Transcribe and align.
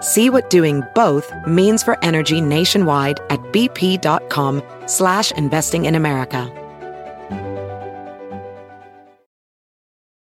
See 0.00 0.30
what 0.30 0.48
doing 0.48 0.82
both 0.94 1.32
means 1.46 1.82
for 1.82 2.02
energy 2.04 2.40
nationwide 2.40 3.20
at 3.30 3.40
bp.com 3.52 4.62
slash 4.86 5.32
investing 5.32 5.86
in 5.86 5.94
America. 5.94 6.52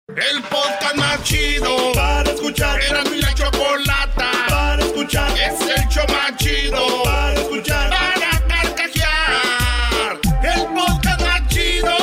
El 0.10 0.42
podcast 0.42 0.96
más 0.98 1.24
chido 1.24 1.94
para 1.94 2.30
escuchar. 2.32 2.82
Era 2.82 3.04
mi 3.06 3.22
la 3.22 3.34
chocolata 3.34 4.32
para 4.50 4.84
escuchar. 4.84 5.32
Es 5.32 5.62
el 5.62 5.88
show 5.88 6.06
más 6.10 6.36
chido 6.36 7.04
para 7.04 7.34
escuchar. 7.34 7.90
Para 7.90 8.48
carcajear. 8.48 10.20
El 10.44 10.66
podcast 10.74 11.22
más 11.22 11.48
chido. 11.48 11.98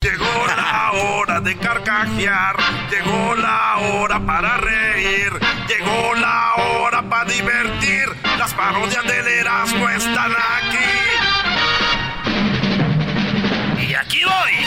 Llegó 0.00 0.46
la 0.56 0.92
hora 0.94 1.40
de 1.40 1.56
carcajear. 1.58 2.56
Llegó 2.90 3.36
la 3.36 3.78
hora 3.78 4.26
para 4.26 4.56
reír. 4.56 4.81
Parodias 8.62 9.04
del 9.04 9.26
Erasmo 9.26 9.88
están 9.88 10.30
aquí. 10.30 10.78
Y 13.88 13.94
aquí 13.94 14.22
voy. 14.24 14.52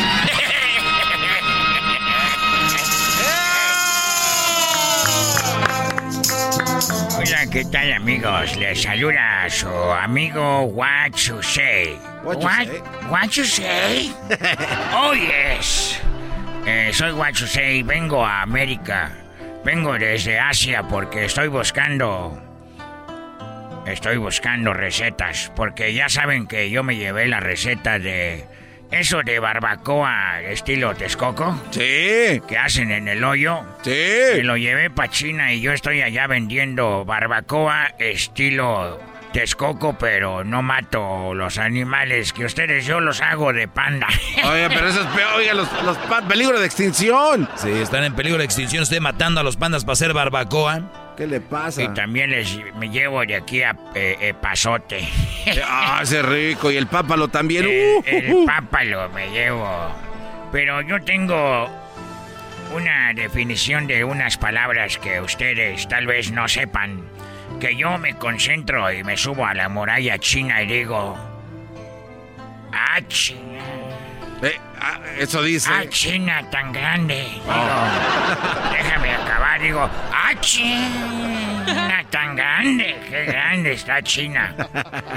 Hola, 7.18 7.46
¿qué 7.50 7.64
tal 7.72 7.94
amigos? 7.94 8.58
Les 8.58 8.82
saluda 8.82 9.50
su 9.50 9.70
amigo 9.70 10.66
What 10.66 11.16
you 11.16 11.42
say. 11.42 11.98
What 12.24 12.42
you 12.42 12.50
say? 12.50 12.82
What 13.10 13.30
you 13.30 13.46
say? 13.46 14.12
oh 14.94 15.14
yes. 15.14 16.02
Eh, 16.66 16.92
soy 16.92 17.14
What 17.14 17.40
you 17.40 17.48
say. 17.48 17.82
Vengo 17.82 18.26
a 18.26 18.42
América. 18.42 19.14
Vengo 19.64 19.98
desde 19.98 20.38
Asia 20.38 20.84
porque 20.84 21.24
estoy 21.26 21.48
buscando. 21.48 22.45
Estoy 23.86 24.18
buscando 24.18 24.74
recetas 24.74 25.52
porque 25.56 25.94
ya 25.94 26.10
saben 26.10 26.48
que 26.48 26.70
yo 26.70 26.84
me 26.84 26.96
llevé 26.96 27.28
la 27.28 27.40
receta 27.40 28.00
de 28.00 28.46
eso 28.92 29.22
de 29.24 29.40
barbacoa 29.40 30.42
estilo 30.42 30.96
Texcoco 30.96 31.60
Sí, 31.72 32.42
que 32.48 32.58
hacen 32.58 32.92
en 32.92 33.08
el 33.08 33.24
hoyo. 33.24 33.62
sí. 33.84 33.92
Me 34.38 34.44
lo 34.44 34.58
llevé 34.58 34.90
para 34.90 35.10
China 35.10 35.54
y 35.54 35.62
yo 35.62 35.72
estoy 35.72 36.02
allá 36.02 36.28
vendiendo 36.28 37.06
barbacoa 37.06 37.94
estilo 38.00 39.00
Texcoco, 39.34 39.98
pero 39.98 40.46
no 40.46 40.62
mato 40.62 41.34
los 41.34 41.58
animales 41.58 42.32
que 42.32 42.46
ustedes 42.46 42.86
yo 42.86 43.02
los 43.02 43.20
hago 43.22 43.52
de 43.52 43.68
panda. 43.68 44.08
Oye, 44.46 44.70
pero 44.70 44.88
eso 44.88 45.02
es 45.02 45.08
peor. 45.08 45.34
Oiga, 45.36 45.54
los, 45.54 45.68
los 45.84 45.98
peligro 46.30 46.58
de 46.58 46.66
extinción. 46.66 47.50
Sí, 47.58 47.70
están 47.70 48.06
en 48.06 48.16
peligro 48.16 48.38
de 48.40 48.46
extinción. 48.46 48.84
Usted 48.84 49.02
matando 49.02 49.42
a 49.42 49.44
los 49.44 49.58
pandas 49.58 49.84
para 49.84 49.92
hacer 49.94 50.14
barbacoa. 50.14 51.05
¿Qué 51.16 51.28
le 51.28 51.40
pasa? 51.42 51.82
y 51.84 51.88
también 51.94 52.32
les 52.32 52.58
me 52.76 52.90
llevo 52.90 53.26
de 53.26 53.36
aquí 53.36 53.64
a 53.64 53.76
eh, 53.94 54.18
eh, 54.20 54.34
Pasote. 54.34 55.08
Ah, 55.64 56.00
ese 56.02 56.22
rico. 56.22 56.72
Y 56.72 56.78
el 56.78 56.88
pápalo 56.88 57.28
también. 57.28 57.66
el, 57.66 57.70
Uh, 57.70 58.04
el 58.06 58.34
uh, 58.34 58.42
uh. 58.42 58.46
pápalo 58.46 59.10
me 59.10 59.30
llevo. 59.30 59.68
Pero 60.52 60.82
yo 60.82 61.02
tengo 61.04 61.70
una 62.74 63.14
definición 63.14 63.88
de 63.88 64.04
unas 64.04 64.38
palabras 64.38 64.98
que 64.98 65.22
ustedes 65.22 65.88
tal 65.88 66.08
vez 66.08 66.32
no 66.32 66.48
sepan. 66.48 67.02
Que 67.60 67.76
yo 67.76 67.98
me 67.98 68.16
concentro 68.16 68.92
y 68.92 69.04
me 69.04 69.16
subo 69.16 69.46
a 69.46 69.54
la 69.54 69.70
muralla 69.70 70.18
china 70.18 70.62
y 70.64 70.68
digo... 70.68 71.18
Ah, 72.74 73.00
China. 73.08 73.64
Eh, 74.42 74.60
ah, 74.80 75.00
eso 75.18 75.42
dice. 75.42 75.70
Ah, 75.72 75.86
China 75.90 76.48
tan 76.52 76.72
grande. 76.72 77.24
Digo, 77.24 77.44
déjame 78.72 79.12
acabar. 79.12 79.62
Digo, 79.62 79.90
ah, 80.12 80.34
China 80.42 82.06
tan 82.10 82.36
grande. 82.36 82.96
Qué 83.10 83.26
grande 83.26 83.74
está 83.74 84.02
China. 84.02 84.56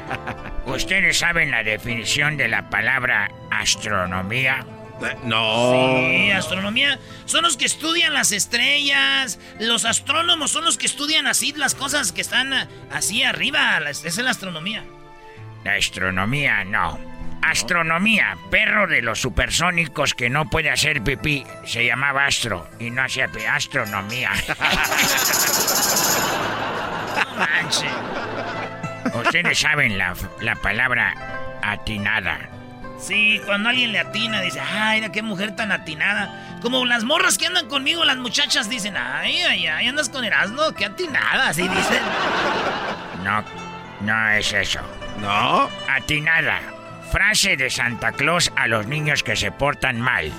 ¿Ustedes 0.66 1.18
saben 1.18 1.50
la 1.50 1.62
definición 1.62 2.36
de 2.36 2.48
la 2.48 2.70
palabra 2.70 3.30
astronomía? 3.50 4.64
Eh, 5.02 5.16
no. 5.24 5.72
Sí, 5.72 6.30
astronomía. 6.30 6.98
Son 7.24 7.42
los 7.42 7.56
que 7.56 7.66
estudian 7.66 8.14
las 8.14 8.32
estrellas. 8.32 9.38
Los 9.58 9.84
astrónomos 9.84 10.50
son 10.50 10.64
los 10.64 10.78
que 10.78 10.86
estudian 10.86 11.26
así 11.26 11.52
las 11.52 11.74
cosas 11.74 12.12
que 12.12 12.20
están 12.20 12.52
ah, 12.52 12.68
así 12.92 13.22
arriba. 13.22 13.78
es 13.88 14.16
la 14.18 14.30
astronomía. 14.30 14.84
La 15.64 15.74
astronomía 15.74 16.64
no. 16.64 17.07
Astronomía, 17.42 18.36
perro 18.50 18.86
de 18.86 19.02
los 19.02 19.20
supersónicos 19.20 20.14
que 20.14 20.28
no 20.30 20.48
puede 20.50 20.70
hacer 20.70 21.02
pipí. 21.02 21.44
Se 21.64 21.84
llamaba 21.84 22.26
Astro 22.26 22.68
y 22.78 22.90
no 22.90 23.02
hacía 23.02 23.28
pipí. 23.28 23.44
Astronomía. 23.44 24.30
No 27.18 27.34
manches. 27.34 27.90
Ustedes 29.14 29.58
saben 29.58 29.98
la, 29.98 30.14
la 30.40 30.54
palabra 30.56 31.14
atinada. 31.62 32.38
Sí, 32.98 33.40
cuando 33.46 33.68
alguien 33.68 33.92
le 33.92 34.00
atina, 34.00 34.40
dice, 34.40 34.60
ay, 34.60 35.00
mira 35.00 35.12
qué 35.12 35.22
mujer 35.22 35.54
tan 35.54 35.70
atinada. 35.72 36.58
Como 36.62 36.84
las 36.84 37.04
morras 37.04 37.38
que 37.38 37.46
andan 37.46 37.68
conmigo, 37.68 38.04
las 38.04 38.16
muchachas 38.16 38.68
dicen, 38.68 38.96
ay, 38.96 39.40
ay, 39.42 39.66
ay, 39.66 39.86
andas 39.86 40.08
con 40.08 40.24
Erasmo, 40.24 40.72
qué 40.76 40.86
atinada, 40.86 41.48
así 41.48 41.62
dicen. 41.62 42.02
No, 43.22 43.44
no 44.00 44.28
es 44.30 44.52
eso. 44.52 44.80
No. 45.20 45.68
Atinada. 45.88 46.60
Frase 47.10 47.56
de 47.56 47.70
Santa 47.70 48.12
Claus 48.12 48.52
a 48.56 48.66
los 48.66 48.86
niños 48.86 49.22
que 49.22 49.34
se 49.36 49.50
portan 49.50 50.00
mal. 50.00 50.30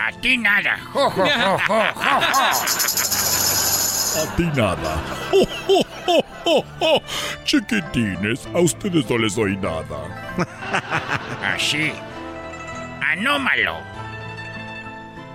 Atinada. 0.00 0.78
Jo, 0.92 1.10
jo, 1.10 1.24
jo, 1.24 1.58
jo, 1.66 1.84
jo, 1.94 2.20
jo. 2.32 2.50
Atinada. 4.22 4.96
¡Oh, 5.32 5.46
oh, 5.68 5.82
oh, 6.06 6.24
oh, 6.44 6.64
oh! 6.80 7.02
Chiquitines, 7.44 8.46
a 8.54 8.58
ustedes 8.60 9.08
no 9.10 9.18
les 9.18 9.34
doy 9.34 9.56
nada. 9.56 9.98
Así. 11.54 11.92
Anómalo. 13.12 13.76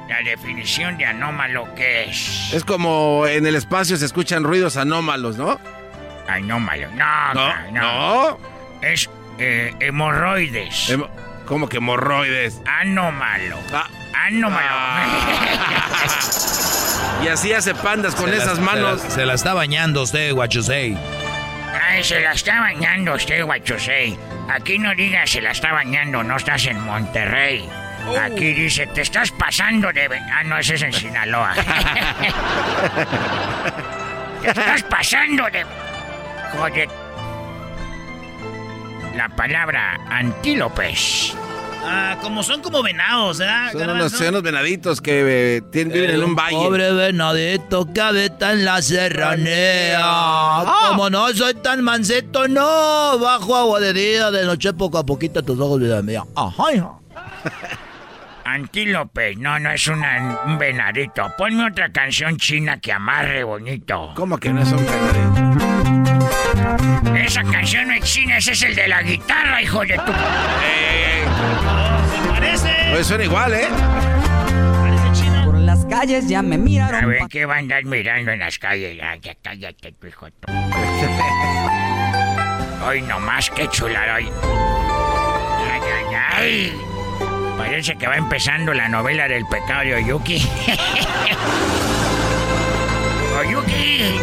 La 0.07 0.21
definición 0.23 0.97
de 0.97 1.05
anómalo, 1.05 1.73
¿qué 1.75 2.03
es? 2.09 2.53
Es 2.53 2.65
como 2.65 3.25
en 3.27 3.45
el 3.45 3.55
espacio 3.55 3.95
se 3.97 4.05
escuchan 4.05 4.43
ruidos 4.43 4.77
anómalos, 4.77 5.37
¿no? 5.37 5.59
Anómalo. 6.27 6.87
No, 6.91 7.33
No. 7.33 7.53
no. 7.71 7.81
no. 8.31 8.37
Es 8.81 9.09
eh, 9.41 9.73
hemorroides. 9.79 10.89
Hemo- 10.89 11.09
¿Cómo 11.45 11.67
que 11.67 11.77
hemorroides? 11.77 12.61
Anómalo. 12.65 13.57
Ah. 13.73 13.87
Anómalo. 14.27 14.67
Y 17.23 17.27
así 17.27 17.53
hace 17.53 17.75
pandas 17.75 18.15
con 18.15 18.29
Se 18.31 18.37
la- 18.37 18.43
esas 18.43 18.57
manos. 18.59 18.99
Se 19.01 19.07
la, 19.07 19.13
se 19.13 19.25
la 19.27 19.33
está 19.35 19.53
bañando 19.53 20.01
usted, 20.01 20.33
say. 20.63 20.97
Ay, 21.87 22.03
se 22.03 22.19
la 22.19 22.31
está 22.31 22.59
bañando 22.61 23.13
usted, 23.13 23.43
guachosei. 23.43 24.17
Aquí 24.49 24.79
no 24.79 24.95
digas 24.95 25.29
se 25.29 25.39
la 25.41 25.51
está 25.51 25.71
bañando, 25.71 26.23
no 26.23 26.37
estás 26.37 26.65
en 26.65 26.79
Monterrey. 26.81 27.69
Aquí 28.19 28.53
dice, 28.53 28.87
te 28.87 29.01
estás 29.01 29.29
pasando 29.31 29.93
de... 29.93 30.09
Ah, 30.33 30.43
no, 30.43 30.57
ese 30.57 30.73
es 30.75 30.81
en 30.81 30.91
Sinaloa. 30.93 31.53
te 34.41 34.49
estás 34.49 34.81
pasando 34.83 35.45
de... 35.51 35.63
Joder. 36.57 36.89
La 39.15 39.29
palabra 39.29 39.99
antílopes. 40.09 41.35
Ah, 41.83 42.15
como 42.21 42.43
son 42.43 42.61
como 42.61 42.83
venados, 42.83 43.39
¿verdad? 43.39 43.71
Son 43.71 43.81
unos, 43.81 43.87
Garbanzo? 43.93 44.17
son 44.17 44.27
unos 44.29 44.43
venaditos 44.43 45.01
que 45.01 45.57
eh, 45.57 45.61
tienen- 45.71 45.93
viven 45.93 46.11
en 46.11 46.23
un 46.23 46.35
valle. 46.35 46.55
Pobre 46.55 46.91
venadito 46.93 47.91
que 47.91 47.99
habita 48.01 48.51
en 48.53 48.65
la 48.65 48.81
serranía. 48.81 49.99
Como 50.89 51.09
no 51.09 51.27
soy 51.29 51.55
tan 51.55 51.83
manceto, 51.83 52.47
no. 52.47 53.17
Bajo 53.19 53.55
agua 53.55 53.79
de 53.79 53.93
día, 53.93 54.29
de 54.31 54.45
noche 54.45 54.73
poco 54.73 54.99
a 54.99 55.05
poquito 55.05 55.41
tus 55.43 55.59
ojos 55.59 55.79
vida 55.79 56.01
mía. 56.03 56.23
Ajá, 56.35 56.71
hija. 56.73 56.91
Antílope, 58.45 59.35
no, 59.35 59.59
no 59.59 59.71
es 59.71 59.87
una- 59.87 60.39
un 60.45 60.57
venadito. 60.57 61.31
Ponme 61.37 61.65
otra 61.67 61.91
canción 61.91 62.37
china 62.37 62.79
que 62.79 62.91
amarre 62.91 63.43
bonito. 63.43 64.11
¿Cómo 64.15 64.37
que 64.37 64.51
no 64.53 64.61
es 64.61 64.71
un 64.71 64.85
venadito? 64.85 65.50
Esa 67.25 67.43
canción 67.43 67.87
no 67.87 67.93
es 67.93 68.03
china, 68.03 68.37
ese 68.37 68.51
es 68.53 68.61
el 68.63 68.75
de 68.75 68.87
la 68.87 69.01
guitarra, 69.01 69.61
hijo 69.61 69.81
de 69.81 69.95
tu... 69.97 70.11
¿Se 70.11 70.17
parece? 72.29 72.69
Pues 72.91 73.07
suena 73.07 73.23
igual, 73.25 73.53
¿eh? 73.53 73.67
Por 75.45 75.55
las 75.59 75.85
calles 75.85 76.27
ya 76.27 76.41
me 76.41 76.55
A 76.55 76.57
miraron. 76.57 77.09
ver, 77.09 77.21
¿qué 77.29 77.45
va 77.45 77.55
a 77.55 77.59
andar 77.59 77.83
mirando 77.85 78.31
en 78.31 78.39
las 78.39 78.57
calles? 78.57 78.97
Ya, 78.97 79.15
ya 79.17 79.35
cállate, 79.41 79.91
tu 79.93 80.07
hijo. 80.07 80.25
de 80.27 80.31
tu- 80.31 80.51
Hoy 82.87 83.01
nomás, 83.03 83.49
qué 83.51 83.67
chula 83.69 84.15
hoy. 84.15 84.27
Ay, 85.71 85.81
ay, 85.97 86.05
ay. 86.37 86.73
Parece 87.57 87.95
que 87.97 88.07
va 88.07 88.15
empezando 88.17 88.73
la 88.73 88.87
novela 88.89 89.27
del 89.27 89.45
pecado 89.45 89.81
de. 89.83 89.95
Oyuki. 89.95 90.37
Oyuki. 93.39 94.19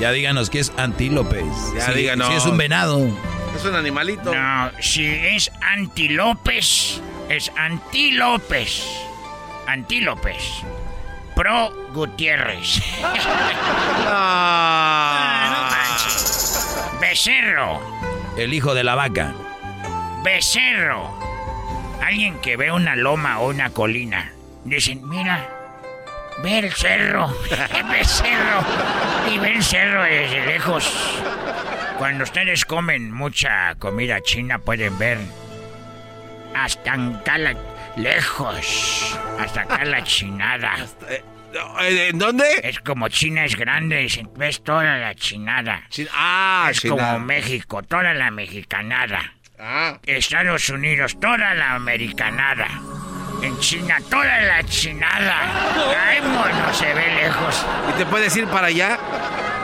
Ya 0.00 0.10
díganos 0.12 0.48
que 0.50 0.60
es 0.60 0.72
antílopes. 0.76 1.44
Ya 1.74 1.86
Sí, 1.86 1.92
díganos. 1.92 2.28
sí 2.28 2.34
es 2.34 2.46
un 2.46 2.56
venado. 2.56 3.06
Es 3.54 3.64
un 3.64 3.74
animalito. 3.76 4.34
No, 4.34 4.70
si 4.80 5.04
es 5.06 5.52
antilopes, 5.60 7.02
es 7.28 7.52
antilopes. 7.56 8.82
Antílopes. 9.66 10.62
Pro 11.36 11.72
Gutiérrez. 11.92 12.80
Ah, 14.12 15.50
no 15.52 15.76
manches. 15.76 16.66
Becerro. 17.00 17.80
El 18.36 18.52
hijo 18.54 18.74
de 18.74 18.82
la 18.84 18.94
vaca. 18.94 19.34
Becerro. 20.24 21.18
Alguien 22.02 22.38
que 22.40 22.56
ve 22.56 22.72
una 22.72 22.96
loma 22.96 23.38
o 23.40 23.48
una 23.50 23.70
colina. 23.70 24.32
Dicen, 24.64 25.06
mira, 25.08 25.48
ve 26.42 26.58
el 26.58 26.72
cerro. 26.72 27.28
Becerro. 27.90 28.64
Y 29.32 29.38
ve 29.38 29.54
el 29.54 29.62
cerro 29.62 30.02
desde 30.02 30.46
lejos. 30.46 30.92
Cuando 31.98 32.24
ustedes 32.24 32.64
comen 32.64 33.12
mucha 33.12 33.74
comida 33.76 34.20
china 34.22 34.58
pueden 34.58 34.96
ver 34.98 35.18
hasta 36.54 36.92
acá 36.94 37.38
la- 37.38 37.56
lejos. 37.96 39.18
Hasta 39.38 39.62
acá 39.62 39.84
la 39.84 40.02
chinada. 40.04 40.76
Eh, 41.08 41.22
eh, 41.82 42.08
¿En 42.10 42.18
dónde? 42.18 42.44
Es 42.62 42.80
como 42.80 43.08
China 43.08 43.44
es 43.44 43.56
grande, 43.56 43.98
dicen, 43.98 44.30
ves 44.36 44.62
toda 44.62 44.96
la 44.98 45.14
chinada. 45.14 45.82
Chin- 45.90 46.08
ah, 46.14 46.68
es 46.70 46.80
como 46.80 47.18
México, 47.20 47.82
toda 47.82 48.14
la 48.14 48.30
mexicanada. 48.30 49.34
Ah. 49.58 49.98
Estados 50.06 50.70
Unidos, 50.70 51.18
toda 51.20 51.54
la 51.54 51.74
americanada. 51.74 52.66
En 53.42 53.58
China, 53.60 53.96
toda 54.10 54.40
la 54.42 54.62
chinada. 54.64 55.36
Ay, 56.08 56.20
mono, 56.20 56.74
se 56.74 56.92
ve 56.92 57.06
lejos. 57.22 57.64
¿Y 57.88 57.98
te 57.98 58.06
puedes 58.06 58.36
ir 58.36 58.46
para 58.48 58.66
allá? 58.68 58.98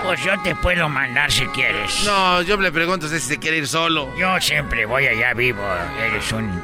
Pues 0.02 0.22
yo 0.22 0.40
te 0.42 0.54
puedo 0.54 0.88
mandar 0.88 1.30
si 1.30 1.46
quieres. 1.48 2.04
No, 2.04 2.40
yo 2.42 2.56
le 2.56 2.70
pregunto 2.72 3.08
si 3.08 3.18
se 3.20 3.38
quiere 3.38 3.58
ir 3.58 3.68
solo. 3.68 4.14
Yo 4.16 4.40
siempre 4.40 4.86
voy 4.86 5.06
allá 5.06 5.34
vivo. 5.34 5.62
Eres 6.00 6.32
un 6.32 6.62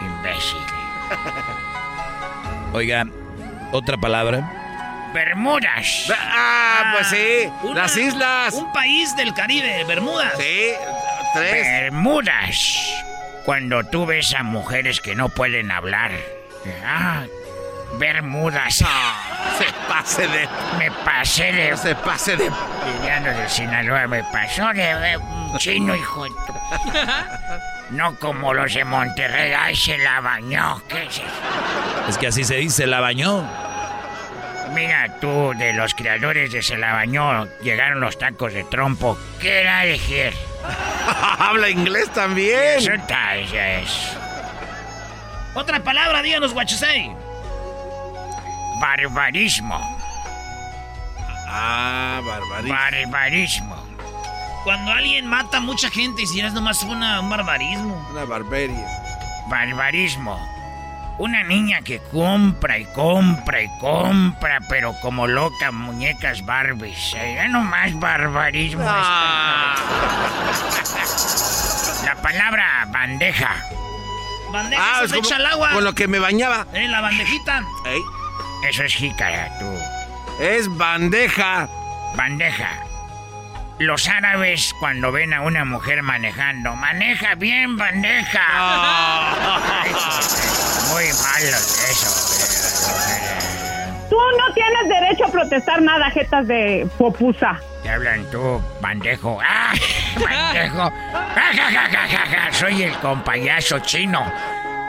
imbécil. 0.00 0.58
Oiga, 2.72 3.04
otra 3.72 3.96
palabra. 3.96 4.50
Bermudas. 5.14 6.10
Ah, 6.16 6.92
pues 6.94 7.08
sí. 7.08 7.48
Una- 7.62 7.82
Las 7.82 7.96
islas. 7.96 8.54
Un 8.54 8.72
país 8.72 9.14
del 9.16 9.34
Caribe, 9.34 9.84
Bermudas. 9.84 10.32
Sí, 10.38 10.70
tres. 11.34 11.66
Bermudas. 11.82 12.78
Cuando 13.44 13.82
tú 13.84 14.06
ves 14.06 14.32
a 14.34 14.42
mujeres 14.42 15.00
que 15.00 15.14
no 15.14 15.28
pueden 15.28 15.70
hablar. 15.70 16.12
Ah, 16.84 17.24
Bermudas. 17.98 18.74
Se 18.76 19.66
pase 19.88 20.26
de. 20.26 20.48
Me 20.78 20.90
pasé 21.04 21.52
de 21.52 21.70
No 21.70 21.76
se 21.76 21.94
pase 21.94 22.36
de. 22.36 22.50
Liliano 22.86 23.30
de 23.30 23.48
Sinaloa 23.48 24.06
me 24.06 24.24
pasó 24.24 24.72
de 24.72 25.16
un 25.18 25.58
chino, 25.58 25.94
hijo 25.94 26.24
de 26.24 26.30
No 27.90 28.14
como 28.18 28.54
los 28.54 28.72
de 28.72 28.84
Monterrey, 28.84 29.52
ay, 29.52 29.76
se 29.76 29.98
la 29.98 30.20
bañó. 30.20 30.82
¿Qué 30.88 31.04
es 31.04 31.16
eso? 31.18 31.22
Es 32.08 32.18
que 32.18 32.28
así 32.28 32.44
se 32.44 32.56
dice, 32.56 32.86
la 32.86 33.00
bañó. 33.00 33.46
Mira 34.72 35.08
tú, 35.20 35.52
de 35.58 35.74
los 35.74 35.94
creadores 35.94 36.50
de 36.50 36.62
Se 36.62 36.78
la 36.78 36.94
bañó, 36.94 37.46
llegaron 37.62 38.00
los 38.00 38.18
tacos 38.18 38.54
de 38.54 38.64
trompo. 38.64 39.18
¿Qué 39.38 39.60
era 39.60 39.84
elegir? 39.84 40.32
Habla 41.38 41.68
inglés 41.68 42.04
Eso 42.04 42.12
también. 42.12 42.78
está, 42.92 43.36
esa 43.36 43.68
es. 43.80 44.16
Otra 45.54 45.82
palabra, 45.82 46.22
díganos, 46.22 46.52
guachusei. 46.54 47.10
Barbarismo. 48.80 49.78
Ah, 51.48 52.20
barbarismo. 52.24 52.74
Barbarismo. 52.74 53.76
Cuando 54.64 54.92
alguien 54.92 55.26
mata 55.26 55.58
a 55.58 55.60
mucha 55.60 55.90
gente 55.90 56.22
y 56.22 56.26
si 56.26 56.40
es 56.40 56.52
nomás 56.52 56.82
una, 56.84 57.20
un 57.20 57.28
barbarismo. 57.28 58.06
Una 58.10 58.24
barbarie. 58.24 58.84
Barbarismo. 59.48 60.38
Una 61.18 61.42
niña 61.44 61.82
que 61.82 62.00
compra 62.10 62.78
y 62.78 62.86
compra 62.86 63.60
y 63.62 63.68
compra, 63.78 64.60
pero 64.68 64.94
como 65.02 65.26
loca, 65.26 65.70
muñecas 65.70 66.44
Barbies. 66.46 67.14
Eh, 67.14 67.34
Ya 67.36 67.48
nomás 67.48 67.92
barbarismo. 68.00 68.82
Ah. 68.86 69.74
La 72.04 72.14
palabra 72.16 72.86
bandeja. 72.88 73.54
Ah, 74.54 75.02
es 75.04 75.12
echa 75.12 75.36
al 75.36 75.46
agua. 75.46 75.70
con 75.72 75.84
lo 75.84 75.94
que 75.94 76.08
me 76.08 76.18
bañaba. 76.18 76.66
Eh, 76.72 76.88
la 76.88 77.00
bandejita. 77.00 77.64
Eso 78.68 78.84
es 78.84 78.94
jícara, 78.94 79.50
tú. 79.58 79.66
Es 80.40 80.68
bandeja. 80.76 81.68
Bandeja. 82.14 82.84
Los 83.78 84.06
árabes 84.08 84.74
cuando 84.78 85.10
ven 85.10 85.34
a 85.34 85.40
una 85.40 85.64
mujer 85.64 86.02
manejando, 86.02 86.76
maneja 86.76 87.34
bien 87.34 87.76
bandeja. 87.76 88.46
Muy 90.92 91.04
malo 91.04 91.56
eso. 91.90 93.71
Eh, 94.12 94.14
Tú 94.14 94.18
no 94.38 94.54
tienes 94.54 94.88
derecho 94.88 95.24
a 95.24 95.28
protestar 95.28 95.80
nada, 95.82 96.10
jetas 96.10 96.46
de 96.46 96.86
popusa. 96.98 97.58
Te 97.82 97.88
hablan 97.90 98.24
tú, 98.30 98.62
bandejo. 98.80 99.38
¡Ah! 99.42 99.72
¡Bandejo! 100.20 100.90
¡Ja, 101.12 101.52
ja, 101.54 101.70
ja, 101.70 101.88
ja, 101.90 102.08
ja, 102.08 102.26
ja! 102.26 102.52
Soy 102.52 102.82
el 102.82 102.92
compayazo 102.98 103.78
chino. 103.80 104.20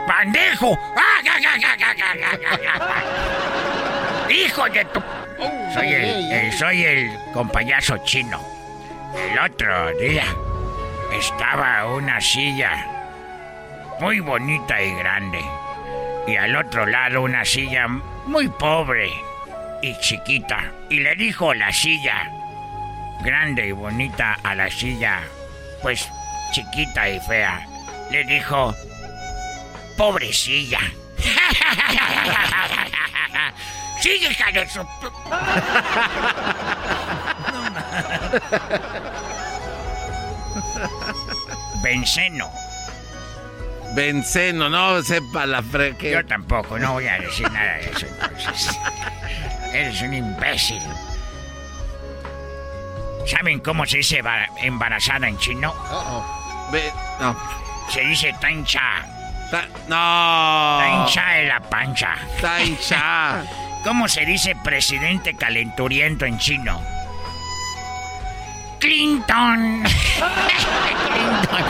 ¡Bandejo! 0.08 0.78
¡Ah! 0.98 1.22
ja, 1.24 1.34
ja, 1.42 1.52
ja, 1.60 1.76
ja, 1.80 1.96
ja, 1.96 2.58
ja! 2.80 4.30
¡Hijo 4.30 4.64
de 4.70 4.86
tu... 4.86 5.02
Soy 5.74 5.88
el, 5.94 6.32
el- 6.32 6.54
soy 6.54 6.84
el 6.84 7.18
compayazo 7.34 7.98
chino. 8.00 8.40
El 9.32 9.40
otro 9.40 9.98
día 10.00 10.26
estaba 11.18 11.86
una 11.88 12.20
silla 12.22 12.86
muy 14.00 14.20
bonita 14.20 14.82
y 14.82 14.94
grande. 14.96 15.40
Y 16.28 16.38
al 16.38 16.56
otro 16.56 16.86
lado 16.86 17.22
una 17.22 17.44
silla 17.44 17.88
muy 18.26 18.48
pobre 18.48 19.10
y 19.82 19.98
chiquita. 20.00 20.72
Y 20.90 21.00
le 21.00 21.16
dijo 21.16 21.54
la 21.54 21.72
silla 21.72 22.30
grande 23.22 23.68
y 23.68 23.72
bonita 23.72 24.38
a 24.44 24.56
la 24.56 24.70
silla, 24.70 25.22
pues 25.82 26.10
chiquita 26.52 27.10
y 27.10 27.20
fea. 27.20 27.68
Le 28.12 28.24
dijo, 28.26 28.76
pobrecilla. 29.98 30.80
Sí, 34.04 34.12
hija 34.16 34.52
de 34.52 34.68
su... 34.68 34.82
Benceno. 41.82 42.52
Benceno, 43.96 44.70
no 44.70 45.02
sepa 45.04 45.46
la 45.46 45.62
fre... 45.62 45.96
que- 45.98 46.12
Yo 46.12 46.26
tampoco, 46.26 46.80
no 46.80 46.94
voy 46.94 47.08
a 47.08 47.20
decir 47.20 47.50
nada 47.52 47.74
de 47.76 47.90
eso 47.92 48.08
entonces. 48.08 48.70
Eres 49.74 50.02
un 50.02 50.14
imbécil. 50.14 50.82
¿Saben 53.26 53.60
cómo 53.60 53.86
se 53.86 53.98
dice 53.98 54.22
ba- 54.22 54.48
embarazada 54.62 55.28
en 55.28 55.38
chino? 55.38 55.74
Ve- 56.72 56.92
no. 57.20 57.36
Se 57.90 58.02
dice 58.02 58.34
tancha. 58.42 58.82
Ta- 59.50 59.68
no. 59.88 60.80
Tancha 60.80 61.40
en 61.40 61.50
la 61.50 61.60
pancha. 61.62 62.16
Tancha. 62.42 63.44
¿Cómo 63.84 64.08
se 64.08 64.26
dice 64.26 64.56
presidente 64.64 65.36
calenturiento 65.36 66.26
en 66.26 66.38
chino? 66.38 66.82
Clinton. 68.84 69.82
Clinton. 69.84 71.64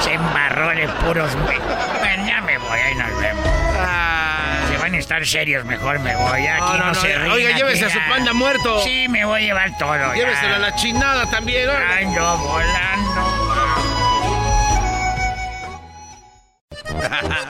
Se 0.00 0.12
embarró 0.14 0.70
de 0.70 0.88
puros... 1.04 1.32
Bueno, 1.36 2.26
ya 2.26 2.40
me 2.40 2.58
voy, 2.58 2.80
ahí 2.80 2.94
nos 2.96 3.16
vemos. 3.20 3.46
Ah. 3.78 4.58
Se 4.68 4.76
van 4.76 4.92
a 4.92 4.98
estar 4.98 5.24
serios, 5.24 5.64
mejor 5.64 6.00
me 6.00 6.16
voy. 6.16 6.48
Aquí 6.48 6.60
No, 6.60 6.72
no, 6.72 6.78
no, 6.78 6.86
no, 6.86 6.94
se 6.96 7.16
ríen, 7.16 7.30
oiga, 7.30 7.56
llévese 7.56 7.84
a 7.84 7.90
su 7.90 8.00
panda 8.08 8.32
muerto. 8.32 8.80
Sí, 8.82 9.06
me 9.08 9.24
voy 9.24 9.42
a 9.42 9.44
llevar 9.44 9.78
todo. 9.78 9.96
ya. 9.96 10.14
Lléveselo 10.14 10.56
a 10.56 10.58
la 10.58 10.74
chinada 10.74 11.26
también. 11.30 11.68
órale. 11.68 12.06
Ando 12.06 12.38
volando. 12.38 13.58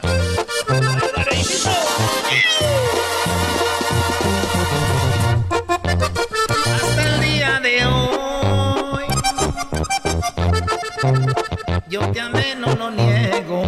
Yo 11.88 12.00
te 12.12 12.20
amé, 12.20 12.54
no 12.54 12.74
lo 12.74 12.90
niego. 12.90 13.62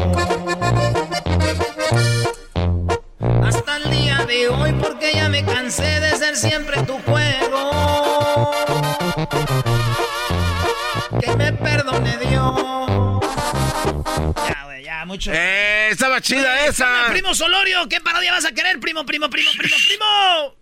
Hasta 3.42 3.76
el 3.78 3.90
día 3.90 4.26
de 4.26 4.48
hoy, 4.48 4.72
porque 4.74 5.12
ya 5.14 5.30
me 5.30 5.42
cansé 5.42 6.00
de 6.00 6.16
ser 6.18 6.36
siempre 6.36 6.82
tu 6.82 6.98
juego. 6.98 8.50
Que 11.18 11.34
me 11.34 11.52
perdone 11.54 12.18
Dios. 12.18 13.20
Ya, 14.48 14.64
güey, 14.64 14.84
ya, 14.84 15.04
mucho. 15.06 15.30
Eh, 15.32 15.88
estaba 15.90 16.20
chida 16.20 16.66
esa. 16.66 17.06
Primo 17.08 17.34
Solorio, 17.34 17.88
¿qué 17.88 18.02
parodia 18.02 18.32
vas 18.32 18.44
a 18.44 18.52
querer? 18.52 18.78
Primo, 18.80 19.06
primo, 19.06 19.30
primo, 19.30 19.50
primo, 19.56 19.76
primo. 19.86 20.56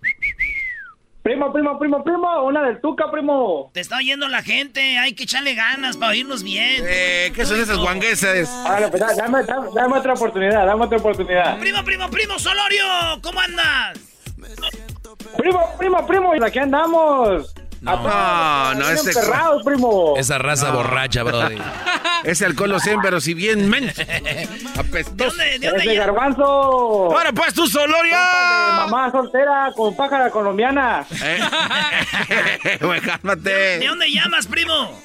Primo, 1.29 1.53
primo, 1.53 1.79
primo, 1.79 2.03
primo, 2.03 2.43
una 2.45 2.63
del 2.63 2.81
Tuca, 2.81 3.11
primo. 3.11 3.71
Te 3.75 3.81
está 3.81 3.99
oyendo 3.99 4.29
la 4.29 4.41
gente, 4.43 4.97
hay 4.97 5.13
que 5.13 5.25
echarle 5.25 5.55
ganas 5.55 5.99
para 5.99 6.13
oírnos 6.13 6.43
bien. 6.43 6.83
Eh, 6.89 7.31
¿qué 7.35 7.45
son 7.45 7.61
esas 7.61 7.77
guangueses? 7.77 8.49
Vale, 8.65 8.89
pues 8.89 9.03
dame, 9.15 9.43
dame, 9.45 9.69
dame 9.75 9.99
otra 9.99 10.15
oportunidad, 10.15 10.65
dame 10.65 10.87
otra 10.87 10.97
oportunidad. 10.97 11.59
Primo, 11.59 11.85
primo, 11.85 12.09
primo, 12.09 12.39
Solorio, 12.39 12.83
¿cómo 13.23 13.41
andas? 13.41 13.99
Primo, 15.37 15.61
primo, 15.79 16.07
primo, 16.07 16.33
aquí 16.43 16.61
andamos. 16.61 17.55
No, 17.81 18.75
no, 18.75 18.81
Bien 18.87 18.93
ese. 18.97 19.11
emperrados, 19.11 19.63
primo. 19.63 20.15
Esa 20.17 20.39
raza 20.39 20.71
borracha, 20.73 21.23
brody. 21.23 21.57
Ese 22.25 22.45
alcohol 22.47 22.71
lo 22.71 22.81
sé, 22.81 22.97
pero 23.01 23.21
si 23.21 23.33
bien 23.33 23.69
men. 23.69 23.87
¿De 23.87 24.49
Apestoso. 24.77 25.15
dónde, 25.31 25.59
de 25.61 25.69
dónde 25.69 25.85
Ese 25.85 25.95
ya- 25.95 26.01
garbanzo. 26.07 26.43
Ahora 26.45 27.31
pues 27.33 27.55
tú, 27.55 27.69
Solorio. 27.69 28.17
Mamá 28.17 29.09
soltera 29.13 29.71
con 29.77 29.95
pájara 29.95 30.29
colombiana. 30.31 31.07
Eh, 31.23 32.79
Güey, 32.81 33.01
cálmate. 33.01 33.51
¿De 33.79 33.87
dónde 33.87 34.11
llamas, 34.11 34.49
primo? 34.49 35.01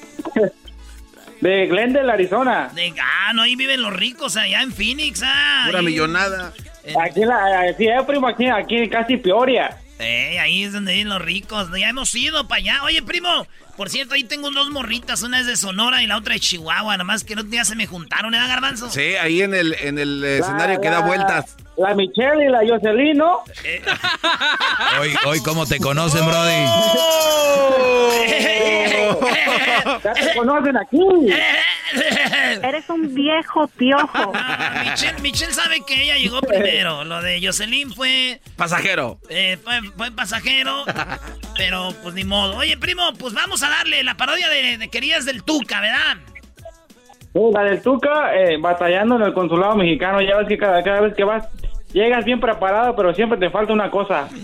De 1.40 1.66
Glendale, 1.66 2.10
Arizona. 2.12 2.70
De, 2.74 2.92
ah, 3.00 3.32
no, 3.34 3.42
ahí 3.42 3.54
viven 3.54 3.80
los 3.82 3.92
ricos, 3.92 4.36
allá 4.36 4.62
en 4.62 4.72
Phoenix, 4.72 5.22
ah. 5.24 5.64
Pura 5.66 5.78
ahí- 5.78 5.84
millonada. 5.84 6.52
Aquí, 7.00 7.22
en 7.22 7.28
la, 7.28 7.72
sí, 7.78 7.86
eh, 7.86 8.02
primo, 8.06 8.26
aquí, 8.26 8.48
aquí 8.48 8.88
casi 8.88 9.16
Peoria. 9.18 9.78
Eh, 9.98 10.38
ahí 10.40 10.64
es 10.64 10.72
donde 10.72 10.92
viven 10.92 11.08
los 11.08 11.22
ricos. 11.22 11.68
Ya 11.78 11.88
hemos 11.88 12.14
ido 12.14 12.46
para 12.48 12.58
allá. 12.58 12.82
Oye, 12.84 13.02
primo, 13.02 13.46
por 13.76 13.90
cierto, 13.90 14.14
ahí 14.14 14.24
tengo 14.24 14.50
dos 14.50 14.70
morritas. 14.70 15.22
Una 15.22 15.40
es 15.40 15.46
de 15.46 15.56
Sonora 15.56 16.02
y 16.02 16.06
la 16.06 16.16
otra 16.16 16.34
de 16.34 16.40
Chihuahua. 16.40 16.92
Nada 16.94 17.04
más 17.04 17.24
que 17.24 17.34
no 17.34 17.42
ya 17.44 17.64
se 17.64 17.74
me 17.76 17.86
juntaron, 17.86 18.34
¿eh, 18.34 18.38
Garbanzo? 18.48 18.90
Sí, 18.90 19.16
ahí 19.16 19.42
en 19.42 19.54
el, 19.54 19.74
en 19.80 19.98
el 19.98 20.24
escenario 20.24 20.80
que 20.80 20.88
da 20.90 21.00
La- 21.00 21.06
vueltas. 21.06 21.56
La 21.76 21.92
Michelle 21.92 22.44
y 22.46 22.48
la 22.50 22.60
Jocelyn, 22.60 23.16
¿no? 23.18 23.38
Hoy, 25.00 25.12
hoy 25.26 25.40
¿cómo 25.40 25.66
te 25.66 25.80
conocen, 25.80 26.24
brody? 26.24 26.52
Ya 30.04 30.12
te 30.12 30.34
conocen 30.36 30.76
aquí. 30.76 30.98
Eres 32.62 32.88
un 32.88 33.12
viejo 33.14 33.66
piojo. 33.68 34.32
Michelle, 34.84 35.18
Michelle 35.20 35.52
sabe 35.52 35.80
que 35.86 36.02
ella 36.04 36.16
llegó 36.16 36.40
primero. 36.42 37.04
Lo 37.04 37.20
de 37.22 37.40
Jocelyn 37.44 37.92
fue, 37.92 38.40
Pasajero. 38.56 39.18
eh, 39.28 39.58
fue, 39.62 39.80
fue 39.96 40.10
pasajero. 40.12 40.84
pero 41.56 41.92
pues 42.02 42.14
ni 42.14 42.22
modo. 42.24 42.56
Oye, 42.56 42.76
primo, 42.76 43.12
pues 43.18 43.34
vamos 43.34 43.62
a 43.64 43.70
darle 43.70 44.02
la 44.04 44.16
parodia 44.16 44.48
de, 44.48 44.78
de 44.78 44.88
Querías 44.88 45.24
del 45.24 45.42
Tuca, 45.42 45.80
¿verdad? 45.80 46.16
Sí, 47.32 47.40
La 47.52 47.62
del 47.64 47.82
Tuca, 47.82 48.34
eh, 48.36 48.56
batallando 48.60 49.16
en 49.16 49.22
el 49.22 49.34
consulado 49.34 49.74
mexicano. 49.74 50.20
Ya 50.20 50.36
ves 50.36 50.46
que 50.48 50.56
cada, 50.56 50.82
cada 50.84 51.00
vez 51.00 51.14
que 51.14 51.24
vas, 51.24 51.46
llegas 51.92 52.24
bien 52.24 52.38
preparado, 52.38 52.94
pero 52.94 53.12
siempre 53.14 53.38
te 53.38 53.50
falta 53.50 53.72
una 53.72 53.90
cosa. 53.90 54.28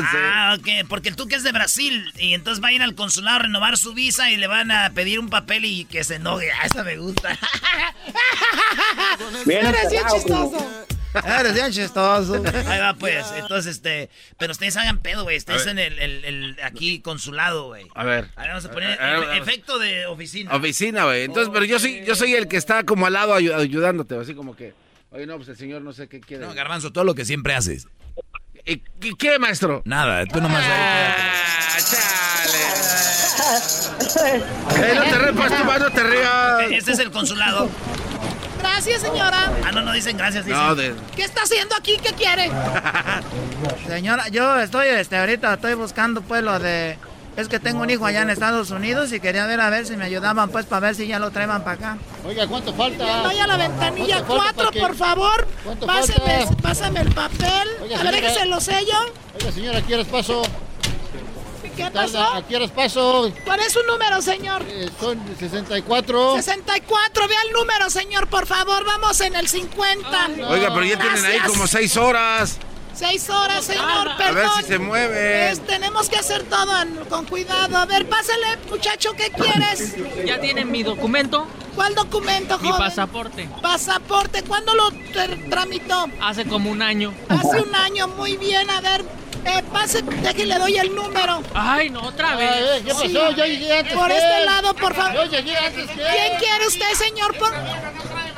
Ah, 0.00 0.54
ok, 0.56 0.88
porque 0.88 1.08
el 1.08 1.16
Tuca 1.16 1.34
es 1.36 1.42
de 1.42 1.50
Brasil 1.50 2.12
y 2.18 2.32
entonces 2.34 2.62
va 2.62 2.68
a 2.68 2.72
ir 2.72 2.82
al 2.82 2.94
consulado 2.94 3.36
a 3.36 3.40
renovar 3.40 3.76
su 3.76 3.94
visa 3.94 4.30
y 4.30 4.36
le 4.36 4.46
van 4.46 4.70
a 4.70 4.90
pedir 4.90 5.18
un 5.18 5.28
papel 5.28 5.64
y 5.64 5.86
que 5.86 6.04
se 6.04 6.16
enoje. 6.16 6.50
Ah, 6.52 6.66
esa 6.66 6.84
me 6.84 6.96
gusta. 6.96 7.36
Bien 9.44 9.66
Eres 9.66 9.90
bien 9.90 10.04
enterado, 10.04 10.50
primo. 10.50 10.97
Eres 11.40 11.54
bien 11.54 11.72
chistoso. 11.72 12.34
Ahí 12.66 12.78
va, 12.80 12.94
pues. 12.94 13.26
Entonces, 13.36 13.76
este. 13.76 14.10
Pero 14.36 14.52
ustedes 14.52 14.76
hagan 14.76 14.98
pedo, 14.98 15.24
güey. 15.24 15.36
Ustedes 15.38 15.66
en 15.66 15.78
el, 15.78 15.98
el, 15.98 16.24
el- 16.24 16.56
aquí 16.62 17.00
consulado, 17.00 17.66
güey. 17.68 17.86
A 17.94 18.04
ver. 18.04 18.28
Ahí 18.36 18.48
vamos 18.48 18.64
a 18.66 18.70
poner 18.70 19.00
A 19.00 19.18
ver, 19.20 19.42
efecto 19.42 19.78
de 19.78 20.06
oficina. 20.06 20.54
Oficina, 20.54 21.04
güey. 21.04 21.22
Entonces, 21.24 21.50
pero 21.52 21.64
yo 21.64 21.78
soy, 21.78 22.04
yo 22.04 22.14
soy 22.14 22.34
el 22.34 22.46
que 22.48 22.56
está 22.56 22.84
como 22.84 23.06
al 23.06 23.14
lado 23.14 23.34
ayu- 23.38 23.54
ayudándote, 23.54 24.16
así 24.18 24.34
como 24.34 24.54
que. 24.54 24.74
Oye, 25.10 25.26
no, 25.26 25.36
pues 25.36 25.48
el 25.48 25.56
señor 25.56 25.80
no 25.82 25.92
sé 25.92 26.08
qué 26.08 26.20
quiere. 26.20 26.44
No, 26.46 26.52
Garbanzo, 26.54 26.92
todo 26.92 27.04
lo 27.04 27.14
que 27.14 27.24
siempre 27.24 27.54
haces. 27.54 27.86
¿Y 28.66 28.76
qué, 29.00 29.12
qué, 29.18 29.38
maestro? 29.38 29.80
Nada, 29.86 30.26
tú 30.26 30.40
nomás 30.40 30.62
ahí. 30.62 30.70
Ah, 30.70 31.78
chale. 31.90 32.58
Eh, 34.18 34.92
no 34.94 35.02
te 35.04 35.18
repas, 35.18 35.50
tú 35.58 35.64
más 35.64 35.80
no 35.80 35.90
te 35.90 36.02
rías. 36.02 36.70
Este 36.70 36.92
es 36.92 36.98
el 36.98 37.10
consulado. 37.10 37.70
Gracias, 38.58 39.00
señora. 39.02 39.52
Ah, 39.64 39.72
no, 39.72 39.82
no 39.82 39.92
dicen 39.92 40.16
gracias, 40.16 40.44
dicen. 40.44 40.60
No, 40.60 40.74
de... 40.74 40.94
¿Qué 41.16 41.22
está 41.22 41.42
haciendo 41.42 41.74
aquí? 41.76 41.96
¿Qué 42.02 42.12
quiere? 42.12 42.50
Señora, 43.86 44.28
yo 44.28 44.58
estoy, 44.60 44.88
este, 44.88 45.16
ahorita 45.16 45.54
estoy 45.54 45.74
buscando, 45.74 46.22
pues, 46.22 46.42
lo 46.42 46.58
de... 46.58 46.98
Es 47.36 47.46
que 47.48 47.60
tengo 47.60 47.82
un 47.82 47.90
hijo 47.90 48.04
allá 48.04 48.22
en 48.22 48.30
Estados 48.30 48.70
Unidos 48.72 49.12
y 49.12 49.20
quería 49.20 49.46
ver 49.46 49.60
a 49.60 49.70
ver 49.70 49.86
si 49.86 49.96
me 49.96 50.04
ayudaban, 50.04 50.48
pues, 50.50 50.66
para 50.66 50.80
ver 50.80 50.96
si 50.96 51.06
ya 51.06 51.20
lo 51.20 51.30
traían 51.30 51.62
para 51.62 51.72
acá. 51.76 51.98
Oiga, 52.26 52.48
¿cuánto 52.48 52.74
falta? 52.74 53.04
Vaya 53.22 53.44
a 53.44 53.46
la 53.46 53.56
ventanilla 53.56 54.24
¿Cuánto 54.24 54.36
falta 54.44 54.54
4, 54.54 54.56
para 54.64 54.70
que- 54.72 54.80
por 54.80 54.96
favor. 54.96 55.48
¿Cuánto 55.62 55.86
Pásame, 55.86 56.44
falta? 56.46 56.62
pásame 56.62 57.00
el 57.00 57.14
papel. 57.14 57.68
Oiga, 57.82 58.00
a 58.00 58.02
ver, 58.02 58.20
que 58.20 58.30
se 58.30 58.44
lo 58.46 58.60
sello. 58.60 58.96
Oiga, 59.40 59.52
señora, 59.52 59.78
¿a 59.78 59.82
qué 59.82 59.94
horas 59.94 60.06
paso? 60.08 60.42
¿Qué 61.78 61.90
pasó? 61.92 62.18
¿A 62.20 62.42
qué 62.46 62.56
horas 62.56 62.70
paso? 62.72 63.32
¿Cuál 63.44 63.60
es 63.60 63.72
su 63.72 63.80
número, 63.84 64.20
señor? 64.20 64.62
Eh, 64.68 64.90
son 65.00 65.20
64. 65.38 66.34
64, 66.36 67.28
vea 67.28 67.38
el 67.46 67.52
número, 67.52 67.88
señor, 67.88 68.26
por 68.26 68.46
favor. 68.46 68.84
Vamos 68.84 69.20
en 69.20 69.36
el 69.36 69.48
50. 69.48 70.28
Oiga, 70.48 70.74
pero 70.74 70.84
ya 70.84 70.98
tienen 70.98 71.24
ahí 71.24 71.34
Gracias. 71.34 71.48
como 71.52 71.66
seis 71.68 71.96
horas. 71.96 72.58
Seis 72.98 73.30
horas, 73.30 73.64
señor, 73.64 74.08
A 74.08 74.16
perdón. 74.16 74.34
ver 74.34 74.48
si 74.56 74.62
se 74.64 74.78
mueve. 74.80 75.50
Es- 75.52 75.60
tenemos 75.64 76.08
que 76.08 76.16
hacer 76.16 76.42
todo 76.44 76.72
con 77.08 77.26
cuidado. 77.26 77.76
A 77.76 77.86
ver, 77.86 78.08
pásale, 78.08 78.56
muchacho, 78.68 79.12
¿qué 79.12 79.30
quieres? 79.30 79.94
¿Ya 80.26 80.40
tienen 80.40 80.68
mi 80.70 80.82
documento? 80.82 81.46
¿Cuál 81.76 81.94
documento, 81.94 82.58
Mi 82.58 82.68
joven? 82.70 82.86
pasaporte. 82.88 83.48
Pasaporte, 83.62 84.42
¿cuándo 84.42 84.74
lo 84.74 84.90
tra- 84.90 85.48
tramitó? 85.48 86.06
Hace 86.20 86.44
como 86.46 86.70
un 86.70 86.82
año. 86.82 87.14
Hace 87.28 87.60
un 87.60 87.72
año, 87.72 88.08
muy 88.08 88.36
bien. 88.36 88.68
A 88.68 88.80
ver, 88.80 89.02
eh, 89.44 89.62
pase, 89.72 90.02
déjale, 90.02 90.46
le 90.46 90.58
doy 90.58 90.76
el 90.78 90.92
número. 90.92 91.40
Ay, 91.54 91.90
no, 91.90 92.02
otra 92.02 92.32
Ay, 92.32 92.38
vez. 92.38 92.82
¿Qué 92.82 92.90
pasó? 92.94 93.02
Sí. 93.06 93.12
Yo 93.12 93.30
llegué 93.46 93.78
antes 93.78 93.94
Por 93.94 94.08
que 94.08 94.16
este 94.16 94.38
él. 94.40 94.46
lado, 94.46 94.74
por 94.74 94.92
favor. 94.96 95.14
Yo 95.14 95.24
llegué 95.26 95.56
antes 95.56 95.86
que 95.86 95.94
¿Quién 95.94 96.32
él. 96.32 96.38
quiere 96.40 96.66
usted, 96.66 96.92
señor? 96.94 97.36
Por... 97.38 97.52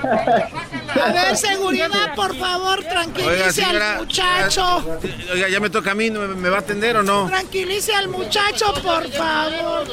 A 0.03 1.13
ver, 1.13 1.37
seguridad, 1.37 2.15
por 2.15 2.37
favor, 2.37 2.83
tranquilice 2.85 3.31
Oiga, 3.33 3.53
señora. 3.53 3.93
al 3.93 3.99
muchacho. 3.99 4.85
Oiga, 5.33 5.49
ya 5.49 5.61
me 5.61 5.71
toca 5.71 5.93
a 5.93 5.95
mí, 5.95 6.11
¿me, 6.11 6.27
me 6.29 6.49
va 6.49 6.57
a 6.59 6.61
atender 6.61 6.97
o 6.97 7.03
no? 7.03 7.27
Tranquilice 7.27 7.95
al 7.95 8.09
muchacho, 8.09 8.73
por 8.83 9.11
favor. 9.11 9.87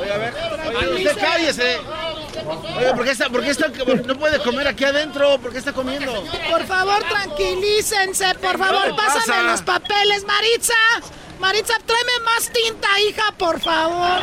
Oiga, 0.00 0.14
a 0.14 0.18
ver. 0.18 0.34
Oiga, 0.76 0.94
usted 0.96 1.18
cállese. 1.20 1.78
Oiga, 2.76 2.94
¿por 2.94 3.04
qué 3.04 3.10
está, 3.12 3.28
por 3.30 3.42
qué 3.42 3.50
está, 3.50 3.68
no 3.68 4.18
puede 4.18 4.38
comer 4.40 4.68
aquí 4.68 4.84
adentro? 4.84 5.38
¿Por 5.38 5.52
qué 5.52 5.58
está 5.58 5.72
comiendo? 5.72 6.12
Por 6.50 6.64
favor, 6.66 7.02
tranquilícense, 7.04 8.34
por 8.40 8.58
favor, 8.58 8.94
pásame 8.96 9.42
los 9.44 9.62
papeles, 9.62 10.24
Maritza. 10.24 10.74
Maritza, 11.38 11.74
tráeme 11.84 12.24
más 12.24 12.50
tinta, 12.50 12.88
hija, 13.08 13.32
por 13.36 13.60
favor. 13.60 14.20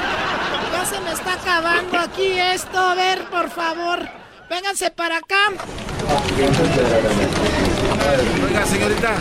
Ya 0.74 0.86
se 0.86 1.00
me 1.02 1.12
está 1.12 1.34
acabando 1.34 2.00
aquí 2.00 2.32
esto. 2.40 2.78
A 2.80 2.96
ver, 2.96 3.26
por 3.26 3.50
favor. 3.52 4.23
Vénganse 4.54 4.92
para 4.92 5.18
acá. 5.18 5.50
Oiga, 8.46 8.66
señorita. 8.68 9.16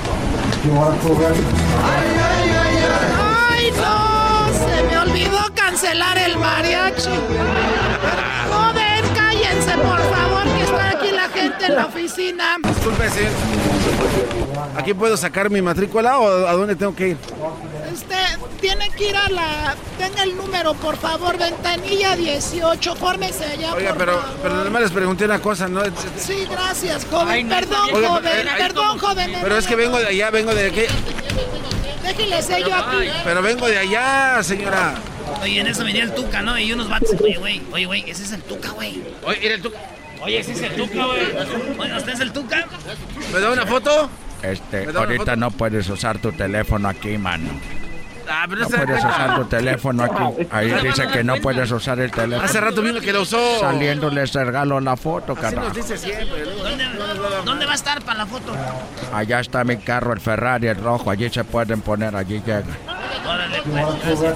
¡Ay, 3.48 3.70
no! 3.70 4.52
Se 4.52 4.82
me 4.82 4.98
olvidó 4.98 5.38
cancelar 5.54 6.18
el 6.18 6.36
mariachi. 6.36 7.08
Joven, 8.52 9.04
cállense, 9.14 9.72
por 9.78 10.00
favor, 10.12 10.44
que 10.54 10.64
está 10.64 10.90
aquí 10.90 11.10
la 11.12 11.28
gente 11.30 11.64
en 11.64 11.74
la 11.76 11.86
oficina. 11.86 12.56
Disculpe, 12.62 13.08
señor. 13.08 13.32
¿Aquí 14.76 14.92
puedo 14.92 15.16
sacar 15.16 15.48
mi 15.48 15.62
matrícula 15.62 16.18
o 16.18 16.46
a 16.46 16.52
dónde 16.52 16.76
tengo 16.76 16.94
que 16.94 17.08
ir? 17.08 17.16
Este, 17.92 18.16
tiene 18.61 18.90
que 18.90 19.11
ir 19.11 19.16
a 19.16 19.28
la... 19.28 19.75
Tenga 19.99 20.22
el 20.22 20.37
número, 20.37 20.75
por 20.75 20.96
favor, 20.96 21.37
ventanilla 21.38 22.16
18, 22.16 22.94
fórmese 22.96 23.44
allá, 23.44 23.75
Oiga, 23.75 23.90
por 23.90 23.99
pero, 23.99 24.20
favor. 24.20 24.37
pero 24.42 24.54
nada 24.56 24.70
más 24.70 24.82
les 24.82 24.90
pregunté 24.90 25.25
una 25.26 25.40
cosa, 25.40 25.68
¿no? 25.68 25.82
Sí, 26.16 26.46
gracias, 26.50 27.04
joven. 27.11 27.28
Ay, 27.28 27.44
no, 27.44 27.54
perdón, 27.54 27.88
Oiga, 27.92 28.08
joven, 28.08 28.26
eh, 28.46 28.50
ay, 28.50 28.62
perdón, 28.62 28.99
joven. 28.99 29.32
Pero 29.42 29.56
es 29.58 29.66
que 29.66 29.76
vengo 29.76 29.99
de 29.99 30.06
allá, 30.06 30.30
vengo 30.30 30.54
de 30.54 30.66
aquí. 30.68 30.82
Déjele 32.02 32.42
sello 32.42 32.75
aquí. 32.75 33.08
Pero 33.25 33.42
vengo 33.42 33.66
de 33.66 33.78
allá, 33.78 34.42
señora. 34.42 34.94
Oye, 35.42 35.61
en 35.61 35.66
eso 35.66 35.84
venía 35.84 36.02
el 36.04 36.14
Tuca, 36.14 36.42
¿no? 36.42 36.58
Y 36.58 36.72
unos 36.72 36.88
vatos. 36.88 37.11
Oye, 37.22 37.37
güey, 37.38 37.62
oye, 37.72 37.87
güey, 37.87 38.11
ese 38.11 38.25
es 38.25 38.32
el 38.32 38.42
Tuca, 38.42 38.70
güey. 38.70 39.02
Oye, 39.25 39.38
mira, 39.40 39.58
tú. 39.58 39.72
Oye, 40.22 40.38
ese 40.38 40.52
es 40.52 40.62
el 40.62 40.75
Tuca, 40.76 41.04
güey. 41.06 41.20
Oye, 41.78 41.96
¿usted 41.96 42.12
es 42.12 42.20
el 42.20 42.32
Tuca? 42.32 42.66
¿Me 43.32 43.40
da 43.40 43.50
una 43.50 43.66
foto? 43.66 44.11
Este, 44.42 44.87
¿Me 44.87 44.92
da 44.92 45.00
una 45.00 45.00
ahorita 45.00 45.25
foto? 45.25 45.37
no 45.37 45.50
puedes 45.52 45.88
usar 45.88 46.18
tu 46.18 46.32
teléfono 46.32 46.88
aquí, 46.88 47.16
mano. 47.18 47.50
Ah, 48.34 48.46
pero 48.48 48.62
No 48.62 48.68
puedes 48.68 49.04
usar 49.04 49.34
tu 49.36 49.44
teléfono 49.44 50.04
aquí. 50.04 50.46
Ahí 50.50 50.72
dice 50.82 51.06
que 51.08 51.22
no 51.22 51.36
puedes 51.36 51.70
usar 51.70 51.98
el 52.00 52.10
teléfono. 52.10 52.42
Hace 52.48 52.60
rato 52.60 52.80
vino 52.82 53.00
que 53.00 53.12
lo 53.12 53.22
usó. 53.22 53.60
Saliendo 53.60 54.08
les 54.10 54.32
regalo 54.32 54.80
la 54.80 54.96
foto, 54.96 55.32
Así 55.32 55.42
carajo. 55.42 55.68
nos 55.68 55.76
dice 55.76 55.96
siempre. 55.98 56.44
¿Dónde, 56.44 56.84
¿Dónde 57.44 57.66
va 57.66 57.72
a 57.72 57.74
estar 57.74 58.00
para 58.02 58.18
la 58.18 58.26
foto? 58.26 58.54
Allá 59.12 59.40
está 59.40 59.64
mi 59.64 59.76
carro, 59.76 60.12
el 60.12 60.20
Ferrari, 60.20 60.68
el 60.68 60.76
rojo. 60.76 61.10
Allí 61.10 61.28
se 61.28 61.44
pueden 61.44 61.82
poner, 61.82 62.16
allí 62.16 62.40
llega. 62.44 62.62
Órale, 63.26 63.62
pues, 63.62 64.20
gracias. 64.20 64.34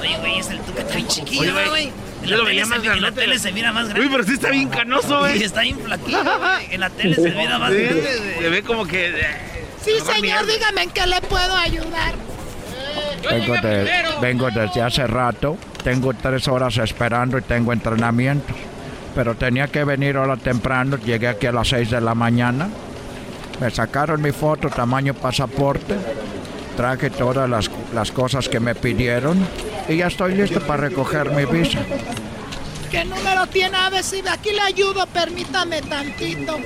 Oye, 0.00 0.16
güey, 0.18 0.38
es 0.38 0.50
el 0.50 0.58
está 0.58 0.94
bien 0.94 1.06
chiquillo, 1.08 1.40
Oye, 1.54 1.68
güey. 1.68 1.84
En 2.22 2.28
yo 2.28 2.30
la 2.30 2.36
lo 2.36 2.44
tele 2.44 2.50
veía 2.50 2.64
se 2.64 2.70
más 2.70 2.78
mi- 2.80 2.86
En 2.86 2.92
la 2.92 2.98
grandote. 3.00 3.20
tele 3.22 3.38
se 3.38 3.52
mira 3.52 3.72
más 3.72 3.84
grande. 3.88 4.00
Uy, 4.02 4.08
pero 4.12 4.24
sí 4.24 4.32
está 4.34 4.50
bien 4.50 4.68
canoso, 4.68 5.18
güey. 5.20 5.38
Sí, 5.38 5.44
está 5.44 5.60
bien 5.62 5.78
güey. 5.78 5.94
En 6.70 6.80
la 6.80 6.90
tele 6.90 7.14
se 7.14 7.30
mira 7.30 7.58
más 7.58 7.70
grande. 7.72 8.36
Se 8.40 8.48
ve 8.50 8.62
como 8.62 8.84
que... 8.86 9.08
eh, 9.08 9.62
Sí, 9.84 9.90
señor, 10.04 10.46
dígame 10.46 10.82
en 10.84 10.90
qué 10.90 11.06
le 11.06 11.20
puedo 11.22 11.56
ayudar. 11.56 12.14
Vengo, 13.30 13.54
de- 13.54 13.88
vengo 14.20 14.48
desde 14.50 14.82
hace 14.82 15.06
rato. 15.06 15.56
Tengo 15.82 16.12
tres 16.14 16.46
horas 16.48 16.76
esperando 16.78 17.38
y 17.38 17.42
tengo 17.42 17.72
entrenamiento. 17.72 18.52
Pero 19.14 19.34
tenía 19.34 19.68
que 19.68 19.84
venir 19.84 20.16
ahora 20.16 20.36
temprano. 20.36 20.96
Llegué 20.96 21.28
aquí 21.28 21.46
a 21.46 21.52
las 21.52 21.68
seis 21.68 21.90
de 21.90 22.00
la 22.00 22.14
mañana. 22.14 22.68
Me 23.60 23.70
sacaron 23.70 24.20
mi 24.22 24.32
foto, 24.32 24.68
tamaño 24.70 25.14
pasaporte. 25.14 25.94
Traje 26.76 27.10
todas 27.10 27.48
las, 27.48 27.70
las 27.94 28.10
cosas 28.10 28.48
que 28.48 28.58
me 28.60 28.74
pidieron. 28.74 29.38
Y 29.88 29.96
ya 29.98 30.06
estoy 30.06 30.34
listo 30.34 30.60
para 30.60 30.88
recoger 30.88 31.30
mi 31.30 31.44
visa. 31.44 31.80
¿Qué 32.90 33.04
número 33.04 33.46
tiene? 33.46 33.76
A 33.76 33.90
ver 33.90 34.02
si 34.04 34.22
aquí 34.26 34.50
le 34.52 34.60
ayudo, 34.60 35.06
permítame 35.06 35.82
tantito. 35.82 36.56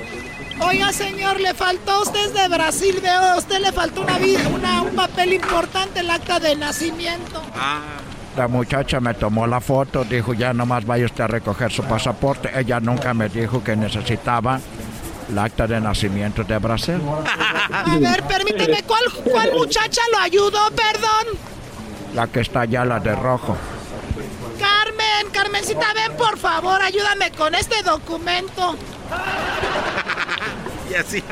Oiga, 0.59 0.91
señor, 0.91 1.39
le 1.39 1.53
faltó, 1.53 2.01
usted 2.01 2.25
es 2.27 2.33
de 2.33 2.47
Brasil, 2.47 2.99
veo, 3.01 3.21
a 3.21 3.37
usted 3.37 3.59
le 3.59 3.71
faltó 3.71 4.01
una, 4.01 4.17
vi- 4.17 4.35
una 4.53 4.81
un 4.81 4.95
papel 4.95 5.33
importante, 5.33 5.99
el 5.99 6.09
acta 6.09 6.39
de 6.39 6.55
nacimiento. 6.55 7.41
La 8.35 8.47
muchacha 8.47 8.99
me 8.99 9.13
tomó 9.13 9.47
la 9.47 9.59
foto, 9.61 10.03
dijo 10.03 10.33
ya 10.33 10.53
nomás 10.53 10.85
vaya 10.85 11.05
usted 11.05 11.23
a 11.23 11.27
recoger 11.27 11.71
su 11.71 11.83
pasaporte. 11.83 12.49
Ella 12.59 12.79
nunca 12.79 13.13
me 13.13 13.29
dijo 13.29 13.63
que 13.63 13.75
necesitaba 13.75 14.59
el 15.29 15.39
acta 15.39 15.65
de 15.67 15.79
nacimiento 15.79 16.43
de 16.43 16.57
Brasil. 16.59 17.01
A 17.71 17.97
ver, 17.99 18.23
permíteme, 18.23 18.83
¿cuál, 18.83 19.03
cuál 19.23 19.53
muchacha 19.53 20.01
lo 20.11 20.19
ayudó? 20.19 20.59
Perdón. 20.71 21.37
La 22.13 22.27
que 22.27 22.41
está 22.41 22.61
allá, 22.61 22.85
la 22.85 22.99
de 22.99 23.15
rojo. 23.15 23.55
Carmen, 24.59 25.31
Carmencita, 25.31 25.87
ven 25.93 26.15
por 26.17 26.37
favor, 26.37 26.81
ayúdame 26.81 27.31
con 27.31 27.53
este 27.55 27.81
documento. 27.83 28.75
Y 30.89 30.93
así. 30.95 31.23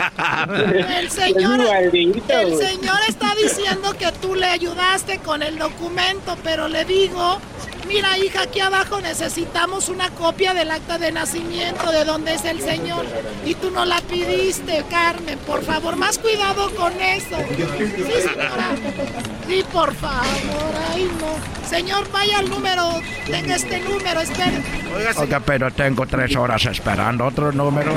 El 0.99 1.09
señor, 1.11 1.61
el 1.61 2.57
señor 2.57 2.99
está 3.07 3.33
diciendo 3.35 3.93
que 3.97 4.11
tú 4.21 4.35
le 4.35 4.47
ayudaste 4.47 5.19
con 5.19 5.41
el 5.43 5.57
documento, 5.57 6.37
pero 6.43 6.67
le 6.67 6.85
digo, 6.85 7.39
mira 7.87 8.17
hija, 8.17 8.43
aquí 8.43 8.59
abajo 8.59 9.01
necesitamos 9.01 9.89
una 9.89 10.09
copia 10.11 10.53
del 10.53 10.71
acta 10.71 10.97
de 10.97 11.11
nacimiento 11.11 11.91
de 11.91 12.05
dónde 12.05 12.33
es 12.33 12.45
el 12.45 12.61
señor. 12.61 13.05
Y 13.45 13.55
tú 13.55 13.71
no 13.71 13.85
la 13.85 14.01
pidiste, 14.01 14.83
Carmen, 14.89 15.37
por 15.39 15.63
favor, 15.63 15.95
más 15.95 16.17
cuidado 16.17 16.69
con 16.75 16.93
eso. 17.01 17.37
Sí, 17.47 18.27
señora. 18.27 18.75
Sí, 19.47 19.63
por 19.71 19.93
favor, 19.95 20.73
ay 20.93 21.09
no. 21.19 21.67
Señor, 21.69 22.09
vaya 22.11 22.39
al 22.39 22.49
número, 22.49 23.01
tenga 23.25 23.55
este 23.55 23.79
número, 23.79 24.21
espere. 24.21 24.63
Oiga, 25.19 25.39
pero 25.39 25.71
tengo 25.71 26.05
tres 26.05 26.35
horas 26.35 26.65
esperando 26.65 27.25
otro 27.25 27.51
número. 27.51 27.93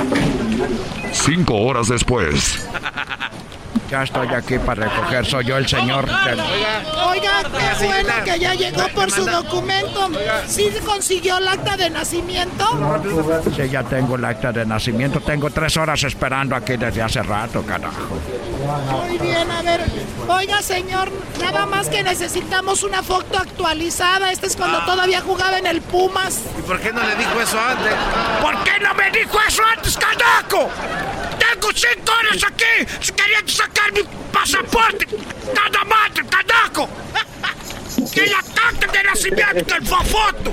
Cinco 1.11 1.55
horas 1.55 1.87
después. 1.87 2.59
Ya 3.89 4.03
estoy 4.03 4.27
aquí 4.27 4.59
para 4.59 4.87
recoger. 4.87 5.25
Soy 5.25 5.45
yo 5.45 5.57
el 5.57 5.67
señor 5.67 6.05
del... 6.05 6.39
Oiga, 6.39 7.41
qué 7.43 7.85
bueno 7.85 8.13
que 8.23 8.39
ya 8.39 8.53
llegó 8.53 8.87
por 8.89 9.09
su 9.09 9.25
documento. 9.25 10.09
¿Sí 10.47 10.69
consiguió 10.85 11.37
el 11.39 11.47
acta 11.47 11.75
de 11.75 11.89
nacimiento? 11.89 12.65
Sí, 13.55 13.67
ya 13.67 13.83
tengo 13.83 14.15
el 14.15 14.25
acta 14.25 14.51
de 14.51 14.65
nacimiento. 14.65 15.19
Tengo 15.21 15.49
tres 15.49 15.75
horas 15.77 16.03
esperando 16.03 16.55
aquí 16.55 16.77
desde 16.77 17.01
hace 17.01 17.23
rato, 17.23 17.63
carajo. 17.63 18.19
Muy 18.91 19.17
bien, 19.17 19.49
a 19.49 19.61
ver. 19.63 19.81
Oiga, 20.27 20.61
señor, 20.61 21.11
nada 21.41 21.65
más 21.65 21.89
que 21.89 22.03
necesitamos 22.03 22.83
una 22.83 23.01
foto 23.01 23.39
actualizada. 23.39 24.31
Este 24.31 24.45
es 24.45 24.55
cuando 24.55 24.85
todavía 24.85 25.21
jugaba 25.21 25.57
en 25.57 25.65
el 25.65 25.81
Pumas. 25.81 26.41
¿Y 26.59 26.61
por 26.61 26.79
qué 26.79 26.93
no 26.93 27.01
le 27.01 27.15
dijo 27.15 27.41
eso 27.41 27.59
antes? 27.59 27.93
¿Por 28.39 28.63
qué 28.63 28.79
no 28.83 28.93
me 28.93 29.09
dijo 29.09 29.37
eso 29.47 29.63
antes, 29.75 29.97
carajo? 29.97 30.69
Tengo 31.39 31.69
cinco 31.73 32.11
horas 32.19 32.43
aquí 32.43 33.11
queriendo 33.15 33.51
sacar 33.51 33.78
mi 33.93 34.01
pasaporte. 34.31 35.05
Nada 35.53 35.83
más, 35.85 36.09
carajo. 36.29 36.89
Que 38.13 38.25
la 38.27 38.41
carta 38.53 38.87
de 38.91 39.03
nacimiento, 39.03 39.75
que 39.75 39.81
fue 39.85 40.05
foto. 40.05 40.51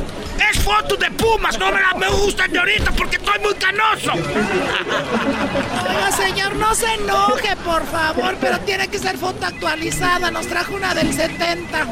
Es 0.51 0.63
foto 0.63 0.97
de 0.97 1.11
Pumas, 1.13 1.59
no 1.59 1.73
me 1.73 1.81
la 1.81 1.95
me 1.95 2.09
gusta 2.09 2.47
de 2.47 2.59
ahorita 2.59 2.91
porque 2.93 3.17
estoy 3.17 3.39
muy 3.41 3.55
canoso. 3.55 4.13
Oiga, 4.13 6.13
señor, 6.13 6.55
no 6.57 6.75
se 6.75 6.93
enoje, 6.95 7.57
por 7.65 7.87
favor, 7.87 8.37
pero 8.41 8.59
tiene 8.61 8.89
que 8.89 8.99
ser 8.99 9.17
foto 9.17 9.47
actualizada. 9.47 10.31
Nos 10.31 10.47
trajo 10.47 10.75
una 10.75 10.95
del 10.95 11.15
70. 11.15 11.87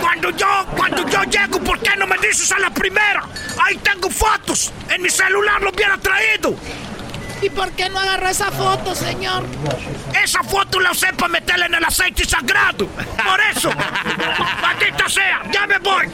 Cuando 0.00 0.30
yo, 0.30 0.66
cuando 0.76 1.08
yo 1.08 1.22
llego, 1.24 1.58
¿por 1.60 1.78
qué 1.80 1.96
no 1.96 2.06
me 2.06 2.18
dices 2.18 2.52
a 2.52 2.58
la 2.58 2.70
primera? 2.70 3.22
Ahí 3.64 3.76
tengo 3.78 4.10
fotos. 4.10 4.72
En 4.90 5.00
mi 5.02 5.08
celular 5.08 5.62
lo 5.62 5.70
hubiera 5.70 5.96
traído. 5.98 6.54
¿Y 7.42 7.50
por 7.50 7.70
qué 7.72 7.88
no 7.90 7.98
agarró 7.98 8.28
esa 8.28 8.50
foto, 8.50 8.94
señor? 8.94 9.44
Esa 10.22 10.42
foto 10.42 10.80
la 10.80 10.90
usé 10.92 11.12
para 11.12 11.28
meterla 11.28 11.66
en 11.66 11.74
el 11.74 11.84
aceite 11.84 12.24
sagrado. 12.24 12.86
Por 12.86 13.40
eso. 13.54 13.70
Maldita 14.62 15.08
sea, 15.08 15.42
ya 15.52 15.66
me 15.66 15.78
voy. 15.78 16.08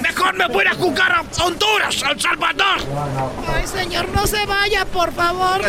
Mejor 0.00 0.34
me 0.34 0.46
voy 0.48 0.66
a 0.66 0.74
jugar 0.74 1.12
a 1.12 1.22
Honduras, 1.42 2.02
a 2.02 2.10
El 2.10 2.20
Salvador. 2.20 2.78
Ay, 3.54 3.66
señor, 3.66 4.08
no 4.08 4.26
se 4.26 4.44
vaya, 4.46 4.84
por 4.86 5.12
favor. 5.12 5.60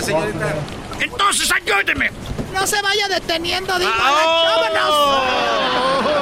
Entonces 0.99 1.51
ayúdeme. 1.51 2.11
No 2.53 2.65
se 2.65 2.81
vaya 2.81 3.07
deteniendo, 3.09 3.77
digo. 3.79 3.91
Ah, 3.93 4.71
¡Vámonos! 4.71 6.13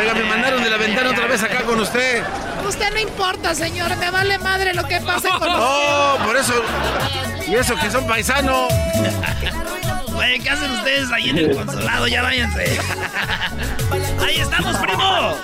Oiga, 0.00 0.14
me 0.14 0.24
mandaron 0.24 0.62
de 0.62 0.70
la 0.70 0.76
ventana 0.76 1.10
otra 1.10 1.26
vez 1.26 1.42
acá 1.42 1.62
con 1.62 1.80
usted. 1.80 2.22
Usted 2.66 2.92
no 2.92 3.00
importa, 3.00 3.54
señor. 3.54 3.96
Me 3.96 4.10
vale 4.10 4.38
madre 4.38 4.74
lo 4.74 4.84
que 4.84 5.00
pase 5.00 5.28
con 5.28 5.42
usted. 5.48 5.54
Oh, 5.58 6.16
por 6.24 6.36
eso. 6.36 6.54
Y 7.46 7.54
eso 7.54 7.74
que 7.76 7.90
son 7.90 8.06
paisanos. 8.06 8.72
Güey, 10.12 10.40
¿qué 10.40 10.50
hacen 10.50 10.70
ustedes 10.70 11.10
ahí 11.12 11.30
en 11.30 11.38
el 11.38 11.56
consulado? 11.56 12.06
Ya 12.06 12.22
váyanse. 12.22 12.78
Ahí 14.24 14.36
estamos, 14.40 14.76
primo. 14.76 15.34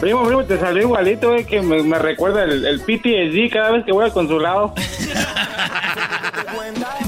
Primo, 0.00 0.26
primo, 0.26 0.44
te 0.44 0.58
salió 0.58 0.82
igualito, 0.82 1.32
güey, 1.32 1.44
que 1.44 1.60
me, 1.60 1.82
me 1.82 1.98
recuerda 1.98 2.44
el, 2.44 2.64
el 2.64 2.80
PTSD 2.80 3.52
cada 3.52 3.72
vez 3.72 3.84
que 3.84 3.92
voy 3.92 4.04
al 4.06 4.12
consulado. 4.12 4.74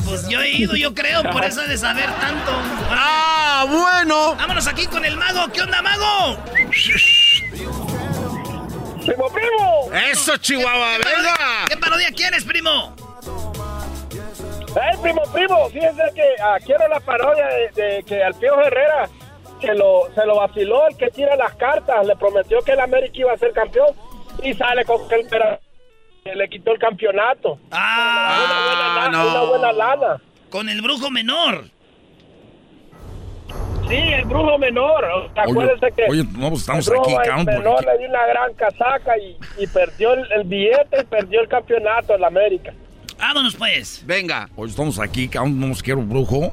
Pues 0.04 0.28
yo 0.28 0.42
he 0.42 0.50
ido, 0.50 0.76
yo 0.76 0.94
creo, 0.94 1.22
por 1.30 1.44
eso 1.44 1.62
de 1.62 1.78
saber 1.78 2.04
tanto. 2.20 2.52
¡Ah, 2.90 3.64
bueno! 3.68 4.34
Vámonos 4.36 4.66
aquí 4.66 4.86
con 4.86 5.04
el 5.04 5.16
mago. 5.16 5.50
¿Qué 5.52 5.62
onda, 5.62 5.80
mago? 5.80 6.38
¡Primo, 9.06 9.28
primo! 9.30 9.90
¡Eso, 10.10 10.36
Chihuahua! 10.36 10.98
¡Venga! 10.98 11.64
¿Qué 11.68 11.76
parodia 11.76 12.10
quieres, 12.14 12.44
primo? 12.44 12.94
¡Ay, 14.80 14.96
primo, 15.02 15.22
primo! 15.32 15.68
Fíjense 15.70 16.02
que 16.14 16.34
ah, 16.42 16.56
quiero 16.64 16.86
la 16.88 17.00
parodia 17.00 17.46
de, 17.46 17.82
de 17.82 18.02
que 18.04 18.22
al 18.22 18.34
Pío 18.34 18.60
Herrera 18.60 19.08
se 19.60 19.74
lo, 19.74 20.02
se 20.14 20.26
lo 20.26 20.36
vaciló 20.36 20.86
el 20.88 20.96
que 20.96 21.08
tira 21.08 21.36
las 21.36 21.54
cartas. 21.54 22.06
Le 22.06 22.16
prometió 22.16 22.60
que 22.62 22.72
el 22.72 22.80
América 22.80 23.12
iba 23.16 23.32
a 23.32 23.38
ser 23.38 23.52
campeón 23.52 23.94
y 24.42 24.54
sale 24.54 24.84
con 24.84 25.08
que 25.08 25.16
el 25.16 25.28
le 26.36 26.48
quitó 26.48 26.72
el 26.72 26.78
campeonato. 26.78 27.58
Ah, 27.70 28.44
una, 28.44 28.66
buena, 28.66 29.24
no. 29.24 29.30
una 29.30 29.42
buena 29.42 29.72
lana. 29.72 30.22
Con 30.50 30.68
el 30.68 30.80
brujo 30.80 31.10
menor. 31.10 31.64
Sí, 33.92 33.98
el 34.12 34.24
brujo 34.24 34.56
menor. 34.58 35.04
Acuérdense 35.36 35.92
que 35.94 36.04
oye, 36.08 36.24
no, 36.36 36.48
pues 36.48 36.60
estamos 36.62 36.86
el 36.88 36.94
brujo 36.94 37.18
aquí, 37.18 37.28
cabrón, 37.28 37.44
menor 37.46 37.74
porque- 37.76 37.86
le 37.92 37.98
dio 37.98 38.08
una 38.08 38.26
gran 38.26 38.54
casaca 38.54 39.18
y, 39.18 39.36
y 39.62 39.66
perdió 39.66 40.14
el, 40.14 40.32
el 40.32 40.44
billete 40.44 41.00
y 41.02 41.04
perdió 41.04 41.40
el 41.42 41.48
campeonato 41.48 42.14
el 42.14 42.24
América. 42.24 42.72
Vámonos, 43.18 43.54
pues. 43.54 44.02
Venga. 44.06 44.48
Hoy 44.56 44.70
estamos 44.70 44.98
aquí, 44.98 45.28
cabrón, 45.28 45.60
no 45.60 45.66
nos 45.68 45.82
quiero 45.82 46.00
brujo. 46.00 46.52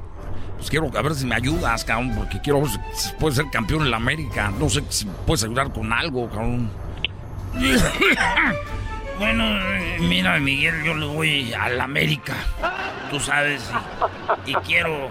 Pues 0.58 0.70
quiero 0.70 0.92
a 0.94 1.02
ver 1.02 1.16
si 1.16 1.26
me 1.26 1.36
ayudas, 1.36 1.86
cabrón, 1.86 2.14
porque 2.18 2.42
quiero 2.42 2.60
ver 2.60 2.70
si 2.94 3.14
puedes 3.14 3.38
ser 3.38 3.46
campeón 3.50 3.84
en 3.84 3.92
la 3.92 3.98
América. 3.98 4.52
No 4.60 4.68
sé 4.70 4.84
si 4.90 5.06
puedes 5.26 5.44
ayudar 5.46 5.72
con 5.72 5.94
algo, 5.94 6.28
cabrón. 6.30 6.70
Bueno, 9.18 9.44
mira, 10.00 10.40
Miguel, 10.40 10.82
yo 10.86 10.94
le 10.96 11.06
voy 11.06 11.54
a 11.54 11.68
la 11.68 11.84
América. 11.84 12.34
Tú 13.12 13.20
sabes. 13.20 13.70
Y, 14.46 14.52
y 14.52 14.56
quiero 14.66 15.10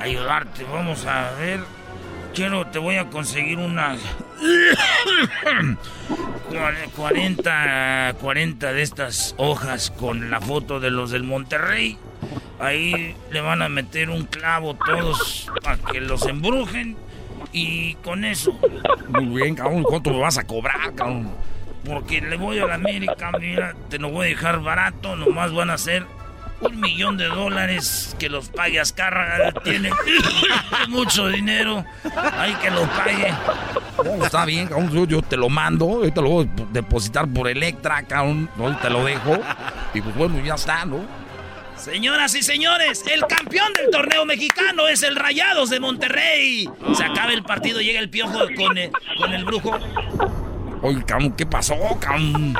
ayudarte. 0.00 0.64
Vamos 0.64 1.06
a 1.06 1.30
ver. 1.38 1.60
Quiero, 2.34 2.66
te 2.68 2.78
voy 2.78 2.96
a 2.96 3.06
conseguir 3.10 3.58
unas. 3.58 4.00
cuare- 6.48 6.88
40, 6.96 8.14
40 8.20 8.72
de 8.72 8.82
estas 8.82 9.34
hojas 9.36 9.90
con 9.90 10.30
la 10.30 10.40
foto 10.40 10.80
de 10.80 10.90
los 10.90 11.10
del 11.10 11.24
Monterrey. 11.24 11.98
Ahí 12.58 13.14
le 13.30 13.40
van 13.40 13.62
a 13.62 13.68
meter 13.68 14.10
un 14.10 14.24
clavo 14.26 14.74
todos 14.74 15.50
para 15.62 15.78
que 15.78 16.00
los 16.00 16.26
embrujen 16.26 16.96
y 17.52 17.94
con 17.96 18.24
eso. 18.24 18.58
Muy 19.08 19.42
bien, 19.42 19.54
cabrón. 19.54 19.82
¿Cuánto 19.82 20.10
me 20.10 20.18
vas 20.20 20.38
a 20.38 20.46
cobrar, 20.46 20.94
cabrón? 20.94 21.30
Porque 21.84 22.20
le 22.20 22.36
voy 22.36 22.58
a 22.58 22.66
la 22.66 22.74
América, 22.74 23.32
mira, 23.40 23.74
te 23.88 23.98
lo 23.98 24.10
voy 24.10 24.26
a 24.26 24.28
dejar 24.30 24.60
barato, 24.60 25.16
nomás 25.16 25.52
van 25.54 25.70
a 25.70 25.78
ser 25.78 26.04
un 26.60 26.80
millón 26.80 27.16
de 27.16 27.26
dólares 27.26 28.14
que 28.18 28.28
los 28.28 28.48
pague 28.48 28.80
Azcárraga, 28.80 29.52
tiene 29.62 29.90
mucho 30.88 31.28
dinero, 31.28 31.84
hay 32.32 32.54
que 32.54 32.70
lo 32.70 32.82
pague. 32.88 33.32
No, 34.04 34.24
está 34.24 34.44
bien, 34.44 34.66
cabrón. 34.66 35.08
Yo, 35.08 35.22
te 35.22 35.36
lo 35.36 35.48
mando, 35.48 36.04
yo 36.04 36.12
te 36.12 36.22
lo 36.22 36.28
voy 36.28 36.46
a 36.46 36.72
depositar 36.72 37.28
por 37.28 37.48
Electra, 37.48 38.02
cabrón. 38.02 38.48
No, 38.56 38.76
te 38.78 38.90
lo 38.90 39.04
dejo. 39.04 39.38
Y 39.94 40.00
pues 40.00 40.14
bueno, 40.16 40.42
ya 40.44 40.54
está, 40.54 40.84
¿no? 40.84 41.00
Señoras 41.76 42.34
y 42.34 42.42
señores, 42.42 43.04
el 43.10 43.26
campeón 43.26 43.72
del 43.72 43.90
torneo 43.90 44.26
mexicano 44.26 44.86
es 44.86 45.02
el 45.02 45.16
Rayados 45.16 45.70
de 45.70 45.80
Monterrey. 45.80 46.68
Se 46.94 47.04
acaba 47.04 47.32
el 47.32 47.42
partido, 47.42 47.80
llega 47.80 48.00
el 48.00 48.10
piojo 48.10 48.38
con 48.56 48.76
el, 48.76 48.90
con 49.16 49.32
el 49.32 49.44
brujo. 49.46 49.78
Oye, 50.82 51.02
cabrón, 51.04 51.32
¿qué 51.32 51.46
pasó, 51.46 51.76
cabrón? 51.98 52.54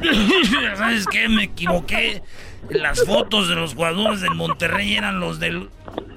¿Sabes 0.76 1.06
qué? 1.06 1.28
Me 1.28 1.44
equivoqué. 1.44 2.22
Las 2.70 3.04
fotos 3.04 3.48
de 3.48 3.54
los 3.54 3.74
jugadores 3.74 4.20
del 4.20 4.34
Monterrey 4.34 4.94
eran 4.96 5.20
los 5.20 5.38
del 5.40 5.70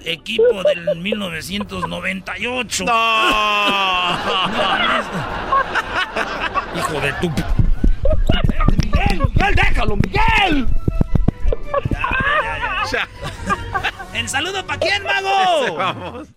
equipo 0.03 0.63
del 0.63 0.97
1998. 0.99 2.83
¡No! 2.85 2.91
Hijo 6.77 6.99
de 7.01 7.13
tu... 7.13 7.29
¡Miguel! 7.29 9.21
¡Miguel, 9.33 9.55
déjalo, 9.55 9.95
Miguel! 9.97 10.67
¿El 14.13 14.29
saludo 14.29 14.65
para 14.65 14.79
quién, 14.79 15.03
mago? 15.03 15.75
Vamos. 15.77 16.27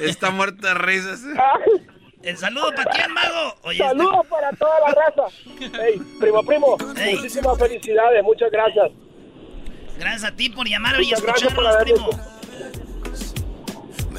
Está 0.00 0.30
muerto 0.30 0.66
de 0.66 0.74
risas. 0.74 1.20
¿El 2.22 2.36
saludo 2.36 2.70
para 2.74 2.90
quién, 2.90 3.12
mago? 3.12 3.54
Oye, 3.62 3.82
este- 3.82 3.88
Saludos 3.98 4.26
para 4.28 4.50
toda 4.52 4.80
la 4.80 4.86
raza. 4.94 5.22
Hey, 5.80 6.00
primo, 6.20 6.42
primo, 6.44 6.76
muchísimas 6.78 7.58
felicidades, 7.58 8.22
muchas 8.22 8.50
gracias. 8.50 8.90
Gracias 9.98 10.24
a 10.24 10.32
ti 10.36 10.48
por 10.50 10.68
llamar 10.68 11.00
y 11.00 11.04
Muchas 11.06 11.22
gracias 11.22 11.52
por 11.54 11.64
escucharnos, 11.64 12.16
primo. 12.16 12.36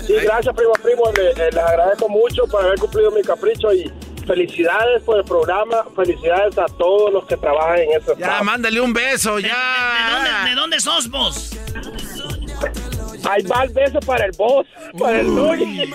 Sí, 0.08 0.14
gracias, 0.24 0.56
primo, 0.56 0.72
primo. 0.82 1.12
Le- 1.16 1.32
eh, 1.32 1.50
les 1.52 1.58
agradezco 1.64 2.08
mucho 2.10 2.46
por 2.48 2.64
haber 2.64 2.80
cumplido 2.80 3.12
mi 3.12 3.22
capricho 3.22 3.74
y 3.74 3.92
felicidades 4.26 5.04
por 5.04 5.18
el 5.20 5.26
programa. 5.26 5.84
Felicidades 5.96 6.58
a 6.58 6.66
todos 6.78 7.12
los 7.14 7.26
que 7.26 7.36
trabajan 7.38 7.80
en 7.80 7.92
ese 8.02 8.14
Ya, 8.18 8.42
mándale 8.44 8.80
un 8.82 8.94
beso, 8.94 9.40
ya. 9.40 9.48
¿De 9.54 10.12
dónde, 10.14 10.50
de 10.50 10.56
dónde 10.56 10.80
sos 10.80 11.10
vos? 11.10 11.52
Ahí 13.30 13.44
va 13.44 13.64
el 13.64 13.74
beso 13.74 14.00
para 14.00 14.26
el 14.26 14.32
boss, 14.38 14.66
para 14.98 15.20
el 15.20 15.36
doggy. 15.36 15.92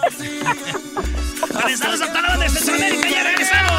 Regresamos 1.55 2.03
a 2.03 2.13
Talón 2.13 2.41
de 2.41 2.49
Centroamérica, 2.51 3.09
ya 3.09 3.23
regresamos. 3.25 3.73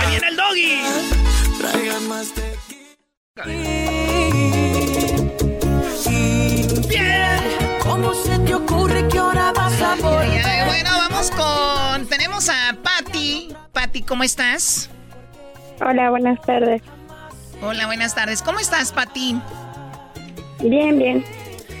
Ahí 0.00 0.10
viene 0.10 0.28
el 0.28 0.36
doggy. 0.36 0.80
Bien. 6.90 7.38
¿Cómo 7.82 8.12
se 8.14 8.36
te 8.40 8.54
ocurre 8.54 9.06
que 9.08 9.18
ahora 9.18 9.52
vas 9.52 9.80
a 9.80 9.94
volver? 9.94 10.66
bueno, 10.66 10.90
vamos 10.90 11.30
con. 11.30 12.08
Tenemos 12.08 12.48
a 12.48 12.76
Patty. 12.82 13.54
Patty, 13.72 14.02
¿cómo 14.02 14.24
estás? 14.24 14.90
Hola, 15.80 16.10
buenas 16.10 16.40
tardes. 16.42 16.82
Hola, 17.62 17.86
buenas 17.86 18.14
tardes. 18.14 18.42
¿Cómo 18.42 18.58
estás, 18.58 18.92
Patty? 18.92 19.40
Bien, 20.60 20.98
bien. 20.98 21.24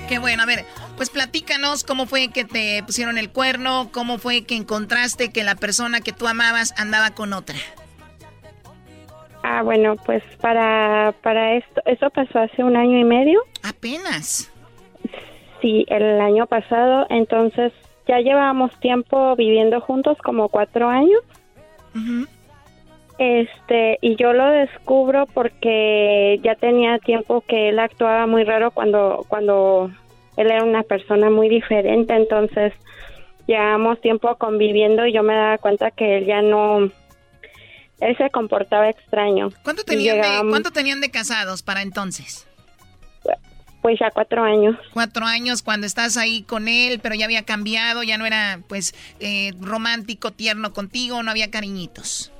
Qué 0.08 0.18
bueno, 0.18 0.44
a 0.44 0.46
ver, 0.46 0.64
pues 0.96 1.10
platícanos 1.10 1.82
cómo 1.82 2.06
fue 2.06 2.28
que 2.28 2.44
te 2.44 2.82
pusieron 2.84 3.18
el 3.18 3.30
cuerno, 3.30 3.90
cómo 3.92 4.18
fue 4.18 4.44
que 4.44 4.56
encontraste 4.56 5.32
que 5.32 5.42
la 5.42 5.56
persona 5.56 6.00
que 6.00 6.12
tú 6.12 6.28
amabas 6.28 6.72
andaba 6.78 7.10
con 7.10 7.32
otra. 7.32 7.56
Ah, 9.42 9.62
bueno, 9.62 9.96
pues 10.04 10.22
para, 10.40 11.12
para 11.22 11.54
esto, 11.54 11.80
eso 11.86 12.10
pasó 12.10 12.40
hace 12.40 12.62
un 12.62 12.76
año 12.76 12.98
y 12.98 13.04
medio. 13.04 13.40
Apenas. 13.62 14.50
Sí, 15.60 15.84
el 15.88 16.20
año 16.20 16.46
pasado, 16.46 17.06
entonces 17.10 17.72
ya 18.06 18.18
llevábamos 18.20 18.78
tiempo 18.80 19.36
viviendo 19.36 19.80
juntos, 19.80 20.18
como 20.18 20.48
cuatro 20.48 20.88
años. 20.88 21.20
Este, 23.18 23.98
y 24.00 24.16
yo 24.16 24.32
lo 24.32 24.46
descubro 24.46 25.26
porque 25.26 26.40
ya 26.42 26.54
tenía 26.54 26.98
tiempo 26.98 27.42
que 27.46 27.68
él 27.68 27.78
actuaba 27.78 28.26
muy 28.26 28.44
raro 28.44 28.70
cuando, 28.70 29.26
cuando 29.28 29.90
él 30.36 30.50
era 30.50 30.64
una 30.64 30.82
persona 30.82 31.28
muy 31.28 31.48
diferente, 31.48 32.14
entonces 32.14 32.72
llevábamos 33.46 34.00
tiempo 34.00 34.34
conviviendo 34.36 35.06
y 35.06 35.12
yo 35.12 35.22
me 35.22 35.34
daba 35.34 35.58
cuenta 35.58 35.90
que 35.90 36.18
él 36.18 36.26
ya 36.26 36.40
no, 36.40 36.90
él 38.00 38.16
se 38.16 38.30
comportaba 38.30 38.88
extraño. 38.88 39.50
¿Cuánto 39.62 39.84
tenían, 39.84 40.20
de, 40.22 40.48
¿Cuánto 40.48 40.70
tenían 40.70 41.00
de 41.00 41.10
casados 41.10 41.62
para 41.62 41.82
entonces? 41.82 42.46
Pues 43.82 43.98
ya 43.98 44.10
cuatro 44.10 44.42
años. 44.42 44.76
Cuatro 44.92 45.24
años 45.24 45.62
cuando 45.62 45.86
estás 45.86 46.16
ahí 46.16 46.42
con 46.42 46.68
él, 46.68 47.00
pero 47.02 47.14
ya 47.14 47.24
había 47.24 47.44
cambiado, 47.44 48.02
ya 48.02 48.18
no 48.18 48.26
era 48.26 48.60
pues 48.68 48.94
eh, 49.20 49.52
romántico, 49.60 50.32
tierno 50.32 50.72
contigo, 50.72 51.22
no 51.22 51.30
había 51.30 51.50
cariñitos. 51.50 52.32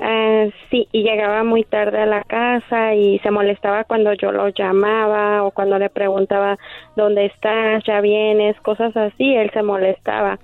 Ah, 0.00 0.46
sí, 0.70 0.86
y 0.92 1.02
llegaba 1.02 1.42
muy 1.42 1.64
tarde 1.64 2.00
a 2.00 2.06
la 2.06 2.22
casa 2.22 2.94
y 2.94 3.18
se 3.18 3.30
molestaba 3.32 3.82
cuando 3.84 4.12
yo 4.12 4.30
lo 4.30 4.48
llamaba 4.48 5.42
o 5.42 5.50
cuando 5.50 5.78
le 5.78 5.90
preguntaba 5.90 6.56
dónde 6.94 7.26
estás, 7.26 7.82
ya 7.84 8.00
vienes, 8.00 8.60
cosas 8.60 8.96
así, 8.96 9.34
él 9.34 9.50
se 9.52 9.62
molestaba, 9.62 10.38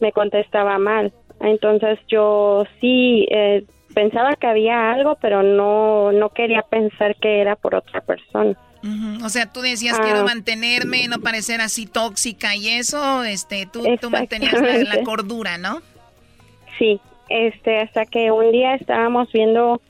me 0.00 0.12
contestaba 0.12 0.78
mal. 0.78 1.12
Entonces 1.40 1.98
yo 2.06 2.64
sí 2.80 3.26
eh, 3.30 3.64
pensaba 3.92 4.36
que 4.36 4.46
había 4.46 4.92
algo, 4.92 5.16
pero 5.20 5.42
no 5.42 6.12
no 6.12 6.28
quería 6.28 6.62
pensar 6.62 7.16
que 7.16 7.40
era 7.40 7.56
por 7.56 7.74
otra 7.74 8.02
persona. 8.02 8.56
Ujú, 8.82 9.24
O 9.24 9.28
sea, 9.28 9.46
tú 9.46 9.60
decías 9.60 9.96
Ah. 9.98 10.02
quiero 10.04 10.24
mantenerme, 10.24 11.06
no 11.08 11.18
parecer 11.20 11.60
así 11.60 11.86
tóxica 11.86 12.56
y 12.56 12.68
eso, 12.68 13.22
este, 13.24 13.66
tú, 13.66 13.84
tú 14.00 14.10
mantenías 14.10 14.54
la, 14.54 14.78
la 14.96 15.02
cordura, 15.04 15.56
¿no? 15.58 15.80
Sí, 16.78 17.00
este, 17.28 17.78
hasta 17.80 18.06
que 18.06 18.30
un 18.32 18.50
día 18.50 18.74
estábamos 18.74 19.30
viendo 19.32 19.80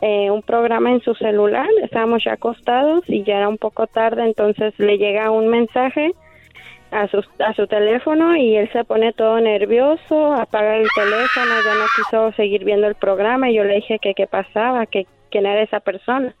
eh, 0.00 0.30
un 0.30 0.42
programa 0.42 0.90
en 0.92 1.00
su 1.02 1.14
celular, 1.14 1.68
estábamos 1.82 2.24
ya 2.24 2.32
acostados 2.34 3.02
y 3.08 3.22
ya 3.24 3.36
era 3.38 3.48
un 3.48 3.58
poco 3.58 3.86
tarde, 3.86 4.24
entonces 4.24 4.72
le 4.78 4.96
llega 4.96 5.30
un 5.30 5.48
mensaje 5.48 6.12
a 6.90 7.06
su, 7.08 7.22
a 7.40 7.52
su 7.54 7.66
teléfono 7.66 8.34
y 8.36 8.56
él 8.56 8.70
se 8.72 8.82
pone 8.84 9.12
todo 9.12 9.40
nervioso, 9.40 10.32
apaga 10.32 10.76
el 10.76 10.86
teléfono, 10.94 11.50
ya 11.66 11.74
no 11.74 11.84
quiso 11.96 12.32
seguir 12.32 12.64
viendo 12.64 12.86
el 12.86 12.94
programa 12.94 13.50
y 13.50 13.56
yo 13.56 13.64
le 13.64 13.74
dije 13.74 13.98
que 13.98 14.14
qué 14.14 14.26
pasaba, 14.26 14.86
que 14.86 15.06
quién 15.30 15.44
era 15.44 15.60
esa 15.62 15.80
persona. 15.80 16.34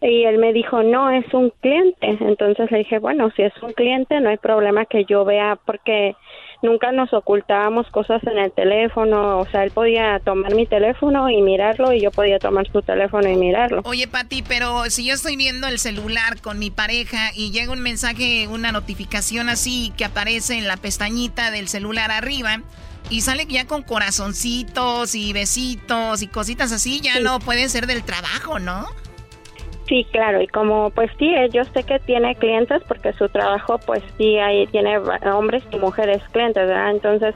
Y 0.00 0.24
él 0.24 0.38
me 0.38 0.52
dijo, 0.52 0.82
no, 0.82 1.10
es 1.10 1.32
un 1.32 1.50
cliente. 1.60 2.06
Entonces 2.20 2.70
le 2.70 2.78
dije, 2.78 2.98
bueno, 2.98 3.30
si 3.36 3.42
es 3.42 3.52
un 3.62 3.72
cliente, 3.72 4.20
no 4.20 4.30
hay 4.30 4.36
problema 4.36 4.84
que 4.84 5.04
yo 5.04 5.24
vea, 5.24 5.58
porque 5.64 6.14
nunca 6.62 6.92
nos 6.92 7.12
ocultábamos 7.12 7.86
cosas 7.90 8.22
en 8.24 8.38
el 8.38 8.52
teléfono. 8.52 9.38
O 9.38 9.46
sea, 9.46 9.64
él 9.64 9.70
podía 9.70 10.20
tomar 10.20 10.54
mi 10.54 10.66
teléfono 10.66 11.30
y 11.30 11.40
mirarlo, 11.42 11.92
y 11.92 12.00
yo 12.00 12.10
podía 12.10 12.38
tomar 12.38 12.70
su 12.70 12.82
teléfono 12.82 13.28
y 13.28 13.36
mirarlo. 13.36 13.82
Oye, 13.84 14.06
Pati, 14.06 14.42
pero 14.42 14.84
si 14.90 15.06
yo 15.06 15.14
estoy 15.14 15.36
viendo 15.36 15.66
el 15.66 15.78
celular 15.78 16.40
con 16.42 16.58
mi 16.58 16.70
pareja 16.70 17.30
y 17.34 17.50
llega 17.50 17.72
un 17.72 17.80
mensaje, 17.80 18.48
una 18.48 18.72
notificación 18.72 19.48
así 19.48 19.92
que 19.96 20.04
aparece 20.04 20.58
en 20.58 20.68
la 20.68 20.76
pestañita 20.76 21.50
del 21.50 21.68
celular 21.68 22.10
arriba 22.10 22.60
y 23.08 23.20
sale 23.20 23.46
ya 23.46 23.66
con 23.66 23.82
corazoncitos 23.82 25.14
y 25.14 25.32
besitos 25.32 26.22
y 26.22 26.26
cositas 26.26 26.72
así, 26.72 27.00
ya 27.00 27.20
no 27.20 27.38
puede 27.38 27.68
ser 27.68 27.86
del 27.86 28.02
trabajo, 28.02 28.58
¿no? 28.58 28.84
Sí, 29.88 30.04
claro, 30.10 30.42
y 30.42 30.48
como 30.48 30.90
pues 30.90 31.10
sí, 31.18 31.32
eh, 31.32 31.48
yo 31.52 31.62
sé 31.64 31.84
que 31.84 31.98
tiene 32.00 32.34
clientes 32.34 32.82
porque 32.88 33.12
su 33.12 33.28
trabajo 33.28 33.78
pues 33.86 34.02
sí, 34.18 34.36
ahí 34.38 34.66
tiene 34.66 34.98
hombres 35.32 35.62
y 35.70 35.76
mujeres 35.76 36.20
clientes, 36.32 36.66
¿verdad? 36.66 36.90
Entonces, 36.90 37.34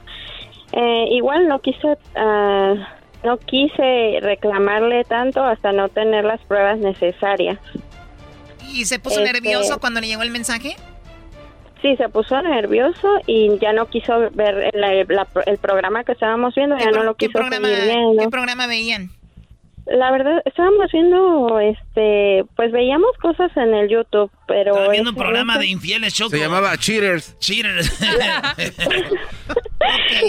eh, 0.72 1.06
igual 1.12 1.46
no 1.46 1.60
quise, 1.60 1.96
ah, 2.16 2.74
no 3.22 3.38
quise 3.38 4.18
reclamarle 4.20 5.04
tanto 5.04 5.44
hasta 5.44 5.70
no 5.72 5.88
tener 5.90 6.24
las 6.24 6.40
pruebas 6.42 6.78
necesarias. 6.78 7.58
¿Y 8.72 8.84
se 8.84 8.98
puso 8.98 9.20
Este- 9.20 9.32
nervioso 9.32 9.78
cuando 9.78 10.00
le 10.00 10.08
llegó 10.08 10.22
el 10.22 10.30
mensaje? 10.30 10.74
Sí, 11.82 11.96
se 11.96 12.08
puso 12.08 12.40
nervioso 12.42 13.08
y 13.26 13.58
ya 13.58 13.72
no 13.72 13.86
quiso 13.86 14.28
ver 14.32 14.70
el, 14.74 14.80
la- 15.08 15.26
el 15.46 15.58
programa 15.58 16.02
que 16.04 16.12
estábamos 16.12 16.54
viendo, 16.54 16.76
ya 16.76 16.90
no 16.90 17.04
lo 17.04 17.14
¿Qué 17.14 17.26
quiso 17.26 17.38
programa, 17.38 17.68
seguir 17.68 17.84
viendo. 17.84 18.22
¿Qué 18.22 18.28
programa 18.28 18.66
veían? 18.66 19.10
La 19.86 20.10
verdad, 20.12 20.40
estábamos 20.44 20.90
viendo, 20.92 21.58
este, 21.60 22.44
pues 22.56 22.70
veíamos 22.72 23.10
cosas 23.20 23.50
en 23.56 23.74
el 23.74 23.88
YouTube, 23.88 24.30
pero... 24.46 24.72
Estaba 24.72 24.90
viendo 24.92 25.10
un 25.10 25.16
ese- 25.16 25.24
programa 25.24 25.58
de 25.58 25.66
infieles, 25.66 26.14
Choco. 26.14 26.30
Se 26.30 26.38
llamaba 26.38 26.76
Cheaters. 26.76 27.36
Cheaters. 27.38 28.00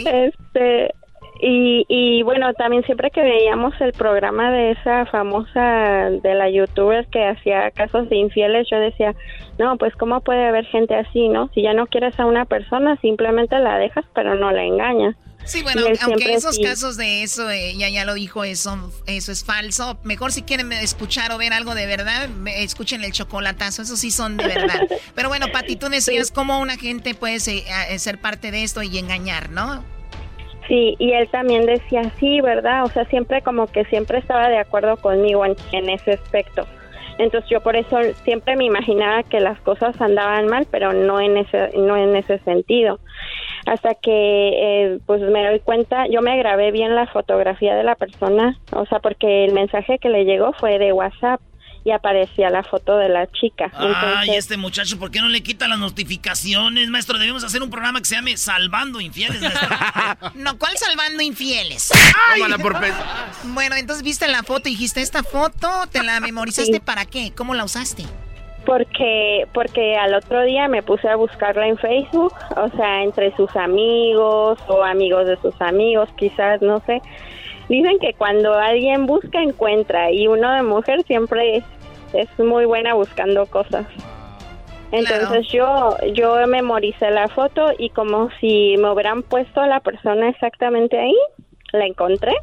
Este, 0.06 0.94
Y, 1.44 1.86
y 1.90 2.22
bueno, 2.24 2.54
también 2.54 2.84
siempre 2.84 3.10
que 3.10 3.22
veíamos 3.22 3.74
el 3.82 3.94
programa 3.94 4.52
de 4.52 4.72
esa 4.72 5.06
famosa 5.08 6.10
de 6.22 6.36
la 6.36 6.50
youtuber 6.52 7.08
que 7.08 7.26
hacía 7.26 7.72
casos 7.72 8.08
de 8.10 8.18
infieles, 8.18 8.68
yo 8.70 8.80
decía, 8.80 9.16
no, 9.58 9.76
pues 9.78 9.96
cómo 9.96 10.22
puede 10.22 10.48
haber 10.48 10.66
gente 10.66 10.94
así, 10.96 11.30
¿no? 11.30 11.50
Si 11.56 11.64
ya 11.64 11.74
no 11.74 11.88
quieres 11.88 12.20
a 12.20 12.28
una 12.28 12.46
persona, 12.46 12.96
simplemente 12.98 13.58
la 13.58 13.78
dejas, 13.80 14.06
pero 14.14 14.36
no 14.36 14.52
la 14.52 14.64
engañas. 14.64 15.16
Sí, 15.44 15.64
bueno, 15.64 15.82
aunque 16.02 16.34
esos 16.34 16.56
sí. 16.56 16.64
casos 16.64 16.98
de 16.98 17.24
eso, 17.24 17.50
eh, 17.50 17.74
ya 17.76 17.90
ya 17.90 18.06
lo 18.06 18.14
dijo, 18.14 18.44
eso, 18.44 18.92
eso 19.08 19.32
es 19.32 19.44
falso. 19.44 19.98
Mejor 20.04 20.32
si 20.32 20.44
quieren 20.44 20.72
escuchar 20.72 21.32
o 21.32 21.38
ver 21.38 21.52
algo 21.54 21.76
de 21.76 21.88
verdad, 21.88 22.30
me- 22.30 22.64
escuchen 22.64 23.04
el 23.04 23.12
chocolatazo, 23.12 23.82
esos 23.82 24.00
sí 24.00 24.12
son 24.12 24.38
de 24.38 24.48
verdad. 24.48 24.82
Pero 25.16 25.30
bueno, 25.30 25.48
Pati, 25.52 25.76
tú 25.76 25.90
decías 25.90 26.32
cómo 26.32 26.60
una 26.60 26.78
gente 26.78 27.16
puede 27.16 27.40
se- 27.40 27.64
a- 27.72 27.98
ser 28.00 28.20
parte 28.20 28.52
de 28.52 28.64
esto 28.64 28.84
y 28.84 28.98
engañar, 28.98 29.50
¿no? 29.50 29.84
Sí, 30.68 30.96
y 31.00 31.12
él 31.14 31.28
también 31.32 31.66
decía, 31.66 32.02
sí, 32.20 32.40
¿verdad? 32.40 32.86
O 32.86 32.90
sea, 32.90 33.04
siempre 33.06 33.42
como 33.42 33.68
que 33.68 33.84
siempre 33.86 34.20
estaba 34.20 34.48
de 34.48 34.60
acuerdo 34.60 34.96
conmigo 34.98 35.46
en, 35.46 35.56
en 35.74 35.90
ese 35.90 36.12
aspecto. 36.14 36.66
Entonces 37.18 37.50
yo 37.50 37.62
por 37.62 37.76
eso 37.76 37.98
siempre 38.24 38.56
me 38.56 38.66
imaginaba 38.66 39.24
que 39.24 39.40
las 39.42 39.60
cosas 39.62 40.00
andaban 40.00 40.48
mal, 40.48 40.68
pero 40.72 40.94
no 40.94 41.20
en 41.20 41.38
ese, 41.38 41.72
no 41.78 41.98
en 41.98 42.16
ese 42.16 42.40
sentido. 42.40 43.00
Hasta 43.66 43.96
que 43.96 44.12
eh, 44.12 45.00
pues 45.06 45.22
me 45.22 45.46
doy 45.46 45.60
cuenta, 45.60 46.08
yo 46.08 46.22
me 46.22 46.38
grabé 46.38 46.72
bien 46.72 46.96
la 46.96 47.08
fotografía 47.08 47.76
de 47.76 47.84
la 47.84 47.96
persona, 47.96 48.60
o 48.72 48.86
sea, 48.86 49.00
porque 49.00 49.46
el 49.46 49.54
mensaje 49.54 50.00
que 50.00 50.10
le 50.10 50.26
llegó 50.26 50.54
fue 50.54 50.80
de 50.80 50.94
WhatsApp 50.94 51.42
y 51.84 51.92
aparecía 51.92 52.50
la 52.50 52.64
foto 52.64 52.98
de 52.98 53.10
la 53.10 53.28
chica. 53.32 53.72
Ay, 53.74 53.88
Entonces, 53.88 54.36
este 54.38 54.58
muchacho, 54.58 55.00
¿por 55.00 55.10
qué 55.10 55.20
no 55.20 55.30
le 55.30 55.42
quita 55.42 55.68
las 55.68 55.80
notificaciones, 55.80 56.90
maestro? 56.90 57.18
Debemos 57.18 57.44
hacer 57.44 57.64
un 57.64 57.70
programa 57.70 58.00
que 58.00 58.06
se 58.06 58.16
llame 58.16 58.38
Salvando 58.38 59.02
Infieles, 59.02 59.42
maestro. 59.42 59.70
No, 60.36 60.58
¿cuál 60.58 60.78
salvando 60.78 61.22
infieles? 61.22 61.92
Tómala 62.34 62.58
por 62.58 62.76
Bueno, 63.54 63.76
entonces 63.76 64.04
viste 64.04 64.28
la 64.28 64.44
foto 64.44 64.70
y 64.70 64.74
dijiste, 64.74 65.02
esta 65.02 65.24
foto, 65.24 65.70
¿te 65.92 66.04
la 66.04 66.20
memorizaste 66.20 66.80
para 66.80 67.06
qué? 67.06 67.32
¿Cómo 67.36 67.54
la 67.54 67.64
usaste? 67.64 68.06
Porque, 68.66 69.48
porque 69.54 69.98
al 69.98 70.14
otro 70.14 70.44
día 70.44 70.68
me 70.68 70.84
puse 70.84 71.08
a 71.08 71.16
buscarla 71.16 71.68
en 71.68 71.78
Facebook, 71.78 72.34
o 72.56 72.70
sea, 72.78 73.04
entre 73.04 73.36
sus 73.36 73.56
amigos 73.56 74.60
o 74.68 74.84
amigos 74.84 75.26
de 75.28 75.38
sus 75.38 75.60
amigos, 75.62 76.10
quizás, 76.16 76.62
no 76.62 76.80
sé. 76.82 77.02
Dicen 77.70 77.98
que 78.00 78.14
cuando 78.14 78.54
alguien 78.54 79.08
busca, 79.08 79.42
encuentra, 79.42 80.12
y 80.12 80.28
uno 80.28 80.52
de 80.52 80.62
mujer 80.62 81.04
siempre 81.04 81.58
es, 81.58 81.64
es 82.14 82.28
muy 82.40 82.66
buena 82.66 82.94
buscando 82.94 83.46
cosas. 83.48 83.86
Entonces 84.92 85.48
yo, 85.48 85.96
yo 86.14 86.46
memoricé 86.48 87.12
la 87.12 87.30
foto 87.30 87.72
y 87.78 87.90
como 87.92 88.30
si 88.42 88.76
me 88.78 88.92
hubieran 88.92 89.24
puesto 89.24 89.62
a 89.62 89.68
la 89.68 89.80
persona 89.80 90.30
exactamente 90.30 91.00
ahí, 91.00 91.18
la 91.72 91.86
encontré. 91.86 92.34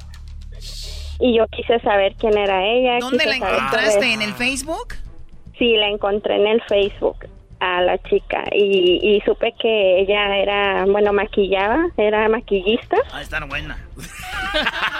Y 1.21 1.37
yo 1.37 1.47
quise 1.49 1.79
saber 1.81 2.15
quién 2.19 2.39
era 2.39 2.65
ella. 2.65 2.99
¿Dónde 3.01 3.27
la 3.27 3.37
encontraste? 3.37 4.13
¿En 4.13 4.23
el 4.23 4.33
Facebook? 4.33 4.95
Sí, 5.59 5.77
la 5.77 5.89
encontré 5.89 6.37
en 6.37 6.47
el 6.47 6.63
Facebook 6.63 7.17
a 7.61 7.83
la 7.83 7.99
chica 7.99 8.45
y, 8.53 9.01
y 9.03 9.21
supe 9.23 9.53
que 9.61 10.01
ella 10.01 10.37
era, 10.37 10.85
bueno, 10.87 11.13
maquillaba, 11.13 11.87
era 11.97 12.29
maquillista. 12.29 12.97
Ha 13.13 13.17
de 13.19 13.23
estar 13.25 13.47
buena. 13.49 13.79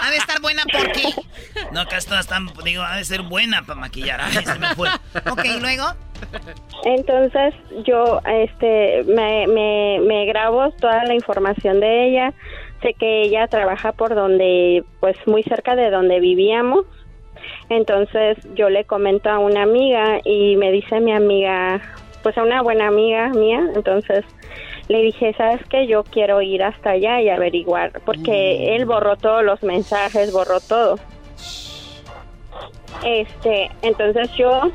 Ha 0.01 0.11
de 0.11 0.17
estar 0.17 0.39
buena 0.41 0.63
porque. 0.71 1.03
No, 1.71 1.81
acá 1.81 1.97
está, 1.97 2.19
está- 2.19 2.37
digo, 2.63 2.83
ha 2.83 2.97
de 2.97 3.03
ser 3.05 3.21
buena 3.23 3.61
para 3.63 3.79
maquillar. 3.79 4.19
Ay, 4.21 4.43
se 4.45 4.59
me 4.59 4.67
fue. 4.75 4.89
Ok, 5.31 5.43
¿y 5.45 5.59
luego? 5.59 5.85
Entonces 6.85 7.53
yo 7.85 8.21
este 8.25 9.03
me, 9.05 9.47
me, 9.47 9.99
me 10.05 10.25
grabo 10.25 10.71
toda 10.79 11.03
la 11.05 11.13
información 11.13 11.79
de 11.79 12.07
ella. 12.09 12.33
Sé 12.81 12.93
que 12.93 13.23
ella 13.23 13.47
trabaja 13.47 13.91
por 13.91 14.15
donde, 14.15 14.83
pues 14.99 15.15
muy 15.25 15.43
cerca 15.43 15.75
de 15.75 15.89
donde 15.89 16.19
vivíamos. 16.19 16.85
Entonces 17.69 18.37
yo 18.55 18.69
le 18.69 18.85
comento 18.85 19.29
a 19.29 19.39
una 19.39 19.63
amiga 19.63 20.19
y 20.23 20.55
me 20.57 20.71
dice 20.71 20.99
mi 20.99 21.11
amiga, 21.13 21.81
pues 22.23 22.37
a 22.37 22.43
una 22.43 22.61
buena 22.61 22.87
amiga 22.87 23.29
mía, 23.29 23.61
entonces 23.75 24.25
le 24.87 25.01
dije, 25.01 25.33
¿sabes 25.37 25.61
qué? 25.69 25.87
Yo 25.87 26.03
quiero 26.03 26.41
ir 26.41 26.63
hasta 26.63 26.91
allá 26.91 27.21
y 27.21 27.29
averiguar, 27.29 28.01
porque 28.05 28.75
él 28.75 28.85
borró 28.85 29.17
todos 29.17 29.43
los 29.43 29.61
mensajes, 29.61 30.33
borró 30.33 30.59
todo. 30.59 30.95
Este, 33.05 33.69
entonces 33.81 34.29
yo 34.35 34.71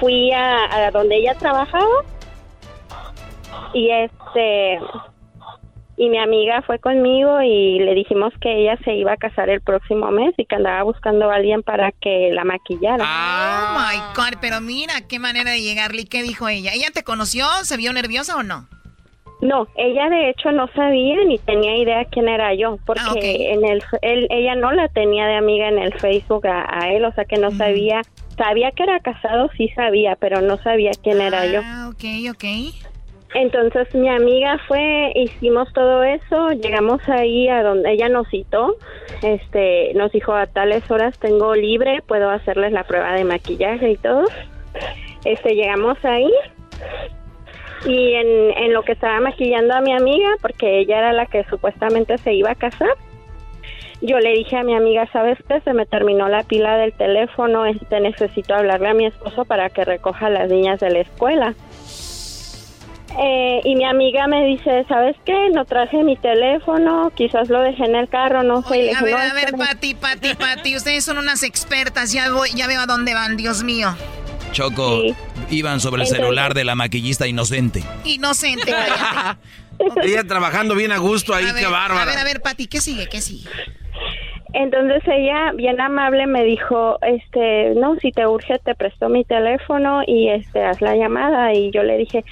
fui 0.00 0.30
a, 0.32 0.86
a 0.86 0.90
donde 0.92 1.16
ella 1.16 1.34
trabajaba 1.34 2.04
y 3.74 3.90
este 3.90 4.78
y 5.98 6.08
mi 6.10 6.18
amiga 6.18 6.62
fue 6.62 6.78
conmigo 6.78 7.42
y 7.42 7.80
le 7.80 7.92
dijimos 7.94 8.32
que 8.40 8.62
ella 8.62 8.78
se 8.84 8.94
iba 8.94 9.12
a 9.12 9.16
casar 9.16 9.50
el 9.50 9.60
próximo 9.60 10.12
mes 10.12 10.32
y 10.36 10.46
que 10.46 10.54
andaba 10.54 10.84
buscando 10.84 11.28
a 11.28 11.34
alguien 11.34 11.64
para 11.64 11.90
que 11.90 12.30
la 12.32 12.44
maquillara. 12.44 13.04
Oh 13.04 13.78
my 13.80 13.98
God, 14.14 14.38
pero 14.40 14.60
mira 14.60 14.94
qué 15.08 15.18
manera 15.18 15.50
de 15.50 15.60
llegarle. 15.60 16.02
¿Y 16.02 16.04
qué 16.04 16.22
dijo 16.22 16.48
ella? 16.48 16.70
¿Ella 16.72 16.92
te 16.94 17.02
conoció? 17.02 17.46
¿Se 17.64 17.76
vio 17.76 17.92
nerviosa 17.92 18.36
o 18.36 18.44
no? 18.44 18.68
No, 19.40 19.66
ella 19.76 20.08
de 20.08 20.30
hecho 20.30 20.52
no 20.52 20.68
sabía 20.68 21.24
ni 21.24 21.38
tenía 21.38 21.76
idea 21.76 22.04
quién 22.04 22.28
era 22.28 22.54
yo, 22.54 22.78
porque 22.86 23.52
en 23.52 23.64
el 23.64 23.82
él, 24.02 24.26
ella 24.30 24.54
no 24.54 24.72
la 24.72 24.88
tenía 24.88 25.26
de 25.26 25.36
amiga 25.36 25.68
en 25.68 25.78
el 25.78 25.94
Facebook 25.94 26.46
a, 26.46 26.66
a 26.68 26.92
él, 26.92 27.04
o 27.04 27.12
sea 27.12 27.24
que 27.24 27.38
no 27.38 27.50
sabía, 27.52 28.02
sabía 28.36 28.70
que 28.72 28.84
era 28.84 28.98
casado, 29.00 29.48
sí 29.56 29.68
sabía, 29.76 30.16
pero 30.16 30.40
no 30.40 30.58
sabía 30.58 30.90
quién 31.02 31.20
era 31.20 31.46
yo. 31.46 31.60
Ah, 31.64 31.88
ok, 31.88 32.04
ok. 32.30 32.87
Entonces 33.34 33.94
mi 33.94 34.08
amiga 34.08 34.58
fue, 34.66 35.12
hicimos 35.14 35.70
todo 35.74 36.02
eso, 36.02 36.50
llegamos 36.52 37.06
ahí 37.08 37.48
a 37.48 37.62
donde 37.62 37.92
ella 37.92 38.08
nos 38.08 38.26
citó, 38.28 38.76
este, 39.22 39.92
nos 39.94 40.10
dijo 40.12 40.32
a 40.32 40.46
tales 40.46 40.90
horas 40.90 41.18
tengo 41.18 41.54
libre, 41.54 42.02
puedo 42.06 42.30
hacerles 42.30 42.72
la 42.72 42.84
prueba 42.84 43.12
de 43.12 43.24
maquillaje 43.24 43.90
y 43.90 43.96
todo. 43.96 44.24
Este, 45.24 45.54
llegamos 45.54 46.02
ahí 46.04 46.32
y 47.86 48.14
en, 48.14 48.56
en 48.56 48.72
lo 48.72 48.82
que 48.82 48.92
estaba 48.92 49.20
maquillando 49.20 49.74
a 49.74 49.82
mi 49.82 49.92
amiga, 49.92 50.30
porque 50.40 50.78
ella 50.78 50.98
era 50.98 51.12
la 51.12 51.26
que 51.26 51.44
supuestamente 51.44 52.16
se 52.18 52.32
iba 52.32 52.52
a 52.52 52.54
casar, 52.54 52.96
yo 54.00 54.18
le 54.20 54.32
dije 54.32 54.56
a 54.56 54.62
mi 54.62 54.74
amiga, 54.76 55.06
¿sabes 55.12 55.38
qué? 55.48 55.60
Se 55.60 55.72
me 55.72 55.84
terminó 55.84 56.28
la 56.28 56.44
pila 56.44 56.76
del 56.78 56.92
teléfono, 56.92 57.66
este, 57.66 58.00
necesito 58.00 58.54
hablarle 58.54 58.88
a 58.88 58.94
mi 58.94 59.06
esposo 59.06 59.44
para 59.44 59.70
que 59.70 59.84
recoja 59.84 60.26
a 60.26 60.30
las 60.30 60.48
niñas 60.48 60.78
de 60.80 60.90
la 60.90 61.00
escuela. 61.00 61.54
Eh, 63.20 63.60
y 63.64 63.74
mi 63.74 63.84
amiga 63.84 64.26
me 64.26 64.44
dice, 64.44 64.84
¿sabes 64.88 65.16
qué? 65.24 65.48
No 65.52 65.64
traje 65.64 66.02
mi 66.04 66.16
teléfono, 66.16 67.10
quizás 67.14 67.48
lo 67.48 67.60
dejé 67.62 67.84
en 67.84 67.96
el 67.96 68.08
carro, 68.08 68.42
no 68.42 68.62
sé. 68.62 68.76
Le 68.82 68.90
A 68.90 69.00
dije, 69.00 69.04
ver, 69.04 69.12
"No, 69.14 69.18
a 69.18 69.22
ver, 69.34 69.44
espérame". 69.44 69.66
Pati, 69.66 69.94
Pati, 69.94 70.34
Pati, 70.34 70.76
ustedes 70.76 71.04
son 71.04 71.18
unas 71.18 71.42
expertas, 71.42 72.12
ya, 72.12 72.30
voy, 72.30 72.50
ya 72.54 72.66
veo 72.66 72.80
a 72.82 72.86
dónde 72.86 73.14
van, 73.14 73.36
Dios 73.36 73.64
mío. 73.64 73.96
Choco, 74.52 75.02
iban 75.50 75.80
sobre 75.80 76.02
el 76.02 76.08
Entonces- 76.08 76.16
celular 76.26 76.54
de 76.54 76.64
la 76.64 76.74
maquillista 76.74 77.26
inocente. 77.26 77.82
Inocente. 78.04 78.72
Ella 80.02 80.24
trabajando 80.24 80.74
bien 80.74 80.92
a 80.92 80.98
gusto 80.98 81.34
ahí, 81.34 81.46
A 81.46 81.52
ver, 81.52 81.62
qué 81.64 81.70
bárbara. 81.70 82.02
A 82.02 82.06
ver, 82.06 82.18
a 82.18 82.24
ver, 82.24 82.40
Pati, 82.42 82.66
¿qué 82.66 82.80
sigue? 82.80 83.08
¿Qué 83.08 83.20
sigue? 83.20 83.48
Entonces 84.54 85.02
ella, 85.06 85.52
bien 85.54 85.78
amable, 85.80 86.26
me 86.26 86.42
dijo, 86.42 86.98
este, 87.02 87.74
no, 87.76 87.96
si 87.96 88.12
te 88.12 88.26
urge, 88.26 88.58
te 88.58 88.74
presto 88.74 89.10
mi 89.10 89.22
teléfono 89.24 90.00
y 90.06 90.30
este, 90.30 90.64
haz 90.64 90.80
la 90.80 90.96
llamada. 90.96 91.52
Y 91.52 91.70
yo 91.70 91.82
le 91.82 91.98
dije, 91.98 92.24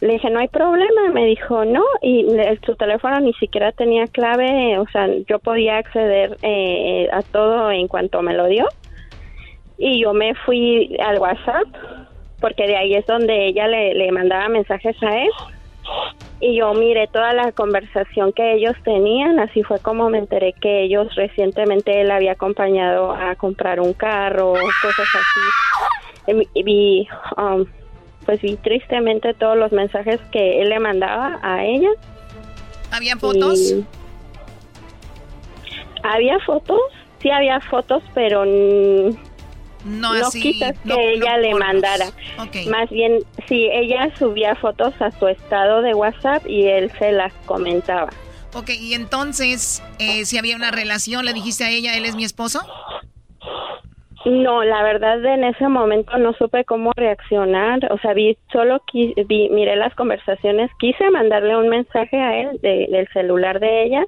le 0.00 0.14
dije, 0.14 0.30
no 0.30 0.38
hay 0.38 0.48
problema. 0.48 1.10
Me 1.12 1.26
dijo, 1.26 1.64
no, 1.64 1.82
y 2.02 2.26
su 2.64 2.74
teléfono 2.76 3.20
ni 3.20 3.32
siquiera 3.34 3.72
tenía 3.72 4.06
clave, 4.06 4.78
o 4.78 4.86
sea, 4.88 5.08
yo 5.28 5.38
podía 5.38 5.78
acceder 5.78 6.36
eh, 6.42 7.08
a 7.12 7.22
todo 7.22 7.70
en 7.70 7.88
cuanto 7.88 8.22
me 8.22 8.34
lo 8.34 8.46
dio. 8.46 8.66
Y 9.76 10.00
yo 10.02 10.12
me 10.12 10.34
fui 10.34 10.96
al 11.00 11.18
WhatsApp, 11.18 11.66
porque 12.40 12.66
de 12.66 12.76
ahí 12.76 12.94
es 12.94 13.06
donde 13.06 13.46
ella 13.46 13.68
le, 13.68 13.94
le 13.94 14.10
mandaba 14.12 14.48
mensajes 14.48 15.00
a 15.02 15.22
él. 15.22 15.30
Y 16.40 16.56
yo 16.56 16.72
miré 16.74 17.08
toda 17.08 17.32
la 17.32 17.50
conversación 17.52 18.32
que 18.32 18.54
ellos 18.54 18.76
tenían, 18.84 19.40
así 19.40 19.62
fue 19.62 19.80
como 19.80 20.08
me 20.10 20.18
enteré 20.18 20.52
que 20.52 20.82
ellos 20.84 21.12
recientemente 21.16 22.00
él 22.00 22.10
había 22.10 22.32
acompañado 22.32 23.12
a 23.12 23.34
comprar 23.34 23.80
un 23.80 23.92
carro, 23.92 24.52
cosas 24.52 25.06
así. 25.14 26.48
Y 26.54 27.08
um, 27.36 27.64
pues 28.28 28.42
vi 28.42 28.56
tristemente 28.56 29.32
todos 29.32 29.56
los 29.56 29.72
mensajes 29.72 30.20
que 30.32 30.60
él 30.60 30.68
le 30.68 30.78
mandaba 30.80 31.38
a 31.42 31.64
ella. 31.64 31.88
¿Había 32.90 33.16
fotos? 33.16 33.58
Y- 33.58 33.86
Había 36.02 36.38
fotos, 36.40 36.78
sí 37.22 37.30
había 37.30 37.58
fotos, 37.60 38.02
pero 38.12 38.44
No 38.44 39.14
no 39.84 40.12
así, 40.26 40.42
quizás 40.42 40.72
que 40.72 40.88
no- 40.90 40.94
no 40.96 41.00
ella 41.00 41.38
le 41.38 41.54
mandara. 41.54 42.10
Más 42.68 42.90
bien, 42.90 43.20
sí, 43.48 43.66
ella 43.72 44.14
subía 44.18 44.54
fotos 44.56 44.92
a 45.00 45.10
su 45.18 45.26
estado 45.26 45.80
de 45.80 45.94
WhatsApp 45.94 46.46
y 46.46 46.66
él 46.66 46.92
se 46.98 47.12
las 47.12 47.32
comentaba. 47.46 48.10
Ok, 48.52 48.68
y 48.78 48.92
entonces, 48.92 49.82
eh, 49.98 50.26
si 50.26 50.36
había 50.36 50.54
una 50.54 50.70
relación, 50.70 51.24
le 51.24 51.32
dijiste 51.32 51.64
a 51.64 51.70
ella, 51.70 51.96
él 51.96 52.04
es 52.04 52.14
mi 52.14 52.24
esposo. 52.24 52.60
No, 54.24 54.64
la 54.64 54.82
verdad 54.82 55.24
en 55.24 55.44
ese 55.44 55.68
momento 55.68 56.18
no 56.18 56.32
supe 56.34 56.64
cómo 56.64 56.92
reaccionar, 56.96 57.90
o 57.92 57.98
sea, 57.98 58.12
vi 58.14 58.36
solo 58.52 58.82
qui- 58.92 59.14
vi, 59.26 59.48
miré 59.50 59.76
las 59.76 59.94
conversaciones, 59.94 60.70
quise 60.80 61.08
mandarle 61.10 61.56
un 61.56 61.68
mensaje 61.68 62.16
a 62.16 62.40
él 62.40 62.58
de- 62.60 62.88
del 62.90 63.08
celular 63.12 63.60
de 63.60 63.84
ella 63.84 64.04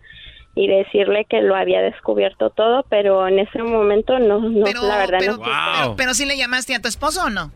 y 0.56 0.66
decirle 0.66 1.26
que 1.26 1.40
lo 1.42 1.54
había 1.54 1.80
descubierto 1.80 2.50
todo, 2.50 2.84
pero 2.90 3.28
en 3.28 3.38
ese 3.38 3.62
momento 3.62 4.18
no, 4.18 4.40
no 4.40 4.66
la 4.66 4.98
verdad 4.98 5.18
pero, 5.20 5.36
no. 5.36 5.42
pero, 5.44 5.96
pero 5.96 6.14
sí 6.14 6.26
le 6.26 6.36
llamaste 6.36 6.74
a 6.74 6.82
tu 6.82 6.88
esposo 6.88 7.24
o 7.26 7.30
no? 7.30 7.52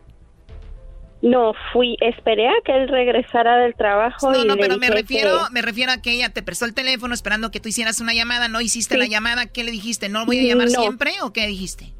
No, 1.21 1.53
fui, 1.73 1.97
esperé 2.01 2.47
a 2.47 2.53
que 2.63 2.71
él 2.71 2.87
regresara 2.87 3.57
del 3.57 3.73
trabajo. 3.75 4.31
No, 4.31 4.43
y 4.43 4.47
no, 4.47 4.55
le 4.55 4.61
pero 4.61 4.77
me 4.77 4.89
refiero, 4.89 5.29
que- 5.47 5.53
me 5.53 5.61
refiero 5.61 5.91
a 5.91 5.97
que 6.01 6.11
ella 6.11 6.29
te 6.29 6.41
prestó 6.43 6.65
el 6.65 6.73
teléfono 6.73 7.13
esperando 7.13 7.51
que 7.51 7.59
tú 7.59 7.67
hicieras 7.67 7.99
una 7.99 8.13
llamada, 8.13 8.47
no 8.47 8.61
hiciste 8.61 8.97
la 8.97 9.07
llamada, 9.07 9.45
¿qué 9.47 9.63
le 9.63 9.71
dijiste? 9.71 10.07
¿No 10.07 10.25
voy 10.25 10.39
a 10.39 10.43
llamar 10.43 10.67
No. 10.71 10.79
siempre 10.81 11.11
o 11.23 11.33
qué 11.33 11.47
dijiste? 11.47 11.93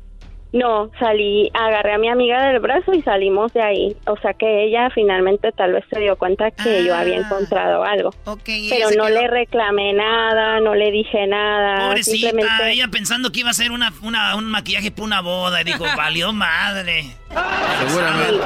No, 0.56 0.89
salí, 1.00 1.52
agarré 1.54 1.96
a 1.96 1.98
mi 1.98 2.08
amiga 2.08 2.48
del 2.48 2.60
brazo 2.62 2.94
y 2.94 3.02
salimos 3.02 3.52
de 3.52 3.62
ahí. 3.62 3.98
O 4.08 4.15
sea 4.22 4.34
que 4.34 4.63
ella 4.63 4.89
finalmente 4.96 5.52
tal 5.52 5.74
vez 5.74 5.84
se 5.91 6.00
dio 6.00 6.15
cuenta 6.15 6.50
que 6.52 6.86
yo 6.86 6.96
había 6.96 7.18
encontrado 7.18 7.84
algo. 7.84 8.12
Ah. 8.26 8.36
Pero 8.46 8.89
no 8.98 9.06
quedó- 9.06 9.22
le 9.22 9.28
reclamé 9.28 9.91
nada, 9.91 10.62
no 10.62 10.74
le 10.74 10.91
dije 10.91 11.28
nada. 11.28 11.89
Pobrecita, 11.89 12.30
simplemente- 12.30 12.72
ella 12.72 12.88
pensando 12.88 13.34
que 13.34 13.41
iba 13.41 13.50
a 13.50 13.54
ser 13.54 13.72
una, 13.72 13.91
una- 14.02 14.36
un 14.38 14.46
maquillaje 14.46 14.91
para 14.91 15.04
una 15.04 15.20
boda. 15.20 15.60
Y 15.60 15.65
dijo, 15.65 15.84
valió 15.98 16.32
madre. 16.32 17.04
Seguramente. 17.88 18.46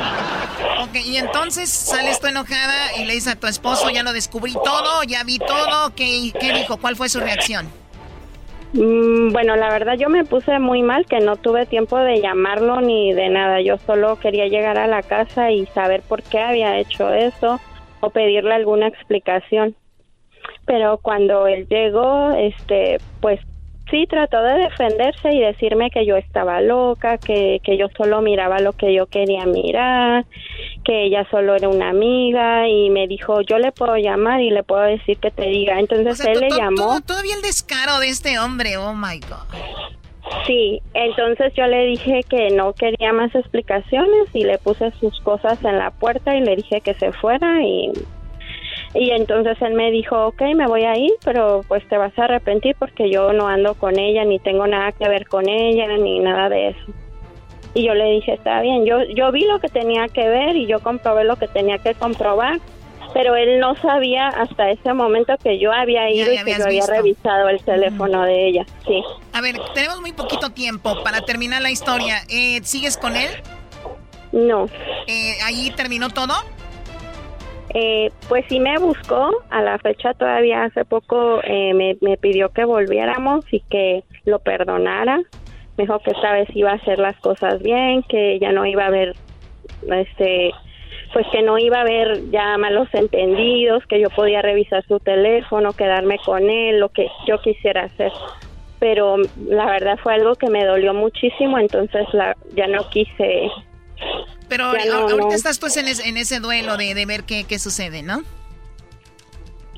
Ok, 0.81 0.95
y 1.05 1.17
entonces 1.17 1.69
sales 1.69 2.19
tú 2.19 2.25
enojada 2.27 2.95
y 2.97 3.05
le 3.05 3.13
dices 3.13 3.33
a 3.33 3.39
tu 3.39 3.45
esposo, 3.45 3.89
ya 3.91 4.01
lo 4.01 4.13
descubrí 4.13 4.53
todo, 4.53 5.03
ya 5.03 5.23
vi 5.23 5.37
todo, 5.37 5.93
¿qué, 5.95 6.31
qué 6.39 6.53
dijo? 6.53 6.77
¿Cuál 6.77 6.95
fue 6.95 7.07
su 7.07 7.19
reacción? 7.19 7.69
Mm, 8.71 9.31
Bueno, 9.31 9.55
la 9.55 9.71
verdad 9.71 9.95
yo 9.97 10.09
me 10.09 10.25
puse 10.25 10.59
muy 10.59 10.81
mal 10.83 11.05
que 11.07 11.19
no 11.19 11.37
tuve 11.37 11.65
tiempo 11.65 11.97
de 11.97 12.21
llamarlo 12.21 12.81
ni 12.81 13.13
de 13.13 13.29
nada. 13.29 13.61
Yo 13.61 13.77
solo 13.85 14.17
quería 14.17 14.47
llegar 14.47 14.77
a 14.77 14.87
la 14.87 15.03
casa 15.03 15.51
y 15.51 15.65
saber 15.67 16.03
por 16.07 16.23
qué 16.23 16.39
había 16.39 16.79
hecho 16.79 17.11
eso 17.13 17.61
o 17.99 18.11
pedirle 18.11 18.53
alguna 18.53 18.87
explicación. 18.87 19.75
Pero 20.65 20.99
cuando 21.01 21.47
él 21.47 21.67
llegó, 21.69 22.31
este, 22.33 23.01
pues 23.21 23.39
sí 23.91 24.05
trató 24.09 24.41
de 24.43 24.53
defenderse 24.59 25.31
y 25.33 25.39
decirme 25.39 25.89
que 25.91 26.05
yo 26.05 26.15
estaba 26.17 26.61
loca, 26.61 27.17
que, 27.17 27.59
que 27.63 27.77
yo 27.77 27.87
solo 27.97 28.21
miraba 28.21 28.59
lo 28.59 28.73
que 28.73 28.93
yo 28.93 29.05
quería 29.07 29.45
mirar, 29.45 30.25
que 30.83 31.05
ella 31.05 31.27
solo 31.31 31.55
era 31.55 31.67
una 31.69 31.89
amiga 31.89 32.67
y 32.67 32.89
me 32.89 33.07
dijo, 33.07 33.41
yo 33.41 33.57
le 33.59 33.71
puedo 33.71 33.97
llamar 33.97 34.41
y 34.41 34.49
le 34.51 34.63
puedo 34.63 34.81
decir 34.83 35.17
que 35.17 35.31
te 35.31 35.43
diga. 35.47 35.79
Entonces 35.79 36.19
él 36.25 36.39
le 36.39 36.49
llamó. 36.57 36.99
to- 36.99 37.07
Todavía 37.07 37.35
el 37.35 37.41
descaro 37.41 37.99
de 37.99 38.09
este 38.09 38.37
hombre, 38.39 38.77
oh 38.77 38.93
my 38.93 39.19
God. 39.19 39.59
Sí, 40.45 40.81
entonces 40.93 41.53
yo 41.55 41.65
le 41.65 41.85
dije 41.85 42.21
que 42.29 42.49
no 42.51 42.73
quería 42.73 43.13
más 43.13 43.33
explicaciones 43.33 44.27
y 44.33 44.43
le 44.43 44.57
puse 44.59 44.91
sus 44.99 45.19
cosas 45.21 45.63
en 45.63 45.77
la 45.77 45.89
puerta 45.91 46.35
y 46.35 46.41
le 46.41 46.55
dije 46.55 46.81
que 46.81 46.93
se 46.95 47.11
fuera 47.13 47.63
y 47.63 47.91
y 48.93 49.11
entonces 49.11 49.61
él 49.61 49.73
me 49.73 49.91
dijo, 49.91 50.27
ok, 50.27 50.41
me 50.55 50.67
voy 50.67 50.83
a 50.83 50.97
ir, 50.97 51.11
pero 51.23 51.61
pues 51.67 51.87
te 51.87 51.97
vas 51.97 52.17
a 52.17 52.23
arrepentir 52.23 52.75
porque 52.79 53.11
yo 53.11 53.33
no 53.33 53.47
ando 53.47 53.75
con 53.75 53.99
ella, 53.99 54.25
ni 54.25 54.39
tengo 54.39 54.65
nada 54.65 54.91
que 54.91 55.07
ver 55.07 55.27
con 55.27 55.47
ella, 55.47 55.87
ni 55.97 56.19
nada 56.19 56.49
de 56.49 56.69
eso. 56.69 56.91
Y 57.75 57.85
yo 57.85 57.93
le 57.93 58.05
dije, 58.13 58.33
está 58.33 58.61
bien, 58.61 58.85
yo, 58.85 59.03
yo 59.15 59.31
vi 59.31 59.45
lo 59.45 59.59
que 59.59 59.69
tenía 59.69 60.07
que 60.07 60.27
ver 60.27 60.55
y 60.55 60.65
yo 60.65 60.79
comprobé 60.79 61.23
lo 61.23 61.35
que 61.35 61.47
tenía 61.47 61.77
que 61.77 61.93
comprobar, 61.93 62.59
pero 63.13 63.35
él 63.35 63.59
no 63.59 63.75
sabía 63.75 64.27
hasta 64.27 64.71
ese 64.71 64.93
momento 64.93 65.35
que 65.37 65.59
yo 65.59 65.71
había 65.71 66.09
ido 66.09 66.33
y 66.33 66.37
que 66.43 66.57
yo 66.57 66.65
había 66.65 66.79
visto. 66.79 66.91
revisado 66.91 67.49
el 67.49 67.63
teléfono 67.63 68.23
de 68.23 68.47
ella, 68.47 68.65
sí. 68.87 69.03
A 69.33 69.41
ver, 69.41 69.59
tenemos 69.75 70.01
muy 70.01 70.13
poquito 70.13 70.49
tiempo 70.49 71.03
para 71.03 71.21
terminar 71.21 71.61
la 71.61 71.69
historia. 71.69 72.23
Eh, 72.27 72.59
¿Sigues 72.63 72.97
con 72.97 73.15
él? 73.15 73.29
No. 74.31 74.67
Eh, 75.07 75.37
¿Allí 75.45 75.71
terminó 75.71 76.09
todo? 76.09 76.33
Eh, 77.73 78.09
pues 78.27 78.45
sí 78.49 78.59
me 78.59 78.77
buscó, 78.79 79.29
a 79.51 79.61
la 79.61 79.77
fecha 79.77 80.13
todavía 80.15 80.63
hace 80.63 80.85
poco 80.85 81.39
eh, 81.43 81.73
me, 81.75 81.97
me 82.01 82.17
pidió 82.17 82.49
que 82.49 82.65
volviéramos 82.65 83.45
y 83.51 83.59
que 83.61 84.03
lo 84.25 84.39
perdonara. 84.39 85.17
Me 85.77 85.83
dijo 85.83 85.99
que 85.99 86.11
esta 86.11 86.33
vez 86.33 86.49
iba 86.55 86.71
a 86.71 86.75
hacer 86.75 86.99
las 86.99 87.15
cosas 87.17 87.61
bien, 87.61 88.03
que 88.03 88.39
ya 88.39 88.51
no 88.51 88.65
iba 88.65 88.83
a 88.83 88.87
haber, 88.87 89.15
este, 89.87 90.51
pues 91.13 91.25
que 91.31 91.41
no 91.41 91.57
iba 91.57 91.77
a 91.77 91.81
haber 91.81 92.29
ya 92.31 92.57
malos 92.57 92.89
entendidos, 92.93 93.85
que 93.85 94.01
yo 94.01 94.09
podía 94.09 94.41
revisar 94.41 94.83
su 94.87 94.99
teléfono, 94.99 95.73
quedarme 95.73 96.17
con 96.25 96.49
él, 96.49 96.79
lo 96.79 96.89
que 96.89 97.07
yo 97.27 97.39
quisiera 97.41 97.83
hacer. 97.83 98.11
Pero 98.79 99.17
la 99.45 99.65
verdad 99.67 99.99
fue 100.01 100.15
algo 100.15 100.35
que 100.35 100.49
me 100.49 100.65
dolió 100.65 100.93
muchísimo, 100.93 101.59
entonces 101.59 102.07
la, 102.13 102.35
ya 102.55 102.67
no 102.67 102.89
quise 102.89 103.49
Pero 104.49 104.73
no, 104.73 104.79
ahor- 104.79 105.01
ahorita 105.11 105.17
no. 105.29 105.31
estás 105.31 105.59
pues 105.59 105.77
en, 105.77 105.87
es- 105.87 105.99
en 105.99 106.17
ese 106.17 106.39
duelo 106.39 106.75
de, 106.75 106.93
de 106.95 107.05
ver 107.05 107.23
qué, 107.23 107.43
qué 107.45 107.59
sucede, 107.59 108.01
¿no? 108.03 108.23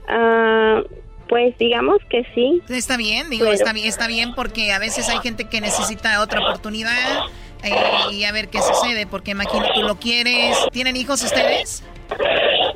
Ah, 0.07 0.81
pues 1.29 1.57
digamos 1.57 1.97
que 2.09 2.25
sí. 2.35 2.61
Está 2.69 2.97
bien, 2.97 3.29
digo, 3.29 3.45
Pero- 3.45 3.53
está 3.55 3.73
bien, 3.73 3.87
está 3.87 4.07
bien 4.07 4.33
porque 4.35 4.73
a 4.73 4.79
veces 4.79 5.07
hay 5.09 5.19
gente 5.19 5.45
que 5.45 5.61
necesita 5.61 6.21
otra 6.21 6.41
oportunidad 6.41 7.25
eh, 7.63 7.75
y 8.11 8.23
a 8.25 8.31
ver 8.31 8.49
qué 8.49 8.59
sucede, 8.61 9.05
porque 9.07 9.31
imagino 9.31 9.65
tú 9.73 9.81
lo 9.83 9.99
quieres. 9.99 10.57
¿Tienen 10.71 10.95
hijos 10.97 11.23
ustedes? 11.23 11.83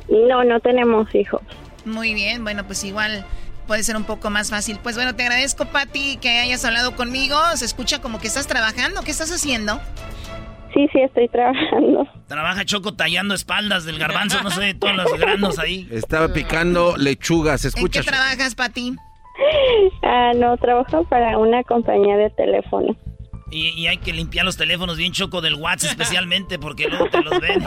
No, 0.10 0.44
no 0.44 0.60
tenemos 0.60 1.14
hijos. 1.16 1.42
Muy 1.84 2.14
bien, 2.14 2.44
bueno, 2.44 2.66
pues 2.66 2.84
igual 2.84 3.26
puede 3.68 3.84
ser 3.84 3.98
un 3.98 4.04
poco 4.06 4.30
más 4.30 4.50
fácil. 4.52 4.80
Pues 4.82 4.96
bueno, 4.96 5.16
te 5.16 5.24
agradezco, 5.24 5.66
Patti, 5.66 6.18
que 6.18 6.30
hayas 6.40 6.64
hablado 6.66 6.96
conmigo. 6.96 7.38
Se 7.56 7.66
escucha 7.66 8.00
como 8.00 8.20
que 8.20 8.28
estás 8.28 8.48
trabajando. 8.48 9.02
¿Qué 9.02 9.12
estás 9.12 9.32
haciendo? 9.32 9.82
Sí, 10.76 10.88
sí, 10.92 11.00
estoy 11.00 11.30
trabajando. 11.30 12.06
Trabaja 12.28 12.66
Choco 12.66 12.94
tallando 12.96 13.34
espaldas 13.34 13.86
del 13.86 13.98
garbanzo, 13.98 14.44
no 14.44 14.52
sé, 14.52 14.74
todos 14.74 14.94
los 14.96 15.18
granos 15.18 15.58
ahí. 15.58 15.88
Estaba 15.90 16.34
picando 16.34 16.98
lechuga, 16.98 17.58
se 17.58 17.70
¿En 17.70 17.74
escucha. 17.76 18.02
qué 18.02 18.08
trabajas, 18.08 18.54
Patti? 18.56 18.94
Ah, 20.04 20.34
no, 20.36 20.58
trabajo 20.58 21.06
para 21.06 21.38
una 21.38 21.64
compañía 21.64 22.18
de 22.18 22.30
teléfono. 22.32 22.94
Y, 23.52 23.70
y 23.70 23.88
hay 23.88 23.98
que 24.00 24.12
limpiar 24.12 24.44
los 24.44 24.58
teléfonos 24.58 24.98
bien 24.98 25.14
Choco 25.14 25.40
del 25.40 25.56
WhatsApp 25.56 25.92
especialmente 25.92 26.60
porque 26.60 26.88
luego 26.90 27.10
te 27.10 27.22
los 27.22 27.40
ven. 27.40 27.64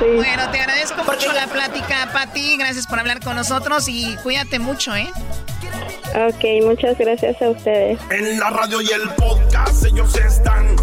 Bueno, 0.00 0.50
te 0.50 0.60
agradezco 0.60 1.04
mucho 1.04 1.32
la 1.32 1.46
plática, 1.46 2.10
Patti. 2.12 2.56
Gracias 2.58 2.86
por 2.86 2.98
hablar 2.98 3.20
con 3.20 3.34
nosotros 3.36 3.88
y 3.88 4.14
cuídate 4.22 4.58
mucho, 4.58 4.94
¿eh? 4.94 5.08
Ok, 6.14 6.64
muchas 6.64 6.96
gracias 6.98 7.40
a 7.42 7.50
ustedes. 7.50 8.00
En 8.10 8.38
la 8.40 8.50
radio 8.50 8.80
y 8.80 8.86
el 8.90 9.08
podcast 9.16 9.84
ellos 9.84 10.16
están 10.16 10.74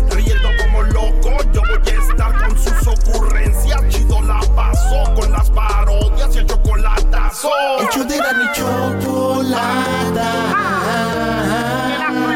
locos. 1.05 1.45
Yo 1.53 1.61
voy 1.61 1.79
a 1.87 1.99
estar 2.09 2.47
con 2.47 2.57
sus 2.57 2.87
ocurrencias. 2.87 3.81
Chido 3.89 4.21
la 4.21 4.39
paso 4.55 5.13
con 5.15 5.31
las 5.31 5.49
parodias 5.49 6.35
y 6.35 6.39
el 6.39 6.45
chocolatazo. 6.45 7.49
El 7.79 7.87
show 7.89 8.03
de 8.05 8.17
la 8.17 8.51
chocolata. 8.53 10.31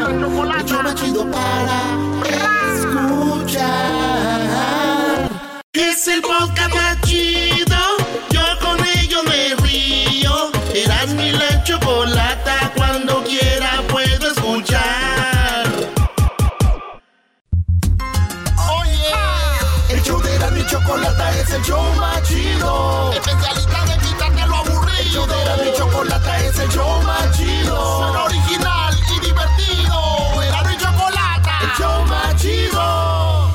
El 0.08 0.66
show 0.66 0.82
más 0.82 0.94
chido 0.94 1.30
para 1.30 1.80
escuchar. 2.74 3.70
Es 5.72 6.08
el 6.08 6.22
podcast 6.22 6.74
más 6.74 7.00
chido. 7.02 7.49
Es 21.50 21.56
el 21.56 21.62
show 21.64 21.82
más 21.96 22.22
chido. 22.22 23.12
Especialista 23.12 23.84
de 23.86 24.08
quitarte 24.08 24.46
lo 24.46 24.56
aburrido. 24.56 25.00
El 25.00 25.08
show 25.08 25.26
de 25.26 25.44
la 25.44 25.56
mi 25.56 25.76
chocolata 25.76 26.46
es 26.46 26.58
el 26.58 26.68
show 26.70 27.02
más 27.02 27.36
chido. 27.36 27.98
Suena 27.98 28.24
original 28.24 28.94
y 29.16 29.26
divertido. 29.26 30.42
Era 30.42 30.62
mi 30.62 30.76
chocolata. 30.76 31.58
El 31.62 31.70
show 31.76 32.06
más 32.06 32.36
chido. 32.40 33.50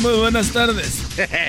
Muy 0.00 0.18
buenas 0.18 0.48
tardes. 0.48 1.02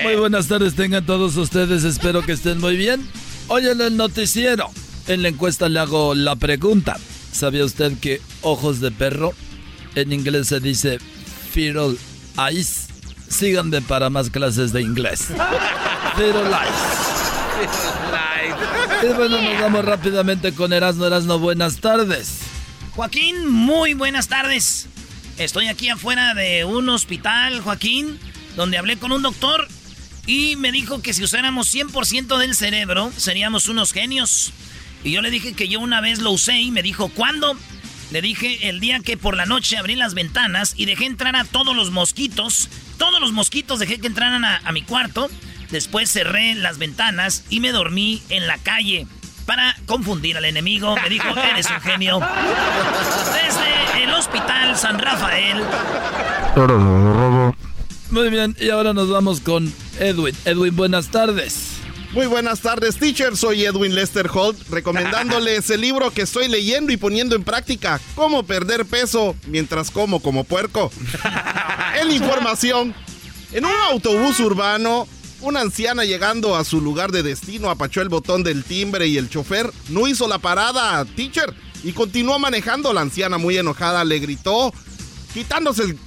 Muy 0.04 0.14
buenas 0.14 0.46
tardes 0.46 0.74
tengan 0.74 1.04
todos 1.04 1.36
ustedes. 1.36 1.82
Espero 1.82 2.22
que 2.22 2.32
estén 2.32 2.60
muy 2.60 2.76
bien. 2.76 3.08
Hoy 3.48 3.66
en 3.66 3.80
el 3.80 3.96
noticiero, 3.96 4.70
en 5.08 5.22
la 5.22 5.28
encuesta 5.28 5.68
le 5.68 5.80
hago 5.80 6.14
la 6.14 6.36
pregunta. 6.36 6.96
¿Sabía 7.32 7.64
usted 7.64 7.98
que 7.98 8.22
ojos 8.42 8.80
de 8.80 8.92
perro 8.92 9.32
en 9.96 10.12
inglés 10.12 10.48
se 10.48 10.60
dice 10.60 11.00
feral 11.54 11.96
eyes? 12.36 12.88
Síganme 13.28 13.80
para 13.80 14.10
más 14.10 14.28
clases 14.28 14.72
de 14.72 14.82
inglés. 14.82 15.28
Feral 16.16 16.52
eyes. 16.52 17.14
Y 19.04 19.06
bueno, 19.14 19.40
nos 19.40 19.60
vamos 19.60 19.84
rápidamente 19.84 20.52
con 20.52 20.72
Erasno. 20.72 21.06
Erasno, 21.06 21.38
buenas 21.38 21.76
tardes. 21.76 22.40
Joaquín, 22.96 23.48
muy 23.48 23.94
buenas 23.94 24.26
tardes. 24.26 24.88
Estoy 25.38 25.68
aquí 25.68 25.88
afuera 25.88 26.34
de 26.34 26.64
un 26.64 26.88
hospital, 26.88 27.60
Joaquín, 27.60 28.18
donde 28.56 28.78
hablé 28.78 28.96
con 28.96 29.12
un 29.12 29.22
doctor 29.22 29.68
y 30.26 30.56
me 30.56 30.72
dijo 30.72 31.02
que 31.02 31.12
si 31.12 31.22
usáramos 31.22 31.72
100% 31.72 32.36
del 32.38 32.56
cerebro, 32.56 33.12
seríamos 33.16 33.68
unos 33.68 33.92
genios. 33.92 34.52
Y 35.04 35.12
yo 35.12 35.22
le 35.22 35.30
dije 35.30 35.52
que 35.52 35.68
yo 35.68 35.78
una 35.78 36.00
vez 36.00 36.18
lo 36.18 36.32
usé 36.32 36.58
y 36.60 36.72
me 36.72 36.82
dijo, 36.82 37.10
¿cuándo? 37.10 37.56
Le 38.14 38.22
dije 38.22 38.68
el 38.68 38.78
día 38.78 39.00
que 39.00 39.16
por 39.16 39.36
la 39.36 39.44
noche 39.44 39.76
abrí 39.76 39.96
las 39.96 40.14
ventanas 40.14 40.74
y 40.76 40.84
dejé 40.84 41.06
entrar 41.06 41.34
a 41.34 41.42
todos 41.42 41.74
los 41.74 41.90
mosquitos. 41.90 42.68
Todos 42.96 43.20
los 43.20 43.32
mosquitos 43.32 43.80
dejé 43.80 43.98
que 43.98 44.06
entraran 44.06 44.44
a, 44.44 44.60
a 44.64 44.70
mi 44.70 44.82
cuarto. 44.82 45.28
Después 45.72 46.12
cerré 46.12 46.54
las 46.54 46.78
ventanas 46.78 47.44
y 47.50 47.58
me 47.58 47.72
dormí 47.72 48.22
en 48.28 48.46
la 48.46 48.58
calle 48.58 49.08
para 49.46 49.74
confundir 49.86 50.36
al 50.36 50.44
enemigo. 50.44 50.94
Me 51.02 51.08
dijo, 51.08 51.26
eres 51.36 51.68
un 51.68 51.80
genio. 51.80 52.20
Desde 53.32 54.04
el 54.04 54.10
hospital 54.10 54.76
San 54.76 55.00
Rafael. 55.00 55.64
Muy 58.10 58.30
bien, 58.30 58.56
y 58.60 58.70
ahora 58.70 58.92
nos 58.92 59.10
vamos 59.10 59.40
con 59.40 59.74
Edwin. 59.98 60.36
Edwin, 60.44 60.76
buenas 60.76 61.08
tardes. 61.08 61.83
Muy 62.14 62.26
buenas 62.26 62.60
tardes, 62.60 62.96
teacher. 62.96 63.36
Soy 63.36 63.64
Edwin 63.64 63.96
Lester 63.96 64.30
Holt, 64.32 64.68
recomendándoles 64.68 65.68
el 65.70 65.80
libro 65.80 66.12
que 66.12 66.22
estoy 66.22 66.46
leyendo 66.46 66.92
y 66.92 66.96
poniendo 66.96 67.34
en 67.34 67.42
práctica, 67.42 68.00
Cómo 68.14 68.44
perder 68.44 68.86
peso 68.86 69.34
mientras 69.48 69.90
como 69.90 70.20
como 70.20 70.44
puerco. 70.44 70.92
en 72.00 72.12
información, 72.12 72.94
en 73.50 73.64
un 73.64 73.72
autobús 73.90 74.38
urbano, 74.38 75.08
una 75.40 75.60
anciana 75.60 76.04
llegando 76.04 76.54
a 76.54 76.62
su 76.62 76.80
lugar 76.80 77.10
de 77.10 77.24
destino 77.24 77.68
apachó 77.68 78.00
el 78.00 78.08
botón 78.08 78.44
del 78.44 78.62
timbre 78.62 79.08
y 79.08 79.18
el 79.18 79.28
chofer 79.28 79.72
no 79.88 80.06
hizo 80.06 80.28
la 80.28 80.38
parada, 80.38 81.04
teacher, 81.16 81.52
y 81.82 81.92
continuó 81.94 82.38
manejando. 82.38 82.92
La 82.92 83.00
anciana 83.00 83.38
muy 83.38 83.58
enojada 83.58 84.04
le 84.04 84.20
gritó, 84.20 84.72
quitándose 85.32 85.82
el 85.82 85.98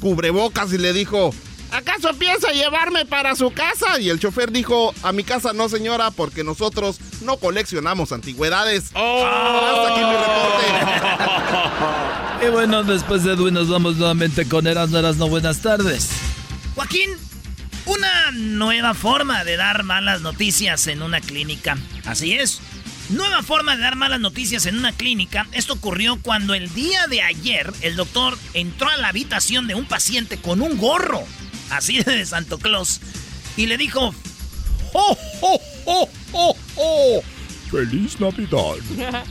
cubrebocas 0.00 0.72
y 0.72 0.78
le 0.78 0.94
dijo, 0.94 1.34
¿acaso 1.72 2.14
piensa 2.18 2.52
llevarme 2.52 3.04
para 3.06 3.34
su 3.36 3.52
casa? 3.52 4.00
Y 4.00 4.08
el 4.10 4.18
chofer 4.20 4.52
dijo, 4.52 4.94
a 5.02 5.12
mi 5.12 5.24
casa 5.24 5.52
no 5.52 5.68
señora, 5.68 6.10
porque 6.10 6.44
nosotros 6.44 6.98
no 7.22 7.36
coleccionamos 7.36 8.12
antigüedades. 8.12 8.92
Hasta 8.94 9.92
aquí 9.92 10.00
mi 10.00 10.12
reporte. 10.16 10.64
Y 12.46 12.50
bueno, 12.50 12.82
después 12.82 13.22
de 13.24 13.34
Edwin 13.34 13.54
nos 13.54 13.68
vamos 13.68 13.96
nuevamente 13.96 14.48
con 14.48 14.66
Erasmo 14.66 14.98
Erasmo. 14.98 15.28
Buenas 15.28 15.60
tardes. 15.60 16.08
Joaquín, 16.74 17.10
una 17.84 18.30
nueva 18.32 18.94
forma 18.94 19.44
de 19.44 19.56
dar 19.56 19.82
malas 19.82 20.22
noticias 20.22 20.86
en 20.86 21.02
una 21.02 21.20
clínica. 21.20 21.76
Así 22.06 22.34
es. 22.34 22.60
Nueva 23.10 23.42
forma 23.42 23.76
de 23.76 23.82
dar 23.82 23.96
malas 23.96 24.20
noticias 24.20 24.66
en 24.66 24.78
una 24.78 24.92
clínica. 24.92 25.48
Esto 25.52 25.72
ocurrió 25.74 26.18
cuando 26.22 26.54
el 26.54 26.72
día 26.72 27.08
de 27.08 27.22
ayer 27.22 27.72
el 27.80 27.96
doctor 27.96 28.38
entró 28.54 28.88
a 28.88 28.96
la 28.96 29.08
habitación 29.08 29.66
de 29.66 29.74
un 29.74 29.84
paciente 29.84 30.38
con 30.38 30.62
un 30.62 30.78
gorro, 30.78 31.24
así 31.70 32.02
de 32.02 32.24
Santo 32.26 32.58
Claus, 32.58 33.00
y 33.56 33.66
le 33.66 33.76
dijo, 33.76 34.14
¡Oh, 34.92 35.16
oh, 35.40 35.60
oh, 35.86 36.08
oh, 36.32 36.56
oh! 36.76 37.22
¡Feliz 37.70 38.20
Navidad! 38.20 38.76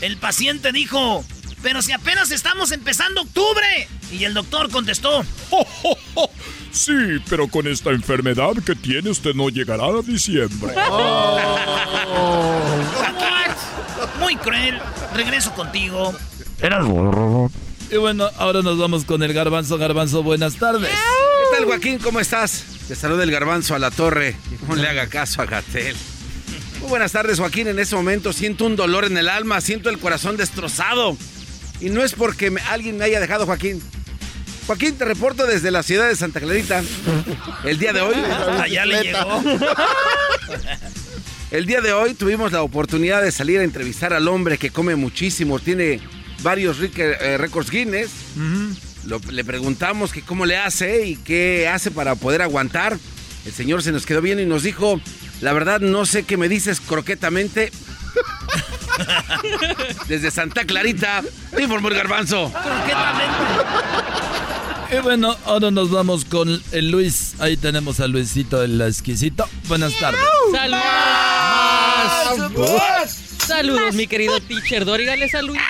El 0.00 0.16
paciente 0.16 0.72
dijo, 0.72 1.24
pero 1.62 1.80
si 1.80 1.92
apenas 1.92 2.32
estamos 2.32 2.72
empezando 2.72 3.22
octubre. 3.22 3.88
Y 4.10 4.24
el 4.24 4.34
doctor 4.34 4.68
contestó, 4.70 5.24
¡Oh, 5.50 5.66
oh, 5.84 5.96
oh! 6.14 6.30
Sí, 6.72 6.92
pero 7.28 7.48
con 7.48 7.66
esta 7.66 7.90
enfermedad 7.90 8.52
que 8.66 8.74
tiene 8.74 9.10
usted 9.10 9.34
no 9.34 9.48
llegará 9.48 9.84
a 9.84 10.02
diciembre. 10.02 10.74
muy 14.20 14.36
cruel, 14.36 14.78
regreso 15.14 15.52
contigo. 15.54 16.14
Eras 16.60 16.86
Y 17.90 17.96
bueno, 17.96 18.28
ahora 18.38 18.62
nos 18.62 18.78
vamos 18.78 19.04
con 19.04 19.22
el 19.22 19.32
garbanzo. 19.32 19.78
Garbanzo, 19.78 20.22
buenas 20.22 20.56
tardes. 20.56 20.90
¿Qué 21.52 21.58
tal, 21.58 21.66
Joaquín? 21.66 21.98
¿Cómo 21.98 22.18
estás? 22.18 22.64
Te 22.88 22.94
saluda 22.96 23.24
el 23.24 23.30
garbanzo 23.30 23.74
a 23.74 23.78
la 23.78 23.90
torre. 23.90 24.34
No 24.66 24.74
le 24.74 24.88
haga 24.88 25.06
caso 25.08 25.42
a 25.42 25.44
Gatel. 25.44 25.94
Muy 26.80 26.88
buenas 26.88 27.12
tardes, 27.12 27.38
Joaquín. 27.40 27.68
En 27.68 27.78
este 27.78 27.94
momento 27.94 28.32
siento 28.32 28.64
un 28.64 28.74
dolor 28.74 29.04
en 29.04 29.18
el 29.18 29.28
alma, 29.28 29.60
siento 29.60 29.90
el 29.90 29.98
corazón 29.98 30.38
destrozado. 30.38 31.14
Y 31.78 31.90
no 31.90 32.02
es 32.02 32.14
porque 32.14 32.50
me- 32.50 32.62
alguien 32.62 32.96
me 32.96 33.04
haya 33.04 33.20
dejado, 33.20 33.44
Joaquín. 33.44 33.82
Joaquín, 34.66 34.96
te 34.96 35.04
reporto 35.04 35.46
desde 35.46 35.70
la 35.70 35.82
ciudad 35.82 36.08
de 36.08 36.16
Santa 36.16 36.40
Clarita. 36.40 36.82
El 37.64 37.78
día 37.78 37.92
de 37.92 38.00
hoy. 38.00 38.14
Allá 38.58 38.86
le 38.86 39.02
llegó. 39.02 39.42
El 41.50 41.66
día 41.66 41.82
de 41.82 41.92
hoy 41.92 42.14
tuvimos 42.14 42.50
la 42.52 42.62
oportunidad 42.62 43.20
de 43.22 43.30
salir 43.30 43.60
a 43.60 43.64
entrevistar 43.64 44.14
al 44.14 44.26
hombre 44.26 44.56
que 44.56 44.70
come 44.70 44.96
muchísimo, 44.96 45.58
tiene 45.58 46.00
varios 46.42 46.78
eh, 46.80 47.36
récords 47.36 47.70
Guinness. 47.70 48.08
Lo- 49.06 49.20
le 49.30 49.44
preguntamos 49.44 50.12
que 50.12 50.22
cómo 50.22 50.46
le 50.46 50.56
hace 50.56 51.06
y 51.06 51.16
qué 51.16 51.68
hace 51.68 51.90
para 51.90 52.14
poder 52.14 52.42
aguantar. 52.42 52.98
El 53.44 53.52
señor 53.52 53.82
se 53.82 53.92
nos 53.92 54.06
quedó 54.06 54.20
bien 54.20 54.38
y 54.38 54.46
nos 54.46 54.62
dijo, 54.62 55.00
la 55.40 55.52
verdad 55.52 55.80
no 55.80 56.06
sé 56.06 56.22
qué 56.24 56.36
me 56.36 56.48
dices 56.48 56.80
croquetamente. 56.80 57.72
Desde 60.08 60.30
Santa 60.30 60.64
Clarita, 60.64 61.22
te 61.54 61.62
informó 61.62 61.88
el 61.88 61.94
garbanzo. 61.94 62.52
Y 64.92 64.96
bueno, 65.02 65.34
ahora 65.46 65.70
nos 65.70 65.90
vamos 65.90 66.26
con 66.26 66.62
el 66.72 66.90
Luis. 66.90 67.32
Ahí 67.38 67.56
tenemos 67.56 68.00
a 68.00 68.06
Luisito 68.06 68.62
el 68.62 68.80
exquisito. 68.82 69.48
Buenas 69.66 69.92
tardes. 69.98 70.20
Saludos. 73.46 73.94
Mi 73.94 74.06
querido 74.06 74.40
teacher 74.40 74.84
Doriga. 74.84 75.16
Les 75.16 75.32
saluda 75.32 75.60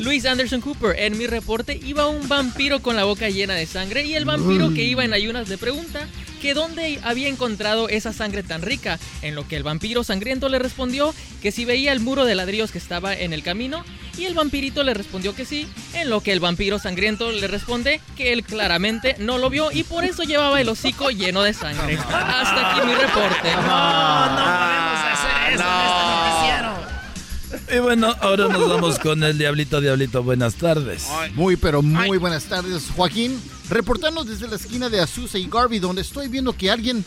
Luis 0.00 0.26
Anderson 0.26 0.60
Cooper. 0.60 0.98
En 0.98 1.16
mi 1.16 1.26
reporte 1.26 1.78
iba 1.82 2.06
un 2.06 2.28
vampiro 2.28 2.80
con 2.80 2.96
la 2.96 3.04
boca 3.04 3.28
llena 3.30 3.54
de 3.54 3.66
sangre 3.66 4.04
y 4.04 4.14
el 4.14 4.24
vampiro 4.24 4.72
que 4.74 4.84
iba 4.84 5.04
en 5.04 5.14
ayunas 5.14 5.48
le 5.48 5.58
pregunta 5.58 6.06
que 6.40 6.54
dónde 6.54 6.98
había 7.04 7.28
encontrado 7.28 7.88
esa 7.88 8.12
sangre 8.12 8.42
tan 8.42 8.62
rica. 8.62 8.98
En 9.22 9.34
lo 9.34 9.46
que 9.46 9.56
el 9.56 9.62
vampiro 9.62 10.04
sangriento 10.04 10.48
le 10.48 10.58
respondió 10.58 11.14
que 11.40 11.52
si 11.52 11.64
veía 11.64 11.92
el 11.92 12.00
muro 12.00 12.24
de 12.24 12.34
ladrillos 12.34 12.70
que 12.70 12.78
estaba 12.78 13.14
en 13.14 13.32
el 13.32 13.42
camino 13.42 13.84
y 14.18 14.26
el 14.26 14.34
vampirito 14.34 14.82
le 14.82 14.92
respondió 14.92 15.34
que 15.34 15.44
sí. 15.44 15.66
En 15.94 16.10
lo 16.10 16.20
que 16.20 16.32
el 16.32 16.40
vampiro 16.40 16.78
sangriento 16.78 17.30
le 17.30 17.46
responde 17.46 18.00
que 18.16 18.32
él 18.32 18.44
claramente 18.44 19.16
no 19.18 19.38
lo 19.38 19.50
vio 19.50 19.72
y 19.72 19.84
por 19.84 20.04
eso 20.04 20.22
llevaba 20.24 20.60
el 20.60 20.68
hocico 20.68 21.10
lleno 21.10 21.42
de 21.42 21.54
sangre. 21.54 21.96
Hasta 21.96 22.72
aquí 22.72 22.86
mi 22.86 22.94
reporte. 22.94 23.52
No, 23.54 24.26
no 24.26 24.44
podemos 24.44 24.98
hacer 25.12 25.54
eso 25.54 25.54
en 25.54 25.60
este 25.60 25.64
noticiero. 25.64 26.11
Y 27.72 27.78
bueno, 27.78 28.14
ahora 28.20 28.48
nos 28.48 28.68
vamos 28.68 28.98
con 28.98 29.22
el 29.24 29.38
Diablito. 29.38 29.80
Diablito, 29.80 30.22
buenas 30.22 30.56
tardes. 30.56 31.06
Muy, 31.34 31.56
pero 31.56 31.80
muy 31.80 32.18
buenas 32.18 32.44
tardes, 32.44 32.88
Joaquín. 32.94 33.40
Reportando 33.70 34.24
desde 34.24 34.46
la 34.46 34.56
esquina 34.56 34.90
de 34.90 35.00
Azusa 35.00 35.38
y 35.38 35.48
Garvey, 35.48 35.78
donde 35.78 36.02
estoy 36.02 36.28
viendo 36.28 36.52
que 36.52 36.70
alguien 36.70 37.02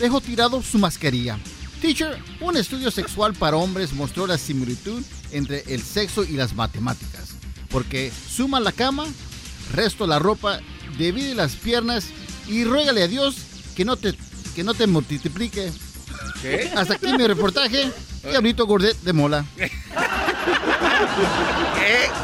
dejó 0.00 0.20
tirado 0.20 0.62
su 0.62 0.80
mascarilla. 0.80 1.38
Teacher, 1.80 2.18
un 2.40 2.56
estudio 2.56 2.90
sexual 2.90 3.34
para 3.34 3.56
hombres 3.56 3.92
mostró 3.92 4.26
la 4.26 4.36
similitud 4.36 5.00
entre 5.30 5.62
el 5.68 5.80
sexo 5.80 6.24
y 6.24 6.32
las 6.32 6.56
matemáticas. 6.56 7.36
Porque 7.70 8.10
suma 8.28 8.58
la 8.58 8.72
cama, 8.72 9.06
resto 9.72 10.08
la 10.08 10.18
ropa, 10.18 10.58
divide 10.98 11.36
las 11.36 11.54
piernas 11.54 12.08
y 12.48 12.64
ruégale 12.64 13.04
a 13.04 13.08
Dios 13.08 13.36
que 13.76 13.84
no 13.84 13.96
te, 13.96 14.14
que 14.56 14.64
no 14.64 14.74
te 14.74 14.88
multiplique. 14.88 15.70
¿Qué? 16.42 16.70
Hasta 16.74 16.94
aquí 16.94 17.12
mi 17.12 17.26
reportaje. 17.26 17.90
Diablito 18.22 18.66
Gordet 18.66 18.96
de 19.02 19.12
Mola. 19.12 19.44
¿Qué? 19.56 19.70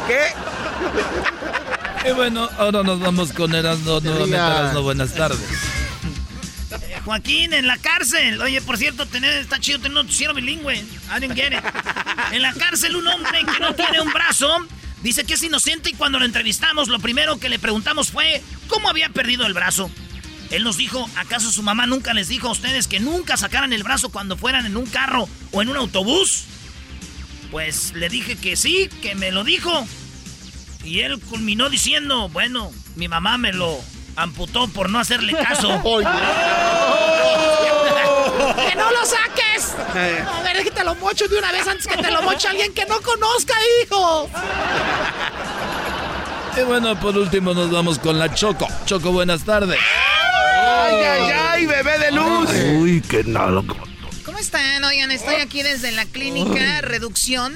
¿Qué? 0.07 2.09
Y 2.09 2.13
bueno, 2.13 2.49
ahora 2.57 2.83
nos 2.83 2.99
vamos 2.99 3.33
con 3.33 3.53
Erasmo. 3.53 3.99
Nuevamente. 3.99 4.35
Erasmo, 4.35 4.81
buenas 4.81 5.13
tardes. 5.13 5.39
Joaquín, 7.05 7.53
en 7.53 7.67
la 7.67 7.77
cárcel. 7.77 8.41
Oye, 8.41 8.61
por 8.61 8.77
cierto, 8.77 9.05
tener, 9.05 9.37
está 9.37 9.59
chido 9.59 9.79
tener 9.79 9.97
un 9.97 10.05
noticiero 10.05 10.33
bilingüe. 10.33 10.75
I 10.75 11.19
didn't 11.19 11.35
get 11.35 11.53
it. 11.53 11.63
En 12.31 12.41
la 12.41 12.53
cárcel, 12.53 12.95
un 12.95 13.07
hombre 13.07 13.39
que 13.45 13.59
no 13.59 13.73
tiene 13.73 14.01
un 14.01 14.11
brazo 14.11 14.67
dice 15.01 15.23
que 15.23 15.35
es 15.35 15.43
inocente 15.43 15.91
y 15.91 15.93
cuando 15.93 16.19
lo 16.19 16.25
entrevistamos, 16.25 16.89
lo 16.89 16.99
primero 16.99 17.39
que 17.39 17.49
le 17.49 17.59
preguntamos 17.59 18.11
fue 18.11 18.41
cómo 18.67 18.89
había 18.89 19.09
perdido 19.09 19.45
el 19.45 19.53
brazo. 19.53 19.89
Él 20.49 20.63
nos 20.63 20.77
dijo, 20.77 21.09
¿acaso 21.17 21.51
su 21.51 21.61
mamá 21.61 21.85
nunca 21.87 22.13
les 22.13 22.29
dijo 22.29 22.47
a 22.47 22.51
ustedes 22.51 22.87
que 22.87 22.99
nunca 22.99 23.35
sacaran 23.37 23.73
el 23.73 23.83
brazo 23.83 24.09
cuando 24.09 24.37
fueran 24.37 24.65
en 24.65 24.77
un 24.77 24.85
carro 24.85 25.27
o 25.51 25.61
en 25.61 25.69
un 25.69 25.77
autobús? 25.77 26.45
Pues 27.51 27.93
le 27.93 28.09
dije 28.09 28.37
que 28.37 28.55
sí, 28.55 28.89
que 29.01 29.15
me 29.15 29.31
lo 29.31 29.43
dijo. 29.43 29.85
Y 30.83 31.01
él 31.01 31.19
culminó 31.19 31.69
diciendo, 31.69 32.29
bueno, 32.29 32.71
mi 32.95 33.07
mamá 33.07 33.37
me 33.37 33.51
lo 33.51 33.77
amputó 34.15 34.67
por 34.69 34.89
no 34.89 34.99
hacerle 34.99 35.33
caso. 35.33 35.67
¡Que 38.69 38.75
no 38.75 38.91
lo 38.91 39.05
saques! 39.05 39.75
A 39.89 39.93
ver, 40.43 40.57
déjate 40.57 40.83
lo 40.83 40.95
mocho 40.95 41.27
de 41.27 41.37
una 41.37 41.51
vez 41.51 41.67
antes 41.67 41.87
que 41.87 41.97
te 41.97 42.11
lo 42.11 42.21
moche 42.21 42.47
alguien 42.47 42.73
que 42.73 42.85
no 42.85 43.01
conozca, 43.01 43.53
hijo. 43.83 44.29
Y 46.57 46.61
bueno, 46.61 46.99
por 46.99 47.17
último 47.17 47.53
nos 47.53 47.69
vamos 47.69 47.99
con 47.99 48.17
la 48.17 48.33
Choco. 48.33 48.67
Choco, 48.85 49.11
buenas 49.11 49.43
tardes. 49.43 49.77
¡Ay, 50.67 50.95
ay, 50.95 51.31
ay, 51.31 51.65
bebé 51.65 51.97
de 51.99 52.11
luz! 52.11 52.49
Uy, 52.79 53.01
qué 53.01 53.23
nada. 53.23 53.63
¿Cómo 54.25 54.37
están? 54.37 54.83
Oigan, 54.83 55.11
estoy 55.11 55.35
aquí 55.35 55.63
desde 55.63 55.91
la 55.91 56.05
clínica 56.05 56.81
Reducción 56.81 57.55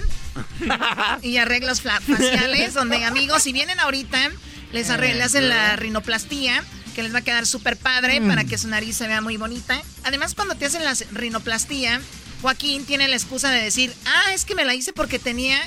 y 1.22 1.38
Arreglos 1.38 1.82
Faciales, 1.82 2.74
donde 2.74 3.03
amigos, 3.03 3.43
si 3.43 3.51
vienen 3.51 3.80
ahorita, 3.80 4.32
les, 4.72 4.88
le 4.89 5.24
hacen 5.24 5.49
la 5.49 5.76
rinoplastía, 5.76 6.64
que 6.95 7.03
les 7.03 7.14
va 7.14 7.20
a 7.20 7.22
quedar 7.24 7.45
súper 7.45 7.78
padre 7.78 8.20
Mm. 8.22 8.28
para 8.28 8.43
que 8.45 8.57
su 8.57 8.68
nariz 8.68 8.95
se 8.97 9.07
vea 9.07 9.22
muy 9.22 9.38
bonita. 9.38 9.82
Además, 10.03 10.34
cuando 10.34 10.55
te 10.55 10.66
hacen 10.66 10.84
la 10.86 10.93
rinoplastía, 11.12 11.99
Joaquín 12.41 12.86
tiene 12.86 13.07
la 13.07 13.16
excusa 13.16 13.49
de 13.51 13.62
decir, 13.62 13.93
ah, 14.05 14.34
es 14.34 14.45
que 14.45 14.55
me 14.55 14.66
la 14.66 14.74
hice 14.74 14.93
porque 14.93 15.20
tenía 15.20 15.57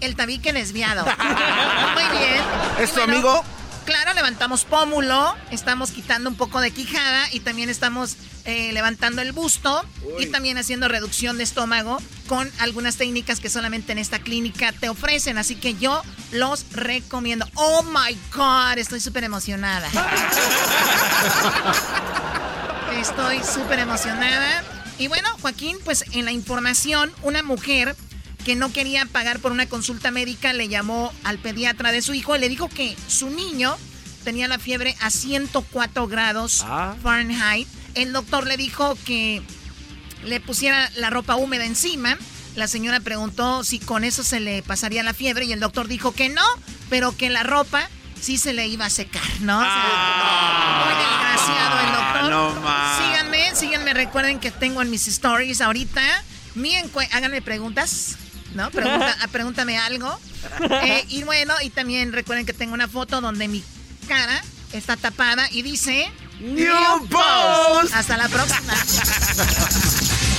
el 0.00 0.14
tabique 0.16 0.52
desviado. 0.52 1.04
muy 1.94 2.18
bien. 2.18 2.42
¿Es 2.80 2.92
tu 2.92 3.00
amigo? 3.02 3.44
Claro, 3.84 4.14
levantamos 4.14 4.64
pómulo, 4.64 5.34
estamos 5.50 5.90
quitando 5.90 6.30
un 6.30 6.36
poco 6.36 6.60
de 6.60 6.70
quijada 6.70 7.26
y 7.32 7.40
también 7.40 7.68
estamos 7.68 8.16
eh, 8.44 8.72
levantando 8.72 9.22
el 9.22 9.32
busto 9.32 9.84
y 10.20 10.26
también 10.26 10.56
haciendo 10.56 10.86
reducción 10.86 11.36
de 11.36 11.44
estómago 11.44 11.98
con 12.28 12.50
algunas 12.60 12.96
técnicas 12.96 13.40
que 13.40 13.48
solamente 13.48 13.92
en 13.92 13.98
esta 13.98 14.20
clínica 14.20 14.72
te 14.72 14.88
ofrecen. 14.88 15.36
Así 15.36 15.56
que 15.56 15.74
yo 15.74 16.02
los 16.30 16.70
recomiendo. 16.72 17.46
Oh 17.54 17.82
my 17.82 18.16
God, 18.34 18.78
estoy 18.78 19.00
súper 19.00 19.24
emocionada. 19.24 19.88
estoy 23.00 23.40
súper 23.42 23.80
emocionada. 23.80 24.62
Y 24.98 25.08
bueno, 25.08 25.28
Joaquín, 25.40 25.78
pues 25.84 26.04
en 26.12 26.24
la 26.24 26.32
información, 26.32 27.12
una 27.22 27.42
mujer 27.42 27.96
que 28.44 28.56
no 28.56 28.72
quería 28.72 29.06
pagar 29.06 29.38
por 29.40 29.52
una 29.52 29.66
consulta 29.66 30.10
médica 30.10 30.52
le 30.52 30.68
llamó 30.68 31.12
al 31.24 31.38
pediatra 31.38 31.92
de 31.92 32.02
su 32.02 32.14
hijo 32.14 32.34
y 32.36 32.40
le 32.40 32.48
dijo 32.48 32.68
que 32.68 32.96
su 33.06 33.30
niño 33.30 33.76
tenía 34.24 34.48
la 34.48 34.58
fiebre 34.58 34.96
a 35.00 35.10
104 35.10 36.06
grados 36.08 36.64
Ah. 36.66 36.94
Fahrenheit. 37.02 37.68
El 37.94 38.12
doctor 38.12 38.46
le 38.46 38.56
dijo 38.56 38.96
que 39.04 39.42
le 40.24 40.40
pusiera 40.40 40.90
la 40.96 41.10
ropa 41.10 41.36
húmeda 41.36 41.64
encima. 41.66 42.16
La 42.56 42.68
señora 42.68 43.00
preguntó 43.00 43.64
si 43.64 43.78
con 43.78 44.04
eso 44.04 44.22
se 44.22 44.38
le 44.40 44.62
pasaría 44.62 45.02
la 45.02 45.14
fiebre 45.14 45.44
y 45.46 45.52
el 45.52 45.60
doctor 45.60 45.88
dijo 45.88 46.12
que 46.12 46.28
no, 46.28 46.44
pero 46.90 47.16
que 47.16 47.30
la 47.30 47.42
ropa 47.42 47.88
sí 48.20 48.38
se 48.38 48.52
le 48.52 48.66
iba 48.68 48.86
a 48.86 48.90
secar, 48.90 49.22
¿no? 49.40 49.58
O 49.58 49.62
sea, 49.62 50.84
muy 50.84 50.94
desgraciado 51.02 51.80
el 51.80 51.86
doctor. 51.86 52.22
Ah, 52.22 52.28
no 52.30 52.60
más. 52.60 52.98
síganme, 52.98 53.54
síganme, 53.54 53.94
recuerden 53.94 54.38
que 54.38 54.50
tengo 54.50 54.82
en 54.82 54.90
mis 54.90 55.08
stories 55.08 55.60
ahorita. 55.60 56.02
Mi 56.54 56.74
háganme 56.76 57.40
preguntas, 57.42 58.16
¿no? 58.54 58.70
Pregunta- 58.70 59.16
ah, 59.22 59.28
pregúntame 59.28 59.78
algo. 59.78 60.18
Eh, 60.82 61.04
y 61.08 61.22
bueno, 61.24 61.54
y 61.62 61.70
también 61.70 62.12
recuerden 62.12 62.46
que 62.46 62.52
tengo 62.52 62.74
una 62.74 62.88
foto 62.88 63.20
donde 63.20 63.48
mi 63.48 63.62
cara 64.08 64.42
está 64.72 64.96
tapada 64.96 65.48
y 65.50 65.62
dice... 65.62 66.10
New 66.40 67.06
Post. 67.08 67.94
Hasta 67.94 68.16
la 68.16 68.28
próxima. 68.28 68.74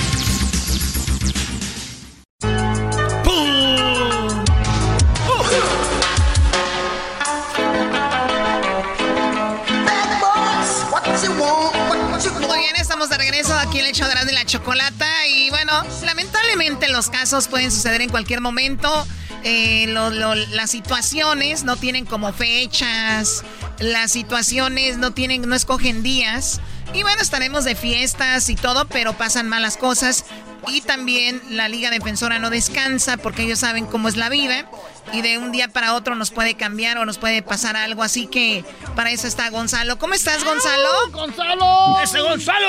estamos 12.94 13.10
de 13.10 13.18
regreso 13.18 13.52
aquí 13.58 13.80
en 13.80 13.86
el 13.86 13.90
hecho 13.90 14.06
de 14.06 14.32
la 14.32 14.44
chocolata 14.46 15.26
y 15.26 15.50
bueno, 15.50 15.72
lamentablemente 16.04 16.88
los 16.90 17.10
casos 17.10 17.48
pueden 17.48 17.72
suceder 17.72 18.00
en 18.02 18.08
cualquier 18.08 18.40
momento. 18.40 19.04
Eh, 19.42 19.86
lo- 19.88 20.10
lo- 20.10 20.36
las 20.36 20.70
situaciones 20.70 21.64
no 21.64 21.74
tienen 21.74 22.06
como 22.06 22.32
fechas, 22.32 23.42
las 23.80 24.12
situaciones 24.12 24.96
no 24.98 25.10
tienen, 25.10 25.42
no 25.48 25.56
escogen 25.56 26.04
días. 26.04 26.60
Y 26.92 27.02
bueno, 27.02 27.20
estaremos 27.20 27.64
de 27.64 27.74
fiestas 27.74 28.48
y 28.48 28.54
todo, 28.54 28.86
pero 28.86 29.12
pasan 29.18 29.48
malas 29.48 29.76
cosas. 29.76 30.24
Y 30.68 30.80
también 30.80 31.40
la 31.50 31.68
Liga 31.68 31.90
Defensora 31.90 32.38
no 32.38 32.50
descansa 32.50 33.16
porque 33.16 33.42
ellos 33.42 33.58
saben 33.58 33.86
cómo 33.86 34.08
es 34.08 34.16
la 34.16 34.28
vida. 34.28 34.66
Y 35.12 35.20
de 35.20 35.38
un 35.38 35.52
día 35.52 35.68
para 35.68 35.94
otro 35.94 36.14
nos 36.14 36.30
puede 36.30 36.54
cambiar 36.54 36.98
o 36.98 37.04
nos 37.04 37.18
puede 37.18 37.42
pasar 37.42 37.76
algo. 37.76 38.02
Así 38.02 38.26
que 38.26 38.64
para 38.96 39.10
eso 39.10 39.26
está 39.26 39.50
Gonzalo. 39.50 39.98
¿Cómo 39.98 40.14
estás, 40.14 40.44
Gonzalo? 40.44 40.88
¡Gonzalo! 41.12 41.98
¡Ese 42.02 42.20
Gonzalo! 42.20 42.66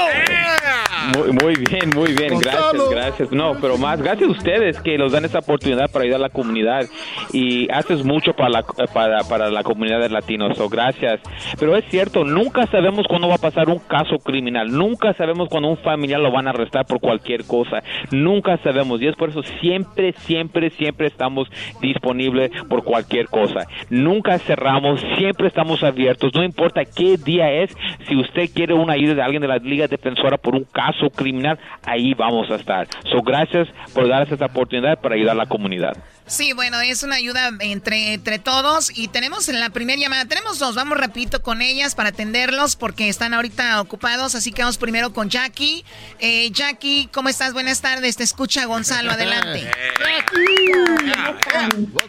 Muy, 1.18 1.32
muy 1.32 1.56
bien, 1.56 1.90
muy 1.96 2.14
bien, 2.14 2.34
Gonzalo. 2.34 2.90
gracias, 2.90 2.90
gracias. 2.90 3.32
No, 3.32 3.56
pero 3.60 3.78
más 3.78 4.02
gracias 4.02 4.30
a 4.30 4.32
ustedes 4.32 4.80
que 4.82 4.98
nos 4.98 5.12
dan 5.12 5.26
esta 5.26 5.40
oportunidad 5.40 5.90
para 5.90 6.04
ayudar 6.04 6.20
a 6.20 6.24
la 6.24 6.30
comunidad 6.30 6.86
y 7.32 7.72
haces 7.72 8.04
mucho 8.04 8.34
para 8.34 8.50
la, 8.50 8.64
para, 8.64 9.24
para 9.24 9.50
la 9.50 9.64
comunidad 9.64 10.00
de 10.00 10.10
latinos, 10.10 10.58
so, 10.58 10.70
gracias. 10.70 11.22
Pero 11.60 11.76
es 11.76 11.86
cierto, 11.90 12.24
nunca 12.24 12.68
sabemos 12.68 13.06
cuándo 13.08 13.28
va 13.28 13.36
a 13.36 13.40
pasar 13.40 13.70
un 13.70 13.80
caso 13.80 14.18
criminal, 14.20 14.72
nunca 14.72 15.14
sabemos 15.14 15.50
cuando 15.50 15.70
un 15.70 15.78
familiar 15.78 16.20
lo 16.20 16.32
van 16.32 16.48
a 16.48 16.52
arrestar 16.52 16.86
por 16.86 17.00
cualquier 17.00 17.46
cosa, 17.46 17.84
nunca 18.12 18.58
sabemos 18.58 19.02
y 19.02 19.08
es 19.08 19.16
por 19.16 19.30
eso 19.30 19.44
siempre, 19.62 20.14
siempre, 20.20 20.70
siempre 20.72 21.08
estamos 21.08 21.50
disponibles 21.82 22.52
por 22.70 22.84
cualquier 22.84 23.28
cosa. 23.28 23.68
Nunca 23.90 24.38
cerramos, 24.40 25.02
siempre 25.18 25.48
estamos 25.48 25.84
abiertos, 25.84 26.34
no 26.34 26.44
importa 26.44 26.86
qué 26.86 27.18
día 27.18 27.52
es, 27.52 27.76
si 28.08 28.16
usted 28.16 28.50
quiere 28.54 28.74
una 28.74 28.94
ayuda 28.94 29.16
de 29.16 29.22
alguien 29.22 29.42
de 29.42 29.48
la 29.48 29.58
Liga 29.58 29.88
Defensora 29.88 30.38
por 30.38 30.56
un 30.56 30.66
caso 30.66 31.10
criminal, 31.10 31.60
ahí 31.86 32.14
vamos 32.14 32.50
a 32.52 32.56
estar. 32.56 32.88
So, 33.12 33.22
gracias 33.22 33.68
por 33.94 34.08
darnos 34.08 34.32
esta 34.32 34.46
oportunidad 34.46 35.00
para 35.02 35.16
ayudar 35.16 35.34
a 35.34 35.40
la 35.40 35.46
comunidad. 35.46 35.96
Sí, 36.28 36.54
bueno, 36.54 36.82
es 36.82 37.04
una 37.04 37.18
ayuda 37.18 37.52
entre, 37.60 38.14
entre 38.14 38.40
todos 38.40 38.92
y 38.94 39.10
tenemos 39.10 39.48
en 39.48 39.60
la 39.60 39.70
primera 39.70 40.00
llamada, 40.00 40.26
tenemos 40.26 40.58
dos, 40.58 40.74
vamos 40.74 40.98
rapidito 40.98 41.44
con 41.44 41.62
ellas 41.62 41.94
para 41.94 42.10
atenderlos 42.10 42.76
porque 42.76 43.10
están 43.10 43.36
ahorita 43.36 43.80
ocupados, 43.80 44.34
así 44.34 44.52
que 44.52 44.64
vamos 44.64 44.78
primero 44.78 45.14
con 45.14 45.30
Jackie. 45.30 45.86
Eh, 46.20 46.50
Jackie, 46.52 47.10
¿cómo 47.14 47.30
estás? 47.30 47.54
Buenas 47.54 47.82
tardes, 47.82 48.18
te 48.18 48.24
escucha 48.24 48.66
Gonzalo, 48.66 49.12
adelante. 49.12 49.70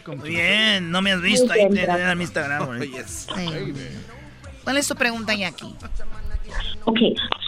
Muy 0.17 0.29
bien, 0.29 0.89
no 0.89 1.03
me 1.03 1.11
has 1.11 1.21
visto 1.21 1.53
ahí 1.53 1.61
en 1.61 1.77
en 1.77 2.17
mi 2.17 2.23
Instagram. 2.23 2.81
¿eh? 2.81 2.89
¿Cuál 4.63 4.77
es 4.77 4.87
tu 4.87 4.95
pregunta, 4.95 5.35
Jackie? 5.35 5.75
Ok, 6.85 6.99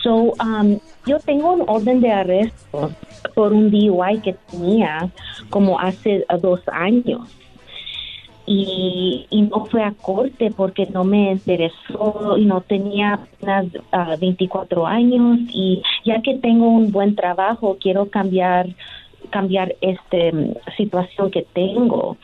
so, 0.04 0.34
um, 0.42 0.80
yo 1.06 1.20
tengo 1.20 1.54
un 1.54 1.64
orden 1.68 2.02
de 2.02 2.12
arresto 2.12 2.92
por 3.36 3.54
un 3.54 3.72
DUI 3.72 4.20
que 4.22 4.36
tenía 4.52 5.10
como 5.50 5.80
hace 5.80 6.26
uh, 6.30 6.38
dos 6.38 6.62
años. 6.68 7.22
Y, 8.46 9.28
y 9.30 9.44
no 9.44 9.66
fue 9.66 9.84
a 9.84 9.92
corte 9.92 10.50
porque 10.50 10.88
no 10.88 11.04
me 11.04 11.34
interesó 11.34 12.36
y 12.36 12.46
no 12.46 12.62
tenía 12.62 13.14
apenas 13.14 13.68
ah, 13.92 14.16
24 14.20 14.88
años 14.88 15.38
y 15.54 15.84
ya 16.04 16.20
que 16.24 16.36
tengo 16.40 16.68
un 16.68 16.92
buen 16.92 17.16
trabajo 17.16 17.78
quiero 17.80 18.10
cambiar 18.10 18.70
cambiar 19.30 19.76
este 19.82 20.56
situación 20.78 21.30
que 21.30 21.46
tengo 21.54 22.18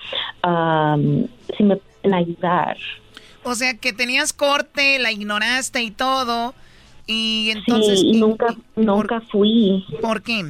um, 0.44 1.28
si 1.56 1.64
me 1.64 1.76
pueden 1.76 2.16
ayudar 2.16 2.76
O 3.44 3.54
sea, 3.54 3.78
que 3.78 3.94
tenías 3.94 4.34
corte, 4.34 4.98
la 4.98 5.12
ignoraste 5.12 5.84
y 5.84 5.92
todo 5.92 6.56
y 7.08 7.52
entonces... 7.52 8.00
sí 8.00 8.08
y 8.08 8.18
¿y- 8.18 8.20
nunca 8.20 8.56
nunca 8.76 9.22
fui 9.22 9.86
¿Por 10.02 10.22
qué? 10.22 10.44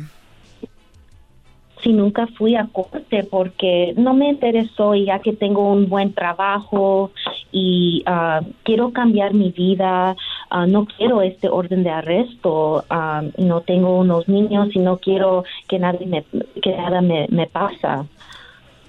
Sí, 1.84 1.94
nunca 1.94 2.26
fui 2.26 2.56
a 2.56 2.66
corte 2.72 3.24
porque 3.30 3.94
no 3.96 4.16
me 4.16 4.30
interesó 4.30 4.96
y 4.96 5.06
ya 5.06 5.20
que 5.20 5.34
tengo 5.34 5.72
un 5.72 5.88
buen 5.88 6.14
trabajo 6.14 7.12
y 7.52 8.02
ah, 8.08 8.42
quiero 8.64 8.92
cambiar 8.92 9.36
mi 9.36 9.52
vida, 9.52 10.16
ah, 10.50 10.66
no 10.66 10.86
quiero 10.86 11.22
este 11.22 11.48
orden 11.48 11.84
de 11.84 11.92
arresto, 11.92 12.84
ah, 12.90 13.22
no 13.38 13.62
tengo 13.62 14.00
unos 14.00 14.28
niños 14.28 14.70
y 14.74 14.80
no 14.80 14.98
quiero 14.98 15.44
que 15.68 15.78
nadie 15.78 16.08
me, 16.08 16.26
que 16.64 16.72
nada 16.76 17.02
me, 17.02 17.28
me 17.30 17.46
pasa. 17.46 18.06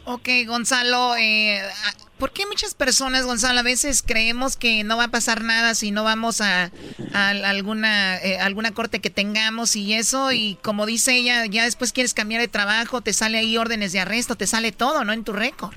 Ok, 0.08 0.28
Gonzalo, 0.46 1.16
eh, 1.16 1.60
ah, 1.60 1.92
¿por 2.16 2.32
qué 2.32 2.46
muchas 2.46 2.74
personas, 2.74 3.26
Gonzalo, 3.26 3.58
a 3.58 3.64
veces 3.64 4.04
creemos 4.06 4.56
que 4.56 4.84
no 4.84 4.96
va 4.96 5.04
a 5.04 5.08
pasar 5.08 5.42
nada 5.42 5.74
si 5.74 5.90
no 5.90 6.04
vamos 6.04 6.40
a, 6.40 6.70
alguna, 7.12 8.16
eh, 8.18 8.38
alguna 8.38 8.70
corte 8.72 9.00
que 9.00 9.10
tengamos 9.10 9.74
y 9.74 9.94
eso? 9.94 10.30
Y 10.30 10.58
como 10.62 10.86
dice 10.86 11.16
ella, 11.16 11.44
ya 11.46 11.64
después 11.64 11.92
quieres 11.92 12.14
cambiar 12.14 12.40
de 12.40 12.46
trabajo, 12.46 13.00
te 13.00 13.12
sale 13.12 13.38
ahí 13.38 13.56
órdenes 13.56 13.90
de 13.90 13.98
arresto, 13.98 14.36
te 14.36 14.46
sale 14.46 14.70
todo, 14.70 15.04
¿no? 15.04 15.12
En 15.12 15.24
tu 15.24 15.32
récord. 15.32 15.74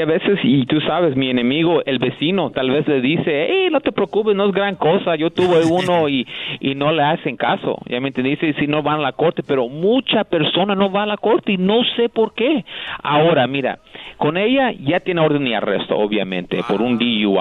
A 0.00 0.06
veces, 0.06 0.38
y 0.42 0.64
tú 0.66 0.80
sabes, 0.80 1.16
mi 1.16 1.30
enemigo, 1.30 1.82
el 1.84 1.98
vecino, 1.98 2.50
tal 2.50 2.70
vez 2.70 2.86
le 2.88 3.00
dice, 3.00 3.46
hey, 3.50 3.68
no 3.70 3.80
te 3.80 3.92
preocupes, 3.92 4.34
no 4.34 4.46
es 4.46 4.52
gran 4.52 4.76
cosa, 4.76 5.16
yo 5.16 5.30
tuve 5.30 5.64
uno 5.64 6.08
y, 6.08 6.26
y 6.60 6.74
no 6.74 6.92
le 6.92 7.02
hacen 7.02 7.36
caso, 7.36 7.76
ya 7.88 8.00
me 8.00 8.08
entendiste, 8.08 8.52
si 8.54 8.66
no 8.66 8.82
van 8.82 9.00
a 9.00 9.02
la 9.02 9.12
corte, 9.12 9.42
pero 9.42 9.68
mucha 9.68 10.24
persona 10.24 10.74
no 10.74 10.90
va 10.90 11.02
a 11.04 11.06
la 11.06 11.16
corte 11.16 11.52
y 11.52 11.56
no 11.56 11.82
sé 11.96 12.08
por 12.08 12.34
qué. 12.34 12.64
Ahora, 13.02 13.46
mira, 13.46 13.78
con 14.16 14.36
ella 14.36 14.72
ya 14.72 15.00
tiene 15.00 15.20
orden 15.20 15.44
de 15.44 15.54
arresto, 15.56 15.96
obviamente, 15.96 16.62
por 16.64 16.82
un 16.82 16.98
DUI, 16.98 17.36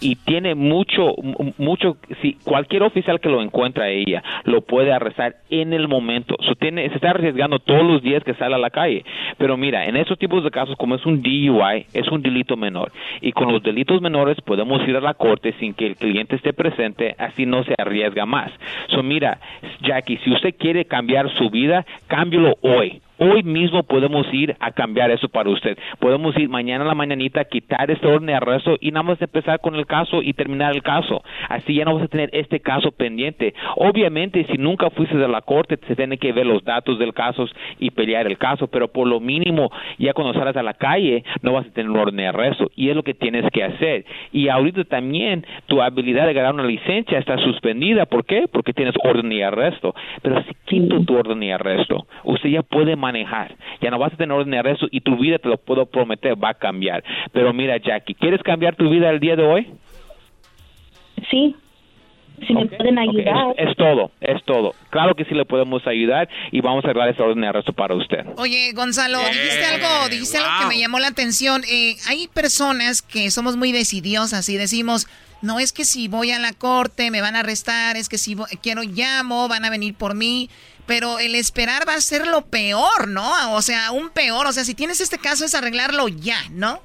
y 0.00 0.16
tiene 0.16 0.54
mucho, 0.54 1.14
mu- 1.22 1.52
mucho, 1.58 1.96
si 2.22 2.34
cualquier 2.44 2.82
oficial 2.82 3.20
que 3.20 3.28
lo 3.28 3.42
encuentra 3.42 3.84
a 3.84 3.88
ella, 3.90 4.22
lo 4.44 4.60
puede 4.62 4.92
arrestar 4.92 5.34
en 5.50 5.72
el 5.72 5.88
momento, 5.88 6.36
so, 6.40 6.54
tiene, 6.54 6.88
se 6.88 6.94
está 6.96 7.10
arriesgando 7.10 7.58
todos 7.58 7.82
los 7.84 8.02
días 8.02 8.22
que 8.24 8.34
sale 8.34 8.54
a 8.54 8.58
la 8.58 8.70
calle, 8.70 9.04
pero 9.36 9.56
mira, 9.56 9.86
en 9.86 9.96
esos 9.96 10.18
tipos 10.18 10.42
de 10.44 10.50
casos, 10.50 10.76
como 10.76 10.94
es 10.94 11.04
un 11.06 11.22
DUI, 11.22 11.86
es 11.92 12.08
un 12.08 12.22
delito 12.22 12.56
menor. 12.56 12.92
Y 13.20 13.32
con 13.32 13.52
los 13.52 13.62
delitos 13.62 14.00
menores 14.00 14.40
podemos 14.40 14.86
ir 14.86 14.96
a 14.96 15.00
la 15.00 15.14
corte 15.14 15.54
sin 15.58 15.74
que 15.74 15.86
el 15.86 15.96
cliente 15.96 16.36
esté 16.36 16.52
presente, 16.52 17.14
así 17.18 17.46
no 17.46 17.64
se 17.64 17.74
arriesga 17.78 18.26
más. 18.26 18.50
So, 18.88 19.02
mira, 19.02 19.40
Jackie, 19.82 20.18
si 20.18 20.32
usted 20.32 20.54
quiere 20.58 20.84
cambiar 20.84 21.30
su 21.36 21.50
vida, 21.50 21.84
cámbialo 22.06 22.56
hoy. 22.62 23.00
Hoy 23.20 23.42
mismo 23.42 23.82
podemos 23.82 24.32
ir 24.32 24.54
a 24.60 24.70
cambiar 24.70 25.10
eso 25.10 25.28
para 25.28 25.50
usted. 25.50 25.76
Podemos 25.98 26.36
ir 26.38 26.48
mañana 26.48 26.84
a 26.84 26.86
la 26.86 26.94
mañanita, 26.94 27.44
quitar 27.46 27.90
este 27.90 28.06
orden 28.06 28.26
de 28.26 28.34
arresto 28.34 28.76
y 28.80 28.92
nada 28.92 29.02
más 29.02 29.20
empezar 29.20 29.58
con 29.58 29.74
el 29.74 29.86
caso 29.86 30.22
y 30.22 30.34
terminar 30.34 30.72
el 30.72 30.84
caso. 30.84 31.24
Así 31.48 31.74
ya 31.74 31.84
no 31.84 31.96
vas 31.96 32.04
a 32.04 32.08
tener 32.08 32.30
este 32.32 32.60
caso 32.60 32.92
pendiente. 32.92 33.54
Obviamente, 33.74 34.46
si 34.48 34.56
nunca 34.56 34.90
fuiste 34.90 35.16
de 35.16 35.26
la 35.26 35.40
corte, 35.40 35.80
se 35.88 35.96
tiene 35.96 36.16
que 36.18 36.32
ver 36.32 36.46
los 36.46 36.62
datos 36.62 36.96
del 37.00 37.12
caso 37.12 37.48
y 37.80 37.90
pelear 37.90 38.28
el 38.28 38.38
caso, 38.38 38.68
pero 38.68 38.86
por 38.86 39.08
lo 39.08 39.18
mínimo, 39.18 39.72
ya 39.98 40.12
cuando 40.12 40.32
salgas 40.34 40.56
a 40.56 40.62
la 40.62 40.74
calle, 40.74 41.24
no 41.42 41.54
vas 41.54 41.66
a 41.66 41.70
tener 41.70 41.90
un 41.90 41.98
orden 41.98 42.18
de 42.18 42.28
arresto. 42.28 42.70
Y 42.76 42.88
es 42.88 42.94
lo 42.94 43.02
que 43.02 43.14
tienes 43.14 43.50
que 43.50 43.64
hacer. 43.64 44.04
Y 44.30 44.48
ahorita 44.48 44.84
también 44.84 45.44
tu 45.66 45.82
habilidad 45.82 46.28
de 46.28 46.34
ganar 46.34 46.54
una 46.54 46.66
licencia 46.66 47.18
está 47.18 47.36
suspendida. 47.38 48.06
¿Por 48.06 48.24
qué? 48.24 48.44
Porque 48.52 48.72
tienes 48.72 48.94
orden 49.02 49.28
de 49.28 49.42
arresto. 49.42 49.92
Pero 50.22 50.40
si 50.44 50.54
quito 50.66 51.00
tu 51.00 51.16
orden 51.16 51.40
de 51.40 51.52
arresto, 51.52 52.06
usted 52.22 52.50
ya 52.50 52.62
puede 52.62 52.94
manejar. 52.94 53.07
Ya 53.80 53.90
no 53.90 53.98
vas 53.98 54.12
a 54.12 54.16
tener 54.16 54.32
orden 54.36 54.50
de 54.50 54.58
arresto 54.58 54.86
y 54.90 55.00
tu 55.00 55.16
vida, 55.16 55.38
te 55.38 55.48
lo 55.48 55.56
puedo 55.58 55.86
prometer, 55.86 56.34
va 56.42 56.50
a 56.50 56.54
cambiar. 56.54 57.02
Pero 57.32 57.52
mira, 57.52 57.76
Jackie, 57.78 58.14
¿quieres 58.14 58.42
cambiar 58.42 58.76
tu 58.76 58.88
vida 58.90 59.10
el 59.10 59.20
día 59.20 59.36
de 59.36 59.44
hoy? 59.44 59.66
Sí. 61.30 61.54
Si 62.46 62.54
me 62.54 62.66
pueden 62.66 62.96
ayudar. 63.00 63.52
Es, 63.56 63.70
es 63.70 63.76
todo, 63.76 64.12
es 64.20 64.44
todo. 64.44 64.72
Claro 64.90 65.16
que 65.16 65.24
sí 65.24 65.34
le 65.34 65.44
podemos 65.44 65.84
ayudar 65.88 66.28
y 66.52 66.60
vamos 66.60 66.84
a 66.84 66.88
arreglar 66.90 67.08
esta 67.08 67.24
orden 67.24 67.40
de 67.40 67.48
arresto 67.48 67.72
para 67.72 67.96
usted. 67.96 68.24
Oye, 68.36 68.70
Gonzalo, 68.74 69.18
dijiste 69.18 69.64
algo, 69.64 70.08
dijiste 70.08 70.38
algo 70.38 70.50
que 70.60 70.76
me 70.76 70.80
llamó 70.80 71.00
la 71.00 71.08
atención. 71.08 71.62
Eh, 71.68 71.96
hay 72.08 72.28
personas 72.28 73.02
que 73.02 73.32
somos 73.32 73.56
muy 73.56 73.72
decidiosas 73.72 74.48
y 74.48 74.56
decimos, 74.56 75.08
no 75.42 75.58
es 75.58 75.72
que 75.72 75.84
si 75.84 76.06
voy 76.06 76.30
a 76.30 76.38
la 76.38 76.52
corte 76.52 77.10
me 77.10 77.20
van 77.20 77.34
a 77.34 77.40
arrestar, 77.40 77.96
es 77.96 78.08
que 78.08 78.18
si 78.18 78.36
vo- 78.36 78.46
quiero 78.62 78.82
llamo, 78.84 79.48
van 79.48 79.64
a 79.64 79.70
venir 79.70 79.94
por 79.94 80.14
mí. 80.14 80.48
Pero 80.88 81.20
el 81.20 81.36
esperar 81.36 81.86
va 81.86 81.94
a 81.94 82.00
ser 82.00 82.26
lo 82.26 82.42
peor, 82.42 83.06
¿no? 83.06 83.54
O 83.54 83.62
sea, 83.62 83.86
aún 83.86 84.10
peor. 84.10 84.46
O 84.48 84.52
sea, 84.52 84.64
si 84.64 84.74
tienes 84.74 85.00
este 85.00 85.18
caso 85.18 85.44
es 85.44 85.54
arreglarlo 85.54 86.08
ya, 86.08 86.38
¿no? 86.50 86.80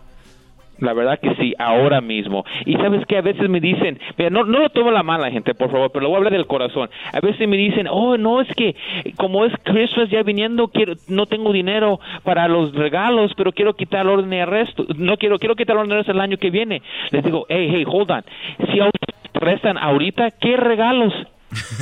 La 0.79 0.93
verdad 0.93 1.19
que 1.19 1.33
sí, 1.35 1.53
ahora 1.59 2.01
mismo. 2.01 2.43
Y 2.65 2.73
sabes 2.73 3.05
que 3.05 3.17
a 3.17 3.21
veces 3.21 3.47
me 3.49 3.61
dicen, 3.61 3.99
mira, 4.17 4.29
no, 4.29 4.43
no 4.43 4.59
lo 4.59 4.69
tomo 4.69 4.91
la 4.91 5.01
mala 5.03 5.31
gente, 5.31 5.55
por 5.55 5.71
favor, 5.71 5.91
pero 5.91 6.03
lo 6.03 6.09
voy 6.09 6.15
a 6.15 6.17
hablar 6.17 6.33
del 6.33 6.45
corazón. 6.45 6.89
A 7.13 7.21
veces 7.21 7.47
me 7.47 7.55
dicen, 7.55 7.87
oh, 7.89 8.17
no, 8.17 8.41
es 8.41 8.53
que 8.55 8.75
como 9.15 9.45
es 9.45 9.53
Christmas 9.63 10.09
ya 10.09 10.23
viniendo, 10.23 10.67
quiero, 10.67 10.95
no 11.07 11.25
tengo 11.25 11.53
dinero 11.53 11.99
para 12.23 12.47
los 12.49 12.73
regalos, 12.73 13.31
pero 13.37 13.53
quiero 13.53 13.75
quitar 13.75 14.05
orden 14.07 14.29
de 14.29 14.41
arresto. 14.41 14.85
No 14.97 15.15
quiero, 15.15 15.39
quiero 15.39 15.55
quitar 15.55 15.77
orden 15.77 15.89
de 15.89 15.95
arresto 15.95 16.11
el 16.11 16.19
año 16.19 16.37
que 16.37 16.49
viene. 16.49 16.81
Les 17.11 17.23
digo, 17.23 17.45
hey, 17.47 17.69
hey, 17.71 17.85
hold 17.87 18.11
on. 18.11 18.25
Si 18.71 18.79
a 18.81 18.89
restan 19.33 19.77
ahorita, 19.77 20.31
¿qué 20.31 20.57
regalos? 20.57 21.13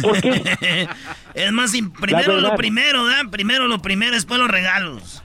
¿Por 0.01 0.19
qué? 0.21 0.87
Es 1.33 1.51
más, 1.51 1.73
im- 1.73 1.91
primero 1.91 2.39
lo 2.41 2.55
primero, 2.55 3.05
¿verdad? 3.05 3.29
Primero 3.31 3.67
lo 3.67 3.81
primero, 3.81 4.13
después 4.13 4.39
los 4.39 4.49
regalos. 4.51 5.23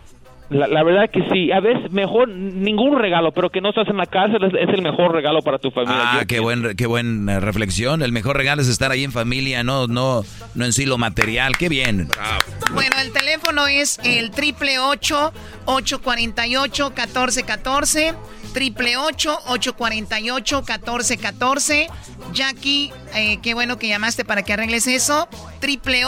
La, 0.48 0.68
la 0.68 0.82
verdad 0.84 1.10
que 1.12 1.20
sí. 1.32 1.50
A 1.50 1.60
veces 1.60 1.90
mejor 1.90 2.28
ningún 2.28 2.98
regalo, 2.98 3.32
pero 3.32 3.50
que 3.50 3.60
no 3.60 3.70
estás 3.70 3.88
en 3.88 3.96
la 3.96 4.06
cárcel 4.06 4.44
es, 4.44 4.54
es 4.54 4.68
el 4.74 4.80
mejor 4.82 5.12
regalo 5.12 5.42
para 5.42 5.58
tu 5.58 5.70
familia. 5.70 6.02
Ah, 6.04 6.18
Yo- 6.20 6.26
qué 6.26 6.38
buen, 6.40 6.76
qué 6.76 6.86
buena 6.86 7.40
reflexión. 7.40 8.00
El 8.02 8.12
mejor 8.12 8.36
regalo 8.36 8.62
es 8.62 8.68
estar 8.68 8.90
ahí 8.92 9.02
en 9.04 9.12
familia, 9.12 9.64
no, 9.64 9.86
no, 9.88 10.22
no 10.54 10.64
en 10.64 10.72
sí 10.72 10.86
lo 10.86 10.98
material. 10.98 11.56
Qué 11.56 11.68
bien. 11.68 12.08
Bueno, 12.72 12.96
el 13.00 13.12
teléfono 13.12 13.66
es 13.66 13.98
el 14.04 14.30
triple 14.30 14.78
ocho 14.78 15.32
848 15.66 16.92
1414 16.94 18.14
triple 18.54 18.96
ocho 18.96 19.36
848 19.48 20.62
1414 20.62 21.88
Jackie, 22.32 22.92
eh, 23.14 23.38
qué 23.42 23.54
bueno 23.54 23.78
que 23.78 23.88
llamaste 23.88 24.24
para 24.24 24.42
que 24.42 24.52
arregles 24.52 24.86
eso. 24.86 25.28
Triple 25.60 26.02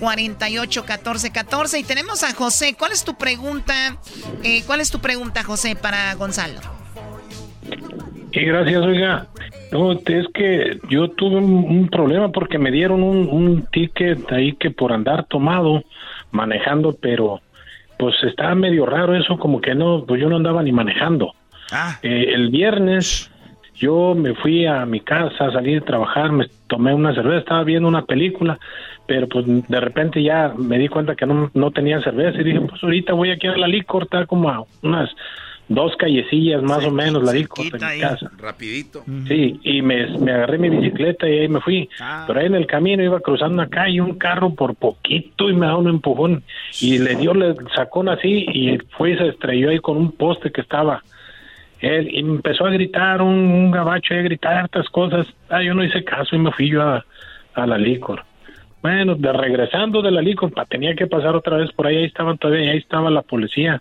ocho 0.00 0.80
848 0.82 0.82
1414 0.82 1.78
y 1.78 1.84
tenemos 1.84 2.22
a 2.24 2.34
José. 2.34 2.74
¿Cuál 2.78 2.92
es 2.92 3.04
tu 3.04 3.16
pregunta? 3.16 3.96
Eh, 4.42 4.62
¿Cuál 4.66 4.80
es 4.80 4.90
tu 4.90 4.98
pregunta, 4.98 5.42
José, 5.42 5.76
para 5.76 6.14
Gonzalo? 6.14 6.60
Sí, 8.32 8.40
gracias, 8.40 8.82
oiga. 8.82 9.26
No, 9.72 9.92
es 9.92 10.26
que 10.34 10.78
yo 10.88 11.08
tuve 11.10 11.36
un, 11.36 11.52
un 11.52 11.88
problema 11.88 12.30
porque 12.30 12.58
me 12.58 12.70
dieron 12.70 13.02
un, 13.02 13.28
un 13.28 13.66
ticket 13.66 14.30
ahí 14.32 14.52
que 14.54 14.70
por 14.70 14.92
andar 14.92 15.24
tomado, 15.26 15.82
manejando, 16.30 16.96
pero 17.00 17.40
pues 17.98 18.14
estaba 18.24 18.54
medio 18.54 18.86
raro 18.86 19.14
eso, 19.14 19.38
como 19.38 19.60
que 19.60 19.74
no, 19.74 20.04
pues 20.06 20.20
yo 20.20 20.28
no 20.28 20.36
andaba 20.36 20.62
ni 20.62 20.72
manejando. 20.72 21.32
Eh, 22.02 22.32
el 22.34 22.50
viernes 22.50 23.30
yo 23.74 24.14
me 24.14 24.34
fui 24.34 24.66
a 24.66 24.86
mi 24.86 25.00
casa, 25.00 25.50
salí 25.52 25.74
de 25.74 25.80
trabajar, 25.80 26.30
me 26.30 26.46
tomé 26.68 26.94
una 26.94 27.14
cerveza, 27.14 27.38
estaba 27.38 27.64
viendo 27.64 27.88
una 27.88 28.04
película, 28.04 28.58
pero 29.06 29.28
pues 29.28 29.44
de 29.46 29.80
repente 29.80 30.22
ya 30.22 30.54
me 30.56 30.78
di 30.78 30.88
cuenta 30.88 31.14
que 31.14 31.26
no, 31.26 31.50
no 31.52 31.70
tenía 31.70 32.00
cerveza 32.02 32.40
y 32.40 32.44
dije, 32.44 32.60
pues 32.60 32.82
ahorita 32.82 33.12
voy 33.12 33.30
aquí 33.30 33.46
a 33.46 33.56
la 33.56 33.68
licor, 33.68 34.04
está 34.04 34.26
como 34.26 34.48
a 34.48 34.64
unas 34.82 35.10
dos 35.68 35.96
callecillas 35.96 36.62
más 36.62 36.84
o 36.84 36.90
menos 36.90 37.22
la 37.22 37.32
licor 37.32 37.64
de 37.70 37.72
mi 37.72 38.00
casa. 38.00 38.30
Rapidito. 38.38 39.02
Sí, 39.26 39.58
y 39.62 39.82
me, 39.82 40.06
me 40.18 40.32
agarré 40.32 40.58
mi 40.58 40.68
bicicleta 40.68 41.28
y 41.28 41.38
ahí 41.40 41.48
me 41.48 41.60
fui. 41.60 41.88
Pero 42.26 42.38
ahí 42.38 42.46
en 42.46 42.54
el 42.54 42.66
camino 42.66 43.02
iba 43.02 43.20
cruzando 43.20 43.54
una 43.54 43.68
calle, 43.68 44.00
un 44.00 44.18
carro 44.18 44.54
por 44.54 44.74
poquito 44.74 45.48
y 45.48 45.54
me 45.54 45.66
da 45.66 45.76
un 45.76 45.88
empujón. 45.88 46.42
Y 46.80 46.98
le 46.98 47.16
dio, 47.16 47.34
le 47.34 47.54
sacó 47.74 48.00
una 48.00 48.14
así 48.14 48.46
y 48.52 48.78
fue 48.96 49.12
y 49.12 49.16
se 49.16 49.28
estrelló 49.28 49.70
ahí 49.70 49.78
con 49.78 49.96
un 49.96 50.12
poste 50.12 50.50
que 50.50 50.60
estaba. 50.60 51.02
Él 51.80 52.08
y 52.10 52.22
me 52.22 52.36
empezó 52.36 52.66
a 52.66 52.70
gritar, 52.70 53.20
un, 53.20 53.34
un 53.34 53.70
gabacho 53.70 54.14
ahí 54.14 54.20
a 54.20 54.24
gritar 54.24 54.54
hartas 54.54 54.88
cosas. 54.88 55.26
Ah, 55.48 55.62
yo 55.62 55.74
no 55.74 55.84
hice 55.84 56.04
caso 56.04 56.36
y 56.36 56.38
me 56.38 56.52
fui 56.52 56.70
yo 56.70 56.82
a, 56.82 57.04
a 57.54 57.66
la 57.66 57.78
licor. 57.78 58.24
Bueno, 58.84 59.14
de 59.14 59.32
regresando 59.32 60.02
de 60.02 60.10
la 60.10 60.20
licor, 60.20 60.52
pa, 60.52 60.66
tenía 60.66 60.94
que 60.94 61.06
pasar 61.06 61.34
otra 61.34 61.56
vez 61.56 61.72
por 61.72 61.86
ahí, 61.86 61.96
ahí 61.96 62.04
estaban 62.04 62.36
todavía, 62.36 62.70
ahí 62.70 62.76
estaba 62.76 63.08
la 63.08 63.22
policía. 63.22 63.80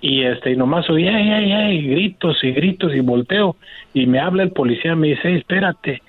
Y 0.00 0.22
este 0.22 0.52
y 0.52 0.56
nomás 0.56 0.88
oí 0.88 1.08
ay, 1.08 1.28
ay, 1.28 1.50
ay, 1.50 1.88
gritos 1.88 2.44
y 2.44 2.52
gritos 2.52 2.94
y 2.94 3.00
volteo. 3.00 3.56
Y 3.92 4.06
me 4.06 4.20
habla 4.20 4.44
el 4.44 4.52
policía 4.52 4.94
me 4.94 5.08
dice 5.08 5.26
"Ey, 5.26 5.38
espérate 5.38 6.02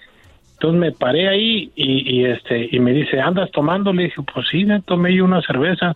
entonces 0.53 0.79
me 0.79 0.91
paré 0.91 1.27
ahí 1.29 1.71
y, 1.73 2.17
y 2.17 2.25
este 2.25 2.67
y 2.69 2.79
me 2.79 2.91
dice 2.91 3.19
andas 3.21 3.49
tomando 3.49 3.93
le 3.93 4.03
dije 4.03 4.21
pues 4.31 4.45
sí 4.51 4.65
me 4.65 4.81
tomé 4.81 5.15
yo 5.15 5.23
una 5.23 5.41
cerveza 5.41 5.95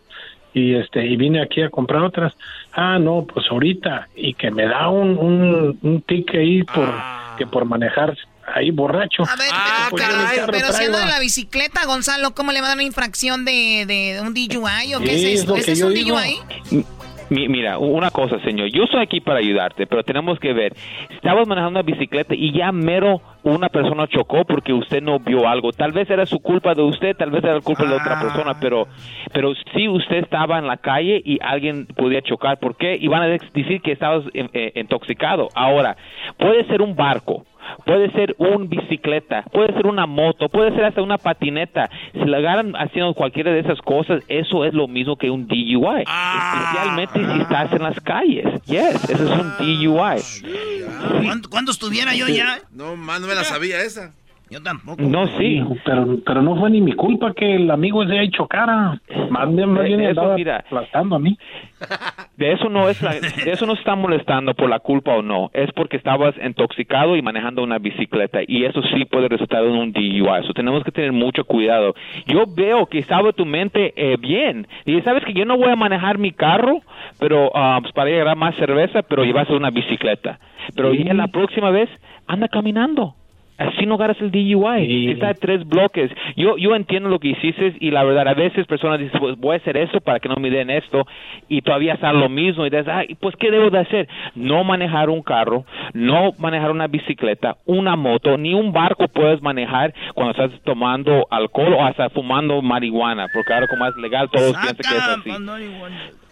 y 0.54 0.76
este 0.76 1.06
y 1.06 1.18
vine 1.18 1.42
aquí 1.42 1.62
a 1.62 1.70
comprar 1.70 2.02
otras 2.02 2.34
ah 2.72 2.98
no 2.98 3.28
pues 3.28 3.46
ahorita 3.52 4.08
y 4.16 4.34
que 4.36 4.52
me 4.52 4.66
da 4.66 4.88
un 4.88 5.18
un, 5.18 5.78
un 5.82 6.04
ahí 6.08 6.64
por 6.64 6.90
que 7.38 7.46
por 7.46 7.66
manejar 7.66 8.16
ahí 8.54 8.72
borracho 8.72 9.24
A 9.24 9.36
ver, 9.36 9.48
Pues 9.90 10.04
en 10.04 10.10
el 10.10 10.36
carro 10.36 10.52
pero 10.52 10.68
siendo 10.74 10.98
de 10.98 11.06
la 11.06 11.20
bicicleta, 11.20 11.86
Gonzalo, 11.86 12.32
¿cómo 12.36 12.52
le 12.52 12.60
van 12.60 12.66
a 12.66 12.68
dar 12.70 12.78
una 12.78 12.84
infracción 12.84 13.46
de, 13.46 13.86
de 13.88 14.20
un 14.22 14.34
DUI 14.34 14.96
o 14.96 15.00
qué 15.00 15.18
Sí, 15.18 15.34
es 15.34 15.42
es 15.42 15.48
lo 15.48 15.56
esto? 15.56 15.72
¿Ese 15.72 15.72
es 15.74 15.82
un 15.82 15.94
digo. 15.94 16.18
DUI? 16.18 16.84
Mi- 17.30 17.48
Mira, 17.48 17.80
una 17.80 18.12
cosa, 18.12 18.38
señor. 18.44 18.70
Yo 18.72 18.84
estoy 18.84 19.02
aquí 19.02 19.20
para 19.20 19.40
ayudarte, 19.40 19.88
pero 19.88 20.04
tenemos 20.04 20.38
que 20.40 20.54
ver. 20.54 20.76
Estabas 21.10 21.48
manejando 21.48 21.80
una 21.80 21.82
bicicleta 21.82 22.36
y 22.36 22.52
ya 22.56 22.72
mero 22.72 23.22
una 23.44 23.70
persona 23.70 24.08
chocó 24.08 24.46
porque 24.46 24.72
usted 24.72 25.02
no 25.02 25.20
vio 25.20 25.48
algo. 25.48 25.72
Tal 25.72 25.94
vez 25.94 26.08
era 26.12 26.26
su 26.28 26.40
culpa 26.40 26.76
de 26.76 26.84
usted, 26.84 27.16
tal 27.16 27.32
vez 27.32 27.44
era 27.44 27.60
culpa 27.62 27.86
de 27.86 27.94
otra 27.96 28.20
persona, 28.22 28.60
pero 28.60 28.88
pero 29.32 29.54
si 29.74 29.88
usted 29.88 30.18
estaba 30.18 30.60
en 30.60 30.68
la 30.68 30.78
calle 30.78 31.22
y 31.26 31.40
alguien 31.42 31.88
podía 31.88 32.22
chocar, 32.22 32.60
¿por 32.60 32.76
qué? 32.76 32.98
Y 33.00 33.08
van 33.08 33.24
a 33.24 33.28
decir 33.28 33.82
que 33.82 33.94
estabas 33.94 34.26
eh, 34.34 34.72
intoxicado. 34.76 35.48
Ahora, 35.56 35.96
puede 36.38 36.66
ser 36.68 36.82
un 36.82 36.96
barco. 36.96 37.46
Puede 37.86 38.12
ser 38.12 38.36
un 38.38 38.70
bicicleta, 38.70 39.44
puede 39.52 39.74
ser 39.74 39.88
una 39.88 40.06
moto, 40.06 40.50
puede 40.50 40.72
ser 40.72 40.86
hasta 40.86 41.02
una 41.02 41.18
patineta. 41.18 41.90
Si 42.14 42.26
la 42.26 42.38
agarran 42.38 42.74
haciendo 42.76 43.14
cualquiera 43.14 43.52
de 43.52 43.60
esas 43.60 43.80
cosas, 43.82 44.24
eso 44.28 44.66
es 44.66 44.74
lo 44.74 44.88
mismo 44.88 45.18
que 45.18 45.30
un 45.30 45.48
DUI. 45.48 46.04
Especialmente 46.04 47.20
si 47.34 47.42
estás 47.42 47.74
en 47.74 47.84
las 47.84 48.00
calles. 48.00 48.46
Yes, 48.66 49.10
eso 49.10 49.24
es 49.24 49.40
un 49.40 49.54
DUI. 49.58 51.24
¿Cuándo, 51.24 51.50
cuándo 51.50 51.72
estuviera 51.72 52.16
yo 52.16 52.28
ya? 52.28 52.60
No, 52.72 52.96
más 52.96 53.22
no 53.22 53.28
me 53.28 53.36
la 53.36 53.44
sabía 53.44 53.82
esa. 53.82 54.14
Yo 54.54 54.62
tampoco. 54.62 55.02
No, 55.02 55.26
sí. 55.38 55.64
pero 55.84 56.18
pero 56.26 56.42
no 56.44 56.56
fue 56.56 56.70
ni 56.70 56.80
mi 56.80 56.94
culpa 56.94 57.34
que 57.34 57.56
el 57.56 57.70
amigo 57.72 58.04
ese 58.04 58.20
ahí 58.20 58.30
chocara 58.30 59.02
más 59.32 59.56
bien, 59.56 59.70
más 59.72 59.84
bien 59.86 60.00
Eso, 60.02 60.10
andaba 60.22 60.36
mira. 60.36 60.58
aplastando 60.58 61.16
a 61.16 61.20
mí 61.20 61.36
De 62.38 62.52
eso 62.52 62.70
no 62.70 62.88
es 62.90 63.02
la- 63.02 63.14
de 63.20 63.52
eso 63.52 63.66
no 63.66 63.74
está 63.74 63.96
molestando 63.96 64.54
por 64.54 64.70
la 64.70 64.80
culpa 64.80 65.16
o 65.16 65.22
no, 65.22 65.50
es 65.54 65.72
porque 65.74 65.98
estabas 65.98 66.36
intoxicado 66.44 67.16
y 67.16 67.22
manejando 67.22 67.64
una 67.64 67.80
bicicleta 67.80 68.40
y 68.48 68.66
eso 68.66 68.82
sí 68.94 69.06
puede 69.06 69.28
resultar 69.28 69.64
en 69.64 69.72
un 69.72 69.92
DUI. 69.92 70.24
Eso 70.44 70.54
tenemos 70.54 70.84
que 70.84 70.92
tener 70.92 71.12
mucho 71.12 71.46
cuidado. 71.46 71.94
Yo 72.28 72.46
veo 72.48 72.86
que 72.88 73.00
estaba 73.00 73.32
tu 73.34 73.46
mente 73.46 73.94
eh, 73.96 74.18
bien. 74.20 74.68
Y 74.86 75.00
sabes 75.02 75.24
que 75.26 75.34
yo 75.34 75.46
no 75.46 75.58
voy 75.58 75.70
a 75.70 75.76
manejar 75.76 76.18
mi 76.18 76.32
carro, 76.32 76.80
pero 77.20 77.52
pues, 77.82 77.94
para 77.94 78.10
llegar 78.10 78.30
a 78.30 78.36
más 78.36 78.56
cerveza, 78.56 79.02
pero 79.04 79.24
llevas 79.24 79.50
una 79.50 79.70
bicicleta. 79.70 80.40
Pero 80.76 80.94
ya 80.94 81.14
la 81.14 81.28
próxima 81.28 81.70
vez 81.70 81.90
anda 82.28 82.48
caminando. 82.48 83.16
Así 83.58 83.86
no 83.86 83.98
ganas 83.98 84.20
el 84.20 84.32
DUI. 84.32 84.88
Si 84.88 85.12
está 85.12 85.30
a 85.30 85.34
tres 85.34 85.66
bloques. 85.68 86.12
Yo, 86.36 86.58
yo 86.58 86.76
entiendo 86.76 87.10
lo 87.10 87.20
que 87.20 87.30
hiciste 87.30 87.76
y 87.80 87.92
la 87.92 88.04
verdad, 88.04 88.28
a 88.28 88.34
veces 88.34 88.66
personas 88.66 89.00
dicen, 89.00 89.20
pues 89.20 89.38
voy 89.38 89.56
a 89.56 89.58
hacer 89.58 89.78
esto 89.78 90.02
para 90.02 90.20
que 90.20 90.28
no 90.30 90.36
me 90.38 90.50
den 90.50 90.70
esto 90.70 91.06
y 91.48 91.62
todavía 91.62 91.94
está 91.94 92.12
lo 92.14 92.30
mismo 92.30 92.66
y 92.66 92.70
dices, 92.70 92.88
ay, 92.88 93.16
pues 93.20 93.36
¿qué 93.38 93.52
debo 93.52 93.70
de 93.70 93.80
hacer? 93.80 94.08
No 94.36 94.64
manejar 94.64 95.10
un 95.10 95.22
carro, 95.22 95.66
no 95.94 96.32
manejar 96.38 96.72
una 96.72 96.88
bicicleta, 96.88 97.58
una 97.66 97.96
moto, 97.96 98.38
ni 98.38 98.54
un 98.54 98.72
barco 98.74 99.08
puedes 99.08 99.42
manejar 99.42 99.94
cuando 100.14 100.32
estás 100.32 100.62
tomando 100.64 101.28
alcohol 101.30 101.74
o 101.74 101.86
hasta 101.86 102.10
fumando 102.10 102.62
marihuana, 102.62 103.28
porque 103.34 103.54
ahora 103.54 103.68
como 103.68 103.86
es 103.86 103.96
legal 103.98 104.30
todos 104.32 104.54
piensan 104.54 104.76
que 104.78 104.98
es 104.98 105.08
así. 105.08 106.23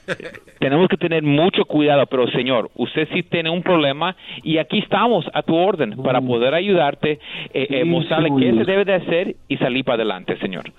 Tenemos 0.60 0.88
que 0.90 0.98
tener 0.98 1.24
mucho 1.24 1.66
cuidado, 1.66 2.06
pero 2.08 2.28
señor, 2.32 2.70
usted 2.76 3.08
sí 3.14 3.24
tiene 3.24 3.50
un 3.50 3.64
problema 3.64 4.16
y 4.44 4.58
aquí 4.58 4.80
estamos 4.80 5.26
a 5.34 5.42
tu 5.44 5.56
orden 5.56 5.96
para 6.04 6.22
poder 6.22 6.54
ayudarte, 6.54 7.20
eh, 7.54 7.68
eh, 7.70 7.86
mostrarle 7.86 8.30
qué 8.40 8.52
se 8.54 8.64
debe 8.66 8.86
de 8.86 8.96
hacer 8.96 9.36
y 9.48 9.58
salir 9.58 9.84
para 9.86 9.96
adelante, 9.96 10.38
señor. 10.40 10.72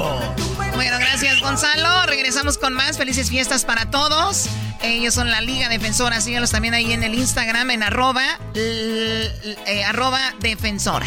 Bueno, 0.74 0.96
gracias, 0.98 1.40
Gonzalo. 1.40 2.06
Regresamos 2.06 2.58
con 2.58 2.72
más. 2.72 2.98
Felices 2.98 3.30
fiestas 3.30 3.64
para 3.64 3.90
todos. 3.90 4.48
Ellos 4.82 5.14
son 5.14 5.30
la 5.30 5.40
Liga 5.40 5.68
Defensora. 5.68 6.20
Síganos 6.20 6.50
también 6.50 6.74
ahí 6.74 6.92
en 6.92 7.02
el 7.02 7.14
Instagram, 7.14 7.70
en 7.70 7.82
arroba, 7.82 8.24
l- 8.54 9.26
eh, 9.66 9.84
arroba 9.84 10.20
defensora. 10.40 11.06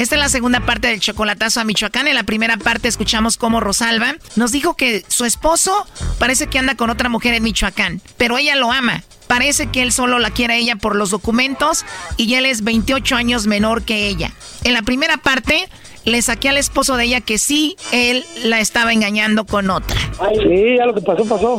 Esta 0.00 0.14
es 0.14 0.20
la 0.22 0.30
segunda 0.30 0.60
parte 0.60 0.88
del 0.88 0.98
chocolatazo 0.98 1.60
a 1.60 1.64
Michoacán. 1.64 2.08
En 2.08 2.14
la 2.14 2.22
primera 2.22 2.56
parte 2.56 2.88
escuchamos 2.88 3.36
cómo 3.36 3.60
Rosalba 3.60 4.14
nos 4.34 4.50
dijo 4.50 4.72
que 4.72 5.04
su 5.08 5.26
esposo 5.26 5.86
parece 6.18 6.46
que 6.46 6.58
anda 6.58 6.74
con 6.74 6.88
otra 6.88 7.10
mujer 7.10 7.34
en 7.34 7.42
Michoacán, 7.42 8.00
pero 8.16 8.38
ella 8.38 8.56
lo 8.56 8.72
ama. 8.72 9.02
Parece 9.26 9.66
que 9.66 9.82
él 9.82 9.92
solo 9.92 10.18
la 10.18 10.30
quiere 10.30 10.54
a 10.54 10.56
ella 10.56 10.76
por 10.76 10.96
los 10.96 11.10
documentos 11.10 11.84
y 12.16 12.32
él 12.32 12.46
es 12.46 12.64
28 12.64 13.14
años 13.14 13.46
menor 13.46 13.82
que 13.82 14.08
ella. 14.08 14.32
En 14.64 14.72
la 14.72 14.80
primera 14.80 15.18
parte 15.18 15.68
le 16.06 16.22
saqué 16.22 16.48
al 16.48 16.56
esposo 16.56 16.96
de 16.96 17.04
ella 17.04 17.20
que 17.20 17.36
sí, 17.36 17.76
él 17.92 18.24
la 18.42 18.60
estaba 18.60 18.94
engañando 18.94 19.44
con 19.44 19.68
otra. 19.68 20.00
Sí, 20.32 20.76
ya 20.78 20.86
lo 20.86 20.94
que 20.94 21.02
pasó, 21.02 21.26
pasó. 21.26 21.58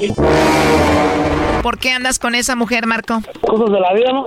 ¿Por 1.62 1.78
qué 1.78 1.92
andas 1.92 2.18
con 2.18 2.34
esa 2.34 2.56
mujer, 2.56 2.88
Marco? 2.88 3.22
Cosas 3.42 3.72
de 3.72 3.80
la 3.80 3.94
vida, 3.94 4.12
¿no? 4.12 4.26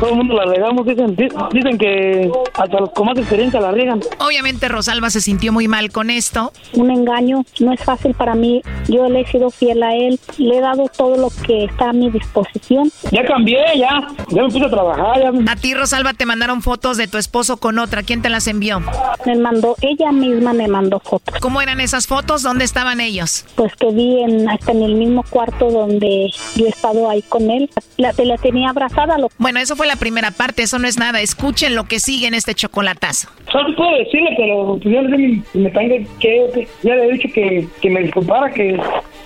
Todo 0.00 0.10
el 0.10 0.16
mundo 0.16 0.34
la 0.34 0.44
regamos, 0.44 0.84
dicen, 0.86 1.14
di- 1.16 1.28
dicen 1.52 1.78
que 1.78 2.30
hasta 2.54 2.80
los 2.80 2.90
con 2.90 3.06
más 3.06 3.16
experiencia 3.18 3.60
la 3.60 3.72
riegan. 3.72 4.00
Obviamente 4.18 4.68
Rosalba 4.68 5.08
se 5.10 5.20
sintió 5.20 5.52
muy 5.52 5.68
mal 5.68 5.90
con 5.92 6.10
esto. 6.10 6.52
Un 6.74 6.90
engaño 6.90 7.44
no 7.60 7.72
es 7.72 7.80
fácil 7.82 8.12
para 8.14 8.34
mí. 8.34 8.60
Yo 8.88 9.08
le 9.08 9.20
he 9.20 9.26
sido 9.26 9.50
fiel 9.50 9.82
a 9.82 9.94
él. 9.94 10.18
Le 10.38 10.58
he 10.58 10.60
dado 10.60 10.90
todo 10.96 11.16
lo 11.16 11.28
que 11.46 11.64
está 11.64 11.90
a 11.90 11.92
mi 11.92 12.10
disposición. 12.10 12.90
Ya 13.12 13.24
cambié, 13.24 13.58
ya. 13.76 14.08
Ya 14.28 14.42
me 14.42 14.48
puse 14.50 14.64
a 14.64 14.70
trabajar. 14.70 15.20
Ya. 15.22 15.52
A 15.52 15.56
ti, 15.56 15.74
Rosalba, 15.74 16.12
te 16.12 16.26
mandaron 16.26 16.60
fotos 16.62 16.96
de 16.96 17.08
tu 17.08 17.16
esposo 17.18 17.56
con 17.56 17.78
otra. 17.78 18.02
¿Quién 18.02 18.20
te 18.20 18.28
las 18.28 18.46
envió? 18.46 18.80
Me 19.24 19.36
mandó, 19.36 19.76
ella 19.80 20.12
misma 20.12 20.52
me 20.52 20.68
mandó 20.68 21.00
fotos. 21.00 21.34
¿Cómo 21.40 21.62
eran 21.62 21.80
esas 21.80 22.06
fotos? 22.06 22.42
¿Dónde 22.42 22.64
estaban 22.64 23.00
ellos? 23.00 23.44
Pues 23.54 23.74
que 23.76 23.90
vi 23.90 24.22
en, 24.22 24.48
hasta 24.50 24.72
en 24.72 24.82
el 24.82 24.94
mismo 24.96 25.24
cuarto 25.30 25.70
donde 25.70 26.30
yo 26.56 26.66
he 26.66 26.68
estado 26.68 27.08
ahí 27.08 27.22
con 27.22 27.50
él. 27.50 27.70
La, 27.96 28.12
la 28.18 28.36
tenía 28.38 28.70
abrazada. 28.70 29.16
Lo... 29.18 29.28
Bueno, 29.38 29.60
eso 29.60 29.76
fue 29.76 29.83
la 29.84 29.96
primera 29.96 30.30
parte, 30.30 30.62
eso 30.62 30.78
no 30.78 30.88
es 30.88 30.98
nada. 30.98 31.20
Escuchen 31.20 31.74
lo 31.74 31.84
que 31.84 31.98
sigue 31.98 32.26
en 32.26 32.34
este 32.34 32.54
chocolatazo. 32.54 33.28
Solo 33.50 33.74
puedo 33.76 33.96
decirle, 33.98 34.30
pero 34.36 34.78
pues, 34.82 34.94
no 34.94 35.60
me 35.60 35.70
tenga 35.70 36.08
que, 36.20 36.68
ya 36.82 36.94
le 36.94 37.04
he 37.04 37.12
dicho 37.12 37.28
que, 37.32 37.66
que 37.80 37.90
me 37.90 38.02
disculpara, 38.02 38.52
que, 38.52 38.80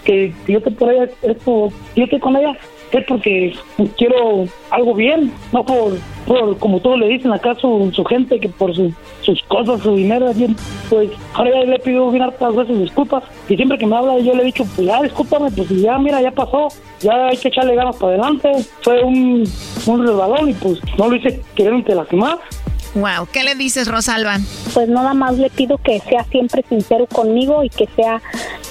que 0.05 0.33
yo 0.47 0.61
te 0.61 0.71
por 0.71 0.93
ella, 0.93 1.09
es 1.23 1.37
por, 1.39 1.71
yo 1.97 2.05
estoy 2.05 2.21
con 2.21 2.37
ella, 2.37 2.57
es 2.93 3.05
porque 3.07 3.55
quiero 3.97 4.45
algo 4.71 4.95
bien, 4.95 5.33
no 5.53 5.65
por, 5.65 5.99
por 6.27 6.57
como 6.59 6.81
todos 6.81 6.99
le 6.99 7.09
dicen 7.09 7.33
acá 7.33 7.55
su, 7.55 7.91
su 7.93 8.05
gente, 8.05 8.41
que 8.41 8.49
por 8.49 8.75
su- 8.75 8.93
sus 9.21 9.43
cosas, 9.45 9.81
su 9.83 9.95
dinero, 9.97 10.33
bien, 10.35 10.57
pues 10.89 11.11
ahora 11.35 11.51
ya 11.53 11.71
le 11.71 11.79
pido 11.81 12.11
bien 12.11 12.23
hartas 12.23 12.57
veces 12.57 12.79
disculpas, 12.81 13.23
y 13.49 13.57
siempre 13.57 13.77
que 13.79 13.87
me 13.87 13.97
habla 13.97 14.19
yo 14.21 14.35
le 14.35 14.43
he 14.43 14.47
dicho, 14.47 14.65
pues 14.75 14.87
ya 14.87 15.03
discúlpame, 15.03 15.51
pues 15.51 15.69
ya 15.69 15.99
mira, 15.99 16.23
ya 16.23 16.31
pasó, 16.31 16.69
ya 17.01 17.27
hay 17.27 17.37
que 17.37 17.49
echarle 17.49 17.75
ganas 17.75 17.97
para 17.97 18.13
adelante, 18.15 18.51
fue 18.81 19.03
un, 19.05 19.45
un 19.87 20.07
resbalón 20.07 20.49
y 20.51 20.53
pues 20.55 20.81
no 20.97 21.09
lo 21.09 21.17
hice 21.17 21.41
queriéndote 21.55 21.95
lastimar. 21.95 22.39
Wow, 23.01 23.29
¿qué 23.33 23.45
le 23.45 23.55
dices, 23.55 23.87
Rosalba? 23.89 24.39
Pues 24.75 24.89
nada 24.89 25.15
más 25.15 25.39
le 25.39 25.51
pido 25.51 25.79
que 25.79 26.01
sea 26.01 26.25
siempre 26.25 26.65
sincero 26.69 27.07
conmigo 27.07 27.63
y 27.63 27.69
que 27.71 27.87
sea, 27.95 28.21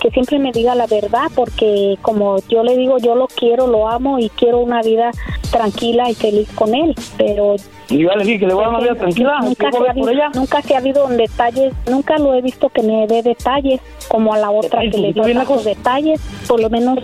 que 0.02 0.10
siempre 0.12 0.38
me 0.40 0.52
diga 0.52 0.76
la 0.76 0.86
verdad, 0.88 1.28
porque 1.36 1.98
como 2.02 2.38
yo 2.50 2.64
le 2.64 2.76
digo, 2.76 2.98
yo 2.98 3.16
lo 3.16 3.28
quiero, 3.28 3.68
lo 3.68 3.88
amo 3.90 4.20
y 4.20 4.30
quiero 4.30 4.60
una 4.60 4.82
vida 4.82 5.12
tranquila 5.52 6.10
y 6.10 6.16
feliz 6.16 6.50
con 6.56 6.76
él, 6.76 6.94
pero 7.18 7.56
Y 7.90 8.00
yo 8.00 8.10
le 8.10 8.26
dije 8.26 8.40
que 8.40 8.48
le 8.48 8.54
voy 8.54 8.64
a 8.64 8.68
dar 8.68 8.76
una 8.76 8.84
vida 8.84 8.96
tranquila, 8.96 9.40
nunca 9.42 9.72
se, 9.72 9.78
ha 9.78 10.12
ella. 10.12 10.30
nunca 10.36 10.62
se 10.62 10.76
ha 10.76 10.78
habido 10.80 11.08
detalles, 11.08 11.74
nunca 11.90 12.18
lo 12.18 12.34
he 12.34 12.42
visto 12.42 12.68
que 12.70 12.84
me 12.84 13.08
dé 13.08 13.22
detalles 13.24 13.80
como 14.10 14.34
a 14.34 14.38
la 14.38 14.50
otra 14.52 14.82
que 14.92 14.98
le 14.98 15.14
dio 15.14 15.24
tantos 15.24 15.64
detalles, 15.64 16.20
por 16.48 16.60
lo 16.60 16.70
menos 16.70 16.98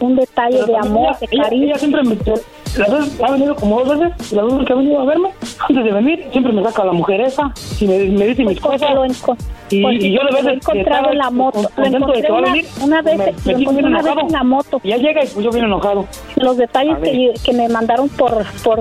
un 0.00 0.16
detalle 0.16 0.64
de 0.64 0.76
amor, 0.76 1.08
ella- 1.10 1.18
de 1.20 1.26
ella- 1.30 1.42
cariño. 1.44 1.64
Ella 1.66 1.78
siempre 1.78 2.02
me, 2.04 2.16
las 2.76 2.90
veces 2.90 3.20
ha 3.22 3.30
venido 3.32 3.54
como 3.56 3.82
dos 3.84 3.98
veces, 3.98 4.32
y 4.32 4.34
las 4.36 4.44
veces 4.46 4.66
que 4.66 4.72
ha 4.72 4.76
venido 4.76 5.00
a 5.00 5.04
verme, 5.04 5.30
antes 5.68 5.84
de 5.84 5.92
venir, 5.92 6.26
siempre 6.32 6.52
me 6.52 6.62
saca 6.62 6.84
la 6.84 6.92
mujer 6.92 7.20
esa, 7.20 7.52
y 7.80 7.86
me, 7.86 7.98
me 8.06 8.26
dice 8.26 8.44
mis 8.44 8.60
cosas. 8.60 8.90
Y, 9.72 9.82
Pues, 9.82 10.02
y 10.02 10.12
yo 10.12 10.20
he 10.22 10.34
veces 10.34 10.52
encontrado 10.54 11.12
en 11.12 11.18
la 11.18 11.30
moto, 11.30 11.62
lo 11.76 11.84
encontré 11.86 12.30
una- 12.32 12.40
venir, 12.52 12.66
una 12.82 13.02
vez- 13.02 13.18
me, 13.18 13.52
me 13.54 13.60
encontré 13.60 13.84
una 13.86 14.02
vez 14.02 14.14
en 14.20 14.32
la 14.32 14.42
moto. 14.44 14.80
Y 14.82 14.88
ya 14.88 14.96
llega 14.96 15.22
y 15.24 15.28
pues 15.28 15.44
yo 15.44 15.50
bien 15.52 15.64
enojado. 15.66 16.06
Los 16.36 16.56
detalles 16.56 16.96
que, 17.02 17.34
que 17.44 17.52
me 17.52 17.68
mandaron 17.68 18.08
por, 18.08 18.44
por, 18.64 18.80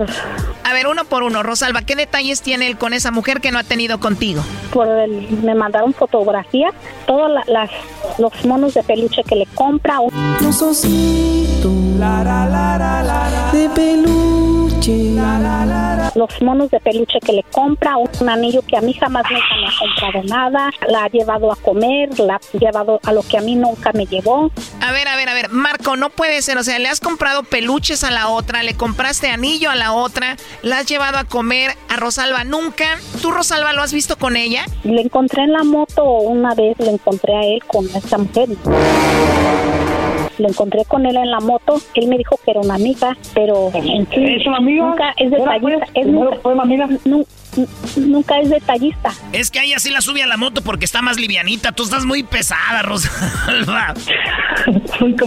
A 0.64 0.74
ver, 0.74 0.88
uno 0.88 1.06
por 1.06 1.22
uno. 1.24 1.44
Rosalba, 1.44 1.84
¿qué 1.84 1.96
detalles 1.96 2.42
tiene 2.42 2.68
él 2.68 2.78
con 2.78 2.94
esa 2.94 3.12
mujer 3.12 3.40
que 3.40 3.52
no 3.52 3.60
ha 3.60 3.64
tenido 3.64 4.00
contigo? 4.00 4.42
por 4.74 4.88
el, 4.88 5.28
me 5.44 5.54
mandaron 5.56 5.94
fotografías, 5.94 6.74
todos 7.06 7.30
la- 7.32 7.44
las, 7.48 7.70
los 8.18 8.46
monos 8.46 8.74
de 8.74 8.82
peluche 8.84 9.24
que 9.24 9.36
le 9.36 9.46
compra. 9.48 10.00
Los 10.42 10.62
ositos 10.62 11.72
de 12.00 13.70
peluche. 13.76 15.20
los 16.16 16.41
monos 16.41 16.72
de 16.72 16.80
peluche 16.80 17.20
que 17.20 17.34
le 17.34 17.43
compra, 17.52 17.95
un 17.97 18.30
anillo 18.30 18.62
que 18.66 18.78
a 18.78 18.82
mí 18.82 18.93
jamás 18.93 19.26
nunca 19.30 19.56
me 19.60 19.68
ha 19.68 19.72
comprado 19.78 20.24
nada, 20.24 20.70
la 20.88 21.04
ha 21.04 21.10
llevado 21.10 21.52
a 21.52 21.58
comer, 21.58 22.18
la 22.20 22.36
ha 22.36 22.58
llevado 22.58 23.02
a 23.04 23.12
lo 23.12 23.22
que 23.22 23.38
a 23.38 23.41
mí 23.41 23.56
nunca 23.56 23.91
me 23.91 24.06
llevó. 24.06 24.50
A 24.82 24.93
ver, 24.93 25.10
a 25.10 25.18
ver, 25.18 25.28
a 25.28 25.34
ver, 25.34 25.50
Marco, 25.50 25.97
no 25.97 26.10
puede 26.10 26.41
ser, 26.41 26.58
o 26.58 26.64
sea, 26.64 26.80
le 26.80 26.88
has 26.88 27.02
comprado 27.02 27.43
peluches 27.43 28.06
a 28.06 28.12
la 28.12 28.30
otra, 28.30 28.64
le 28.64 28.76
compraste 28.76 29.28
anillo 29.28 29.70
a 29.70 29.76
la 29.76 29.91
otra, 29.91 30.38
la 30.62 30.80
has 30.80 30.86
llevado 30.86 31.18
a 31.18 31.26
comer 31.26 31.72
a 31.89 31.97
Rosalba 31.97 32.45
nunca. 32.45 32.97
¿Tú, 33.22 33.32
Rosalba, 33.32 33.74
lo 33.74 33.82
has 33.82 33.91
visto 33.91 34.18
con 34.18 34.38
ella? 34.38 34.64
Le 34.84 35.02
encontré 35.02 35.43
en 35.43 35.52
la 35.52 35.64
moto 35.64 36.04
una 36.04 36.56
vez, 36.56 36.80
le 36.80 36.91
encontré 36.91 37.36
a 37.36 37.41
él 37.41 37.62
con 37.66 37.86
esta 37.93 38.18
mujer. 38.18 38.50
Lo 40.40 40.48
encontré 40.48 40.86
con 40.86 41.06
él 41.06 41.18
en 41.18 41.30
la 41.32 41.40
moto. 41.42 41.76
Él 41.96 42.08
me 42.08 42.18
dijo 42.18 42.40
que 42.44 42.52
era 42.52 42.62
una 42.62 42.76
amiga, 42.76 43.16
pero 43.34 43.70
en 43.74 44.08
sí, 44.08 44.16
¿Es 44.40 44.48
una 44.48 44.58
amiga? 44.58 44.86
nunca 44.90 45.12
es 45.18 45.28
¿Era, 45.32 45.38
detallista. 45.54 45.60
pues? 45.62 45.90
Es 45.94 46.04
¿Primero 46.04 46.24
nunca, 46.26 46.38
fue 46.42 46.54
una 46.54 46.64
amiga? 46.64 46.90
Nu- 47.56 47.68
nu- 47.95 48.08
nunca 48.08 48.39
es 48.39 48.50
detallista. 48.50 49.12
Es 49.32 49.52
que 49.52 49.62
ella 49.64 49.80
sí 49.80 49.89
la 49.89 50.02
sube 50.02 50.24
a 50.24 50.28
la 50.28 50.38
moto 50.38 50.62
porque 50.62 50.86
está 50.86 51.02
más 51.02 51.18
livianita. 51.18 51.72
Tú 51.72 51.84
estás 51.84 52.06
muy 52.06 52.24
pesada, 52.24 52.82
Rosalba. 52.82 53.93
Nunca, 55.00 55.26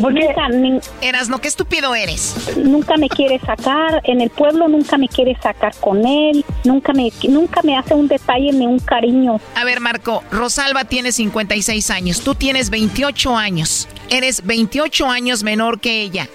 ni- 0.51 0.79
Eras, 1.01 1.29
no, 1.29 1.41
qué 1.41 1.49
estúpido 1.49 1.95
eres. 1.95 2.35
nunca 2.57 2.97
me 2.97 3.09
quiere 3.09 3.39
sacar. 3.39 4.01
En 4.05 4.21
el 4.21 4.31
pueblo 4.31 4.69
nunca 4.69 4.99
me 4.99 5.09
quiere 5.09 5.37
sacar 5.43 5.75
con 5.81 6.05
él. 6.07 6.45
Nunca 6.65 6.93
me, 6.93 7.11
nunca 7.29 7.61
me 7.63 7.77
hace 7.79 7.95
un 7.95 8.09
detalle 8.09 8.53
ni 8.53 8.67
un 8.67 8.79
cariño. 8.79 9.41
A 9.57 9.65
ver, 9.65 9.81
Marco, 9.81 10.23
Rosalba 10.31 10.85
tiene 10.85 11.13
56 11.13 11.91
años, 11.91 12.21
tú 12.21 12.35
tienes 12.35 12.69
28 12.71 13.37
años. 13.37 13.89
Eres 14.11 14.45
28 14.45 15.09
años 15.09 15.43
menor 15.43 15.81
que 15.81 16.03
ella. 16.03 16.29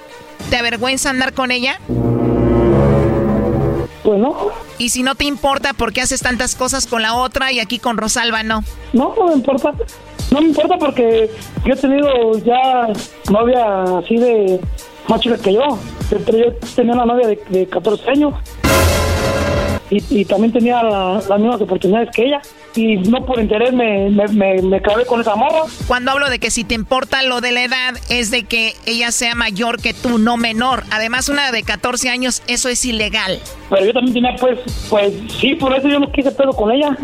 ¿Te 0.50 0.58
avergüenza 0.58 1.10
andar 1.12 1.34
con 1.34 1.52
ella? 1.52 1.80
Pues 4.08 4.20
no. 4.22 4.38
Y 4.78 4.88
si 4.88 5.04
no 5.04 5.16
te 5.16 5.26
importa, 5.26 5.74
¿por 5.74 5.92
qué 5.92 6.00
haces 6.00 6.22
tantas 6.22 6.56
cosas 6.56 6.88
con 6.88 7.02
la 7.02 7.14
otra 7.16 7.52
y 7.52 7.60
aquí 7.60 7.78
con 7.78 7.98
Rosalba 7.98 8.42
no? 8.42 8.64
No, 8.94 9.14
no 9.18 9.28
me 9.28 9.34
importa. 9.34 9.74
No 10.32 10.40
me 10.40 10.48
importa 10.48 10.78
porque 10.78 11.30
yo 11.66 11.74
he 11.74 11.76
tenido 11.76 12.08
ya 12.46 12.88
novia 13.30 13.84
así 14.00 14.16
de 14.16 14.62
más 15.10 15.20
chica 15.20 15.38
que 15.38 15.56
yo. 15.56 15.78
Pero 16.10 16.38
yo 16.38 16.54
tenía 16.74 16.94
una 16.94 17.06
novia 17.06 17.28
de, 17.28 17.38
de 17.50 17.68
14 17.68 18.10
años. 18.12 18.34
Y, 19.90 20.22
y 20.22 20.24
también 20.24 20.54
tenía 20.54 20.82
la- 20.84 21.22
las 21.28 21.40
mismas 21.42 21.60
oportunidades 21.60 22.08
que 22.16 22.28
ella. 22.28 22.42
Y 22.78 22.98
no 22.98 23.26
por 23.26 23.40
interés 23.40 23.74
me, 23.74 24.10
me, 24.12 24.28
me, 24.28 24.62
me 24.62 24.82
clavé 24.82 25.06
con 25.06 25.20
esa 25.20 25.36
morra. 25.36 25.64
Cuando 25.88 26.12
hablo 26.12 26.30
de 26.30 26.38
que 26.38 26.52
si 26.52 26.64
te 26.64 26.76
importa 26.76 27.24
lo 27.24 27.42
de 27.42 27.52
la 27.52 27.64
edad, 27.64 27.96
es 28.10 28.30
de 28.30 28.44
que 28.44 28.76
ella 28.86 29.12
sea 29.12 29.34
mayor 29.34 29.82
que 29.82 29.96
tú, 29.96 30.20
no 30.20 30.38
menor. 30.38 30.84
Además, 30.92 31.28
una 31.28 31.52
de 31.52 31.64
14 31.64 32.10
años, 32.10 32.44
eso 32.48 32.70
es 32.70 32.86
ilegal. 32.86 33.40
Pero 33.72 33.84
yo 33.84 33.94
también 33.94 34.14
tenía, 34.14 34.36
pues, 34.40 34.60
pues 34.90 35.14
sí, 35.40 35.56
por 35.56 35.76
eso 35.76 35.88
yo 35.88 36.00
no 36.00 36.12
quise 36.12 36.32
pedo 36.32 36.54
con 36.54 36.72
ella. 36.72 36.96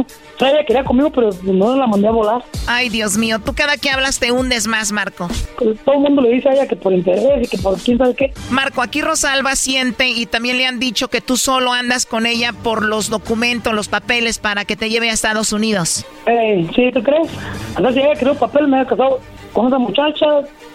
Sea, 0.43 0.51
ella 0.51 0.65
quería 0.65 0.83
conmigo, 0.83 1.09
pero 1.09 1.29
no 1.43 1.75
la 1.75 1.87
mandé 1.87 2.07
a 2.07 2.11
volar. 2.11 2.43
Ay, 2.67 2.89
Dios 2.89 3.17
mío, 3.17 3.39
tú 3.39 3.53
cada 3.53 3.77
que 3.77 3.89
hablas 3.89 4.19
te 4.19 4.31
hundes 4.31 4.67
más, 4.67 4.91
Marco. 4.91 5.27
Todo 5.57 5.95
el 5.95 6.01
mundo 6.01 6.21
le 6.21 6.29
dice 6.29 6.49
a 6.49 6.53
ella 6.53 6.67
que 6.67 6.75
por 6.75 6.93
interés 6.93 7.43
y 7.43 7.47
que 7.47 7.57
por 7.57 7.79
quién 7.79 7.97
sabe 7.97 8.13
qué. 8.15 8.33
Marco, 8.49 8.81
aquí 8.81 9.01
Rosalba 9.01 9.55
siente 9.55 10.09
y 10.09 10.25
también 10.25 10.57
le 10.57 10.65
han 10.65 10.79
dicho 10.79 11.07
que 11.07 11.21
tú 11.21 11.37
solo 11.37 11.71
andas 11.71 12.05
con 12.05 12.25
ella 12.25 12.51
por 12.51 12.83
los 12.83 13.09
documentos, 13.09 13.73
los 13.73 13.87
papeles 13.87 14.39
para 14.39 14.65
que 14.65 14.75
te 14.75 14.89
lleve 14.89 15.09
a 15.09 15.13
Estados 15.13 15.53
Unidos. 15.53 16.05
Eh, 16.25 16.67
¿Sí, 16.75 16.91
tú 16.93 17.01
crees? 17.01 17.29
Entonces 17.77 18.03
ella 18.03 18.19
creó 18.19 18.35
papel, 18.35 18.67
me 18.67 18.77
había 18.77 18.89
casado 18.89 19.19
con 19.53 19.67
esa 19.67 19.77
muchacha, 19.77 20.25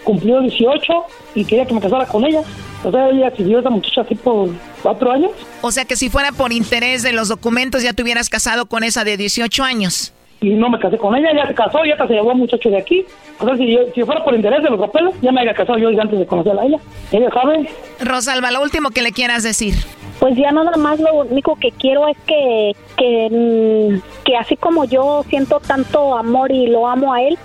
cumplió 0.03 0.41
18 0.41 0.93
y 1.35 1.45
quería 1.45 1.65
que 1.65 1.73
me 1.73 1.81
casara 1.81 2.05
con 2.05 2.25
ella. 2.25 2.41
O 2.83 2.91
sea, 2.91 3.09
ella 3.09 3.31
siguió 3.35 3.57
a 3.57 3.59
esa 3.61 3.69
muchacha 3.69 4.01
así 4.01 4.15
por 4.15 4.49
cuatro 4.81 5.11
años. 5.11 5.31
O 5.61 5.71
sea 5.71 5.85
que 5.85 5.95
si 5.95 6.09
fuera 6.09 6.31
por 6.31 6.53
interés 6.53 7.03
de 7.03 7.13
los 7.13 7.27
documentos 7.27 7.83
ya 7.83 7.93
te 7.93 8.03
hubieras 8.03 8.29
casado 8.29 8.67
con 8.67 8.83
esa 8.83 9.03
de 9.03 9.17
18 9.17 9.63
años. 9.63 10.13
Y 10.41 10.51
no 10.51 10.69
me 10.69 10.79
casé 10.79 10.97
con 10.97 11.15
ella, 11.15 11.29
ya 11.35 11.47
se 11.47 11.53
casó, 11.53 11.79
ya 11.83 11.97
se 11.97 12.13
llevó 12.13 12.31
a 12.31 12.33
un 12.33 12.39
muchacho 12.39 12.69
de 12.69 12.77
aquí. 12.77 13.05
O 13.39 13.45
sea, 13.45 13.55
si, 13.55 13.71
yo, 13.71 13.79
si 13.95 14.03
fuera 14.03 14.23
por 14.23 14.35
interés 14.35 14.61
de 14.63 14.69
los 14.69 14.79
papeles, 14.79 15.15
ya 15.21 15.31
me 15.31 15.41
había 15.41 15.53
casado 15.53 15.77
yo 15.77 15.89
antes 15.89 16.19
de 16.19 16.25
conocerla 16.25 16.61
a 16.61 16.65
ella. 16.65 16.77
Ella 17.11 17.29
sabe. 17.31 17.69
Rosalba, 18.01 18.51
lo 18.51 18.61
último 18.61 18.89
que 18.89 19.01
le 19.01 19.11
quieras 19.11 19.43
decir. 19.43 19.75
Pues 20.19 20.35
ya 20.35 20.51
nada 20.51 20.75
más 20.75 20.99
lo 20.99 21.21
único 21.21 21.55
que 21.55 21.71
quiero 21.71 22.05
es 22.09 22.17
que, 22.27 22.75
que, 22.97 23.29
mm, 23.31 24.01
que 24.25 24.35
así 24.35 24.57
como 24.57 24.83
yo 24.83 25.23
siento 25.29 25.61
tanto 25.61 26.17
amor 26.17 26.51
y 26.51 26.67
lo 26.67 26.87
amo 26.87 27.13
a 27.13 27.21
él, 27.21 27.37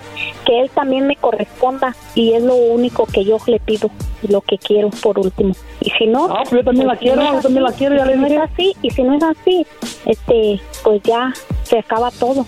que 0.45 0.61
él 0.61 0.71
también 0.75 1.07
me 1.07 1.15
corresponda 1.15 1.95
y 2.17 2.33
es 2.33 2.43
lo 2.43 2.57
único 2.57 3.07
que 3.07 3.25
yo 3.25 3.39
le 3.47 3.61
pido 3.61 3.91
y 4.25 4.33
lo 4.33 4.41
que 4.41 4.59
quiero 4.59 4.91
por 4.91 5.21
último. 5.21 5.55
Y 5.81 5.91
si 5.91 6.07
no, 6.07 6.27
pues 6.29 6.51
yo 6.51 6.65
también 6.65 6.89
la 6.89 6.95
si 6.95 7.05
quiero, 7.05 7.23
no 7.23 7.29
es 7.29 7.35
yo 7.35 7.43
también 7.43 7.65
la 7.65 7.73
quiero, 7.73 7.97
ya 7.97 8.05
si 8.07 8.11
le 8.11 8.17
no 8.17 8.27
es 8.27 8.39
así 8.39 8.77
y 8.83 8.91
si 8.91 9.03
no 9.05 9.15
es 9.15 9.23
así, 9.23 9.67
este, 10.07 10.61
pues 10.83 11.01
ya 11.05 11.33
se 11.63 11.79
acaba 11.79 12.11
todo. 12.11 12.45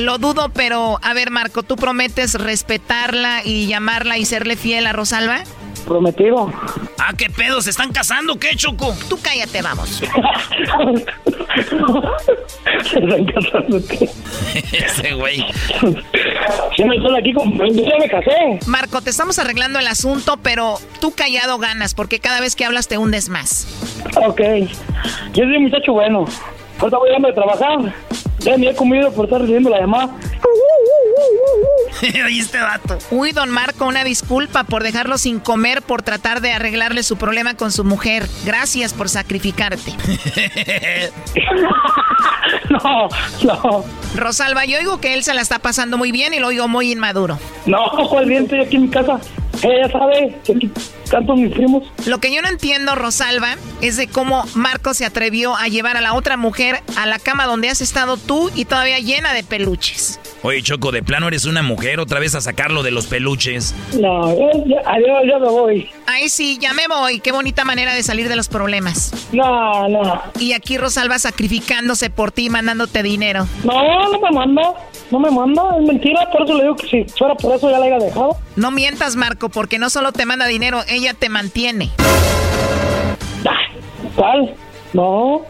Lo 0.00 0.16
dudo, 0.16 0.50
pero 0.54 0.98
a 1.02 1.12
ver, 1.12 1.30
Marco, 1.30 1.62
¿tú 1.62 1.76
prometes 1.76 2.32
respetarla 2.32 3.42
y 3.44 3.66
llamarla 3.66 4.16
y 4.16 4.24
serle 4.24 4.56
fiel 4.56 4.86
a 4.86 4.94
Rosalba? 4.94 5.40
Prometido. 5.86 6.50
Ah, 6.98 7.12
¿qué 7.16 7.28
pedo? 7.28 7.60
¿Se 7.60 7.68
están 7.68 7.92
casando? 7.92 8.38
¿Qué, 8.38 8.56
Choco? 8.56 8.94
Tú 9.10 9.18
cállate, 9.22 9.60
vamos. 9.60 9.90
Se 12.82 12.98
están 12.98 13.26
casando, 13.26 13.78
¿qué? 13.88 14.08
Ese 14.72 15.12
güey. 15.12 15.44
Yo 16.78 16.86
me 16.86 16.96
estoy 16.96 17.18
aquí 17.18 17.34
con... 17.34 17.58
Yo 17.58 17.84
ya 17.84 17.98
me 17.98 18.08
casé. 18.08 18.58
Marco, 18.66 19.02
te 19.02 19.10
estamos 19.10 19.38
arreglando 19.38 19.78
el 19.78 19.86
asunto, 19.86 20.38
pero 20.42 20.78
tú 21.02 21.12
callado 21.14 21.58
ganas, 21.58 21.94
porque 21.94 22.20
cada 22.20 22.40
vez 22.40 22.56
que 22.56 22.64
hablas 22.64 22.88
te 22.88 22.96
hundes 22.96 23.28
más. 23.28 23.66
Ok. 24.16 24.40
Yo 25.34 25.44
soy 25.44 25.56
un 25.56 25.64
muchacho 25.64 25.92
bueno. 25.92 26.24
Ahorita 26.78 26.96
voy 26.96 27.10
a 27.10 27.18
de 27.18 27.32
trabajar. 27.34 27.94
Ya 28.40 28.56
ni 28.56 28.68
he 28.68 28.74
comido 28.74 29.12
por 29.12 29.26
estar 29.26 29.40
recibiendo 29.40 29.70
la 29.70 29.80
llamada. 29.80 30.10
Ahí 32.24 32.38
este 32.38 32.58
vato. 32.58 32.98
Uy, 33.10 33.32
don 33.32 33.50
Marco, 33.50 33.86
una 33.86 34.04
disculpa 34.04 34.64
por 34.64 34.82
dejarlo 34.82 35.18
sin 35.18 35.40
comer 35.40 35.82
por 35.82 36.02
tratar 36.02 36.40
de 36.40 36.52
arreglarle 36.52 37.02
su 37.02 37.16
problema 37.16 37.54
con 37.54 37.72
su 37.72 37.84
mujer. 37.84 38.26
Gracias 38.44 38.94
por 38.94 39.08
sacrificarte. 39.08 39.92
no, 42.70 43.08
no. 43.44 43.84
Rosalba, 44.16 44.64
yo 44.64 44.78
oigo 44.78 45.00
que 45.00 45.14
él 45.14 45.24
se 45.24 45.34
la 45.34 45.42
está 45.42 45.58
pasando 45.58 45.98
muy 45.98 46.12
bien 46.12 46.32
y 46.32 46.40
lo 46.40 46.48
oigo 46.48 46.68
muy 46.68 46.92
inmaduro. 46.92 47.38
No, 47.66 47.90
¿cuál 48.08 48.26
bien? 48.26 48.44
Estoy 48.44 48.60
aquí 48.60 48.76
en 48.76 48.82
mi 48.82 48.88
casa. 48.88 49.20
Ella 49.62 49.90
sabe 49.90 50.36
que 50.44 50.52
aquí 50.52 50.70
mis 51.36 51.52
primos. 51.52 51.82
Lo 52.06 52.18
que 52.18 52.32
yo 52.32 52.40
no 52.40 52.48
entiendo, 52.48 52.94
Rosalba, 52.94 53.56
es 53.80 53.96
de 53.96 54.06
cómo 54.08 54.44
Marco 54.54 54.94
se 54.94 55.04
atrevió 55.04 55.56
a 55.56 55.66
llevar 55.68 55.96
a 55.96 56.00
la 56.00 56.14
otra 56.14 56.36
mujer 56.36 56.80
a 56.96 57.06
la 57.06 57.18
cama 57.18 57.46
donde 57.46 57.68
has 57.68 57.80
estado 57.80 58.16
tú 58.16 58.50
y 58.54 58.64
todavía 58.64 58.98
llena 59.00 59.32
de 59.34 59.42
peluches. 59.42 60.20
Oye, 60.42 60.62
Choco, 60.62 60.90
de 60.92 61.02
plano 61.02 61.28
eres 61.28 61.44
una 61.44 61.62
mujer 61.62 62.00
otra 62.00 62.18
vez 62.20 62.34
a 62.34 62.40
sacarlo 62.40 62.82
de 62.82 62.90
los 62.92 63.06
peluches. 63.06 63.74
No, 63.92 64.32
ya, 64.38 64.46
ya- 64.66 64.90
adiós, 64.90 65.22
ya 65.30 65.38
me 65.38 65.48
voy. 65.48 65.90
Ay, 66.06 66.28
sí, 66.30 66.58
ya 66.60 66.72
me 66.72 66.86
voy. 66.88 67.20
Qué 67.20 67.32
bonita 67.32 67.64
manera 67.64 67.92
de 67.92 68.02
salir 68.02 68.28
de 68.28 68.36
los 68.36 68.48
problemas. 68.48 69.12
No, 69.32 69.88
no. 69.88 70.22
Y 70.38 70.52
aquí 70.54 70.78
Rosalba 70.78 71.18
sacrificándose 71.18 72.08
por 72.08 72.32
ti, 72.32 72.48
mandándote 72.48 73.02
dinero. 73.02 73.46
No, 73.64 74.10
no 74.12 74.18
me 74.20 74.30
manda. 74.30 74.72
No 75.10 75.18
me 75.18 75.30
manda. 75.30 75.76
Es 75.78 75.82
mentira. 75.86 76.28
Por 76.30 76.42
eso 76.42 76.54
le 76.54 76.62
digo 76.64 76.76
que 76.76 76.86
si 76.86 77.04
fuera 77.16 77.34
por 77.34 77.54
eso 77.54 77.70
ya 77.70 77.78
la 77.78 77.86
haya 77.86 77.98
dejado. 77.98 78.36
No 78.56 78.70
mientas, 78.70 79.16
Marco, 79.16 79.48
porque 79.48 79.78
no 79.78 79.90
solo 79.90 80.12
te 80.12 80.24
manda 80.26 80.46
dinero, 80.46 80.80
ella 80.88 81.14
te 81.14 81.28
mantiene. 81.28 81.90
¿Cuál? 84.16 84.54
No. 84.92 85.42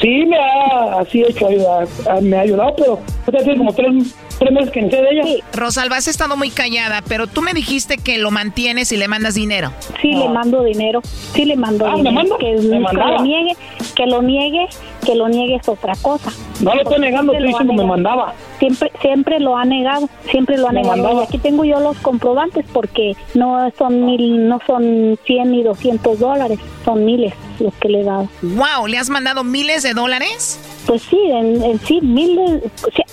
Sí, 0.00 0.26
me 0.26 0.36
ha 0.36 1.00
así 1.00 1.22
hecho 1.22 1.46
ayudar. 1.46 1.86
Me 2.22 2.36
ha 2.36 2.40
ayudado, 2.40 2.74
pero 2.76 3.00
ahorita 3.26 3.44
tiene 3.44 3.56
como 3.58 3.72
tres, 3.72 4.14
tres 4.38 4.52
meses 4.52 4.70
que 4.70 4.80
sé 4.90 4.96
de 4.96 5.08
ella. 5.10 5.44
Rosalba, 5.54 5.96
has 5.96 6.06
estado 6.06 6.36
muy 6.36 6.50
callada, 6.50 7.02
pero 7.08 7.26
tú 7.26 7.40
me 7.40 7.54
dijiste 7.54 7.96
que 7.96 8.18
lo 8.18 8.30
mantienes 8.30 8.92
y 8.92 8.98
le 8.98 9.08
mandas 9.08 9.34
dinero. 9.34 9.72
Sí, 10.02 10.12
le 10.12 10.28
mando 10.28 10.62
dinero. 10.64 11.00
Sí, 11.34 11.46
le 11.46 11.56
mando 11.56 11.86
Ah, 11.86 11.92
¿me 11.92 11.96
dinero. 11.98 12.14
manda? 12.14 12.36
Que, 12.38 12.52
¿Me 12.56 12.86
que 12.86 12.94
lo 12.96 13.22
niegue, 13.22 13.56
que 13.94 14.06
lo 14.06 14.22
niegue, 14.22 14.66
que 15.04 15.14
lo 15.14 15.28
niegue 15.28 15.54
es 15.56 15.68
otra 15.68 15.94
cosa. 16.02 16.30
No 16.60 16.74
lo 16.74 16.82
estoy 16.82 16.98
negando, 17.00 17.32
estoy 17.32 17.48
diciendo 17.48 17.72
me 17.72 17.78
negado. 17.82 17.88
mandaba. 17.88 18.34
Siempre, 18.58 18.90
siempre 19.02 19.40
lo 19.40 19.56
ha 19.56 19.64
negado, 19.64 20.08
siempre 20.30 20.56
lo 20.56 20.68
ha 20.68 20.72
Me 20.72 20.82
negado. 20.82 21.20
Y 21.20 21.24
aquí 21.24 21.38
tengo 21.38 21.64
yo 21.64 21.78
los 21.80 21.96
comprobantes 21.98 22.64
porque 22.72 23.14
no 23.34 23.70
son 23.78 24.04
mil, 24.06 24.48
no 24.48 24.60
son 24.66 25.18
100 25.26 25.50
ni 25.50 25.62
200 25.62 26.18
dólares, 26.18 26.58
son 26.84 27.04
miles 27.04 27.34
los 27.60 27.74
que 27.74 27.88
le 27.88 28.00
he 28.00 28.04
dado. 28.04 28.28
Wow, 28.42 28.86
¿le 28.86 28.98
has 28.98 29.08
mandado 29.10 29.44
miles 29.44 29.82
de 29.82 29.92
dólares? 29.94 30.58
Pues 30.86 31.02
sí, 31.02 31.18
en, 31.30 31.62
en 31.64 31.80
sí, 31.80 32.00
miles, 32.00 32.62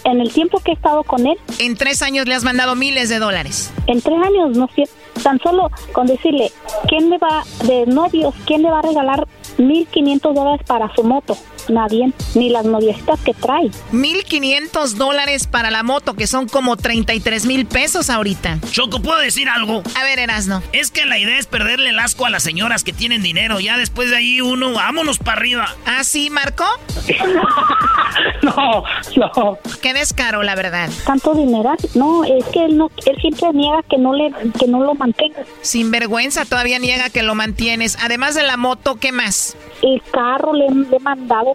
en 0.03 0.21
el 0.21 0.31
tiempo 0.31 0.59
que 0.59 0.71
he 0.71 0.73
estado 0.75 1.03
con 1.03 1.25
él, 1.25 1.37
En 1.59 1.75
tres 1.75 2.01
años 2.03 2.27
le 2.27 2.35
has 2.35 2.43
mandado 2.43 2.75
miles 2.75 3.09
de 3.09 3.19
dólares. 3.19 3.71
en 3.87 3.99
tres 4.01 4.17
años, 4.23 4.55
no 4.55 4.69
sé, 4.75 4.83
tan 5.23 5.39
solo 5.39 5.71
con 5.91 6.05
decirle, 6.07 6.51
¿quién 6.87 7.09
le 7.09 7.17
va, 7.17 7.43
de 7.65 7.85
novios, 7.87 8.33
quién 8.45 8.61
le 8.61 8.69
va 8.69 8.79
a 8.79 8.81
regalar 8.83 9.25
1.500 9.57 10.33
dólares 10.33 10.61
para 10.67 10.93
su 10.95 11.03
moto? 11.03 11.35
Nadie, 11.69 12.11
ni 12.35 12.49
las 12.49 12.65
noviecitas 12.65 13.19
que 13.21 13.33
trae. 13.33 13.69
1.500 13.91 14.93
dólares 14.95 15.47
para 15.47 15.71
la 15.71 15.83
moto, 15.83 16.13
que 16.13 16.27
son 16.27 16.47
como 16.47 16.77
33 16.77 17.45
mil 17.45 17.65
pesos 17.65 18.09
ahorita. 18.09 18.59
Choco, 18.71 19.01
¿puedo 19.01 19.19
decir 19.19 19.49
algo? 19.49 19.83
A 19.99 20.03
ver, 20.03 20.19
Erasno. 20.19 20.61
Es 20.71 20.91
que 20.91 21.05
la 21.05 21.17
idea 21.19 21.37
es 21.37 21.47
perderle 21.47 21.89
el 21.89 21.99
asco 21.99 22.25
a 22.25 22.29
las 22.29 22.43
señoras 22.43 22.83
que 22.83 22.93
tienen 22.93 23.21
dinero. 23.21 23.59
Ya 23.59 23.77
después 23.77 24.09
de 24.09 24.17
ahí 24.17 24.41
uno, 24.41 24.73
vámonos 24.73 25.17
para 25.19 25.37
arriba. 25.37 25.75
¿Ah, 25.85 26.03
sí, 26.03 26.29
Marco? 26.29 26.65
no, 28.41 28.83
no. 29.15 29.57
Qué 29.81 29.93
descaro, 29.93 30.43
la 30.43 30.55
verdad. 30.55 30.89
Tanto 31.05 31.33
dinero, 31.33 31.73
no, 31.95 32.23
es 32.23 32.45
que 32.45 32.65
él 32.65 32.77
no, 32.77 32.89
él 33.05 33.17
siempre 33.19 33.51
niega 33.53 33.81
que 33.89 33.97
no 33.97 34.13
le, 34.13 34.31
que 34.59 34.67
no 34.67 34.83
lo 34.83 34.93
mantenga. 34.95 35.43
Sin 35.61 35.91
vergüenza, 35.91 36.45
todavía 36.45 36.79
niega 36.79 37.09
que 37.09 37.23
lo 37.23 37.35
mantienes. 37.35 37.97
Además 38.01 38.35
de 38.35 38.43
la 38.43 38.57
moto, 38.57 38.95
¿qué 38.95 39.11
más? 39.11 39.55
El 39.81 40.01
carro 40.11 40.53
le, 40.53 40.69
le 40.69 40.97
he 40.97 40.99
mandado. 40.99 41.52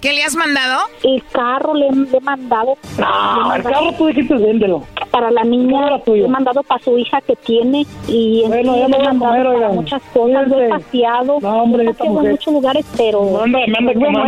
¿Qué 0.00 0.12
le 0.12 0.22
has 0.22 0.34
mandado? 0.36 0.82
El 1.02 1.22
carro 1.32 1.74
le, 1.74 1.90
le 1.90 2.16
he 2.16 2.20
mandado. 2.20 2.76
No, 2.98 3.54
el 3.54 3.62
carro 3.62 3.92
tú 3.96 4.06
dijiste 4.06 4.34
véndelo. 4.34 4.84
Para 5.18 5.30
la 5.32 5.42
niña, 5.44 5.98
le 6.06 6.24
he 6.24 6.28
mandado 6.28 6.62
para 6.62 6.82
su 6.82 6.96
hija 6.96 7.20
que 7.20 7.34
tiene 7.36 7.84
y 8.06 8.42
en 8.44 8.50
Bueno, 8.50 8.74
sí 8.74 8.78
le 8.78 8.84
he 8.84 8.88
mandado 8.88 9.18
comer, 9.18 9.46
para 9.60 9.68
muchas 9.70 10.02
cosas, 10.14 10.48
lo 10.48 10.60
he 10.62 10.68
paseado, 10.68 11.38
No, 11.40 11.62
hombre, 11.62 11.84
lo 11.84 11.90
he 11.90 11.94
paseado 11.94 12.20
en 12.24 12.30
muchos 12.30 12.52
lugares, 12.54 12.86
pero 12.96 13.20
bueno, 13.22 13.58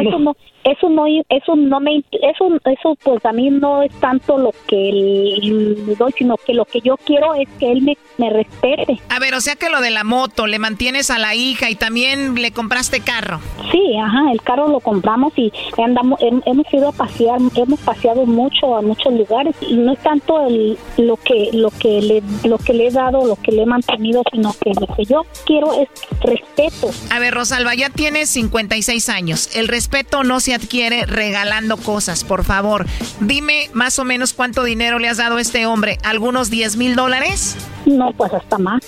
eso 0.00 0.18
no, 0.18 0.36
eso 0.64 0.88
no, 0.90 1.04
eso 1.28 1.56
no 1.56 1.80
me, 1.80 2.02
eso, 2.10 2.48
eso 2.64 2.96
pues 3.02 3.24
a 3.24 3.32
mí 3.32 3.50
no 3.50 3.82
es 3.82 3.92
tanto 4.00 4.36
lo 4.36 4.50
que 4.66 4.76
le 4.92 5.94
doy, 5.94 6.12
sino 6.18 6.36
que 6.36 6.54
lo 6.54 6.64
que 6.64 6.80
yo 6.80 6.96
quiero 6.98 7.34
es 7.34 7.48
que 7.58 7.70
él 7.72 7.82
me, 7.82 7.96
me 8.18 8.30
respete. 8.30 8.98
A 9.08 9.18
ver, 9.20 9.34
o 9.34 9.40
sea 9.40 9.54
que 9.56 9.70
lo 9.70 9.80
de 9.80 9.90
la 9.90 10.04
moto, 10.04 10.46
le 10.46 10.58
mantienes 10.58 11.10
a 11.10 11.18
la 11.18 11.34
hija 11.34 11.70
y 11.70 11.76
también 11.76 12.34
le 12.34 12.50
compraste 12.52 13.00
carro. 13.00 13.40
Sí, 13.72 13.96
ajá, 13.96 14.32
el 14.32 14.42
carro 14.42 14.68
lo 14.68 14.80
compramos 14.80 15.32
y 15.36 15.52
andamos, 15.82 16.18
hem- 16.20 16.42
hemos 16.44 16.66
ido 16.74 16.88
a 16.88 16.92
pasear, 16.92 17.38
hemos 17.56 17.80
paseado 17.80 18.26
mucho 18.26 18.76
a 18.76 18.82
muchos 18.82 19.12
lugares 19.14 19.54
y 19.62 19.74
no 19.74 19.92
es 19.92 19.98
tanto 20.00 20.46
el, 20.46 20.76
lo 20.96 21.16
que 21.16 21.50
lo 21.52 21.70
que 21.70 22.00
le 22.02 22.22
lo 22.48 22.58
que 22.58 22.72
le 22.72 22.88
he 22.88 22.90
dado, 22.90 23.24
lo 23.24 23.36
que 23.36 23.52
le 23.52 23.62
he 23.62 23.66
mantenido, 23.66 24.22
sino 24.32 24.52
que 24.52 24.72
lo 24.78 24.86
que 24.94 25.04
yo 25.04 25.22
quiero 25.46 25.72
es 25.72 25.88
respeto. 26.20 26.90
A 27.10 27.18
ver, 27.18 27.34
Rosalba, 27.34 27.74
ya 27.74 27.90
tienes 27.90 28.28
56 28.30 29.08
años. 29.08 29.56
El 29.56 29.68
respeto 29.68 30.24
no 30.24 30.40
se 30.40 30.54
adquiere 30.54 31.06
regalando 31.06 31.76
cosas, 31.76 32.24
por 32.24 32.44
favor. 32.44 32.86
Dime 33.20 33.70
más 33.72 33.98
o 33.98 34.04
menos 34.04 34.34
cuánto 34.34 34.64
dinero 34.64 34.98
le 34.98 35.08
has 35.08 35.16
dado 35.16 35.36
a 35.36 35.40
este 35.40 35.66
hombre. 35.66 35.98
¿Algunos 36.04 36.50
10 36.50 36.76
mil 36.76 36.96
dólares? 36.96 37.56
No, 37.86 38.12
pues 38.12 38.32
hasta 38.32 38.58
más. 38.58 38.80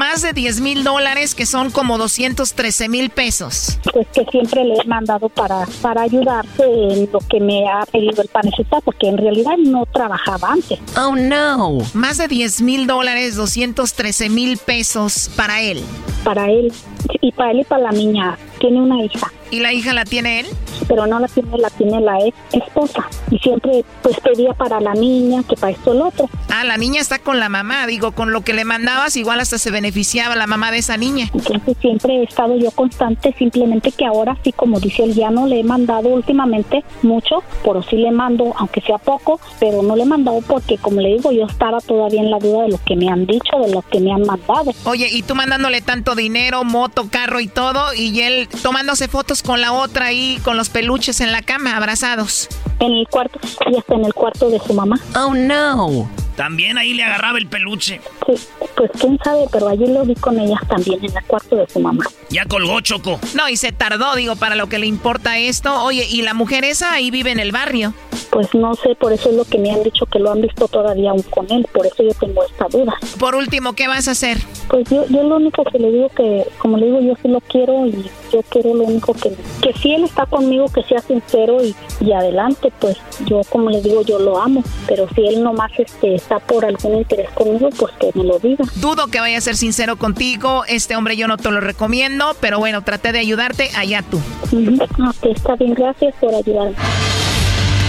Más 0.00 0.22
de 0.22 0.32
10 0.32 0.62
mil 0.62 0.82
dólares, 0.82 1.34
que 1.34 1.44
son 1.44 1.70
como 1.70 1.98
213 1.98 2.88
mil 2.88 3.10
pesos. 3.10 3.78
Pues 3.92 4.06
que 4.14 4.24
siempre 4.30 4.64
le 4.64 4.76
he 4.76 4.84
mandado 4.86 5.28
para 5.28 5.66
para 5.82 6.00
ayudarse 6.00 6.64
en 6.64 7.12
lo 7.12 7.18
que 7.18 7.38
me 7.38 7.68
ha 7.68 7.84
pedido 7.84 8.22
el 8.22 8.28
panecita, 8.28 8.80
porque 8.80 9.08
en 9.08 9.18
realidad 9.18 9.58
no 9.58 9.84
trabajaba 9.84 10.52
antes. 10.52 10.78
Oh, 10.96 11.14
no. 11.14 11.80
Más 11.92 12.16
de 12.16 12.28
10 12.28 12.62
mil 12.62 12.86
dólares, 12.86 13.36
213 13.36 14.30
mil 14.30 14.56
pesos 14.56 15.30
para 15.36 15.60
él. 15.60 15.82
Para 16.24 16.50
él 16.50 16.72
y 17.20 17.32
para 17.32 17.50
él 17.50 17.60
y 17.60 17.64
para 17.64 17.82
la 17.82 17.92
niña. 17.92 18.38
Tiene 18.58 18.80
una 18.80 19.04
hija. 19.04 19.30
¿Y 19.50 19.60
la 19.60 19.72
hija 19.72 19.92
la 19.92 20.04
tiene 20.04 20.40
él? 20.40 20.46
pero 20.90 21.06
no 21.06 21.20
la 21.20 21.28
tiene, 21.28 21.56
la 21.56 21.70
tiene 21.70 22.00
la 22.00 22.18
ex 22.18 22.36
esposa. 22.50 23.06
Y 23.30 23.38
siempre 23.38 23.84
pues 24.02 24.18
pedía 24.20 24.52
para 24.54 24.80
la 24.80 24.92
niña, 24.92 25.44
que 25.48 25.54
para 25.54 25.70
esto 25.70 25.92
el 25.92 26.02
otro. 26.02 26.28
Ah, 26.48 26.64
la 26.64 26.76
niña 26.76 27.00
está 27.00 27.20
con 27.20 27.38
la 27.38 27.48
mamá. 27.48 27.86
Digo, 27.86 28.10
con 28.10 28.32
lo 28.32 28.40
que 28.40 28.54
le 28.54 28.64
mandabas, 28.64 29.16
igual 29.16 29.38
hasta 29.38 29.58
se 29.58 29.70
beneficiaba 29.70 30.34
la 30.34 30.48
mamá 30.48 30.72
de 30.72 30.78
esa 30.78 30.96
niña. 30.96 31.30
Entonces 31.32 31.76
siempre 31.80 32.16
he 32.16 32.22
estado 32.24 32.56
yo 32.56 32.72
constante, 32.72 33.32
simplemente 33.38 33.92
que 33.92 34.04
ahora 34.04 34.36
sí, 34.42 34.50
como 34.52 34.80
dice 34.80 35.04
él, 35.04 35.14
ya 35.14 35.30
no 35.30 35.46
le 35.46 35.60
he 35.60 35.64
mandado 35.64 36.08
últimamente 36.08 36.84
mucho, 37.02 37.44
pero 37.62 37.84
sí 37.84 37.96
le 37.96 38.10
mando, 38.10 38.52
aunque 38.56 38.80
sea 38.80 38.98
poco, 38.98 39.40
pero 39.60 39.82
no 39.82 39.94
le 39.94 40.02
he 40.02 40.06
mandado 40.06 40.40
porque, 40.40 40.76
como 40.78 41.00
le 41.00 41.10
digo, 41.10 41.30
yo 41.30 41.46
estaba 41.46 41.80
todavía 41.80 42.20
en 42.20 42.32
la 42.32 42.40
duda 42.40 42.62
de 42.62 42.70
lo 42.70 42.80
que 42.84 42.96
me 42.96 43.08
han 43.08 43.26
dicho, 43.26 43.58
de 43.64 43.72
lo 43.72 43.82
que 43.82 44.00
me 44.00 44.12
han 44.12 44.22
mandado. 44.22 44.72
Oye, 44.84 45.08
y 45.08 45.22
tú 45.22 45.36
mandándole 45.36 45.82
tanto 45.82 46.16
dinero, 46.16 46.64
moto, 46.64 47.08
carro 47.10 47.38
y 47.38 47.46
todo, 47.46 47.94
y 47.94 48.22
él 48.22 48.48
tomándose 48.62 49.06
fotos 49.06 49.39
con 49.42 49.60
la 49.60 49.72
otra 49.72 50.06
ahí, 50.06 50.38
con 50.44 50.56
los 50.56 50.68
peluches 50.68 51.20
en 51.20 51.32
la 51.32 51.42
cama, 51.42 51.76
abrazados. 51.76 52.48
En 52.78 52.92
el 52.92 53.06
cuarto, 53.08 53.38
y 53.70 53.76
hasta 53.76 53.94
en 53.94 54.04
el 54.04 54.14
cuarto 54.14 54.50
de 54.50 54.58
su 54.58 54.74
mamá. 54.74 54.98
Oh, 55.14 55.34
no. 55.34 56.08
También 56.40 56.78
ahí 56.78 56.94
le 56.94 57.04
agarraba 57.04 57.36
el 57.36 57.48
peluche. 57.48 58.00
Sí, 58.24 58.32
pues 58.74 58.90
quién 58.98 59.18
sabe, 59.22 59.44
pero 59.52 59.68
allí 59.68 59.86
lo 59.86 60.06
vi 60.06 60.14
con 60.14 60.40
ellas 60.40 60.60
también, 60.66 60.98
en 61.04 61.14
el 61.14 61.24
cuarto 61.26 61.54
de 61.54 61.68
su 61.68 61.80
mamá. 61.80 62.02
Ya 62.30 62.46
colgó 62.46 62.80
Choco. 62.80 63.20
No, 63.34 63.46
y 63.50 63.58
se 63.58 63.72
tardó, 63.72 64.14
digo, 64.14 64.36
para 64.36 64.54
lo 64.54 64.66
que 64.66 64.78
le 64.78 64.86
importa 64.86 65.36
esto. 65.36 65.84
Oye, 65.84 66.06
¿y 66.08 66.22
la 66.22 66.32
mujer 66.32 66.64
esa 66.64 66.94
ahí 66.94 67.10
vive 67.10 67.30
en 67.30 67.40
el 67.40 67.52
barrio? 67.52 67.92
Pues 68.30 68.54
no 68.54 68.74
sé, 68.74 68.94
por 68.94 69.12
eso 69.12 69.28
es 69.28 69.36
lo 69.36 69.44
que 69.44 69.58
me 69.58 69.70
han 69.70 69.82
dicho 69.82 70.06
que 70.06 70.18
lo 70.18 70.30
han 70.30 70.40
visto 70.40 70.66
todavía 70.68 71.10
aún 71.10 71.22
con 71.24 71.50
él, 71.50 71.66
por 71.74 71.84
eso 71.84 72.02
yo 72.04 72.14
tengo 72.14 72.44
esta 72.44 72.68
duda. 72.68 72.94
Por 73.18 73.34
último, 73.34 73.74
¿qué 73.74 73.88
vas 73.88 74.08
a 74.08 74.12
hacer? 74.12 74.38
Pues 74.68 74.88
yo, 74.88 75.04
yo 75.08 75.24
lo 75.24 75.36
único 75.36 75.64
que 75.64 75.78
le 75.78 75.90
digo 75.90 76.08
que, 76.10 76.46
como 76.58 76.76
le 76.78 76.86
digo, 76.86 77.00
yo 77.00 77.14
sí 77.20 77.28
lo 77.28 77.40
quiero 77.40 77.86
y 77.86 78.08
yo 78.32 78.42
quiero 78.48 78.74
lo 78.74 78.84
único 78.84 79.12
que, 79.14 79.32
que 79.60 79.72
si 79.80 79.94
él 79.94 80.04
está 80.04 80.26
conmigo, 80.26 80.66
que 80.72 80.84
sea 80.84 81.00
sincero 81.00 81.62
y, 81.62 81.74
y 82.00 82.12
adelante, 82.12 82.72
pues 82.78 82.96
yo 83.26 83.40
como 83.50 83.68
le 83.68 83.82
digo, 83.82 84.02
yo 84.02 84.20
lo 84.20 84.40
amo, 84.40 84.62
pero 84.86 85.08
si 85.12 85.26
él 85.26 85.42
nomás 85.42 85.72
este, 85.76 86.14
está 86.30 86.38
por 86.38 86.64
algún 86.64 86.98
interés 86.98 87.28
conmigo, 87.30 87.70
pues 87.76 87.92
que 87.98 88.10
me 88.14 88.24
lo 88.24 88.38
diga. 88.38 88.64
Dudo 88.76 89.08
que 89.08 89.18
vaya 89.18 89.38
a 89.38 89.40
ser 89.40 89.56
sincero 89.56 89.96
contigo. 89.96 90.64
Este 90.68 90.94
hombre 90.94 91.16
yo 91.16 91.26
no 91.26 91.36
te 91.36 91.50
lo 91.50 91.60
recomiendo, 91.60 92.36
pero 92.40 92.58
bueno, 92.58 92.82
traté 92.82 93.10
de 93.12 93.18
ayudarte. 93.18 93.70
Allá 93.76 94.02
tú. 94.02 94.18
Ok, 94.18 95.26
está 95.34 95.56
bien, 95.56 95.74
gracias 95.74 96.14
por 96.20 96.32
ayudarme. 96.34 96.76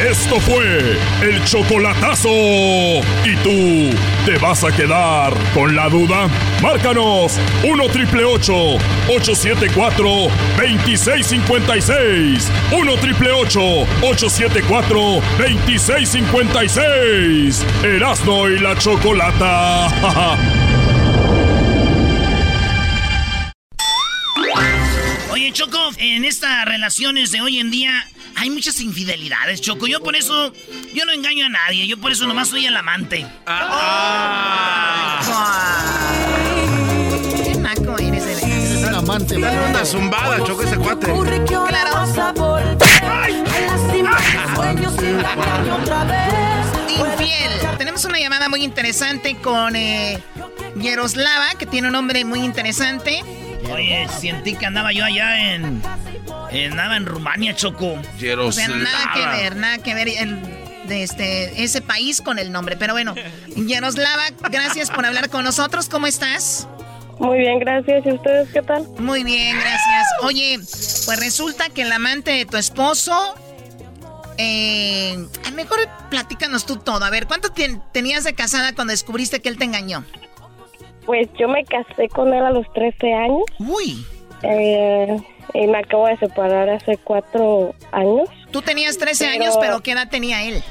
Esto 0.10 0.40
fue 0.40 0.98
el 1.22 1.44
chocolatazo. 1.46 2.32
¿Y 2.32 3.36
tú 3.44 3.92
te 4.26 4.40
vas 4.40 4.64
a 4.64 4.72
quedar 4.72 5.32
con 5.54 5.76
la 5.76 5.90
duda? 5.90 6.28
Márcanos 6.60 7.38
1 7.64 7.88
triple 7.90 8.24
874 8.24 10.04
2656. 10.58 12.52
1 12.72 12.98
triple 12.98 13.32
874 13.32 15.22
2656. 15.38 17.64
Erasno 17.84 18.50
y 18.50 18.58
la 18.58 18.76
chocolata. 18.80 19.88
Oye, 25.30 25.52
Choco, 25.52 25.92
en 25.98 26.26
estas 26.26 26.66
relaciones 26.66 27.32
de 27.32 27.42
hoy 27.42 27.60
en 27.60 27.70
día 27.70 28.08
hay 28.36 28.50
muchas 28.50 28.80
infidelidades, 28.82 29.62
Choco. 29.62 29.88
Yo 29.88 30.02
por 30.02 30.16
eso, 30.16 30.54
yo 30.94 31.06
no 31.06 31.12
engaño 31.12 31.46
a 31.46 31.50
nadie. 31.50 31.88
Yo 31.88 31.98
por 31.98 32.12
eso 32.12 32.28
nomás 32.28 32.50
soy 32.50 32.66
el 32.66 32.76
amante. 32.76 33.26
Qué 37.44 37.56
naco 37.56 37.98
eres, 37.98 38.26
de 38.26 38.36
veras. 38.36 38.52
Es 38.52 38.84
un 38.88 38.96
amante. 38.96 39.40
Dale 39.40 39.70
una 39.70 39.86
zumbada, 39.86 40.44
choco 40.44 40.64
ese 40.64 40.78
cuate. 40.78 41.12
Infiel. 46.90 47.78
Tenemos 47.78 48.06
una 48.06 48.20
llamada 48.20 48.50
muy 48.50 48.64
interesante 48.64 49.36
con 49.38 49.76
eh, 49.76 50.22
Yaroslava, 50.76 51.52
que 51.58 51.66
tiene 51.66 51.88
un 51.88 51.94
nombre 51.94 52.26
muy 52.26 52.40
interesante. 52.40 53.24
Oye, 53.70 54.08
sentí 54.20 54.56
que 54.56 54.66
andaba 54.66 54.92
yo 54.92 55.04
allá 55.06 55.54
en. 55.54 55.82
Andaba 56.72 56.98
en 56.98 57.06
Rumania, 57.06 57.56
Choco. 57.56 57.98
O 58.40 58.52
sea, 58.52 58.68
nada 58.68 59.12
que 59.14 59.26
ver, 59.26 59.56
nada 59.56 59.78
que 59.78 59.94
ver 59.94 60.08
el, 60.10 60.40
de 60.88 61.04
este, 61.04 61.64
ese 61.64 61.82
país 61.82 62.22
con 62.22 62.40
el 62.40 62.52
nombre. 62.52 62.76
Pero 62.78 62.94
bueno, 62.94 63.16
Yaroslava, 63.56 64.24
gracias 64.50 64.90
por 64.92 65.06
hablar 65.06 65.30
con 65.30 65.44
nosotros. 65.44 65.88
¿Cómo 65.90 66.08
estás? 66.08 66.68
Muy 67.20 67.38
bien, 67.40 67.60
gracias. 67.60 68.06
¿Y 68.06 68.12
ustedes 68.14 68.50
qué 68.52 68.62
tal? 68.64 68.86
Muy 68.98 69.24
bien, 69.24 69.56
gracias. 69.60 70.08
Oye, 70.24 70.58
pues 70.58 71.20
resulta 71.20 71.70
que 71.70 71.84
el 71.84 71.92
amante 71.92 72.32
de 72.32 72.46
tu 72.46 72.58
esposo. 72.58 73.36
Eh, 74.38 75.18
a 75.46 75.52
mejor 75.52 75.78
platícanos 76.10 76.66
tú 76.66 76.78
todo. 76.78 77.06
A 77.06 77.10
ver, 77.12 77.28
¿cuánto 77.28 77.50
tien- 77.54 77.82
tenías 77.92 78.24
de 78.24 78.34
casada 78.34 78.74
cuando 78.74 78.92
descubriste 78.92 79.40
que 79.40 79.50
él 79.50 79.58
te 79.58 79.66
engañó? 79.66 80.04
Pues 81.06 81.28
yo 81.40 81.48
me 81.48 81.64
casé 81.66 82.08
con 82.10 82.34
él 82.34 82.44
a 82.44 82.52
los 82.52 82.72
13 82.74 83.14
años. 83.14 83.44
Uy. 83.60 84.06
Eh, 84.44 85.18
y 85.54 85.68
me 85.68 85.80
acabo 85.80 86.08
de 86.08 86.18
separar 86.18 86.70
hace 86.70 86.98
cuatro 86.98 87.74
años. 87.92 88.30
Tú 88.52 88.62
tenías 88.62 88.98
13 88.98 89.28
años, 89.28 89.58
pero 89.60 89.82
¿qué 89.82 89.92
edad 89.92 90.10
tenía 90.10 90.44
él? 90.44 90.64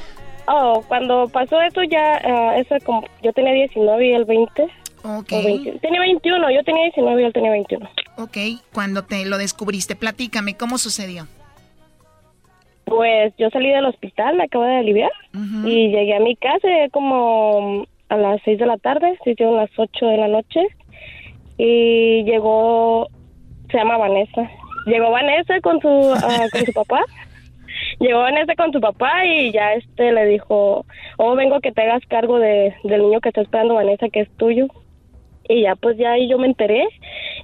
Oh, 0.47 0.83
cuando 0.87 1.27
pasó 1.27 1.61
eso 1.61 1.83
ya, 1.83 2.21
ah, 2.23 2.57
eso 2.57 2.75
como, 2.83 3.03
yo 3.23 3.31
tenía 3.33 3.53
19 3.53 4.07
y 4.07 4.13
él 4.13 4.25
20. 4.25 4.63
Ok. 5.03 5.31
O 5.31 5.43
20. 5.43 5.79
Tenía 5.79 5.99
21, 6.01 6.51
yo 6.51 6.63
tenía 6.63 6.83
19 6.83 7.21
y 7.21 7.25
él 7.25 7.33
tenía 7.33 7.51
21. 7.51 7.89
Ok, 8.17 8.37
cuando 8.73 9.03
te 9.03 9.25
lo 9.25 9.37
descubriste, 9.37 9.95
platícame, 9.95 10.55
¿cómo 10.57 10.77
sucedió? 10.77 11.27
Pues 12.85 13.33
yo 13.37 13.49
salí 13.51 13.69
del 13.69 13.85
hospital, 13.85 14.35
me 14.35 14.43
acabo 14.43 14.65
de 14.65 14.77
aliviar. 14.77 15.11
Y 15.63 15.89
llegué 15.89 16.15
a 16.15 16.19
mi 16.19 16.35
casa 16.35 16.67
como 16.91 17.85
a 18.11 18.17
las 18.17 18.41
6 18.43 18.59
de 18.59 18.65
la 18.65 18.77
tarde, 18.77 19.17
se 19.23 19.31
hicieron 19.31 19.55
las 19.55 19.69
8 19.77 20.05
de 20.05 20.17
la 20.17 20.27
noche. 20.27 20.67
Y 21.57 22.23
llegó, 22.25 23.07
Se 23.71 23.77
llama 23.77 23.97
Vanessa. 23.97 24.49
Llegó 24.85 25.11
Vanessa 25.11 25.61
con 25.61 25.79
su, 25.79 25.87
ah, 25.87 26.45
con 26.51 26.65
su 26.65 26.73
papá. 26.75 27.01
Llegó 27.99 28.19
Vanessa 28.19 28.53
con 28.55 28.73
su 28.73 28.81
papá 28.81 29.25
y 29.25 29.53
ya 29.53 29.73
este 29.73 30.11
le 30.11 30.25
dijo, 30.25 30.85
oh, 31.17 31.35
vengo 31.35 31.61
que 31.61 31.71
te 31.71 31.83
hagas 31.83 32.01
cargo 32.09 32.37
de, 32.37 32.75
del 32.83 33.01
niño 33.01 33.21
que 33.21 33.29
está 33.29 33.41
esperando 33.41 33.75
Vanessa, 33.75 34.09
que 34.09 34.21
es 34.21 34.29
tuyo. 34.37 34.67
Y 35.47 35.63
ya 35.63 35.75
pues 35.75 35.97
ya 35.97 36.11
ahí 36.11 36.29
yo 36.29 36.37
me 36.37 36.47
enteré 36.47 36.87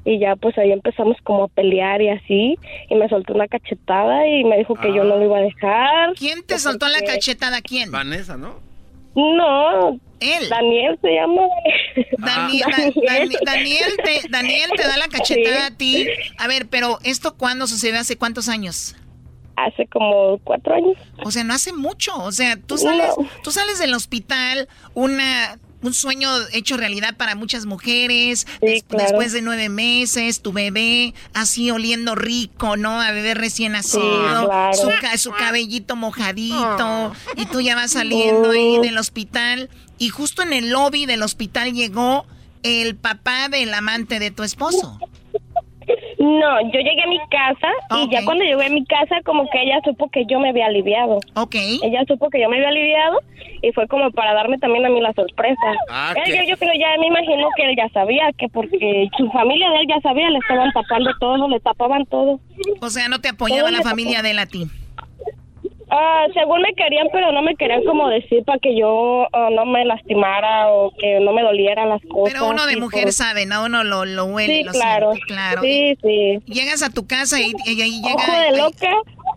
y 0.04 0.20
ya 0.20 0.36
pues 0.36 0.58
ahí 0.58 0.72
empezamos 0.72 1.18
como 1.24 1.46
a 1.46 1.48
pelear 1.48 2.02
y 2.02 2.10
así 2.10 2.58
y 2.90 2.96
me 2.96 3.10
soltó 3.10 3.34
una 3.34 3.48
cachetada 3.48 4.28
y 4.28 4.44
me 4.44 4.58
dijo 4.58 4.76
que 4.76 4.94
yo 4.94 5.04
no 5.04 5.18
lo 5.18 5.24
iba 5.24 5.38
a 5.38 5.42
dejar. 5.42 6.14
¿Quién 6.16 6.46
te 6.46 6.60
soltó 6.60 6.88
la 6.88 7.02
cachetada? 7.02 7.62
¿Quién? 7.62 7.92
Vanessa, 7.92 8.36
¿no? 8.38 8.67
No. 9.18 10.00
Él. 10.20 10.50
Daniel 10.50 10.98
se 11.02 11.10
llama. 11.14 11.42
Dani- 12.20 12.62
Ah. 12.64 12.70
Da- 12.72 13.18
Dani- 13.18 13.38
Daniel, 13.46 13.92
te, 14.04 14.22
Daniel 14.30 14.70
te 14.76 14.84
da 14.88 14.98
la 14.98 15.08
cachetada 15.08 15.68
a 15.68 15.72
ti. 15.72 16.08
A 16.38 16.48
ver, 16.48 16.68
pero 16.70 17.00
¿esto 17.04 17.36
cuándo 17.36 17.68
sucedió? 17.68 18.00
¿Hace 18.00 18.16
cuántos 18.18 18.48
años? 18.50 18.96
Hace 19.56 19.88
como 19.88 20.38
cuatro 20.44 20.76
años. 20.76 20.96
O 21.24 21.32
sea, 21.32 21.44
no 21.44 21.54
hace 21.56 21.74
mucho. 21.74 22.16
O 22.24 22.32
sea, 22.32 22.58
tú 22.62 22.78
sales, 22.78 23.12
tú 23.44 23.52
sales 23.52 23.80
del 23.80 23.94
hospital, 23.96 24.68
una, 24.94 25.58
un 25.82 25.94
sueño 25.94 26.30
hecho 26.54 26.76
realidad 26.78 27.16
para 27.18 27.36
muchas 27.36 27.66
mujeres. 27.66 28.48
des- 28.62 28.84
claro. 28.84 29.04
Después 29.04 29.32
de 29.32 29.42
nueve 29.42 29.70
meses, 29.70 30.42
tu 30.42 30.52
bebé 30.52 31.14
así 31.34 31.70
oliendo 31.72 32.16
rico, 32.16 32.78
¿no? 32.78 33.00
A 33.02 33.12
bebé 33.12 33.34
recién 33.36 33.74
nacido, 33.74 34.46
claro. 34.48 34.74
su, 34.78 34.90
ca- 35.02 35.18
su 35.18 35.32
cabellito 35.32 35.96
mojadito, 35.96 37.14
y 37.36 37.46
tú 37.46 37.62
ya 37.62 37.76
vas 37.76 37.92
saliendo 37.92 38.52
ahí 38.52 38.80
del 38.80 38.98
hospital. 38.98 39.70
Y 40.00 40.10
justo 40.10 40.42
en 40.44 40.54
el 40.54 40.70
lobby 40.70 41.06
del 41.06 41.24
hospital 41.24 41.74
llegó 41.74 42.26
el 42.64 42.96
papá 42.96 43.50
del 43.50 43.74
amante 43.74 44.20
de 44.20 44.32
tu 44.32 44.44
esposo. 44.44 45.00
No, 46.20 46.62
yo 46.72 46.80
llegué 46.80 47.04
a 47.04 47.08
mi 47.08 47.20
casa 47.30 47.68
y 48.02 48.10
ya 48.12 48.26
cuando 48.26 48.44
llegué 48.44 48.66
a 48.66 48.70
mi 48.70 48.84
casa 48.86 49.18
como 49.24 49.48
que 49.52 49.62
ella 49.62 49.80
supo 49.86 50.10
que 50.10 50.26
yo 50.26 50.40
me 50.40 50.50
había 50.50 50.66
aliviado. 50.66 51.20
Ok. 51.36 51.56
Ella 51.84 52.04
supo 52.08 52.30
que 52.32 52.42
yo 52.42 52.50
me 52.50 52.56
había 52.58 52.70
aliviado 52.70 53.20
y 53.62 53.72
fue 53.72 53.88
como 53.88 54.10
para 54.12 54.34
darme 54.34 54.58
también 54.58 54.86
a 54.86 54.90
mí 54.90 55.00
la 55.00 55.14
sorpresa. 55.14 55.62
Ah, 55.90 56.14
Él, 56.26 56.36
yo, 56.36 56.44
yo 56.50 56.58
creo 56.58 56.72
ya 56.80 56.88
me 57.00 57.08
imagino 57.08 57.48
que 57.56 57.64
él 57.70 57.76
ya 57.78 57.88
sabía 57.90 58.32
que 58.38 58.48
porque 58.50 59.08
su 59.18 59.30
familia 59.30 59.70
de 59.70 59.78
él 59.82 59.88
ya 59.90 60.02
sabía, 60.02 60.30
le 60.32 60.40
estaban 60.40 60.72
tapando 60.74 61.12
todo, 61.20 61.48
le 61.50 61.60
tapaban 61.60 62.06
todo. 62.08 62.40
O 62.82 62.90
sea, 62.90 63.08
no 63.10 63.20
te 63.22 63.30
apoyaba 63.30 63.70
Todo 63.70 63.78
la 63.78 63.84
familia 63.84 64.18
tapó. 64.18 64.24
de 64.24 64.32
él 64.32 64.40
a 64.40 64.46
ti. 64.48 64.68
Ah, 65.90 66.26
según 66.34 66.62
me 66.62 66.74
querían, 66.74 67.08
pero 67.14 67.32
no 67.32 67.42
me 67.42 67.56
querían 67.56 67.84
como 67.86 68.10
decir 68.10 68.44
para 68.46 68.60
que 68.60 68.78
yo 68.78 69.26
ah, 69.32 69.48
no 69.52 69.66
me 69.66 69.86
lastimara 69.86 70.68
o 70.70 70.92
que 71.00 71.20
no 71.22 71.32
me 71.32 71.42
dolieran 71.44 71.88
las 71.90 72.02
cosas. 72.10 72.34
Pero 72.34 72.50
uno 72.50 72.66
de 72.66 72.76
mujer 72.78 73.14
sabe, 73.14 73.46
¿no? 73.46 73.64
Uno 73.66 73.84
lo, 73.86 74.04
lo 74.04 74.26
huele, 74.26 74.58
Sí, 74.58 74.64
lo 74.64 74.72
claro. 74.74 75.12
siente, 75.14 75.34
claro. 75.34 75.62
Sí, 75.62 75.98
sí. 76.02 76.40
Llegas 76.46 76.84
a 76.84 76.90
tu 76.90 77.08
casa 77.08 77.40
y, 77.40 77.54
y 77.66 77.82
ahí 77.82 78.02
llega... 78.02 78.16
Ojo 78.16 78.32
de 78.32 78.58
loca, 78.58 78.90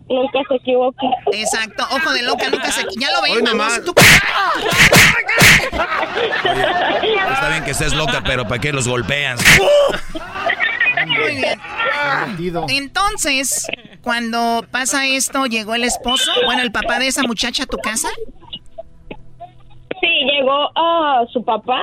nunca 0.09 0.41
se 0.49 0.55
equivoca. 0.57 1.07
Exacto, 1.33 1.85
ojo 1.93 2.13
de 2.13 2.23
loca, 2.23 2.51
nunca 2.51 2.73
se... 2.73 2.83
Ya 2.99 3.11
lo 3.13 3.23
veis. 3.23 3.39
Tú- 3.85 3.95
Está 7.33 7.49
bien 7.51 7.65
que 7.65 7.71
estés 7.71 7.95
loca, 7.95 8.23
pero 8.27 8.47
¿para 8.49 8.61
qué 8.61 8.73
los 8.73 8.89
golpeas? 8.89 9.41
Muy 11.07 11.37
bien. 11.37 11.61
Entonces, 12.69 13.69
cuando 14.03 14.65
pasa 14.71 15.07
esto, 15.07 15.47
llegó 15.47 15.75
el 15.75 15.85
esposo, 15.85 16.31
bueno, 16.45 16.63
el 16.63 16.73
papá 16.73 16.99
de 16.99 17.09
esa 17.09 17.23
muchacha 17.23 17.65
a 17.65 17.67
tu 17.67 17.79
casa. 17.79 18.09
Sí, 20.01 20.09
llegó 20.33 20.71
a 20.75 21.27
su 21.33 21.45
papá 21.45 21.81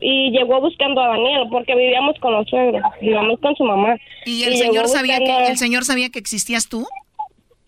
y 0.00 0.30
llegó 0.30 0.60
buscando 0.60 1.00
a 1.00 1.08
Daniel 1.08 1.44
porque 1.50 1.74
vivíamos 1.74 2.18
con 2.20 2.32
los 2.32 2.48
suegros, 2.48 2.82
vivíamos 3.00 3.38
con 3.40 3.54
su 3.56 3.64
mamá. 3.64 3.96
¿Y 4.26 4.42
el 4.44 4.56
señor 4.56 4.88
sabía 4.88 5.18
buscando 5.18 5.44
que 5.44 5.50
el 5.52 5.58
señor 5.58 5.84
sabía 5.84 6.10
que 6.10 6.18
existías 6.18 6.68
tú? 6.68 6.86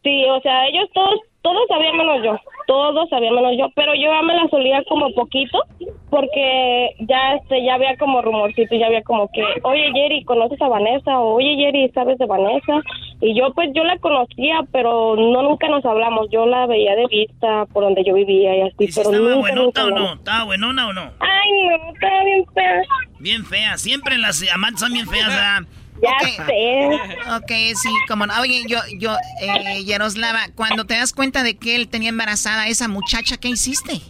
Sí, 0.03 0.25
o 0.25 0.41
sea, 0.41 0.67
ellos 0.69 0.89
todos, 0.93 1.21
todos 1.47 1.69
sabían 1.69 1.97
menos 1.97 2.25
yo, 2.25 2.37
todos 2.67 3.09
sabían 3.09 3.37
menos 3.37 3.53
yo, 3.57 3.69
pero 3.77 3.95
yo 3.95 4.11
ya 4.11 4.21
me 4.23 4.35
la 4.35 4.49
solía 4.49 4.83
como 4.89 5.15
poquito, 5.15 5.63
porque 6.11 6.91
ya 6.99 7.35
este, 7.35 7.65
ya 7.65 7.75
había 7.75 7.97
como 7.99 8.21
rumorcito, 8.21 8.75
ya 8.75 8.87
había 8.87 9.03
como 9.03 9.31
que, 9.31 9.45
oye 9.63 9.93
Jerry, 9.95 10.25
¿conoces 10.25 10.61
a 10.61 10.67
Vanessa? 10.67 11.21
O 11.21 11.37
oye 11.37 11.55
Jerry, 11.55 11.89
¿sabes 11.95 12.19
de 12.19 12.27
Vanessa? 12.27 12.83
Y 13.21 13.39
yo 13.39 13.53
pues 13.55 13.71
yo 13.77 13.85
la 13.85 13.97
conocía, 13.99 14.67
pero 14.73 15.15
no 15.15 15.43
nunca 15.45 15.69
nos 15.69 15.85
hablamos, 15.85 16.27
yo 16.33 16.47
la 16.47 16.67
veía 16.67 16.97
de 16.97 17.07
vista 17.07 17.67
por 17.67 17.85
donde 17.85 18.03
yo 18.03 18.15
vivía 18.15 18.57
y 18.57 18.61
así, 18.63 18.75
pero 18.93 19.13
¿Estaba 19.13 19.19
nunca, 19.19 19.37
buenota 19.39 19.63
nunca 19.63 19.85
o 19.85 19.91
no? 19.91 20.13
¿Estaba 20.15 20.45
buenona 20.47 20.89
o 20.89 20.93
no? 20.93 21.13
Ay, 21.21 21.51
no, 21.69 21.93
estaba 21.93 22.25
bien 22.25 22.45
fea. 22.53 22.83
Bien 23.21 23.45
fea. 23.45 23.79
Siempre 23.79 24.19
las 24.19 24.43
amantes 24.53 24.81
son 24.81 24.93
bien 24.93 25.07
feas, 25.07 25.29
¿verdad? 25.29 25.63
Ya 26.03 26.45
sé. 26.45 26.89
Ok, 27.37 27.51
sí, 27.75 27.89
como 28.09 28.27
no. 28.27 28.35
Oye, 28.41 28.63
yo, 28.69 28.79
yo, 28.99 29.17
eh, 29.41 29.85
Yaroslava, 29.85 30.47
cuando 30.55 30.85
te 30.85 30.95
das 30.95 31.13
cuenta 31.13 31.43
de 31.43 31.57
que 31.57 31.77
él 31.77 31.89
tenía 31.89 32.11
embarazada 32.11 32.63
a 32.63 32.69
esa 32.69 32.89
muchacha, 32.89 33.37
¿qué 33.39 33.49
hiciste? 33.49 34.01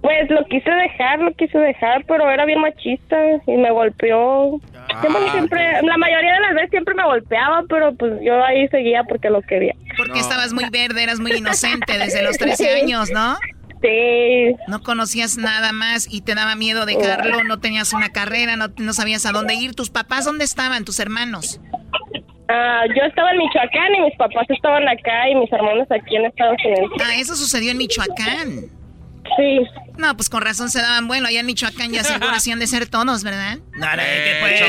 Pues 0.00 0.30
lo 0.30 0.44
quise 0.46 0.70
dejar, 0.70 1.18
lo 1.18 1.32
quise 1.34 1.58
dejar, 1.58 2.04
pero 2.06 2.30
era 2.30 2.44
bien 2.44 2.60
machista 2.60 3.16
y 3.46 3.56
me 3.56 3.70
golpeó. 3.70 4.60
Siempre, 5.00 5.30
siempre, 5.32 5.82
la 5.82 5.96
mayoría 5.96 6.34
de 6.34 6.40
las 6.40 6.54
veces 6.54 6.70
siempre 6.70 6.94
me 6.94 7.04
golpeaba, 7.04 7.62
pero 7.68 7.94
pues 7.94 8.14
yo 8.22 8.42
ahí 8.44 8.68
seguía 8.68 9.02
porque 9.04 9.28
lo 9.28 9.42
quería. 9.42 9.74
Porque 9.96 10.20
estabas 10.20 10.52
muy 10.52 10.64
verde, 10.70 11.02
eras 11.02 11.18
muy 11.18 11.32
inocente 11.36 11.98
desde 11.98 12.22
los 12.22 12.38
13 12.38 12.82
años, 12.82 13.10
¿no? 13.10 13.36
No 14.66 14.82
conocías 14.82 15.36
nada 15.36 15.72
más 15.72 16.06
y 16.10 16.22
te 16.22 16.34
daba 16.34 16.54
miedo 16.54 16.86
dejarlo, 16.86 17.44
no 17.44 17.58
tenías 17.58 17.92
una 17.92 18.10
carrera, 18.10 18.56
no, 18.56 18.68
no 18.76 18.92
sabías 18.92 19.26
a 19.26 19.32
dónde 19.32 19.54
ir. 19.54 19.74
¿Tus 19.74 19.90
papás 19.90 20.24
dónde 20.24 20.44
estaban, 20.44 20.84
tus 20.84 21.00
hermanos? 21.00 21.60
Ah, 22.48 22.84
yo 22.96 23.04
estaba 23.04 23.30
en 23.32 23.38
Michoacán 23.38 23.94
y 23.94 24.00
mis 24.00 24.16
papás 24.16 24.46
estaban 24.48 24.88
acá 24.88 25.28
y 25.28 25.34
mis 25.34 25.52
hermanos 25.52 25.86
aquí 25.90 26.16
en 26.16 26.24
Estados 26.26 26.56
Unidos. 26.64 26.90
Ah, 27.04 27.14
eso 27.18 27.36
sucedió 27.36 27.72
en 27.72 27.78
Michoacán. 27.78 28.77
Sí. 29.36 29.60
No, 29.96 30.16
pues 30.16 30.28
con 30.28 30.42
razón 30.42 30.70
se 30.70 30.80
daban, 30.80 31.08
bueno, 31.08 31.26
allá 31.28 31.40
en 31.40 31.46
Michoacán 31.46 31.92
ya 31.92 32.04
seguro 32.04 32.30
hacían 32.34 32.58
de 32.58 32.66
ser 32.66 32.86
todos, 32.86 33.24
¿verdad? 33.24 33.58
Dale, 33.78 34.02
¿qué 34.02 34.36
pues? 34.40 34.60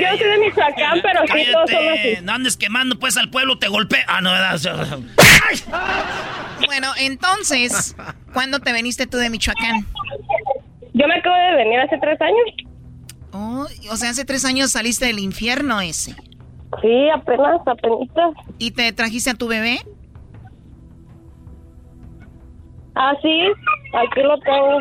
Yo 0.00 0.08
soy 0.18 0.28
de 0.28 0.38
Michoacán, 0.38 1.00
pero 1.02 1.20
sí, 1.32 1.46
todos 1.52 1.70
son 1.70 1.78
así. 1.88 1.96
Cállate. 1.96 2.22
No 2.22 2.32
andes 2.32 2.56
quemando 2.56 2.98
pues 2.98 3.16
al 3.16 3.30
pueblo, 3.30 3.58
te 3.58 3.68
golpea. 3.68 4.04
Ah, 4.08 4.20
no, 4.20 4.30
¿verdad? 4.30 4.98
Bueno, 6.66 6.88
entonces, 6.98 7.94
¿cuándo 8.32 8.60
te 8.60 8.72
veniste 8.72 9.06
tú 9.06 9.18
de 9.18 9.28
Michoacán? 9.28 9.86
Yo 10.94 11.06
me 11.06 11.16
acabo 11.16 11.36
de 11.36 11.56
venir 11.56 11.80
hace 11.80 11.98
tres 11.98 12.18
años. 12.20 12.74
Oh, 13.32 13.66
o 13.90 13.96
sea, 13.96 14.10
hace 14.10 14.24
tres 14.24 14.44
años 14.44 14.70
saliste 14.70 15.06
del 15.06 15.18
infierno 15.18 15.80
ese. 15.80 16.14
Sí, 16.80 17.08
apenas, 17.14 17.60
apenas. 17.66 18.08
¿Y 18.58 18.70
te 18.70 18.92
trajiste 18.92 19.30
a 19.30 19.34
tu 19.34 19.48
bebé? 19.48 19.80
Ah, 22.94 23.12
sí, 23.20 23.42
aquí 23.92 24.20
lo 24.22 24.38
tengo. 24.40 24.78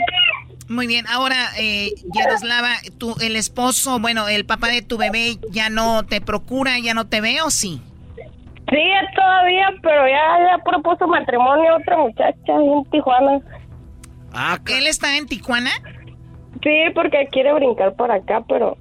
Muy 0.70 0.88
bien, 0.88 1.06
ahora, 1.08 1.36
eh, 1.58 1.92
Yaroslava, 2.16 2.76
tu, 2.98 3.16
el 3.22 3.36
esposo, 3.36 4.00
bueno, 4.00 4.28
el 4.28 4.46
papá 4.46 4.68
de 4.68 4.82
tu 4.82 4.98
bebé 4.98 5.38
ya 5.52 5.70
no 5.70 6.04
te 6.06 6.22
procura, 6.22 6.80
ya 6.80 6.94
no 6.94 7.08
te 7.08 7.22
ve 7.22 7.42
o 7.42 7.50
sí? 7.50 7.82
Sí, 8.70 8.82
todavía, 9.16 9.68
pero 9.82 10.08
ya, 10.08 10.48
ya 10.48 10.64
propuso 10.64 11.06
matrimonio 11.08 11.74
a 11.74 11.78
otra 11.78 11.98
muchacha 11.98 12.58
ahí 12.58 12.68
en 12.68 12.84
Tijuana. 12.86 13.40
¿Él 14.68 14.88
está 14.88 15.18
en 15.18 15.28
Tijuana? 15.28 15.72
Sí, 16.64 16.86
porque 16.96 17.28
quiere 17.32 17.54
brincar 17.54 17.94
por 17.96 18.10
acá, 18.10 18.42
pero... 18.48 18.78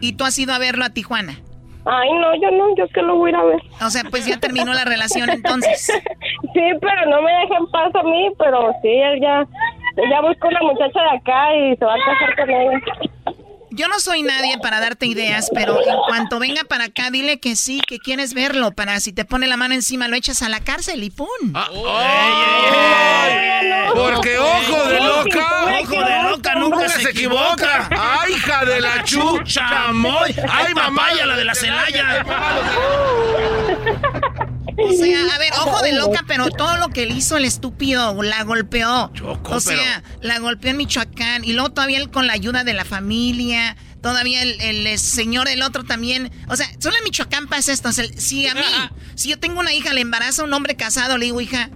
¿Y 0.00 0.12
tú 0.12 0.24
has 0.24 0.38
ido 0.38 0.52
a 0.52 0.58
verlo 0.58 0.84
a 0.84 0.90
Tijuana? 0.90 1.40
Ay, 1.84 2.12
no, 2.12 2.34
yo 2.36 2.50
no, 2.52 2.76
yo 2.76 2.86
que 2.88 3.02
lo 3.02 3.16
voy 3.16 3.30
a 3.30 3.32
ir 3.32 3.36
a 3.36 3.44
ver. 3.44 3.62
O 3.84 3.90
sea, 3.90 4.02
pues 4.10 4.26
ya 4.26 4.38
terminó 4.38 4.72
la 4.72 4.84
relación 4.84 5.30
entonces. 5.30 5.90
Sí, 6.54 6.60
pero 6.82 7.06
no 7.08 7.22
me 7.22 7.32
deja 7.32 7.56
en 7.56 7.66
paz 7.68 7.94
a 7.94 8.02
mí, 8.02 8.30
pero 8.38 8.74
sí, 8.82 8.88
él 8.88 9.20
ya, 9.22 9.46
ya 10.10 10.20
buscó 10.20 10.48
una 10.48 10.60
muchacha 10.60 11.00
de 11.00 11.16
acá 11.16 11.56
y 11.56 11.76
se 11.76 11.84
va 11.84 11.94
a 11.94 11.98
casar 12.04 12.36
con 12.36 12.50
ella. 12.50 12.80
Yo 13.74 13.88
no 13.88 13.98
soy 14.00 14.22
nadie 14.22 14.58
para 14.58 14.80
darte 14.80 15.06
ideas, 15.06 15.48
pero 15.54 15.80
en 15.80 15.96
cuanto 16.06 16.38
venga 16.38 16.62
para 16.64 16.84
acá, 16.84 17.10
dile 17.10 17.40
que 17.40 17.56
sí, 17.56 17.80
que 17.86 17.98
quieres 17.98 18.34
verlo, 18.34 18.72
para 18.72 19.00
si 19.00 19.12
te 19.12 19.24
pone 19.24 19.46
la 19.46 19.56
mano 19.56 19.72
encima 19.72 20.08
lo 20.08 20.16
echas 20.16 20.42
a 20.42 20.50
la 20.50 20.60
cárcel 20.60 21.02
y 21.02 21.10
¡pum! 21.10 21.26
Porque 23.94 24.38
ojo 24.38 24.84
de 24.84 25.00
loca. 25.00 25.46
Ojo 25.80 26.04
de 26.04 26.22
loca 26.30 26.54
nunca 26.56 26.88
se 26.90 27.10
equivoca. 27.10 27.88
¡Ay, 27.90 28.32
hija 28.34 28.64
de 28.64 28.80
la 28.80 29.04
chucha! 29.04 29.66
¡Chamoy! 29.68 30.34
¡Ay, 30.50 30.74
papaya, 30.74 31.26
la 31.26 31.36
de 31.36 31.44
la 31.44 31.54
Celaya! 31.54 32.26
O 34.76 34.92
sea, 34.92 35.34
a 35.34 35.38
ver, 35.38 35.52
ojo 35.54 35.82
de 35.82 35.92
loca, 35.92 36.24
pero 36.26 36.48
todo 36.50 36.76
lo 36.78 36.88
que 36.88 37.06
le 37.06 37.14
hizo 37.14 37.36
el 37.36 37.44
estúpido, 37.44 38.22
la 38.22 38.42
golpeó. 38.44 39.12
o 39.44 39.60
sea, 39.60 40.02
la 40.20 40.38
golpeó 40.38 40.70
en 40.70 40.78
Michoacán 40.78 41.44
y 41.44 41.52
luego 41.52 41.70
todavía 41.70 41.98
él 41.98 42.10
con 42.10 42.26
la 42.26 42.32
ayuda 42.32 42.64
de 42.64 42.74
la 42.74 42.84
familia. 42.84 43.76
Todavía 44.00 44.42
el, 44.42 44.60
el 44.60 44.98
señor, 44.98 45.48
el 45.48 45.62
otro 45.62 45.84
también. 45.84 46.32
O 46.48 46.56
sea, 46.56 46.66
solo 46.78 46.96
en 46.96 47.04
Michoacán 47.04 47.46
pasa 47.46 47.72
esto. 47.72 47.90
O 47.90 47.92
sea, 47.92 48.04
si 48.16 48.48
a 48.48 48.54
mí, 48.54 48.60
si 49.14 49.28
yo 49.28 49.38
tengo 49.38 49.60
una 49.60 49.72
hija, 49.72 49.92
le 49.92 50.00
embaraza 50.00 50.42
a 50.42 50.44
un 50.44 50.52
hombre 50.54 50.74
casado, 50.74 51.18
le 51.18 51.26
digo, 51.26 51.40
hija, 51.40 51.70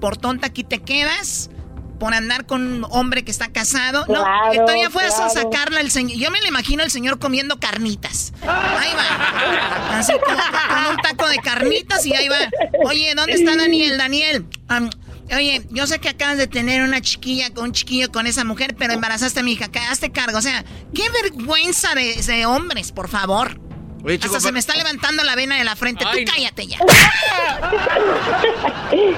por 0.00 0.16
tonta 0.16 0.46
aquí 0.46 0.62
te 0.62 0.80
quedas. 0.80 1.50
Por 2.02 2.14
andar 2.14 2.46
con 2.46 2.62
un 2.66 2.86
hombre 2.90 3.22
que 3.24 3.30
está 3.30 3.52
casado. 3.52 4.04
no, 4.08 4.24
Claro, 4.24 4.50
que 4.50 4.58
todavía 4.58 4.90
fue 4.90 5.04
a 5.04 5.08
claro. 5.08 5.30
sacarla 5.30 5.80
el 5.80 5.92
señor. 5.92 6.18
Yo 6.18 6.32
me 6.32 6.40
lo 6.40 6.48
imagino 6.48 6.82
el 6.82 6.90
señor 6.90 7.20
comiendo 7.20 7.60
carnitas. 7.60 8.32
Ahí 8.42 8.90
va. 8.92 9.98
Así 10.00 10.12
con, 10.14 10.34
con 10.34 10.86
un 10.90 10.96
taco 10.96 11.28
de 11.28 11.36
carnitas 11.36 12.04
y 12.04 12.12
ahí 12.12 12.26
va. 12.28 12.38
Oye, 12.86 13.14
¿dónde 13.14 13.34
está 13.34 13.54
Daniel? 13.54 13.98
Daniel. 13.98 14.46
Oye, 15.32 15.62
yo 15.70 15.86
sé 15.86 16.00
que 16.00 16.08
acabas 16.08 16.38
de 16.38 16.48
tener 16.48 16.82
una 16.82 17.00
chiquilla 17.00 17.50
con 17.54 17.66
un 17.66 17.72
chiquillo 17.72 18.10
con 18.10 18.26
esa 18.26 18.42
mujer, 18.42 18.74
pero 18.76 18.94
embarazaste 18.94 19.38
a 19.38 19.42
mi 19.44 19.52
hija. 19.52 19.70
Hazte 19.88 20.10
cargo. 20.10 20.38
O 20.38 20.42
sea, 20.42 20.64
qué 20.92 21.04
vergüenza 21.22 21.94
de, 21.94 22.16
de 22.20 22.46
hombres, 22.46 22.90
por 22.90 23.08
favor. 23.08 23.60
Oye, 24.04 24.18
Hasta 24.22 24.40
se 24.40 24.52
me 24.52 24.58
está 24.58 24.74
levantando 24.76 25.22
la 25.22 25.34
vena 25.36 25.56
de 25.56 25.64
la 25.64 25.76
frente. 25.76 26.04
Tú 26.04 26.18
cállate 26.26 26.66
ya. 26.66 26.78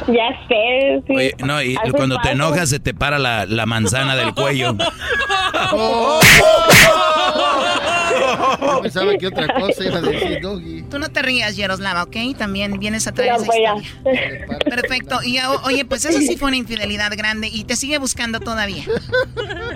ya 0.08 0.28
sé, 0.48 1.02
sí. 1.06 1.12
Oye, 1.14 1.34
no, 1.38 1.62
y 1.62 1.76
Hace 1.76 1.92
cuando 1.92 2.16
te 2.16 2.28
falta. 2.28 2.32
enojas 2.32 2.68
se 2.68 2.80
te 2.80 2.92
para 2.94 3.18
la, 3.18 3.46
la 3.46 3.64
manzana 3.66 4.14
del 4.16 4.34
cuello. 4.34 4.76
Yo 8.60 8.80
pensaba 8.82 9.16
que 9.16 9.26
otra 9.26 9.52
cosa 9.54 9.84
iba 9.84 9.98
a 9.98 10.00
decir 10.02 10.40
Doggy. 10.40 10.82
Tú 10.90 10.98
no 10.98 11.08
te 11.08 11.22
rías, 11.22 11.56
Yaroslava, 11.56 12.02
¿ok? 12.04 12.16
También 12.38 12.78
vienes 12.78 13.06
a 13.06 13.12
traer 13.12 13.34
esa 13.34 13.44
pues 13.46 13.58
ya. 13.62 13.74
historia. 13.76 14.46
Perfecto. 14.64 15.18
Y 15.24 15.38
o- 15.40 15.62
oye, 15.64 15.84
pues 15.84 16.04
eso 16.04 16.18
sí 16.20 16.36
fue 16.36 16.48
una 16.48 16.56
infidelidad 16.56 17.10
grande 17.16 17.48
y 17.52 17.64
te 17.64 17.76
sigue 17.76 17.98
buscando 17.98 18.40
todavía. 18.40 18.84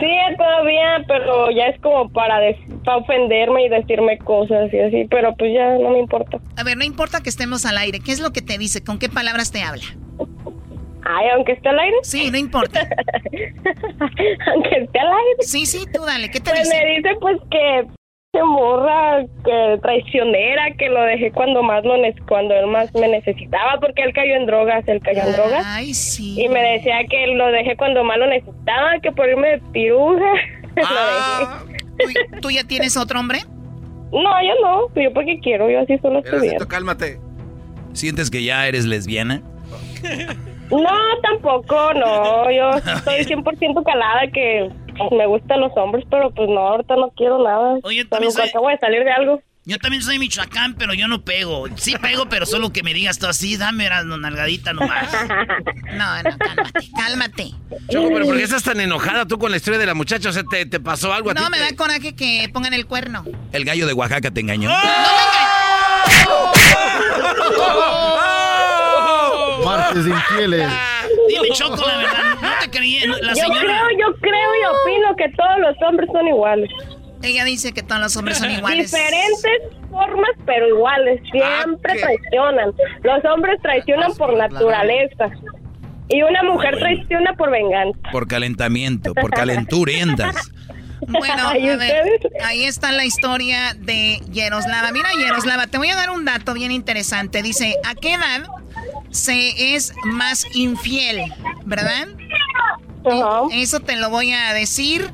Sí, 0.01 0.07
todavía, 0.37 1.05
pero 1.09 1.51
ya 1.51 1.67
es 1.67 1.81
como 1.81 2.09
para, 2.11 2.39
para 2.85 2.99
ofenderme 2.99 3.65
y 3.65 3.69
decirme 3.69 4.17
cosas 4.19 4.73
y 4.73 4.79
así, 4.79 5.07
pero 5.11 5.35
pues 5.37 5.53
ya 5.53 5.75
no 5.77 5.91
me 5.91 5.99
importa. 5.99 6.39
A 6.57 6.63
ver, 6.63 6.77
no 6.77 6.85
importa 6.85 7.21
que 7.21 7.29
estemos 7.29 7.67
al 7.67 7.77
aire. 7.79 7.99
¿Qué 7.99 8.13
es 8.13 8.21
lo 8.21 8.31
que 8.33 8.41
te 8.41 8.59
dice? 8.59 8.85
¿Con 8.85 9.01
qué 9.01 9.09
palabras 9.09 9.51
te 9.51 9.61
habla? 9.63 9.83
Ay, 11.05 11.27
aunque 11.35 11.53
esté 11.53 11.69
al 11.71 11.81
aire. 11.81 11.97
Sí, 12.03 12.31
no 12.31 12.39
importa. 12.39 12.89
aunque 14.47 14.77
esté 14.85 14.99
al 15.01 15.09
aire. 15.09 15.37
Sí, 15.41 15.67
sí, 15.67 15.85
tú 15.93 16.03
dale. 16.05 16.31
¿Qué 16.31 16.41
te 16.41 16.51
Pues 16.51 16.65
dice? 16.65 16.77
me 16.85 16.97
dice 16.97 17.09
pues 17.21 17.37
que 17.51 17.87
morra, 18.37 19.25
que 19.45 19.79
traicionera, 19.81 20.71
que 20.77 20.89
lo 20.89 21.01
dejé 21.03 21.33
cuando 21.33 21.63
más 21.63 21.83
lo 21.85 21.95
cuando 22.27 22.55
él 22.55 22.67
más 22.67 22.95
me 22.95 23.09
necesitaba, 23.09 23.81
porque 23.81 24.03
él 24.03 24.13
cayó 24.13 24.35
en 24.35 24.47
drogas, 24.47 24.87
él 24.87 25.01
cayó 25.01 25.23
en 25.23 25.33
drogas. 25.33 25.65
Ay, 25.67 25.95
sí. 25.95 26.41
Y 26.43 26.49
me 26.49 26.61
decía 26.61 26.99
que 27.09 27.27
lo 27.29 27.47
dejé 27.47 27.77
cuando 27.77 28.05
más 28.05 28.19
lo 28.19 28.27
necesitaba, 28.27 28.99
que 29.03 29.13
por 29.13 29.29
irme 29.29 29.49
de 29.49 29.59
piruja. 29.73 30.33
Ah. 30.81 31.65
¿Tú, 31.99 32.41
tú 32.41 32.51
ya 32.53 32.63
tienes 32.63 32.97
otro 32.97 33.19
hombre? 33.19 33.41
No, 34.13 34.31
yo 34.45 34.53
no, 34.63 34.95
yo 34.95 35.13
porque 35.13 35.41
quiero, 35.41 35.69
yo 35.69 35.81
así 35.81 35.99
solo 35.99 36.21
estoy 36.21 36.57
cálmate. 36.69 37.19
¿Sientes 37.95 38.31
que 38.31 38.45
ya 38.45 38.69
eres 38.69 38.85
lesbiana? 38.85 39.43
No, 40.71 40.89
tampoco, 41.21 41.95
no, 41.95 42.49
yo 42.53 42.71
estoy 42.77 43.25
100% 43.25 43.83
calada 43.83 44.29
que 44.33 44.71
me 45.13 45.27
gustan 45.27 45.61
los 45.61 45.73
hombres, 45.77 46.05
pero 46.11 46.31
pues 46.33 46.49
no, 46.49 46.61
ahorita 46.61 46.97
no 46.97 47.11
quiero 47.17 47.43
nada. 47.43 47.79
Oye, 47.83 48.01
Solo 48.01 48.09
también 48.11 48.33
soy- 48.33 48.49
acabo 48.49 48.69
de 48.69 48.79
salir 48.79 49.05
de 49.05 49.13
algo. 49.13 49.43
Yo 49.65 49.77
también 49.79 50.03
soy 50.03 50.19
Michoacán, 50.19 50.77
pero 50.77 50.95
yo 50.95 51.09
no 51.09 51.21
pego. 51.21 51.67
Sí 51.77 51.95
pego, 52.01 52.27
pero 52.27 52.47
solo 52.47 52.73
que 52.73 52.83
me 52.83 52.95
digas 52.95 53.19
tú 53.19 53.27
así, 53.27 53.59
dame 53.59 53.87
la 53.89 54.03
nalgadita 54.03 54.73
nomás. 54.73 55.09
No, 55.99 56.23
no, 56.23 56.31
cálmate, 56.39 56.89
cálmate. 56.97 57.51
Choco, 57.91 58.09
pero 58.13 58.25
¿por 58.27 58.37
qué 58.37 58.43
estás 58.45 58.63
tan 58.63 58.79
enojada 58.81 59.27
tú 59.27 59.39
con 59.39 59.51
la 59.51 59.57
historia 59.57 59.79
de 59.79 59.87
la 59.87 59.95
muchacha? 59.95 60.29
O 60.29 60.33
sea, 60.33 60.45
¿te, 60.45 60.65
te 60.67 60.79
pasó 60.81 61.13
algo 61.13 61.31
a 61.31 61.35
ti? 61.35 61.43
No, 61.43 61.51
me 61.51 61.59
te- 61.59 61.65
da 61.65 61.77
coraje 61.77 62.15
que 62.15 62.49
pongan 62.53 62.73
el 62.73 62.87
cuerno. 62.87 63.25
El 63.53 63.65
gallo 63.65 63.87
de 63.87 63.93
Oaxaca 63.95 64.31
te 64.31 64.41
engañó. 64.41 64.71
Martes 69.65 70.05
de 70.05 70.11
infieles. 70.11 70.71
Dime, 71.29 71.49
Choco, 71.55 71.87
la 71.87 71.97
verdad, 71.99 72.35
no 72.41 72.49
te 72.61 72.71
creí. 72.71 73.01
no, 73.07 73.17
La 73.19 73.35
yo 73.35 73.45
creo, 73.49 73.91
yo 73.99 74.17
creo 74.21 74.51
y 74.55 74.93
opino 74.93 75.17
que 75.17 75.29
todos 75.37 75.59
los 75.61 75.77
hombres 75.89 76.09
son 76.13 76.27
iguales. 76.29 76.71
Ella 77.23 77.45
dice 77.45 77.73
que 77.73 77.83
todos 77.83 78.01
los 78.01 78.17
hombres 78.17 78.39
son 78.39 78.51
iguales. 78.51 78.91
Diferentes 78.91 79.63
formas, 79.91 80.31
pero 80.47 80.69
iguales. 80.69 81.21
Siempre 81.31 81.95
¿qué? 81.95 82.01
traicionan. 82.01 82.73
Los 83.03 83.25
hombres 83.25 83.61
traicionan 83.63 84.15
por 84.15 84.37
naturaleza. 84.37 85.31
Y 86.09 86.23
una 86.23 86.43
mujer 86.45 86.79
traiciona 86.79 87.35
por 87.35 87.51
venganza. 87.51 87.99
Por 88.13 88.29
calentamiento, 88.29 89.15
por 89.15 89.31
calenturientas. 89.31 90.51
Bueno, 91.07 91.49
ahí 92.45 92.65
está 92.65 92.91
la 92.91 93.05
historia 93.05 93.73
de 93.79 94.21
Yeroslava. 94.33 94.91
Mira, 94.91 95.09
Yeroslava, 95.17 95.69
te 95.69 95.79
voy 95.79 95.89
a 95.91 95.95
dar 95.95 96.11
un 96.11 96.25
dato 96.25 96.55
bien 96.55 96.73
interesante. 96.73 97.41
Dice, 97.41 97.77
¿a 97.85 97.95
qué 97.95 98.15
edad 98.15 98.43
se 99.11 99.75
es 99.75 99.93
más 100.05 100.45
infiel? 100.55 101.33
¿Verdad? 101.65 102.09
Eso 103.53 103.81
te 103.81 103.97
lo 103.97 104.11
voy 104.11 104.33
a 104.33 104.53
decir 104.53 105.11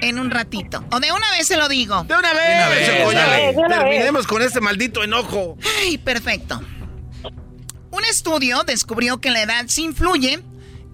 en 0.00 0.18
un 0.18 0.30
ratito. 0.30 0.84
O 0.90 1.00
de 1.00 1.12
una 1.12 1.30
vez 1.32 1.46
se 1.46 1.56
lo 1.56 1.68
digo. 1.68 2.04
De 2.04 2.14
una 2.16 2.32
vez, 2.32 3.06
una 3.06 3.26
vez, 3.28 3.56
le- 3.56 3.68
terminemos 3.68 4.26
con 4.26 4.42
este 4.42 4.60
maldito 4.60 5.02
enojo. 5.04 5.56
Ay, 5.82 5.98
perfecto. 5.98 6.60
Un 7.90 8.04
estudio 8.04 8.62
descubrió 8.64 9.18
que 9.20 9.30
la 9.30 9.42
edad 9.42 9.64
sí 9.68 9.84
influye 9.84 10.40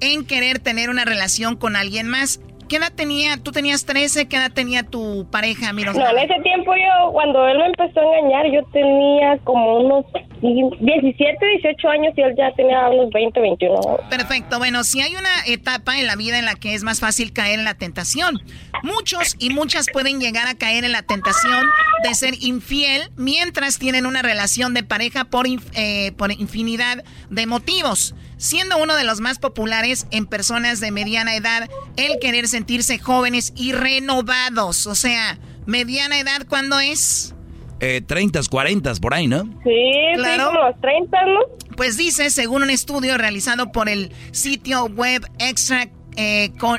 en 0.00 0.24
querer 0.24 0.58
tener 0.58 0.90
una 0.90 1.04
relación 1.04 1.56
con 1.56 1.74
alguien 1.76 2.06
más. 2.08 2.40
¿Qué 2.72 2.78
edad 2.78 2.90
tenía? 2.96 3.36
¿Tú 3.36 3.52
tenías 3.52 3.84
13? 3.84 4.28
¿Qué 4.28 4.36
edad 4.38 4.50
tenía 4.50 4.82
tu 4.82 5.26
pareja, 5.30 5.66
No, 5.68 5.74
Miroslava? 5.74 6.10
en 6.22 6.30
ese 6.30 6.40
tiempo 6.42 6.72
yo, 6.74 7.12
cuando 7.12 7.46
él 7.46 7.58
me 7.58 7.66
empezó 7.66 8.00
a 8.00 8.18
engañar, 8.18 8.46
yo 8.50 8.62
tenía 8.72 9.36
como 9.44 9.76
unos 9.76 10.06
17, 10.40 11.46
18 11.62 11.88
años 11.90 12.14
y 12.16 12.22
él 12.22 12.34
ya 12.34 12.50
tenía 12.54 12.88
unos 12.88 13.10
20, 13.12 13.38
21. 13.38 13.78
Perfecto, 14.08 14.56
bueno, 14.58 14.84
si 14.84 15.02
hay 15.02 15.14
una 15.16 15.28
etapa 15.46 15.98
en 15.98 16.06
la 16.06 16.16
vida 16.16 16.38
en 16.38 16.46
la 16.46 16.54
que 16.54 16.72
es 16.72 16.82
más 16.82 16.98
fácil 16.98 17.34
caer 17.34 17.58
en 17.58 17.66
la 17.66 17.74
tentación. 17.74 18.40
Muchos 18.82 19.36
y 19.38 19.50
muchas 19.50 19.88
pueden 19.92 20.18
llegar 20.18 20.48
a 20.48 20.54
caer 20.54 20.84
en 20.86 20.92
la 20.92 21.02
tentación 21.02 21.66
de 22.02 22.14
ser 22.14 22.32
infiel 22.40 23.10
mientras 23.18 23.78
tienen 23.78 24.06
una 24.06 24.22
relación 24.22 24.72
de 24.72 24.82
pareja 24.82 25.24
por, 25.26 25.46
inf- 25.46 25.70
eh, 25.74 26.12
por 26.12 26.32
infinidad 26.32 27.04
de 27.28 27.46
motivos. 27.46 28.14
Siendo 28.42 28.76
uno 28.76 28.96
de 28.96 29.04
los 29.04 29.20
más 29.20 29.38
populares 29.38 30.08
en 30.10 30.26
personas 30.26 30.80
de 30.80 30.90
mediana 30.90 31.36
edad, 31.36 31.70
el 31.96 32.18
querer 32.20 32.48
sentirse 32.48 32.98
jóvenes 32.98 33.52
y 33.54 33.70
renovados. 33.70 34.88
O 34.88 34.96
sea, 34.96 35.38
mediana 35.64 36.18
edad, 36.18 36.44
¿cuándo 36.48 36.80
es? 36.80 37.36
Eh, 37.78 38.00
30, 38.04 38.40
40, 38.50 38.94
por 38.96 39.14
ahí, 39.14 39.28
¿no? 39.28 39.44
Sí, 39.62 39.92
Claro. 40.16 40.50
sí, 40.50 40.56
como 40.56 40.68
los 40.68 40.80
30, 40.80 41.24
¿no? 41.24 41.40
Pues 41.76 41.96
dice, 41.96 42.30
según 42.30 42.64
un 42.64 42.70
estudio 42.70 43.16
realizado 43.16 43.70
por 43.70 43.88
el 43.88 44.10
sitio 44.32 44.86
web 44.86 45.24
extra 45.38 45.88
eh, 46.16 46.50
con, 46.58 46.78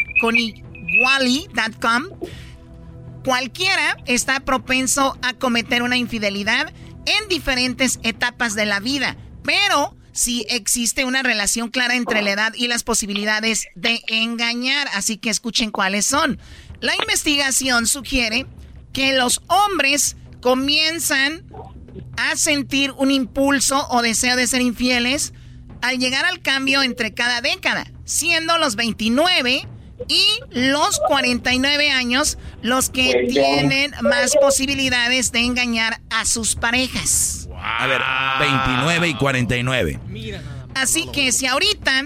cualquiera 3.23 3.97
está 4.05 4.41
propenso 4.41 5.17
a 5.21 5.33
cometer 5.33 5.81
una 5.81 5.95
infidelidad 5.95 6.73
en 7.05 7.29
diferentes 7.29 8.01
etapas 8.03 8.53
de 8.53 8.65
la 8.65 8.81
vida, 8.81 9.15
pero 9.43 9.95
si 10.13 10.45
existe 10.49 11.03
una 11.05 11.23
relación 11.23 11.69
clara 11.69 11.95
entre 11.95 12.21
la 12.21 12.31
edad 12.31 12.53
y 12.55 12.67
las 12.67 12.83
posibilidades 12.83 13.67
de 13.75 14.01
engañar, 14.07 14.87
así 14.93 15.17
que 15.17 15.29
escuchen 15.29 15.71
cuáles 15.71 16.05
son. 16.05 16.39
La 16.79 16.95
investigación 16.95 17.87
sugiere 17.87 18.45
que 18.93 19.13
los 19.13 19.41
hombres 19.47 20.15
comienzan 20.41 21.43
a 22.15 22.35
sentir 22.35 22.91
un 22.91 23.11
impulso 23.11 23.87
o 23.89 24.01
deseo 24.01 24.35
de 24.35 24.47
ser 24.47 24.61
infieles 24.61 25.33
al 25.81 25.97
llegar 25.97 26.25
al 26.25 26.41
cambio 26.41 26.83
entre 26.83 27.13
cada 27.13 27.41
década, 27.41 27.85
siendo 28.05 28.57
los 28.57 28.75
29 28.75 29.67
y 30.07 30.25
los 30.51 30.99
49 31.07 31.89
años 31.89 32.37
los 32.61 32.89
que 32.89 33.27
tienen 33.29 33.93
más 34.01 34.35
posibilidades 34.39 35.31
de 35.31 35.39
engañar 35.39 36.01
a 36.09 36.25
sus 36.25 36.55
parejas. 36.55 37.42
A 37.65 37.87
ver, 37.87 38.01
29 38.39 39.07
y 39.09 39.13
49. 39.15 39.99
Así 40.75 41.07
que 41.13 41.31
si 41.31 41.45
ahorita, 41.45 42.03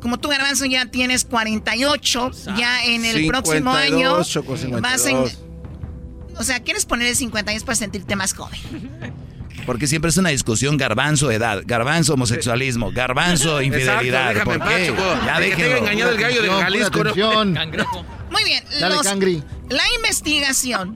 como 0.00 0.18
tú 0.18 0.28
Garbanzo 0.28 0.64
ya 0.66 0.86
tienes 0.86 1.24
48, 1.24 2.30
ya 2.56 2.84
en 2.84 3.04
el 3.04 3.26
próximo 3.26 3.72
año 3.72 4.22
52, 4.24 4.80
vas 4.82 5.06
en... 5.06 5.26
52. 5.26 5.38
O 6.38 6.44
sea, 6.44 6.60
¿quieres 6.60 6.84
poner 6.84 7.08
el 7.08 7.16
50 7.16 7.50
años 7.50 7.64
para 7.64 7.76
sentirte 7.76 8.14
más 8.16 8.32
joven? 8.34 8.60
Porque 9.66 9.86
siempre 9.86 10.08
es 10.08 10.16
una 10.16 10.30
discusión 10.30 10.76
garbanzo 10.78 11.30
edad, 11.30 11.62
garbanzo 11.66 12.14
homosexualismo, 12.14 12.90
garbanzo 12.90 13.60
infidelidad. 13.60 14.30
Exacto, 14.30 14.44
¿Por 14.58 14.60
qué? 14.60 14.64
paz, 14.64 14.86
Choco. 14.86 15.26
Ya 15.26 15.34
Que 15.36 15.42
te 15.42 15.48
déjenlo. 15.50 15.66
haya 15.66 15.78
engañado 15.78 16.10
el 16.12 16.18
gallo 16.18 16.42
de 16.42 16.48
Jalisco. 16.48 17.04
Muy 18.30 18.44
bien. 18.44 18.64
Dale, 18.80 18.94
los- 18.94 19.06
Cangri. 19.06 19.42
la 19.68 19.82
investigación 19.96 20.94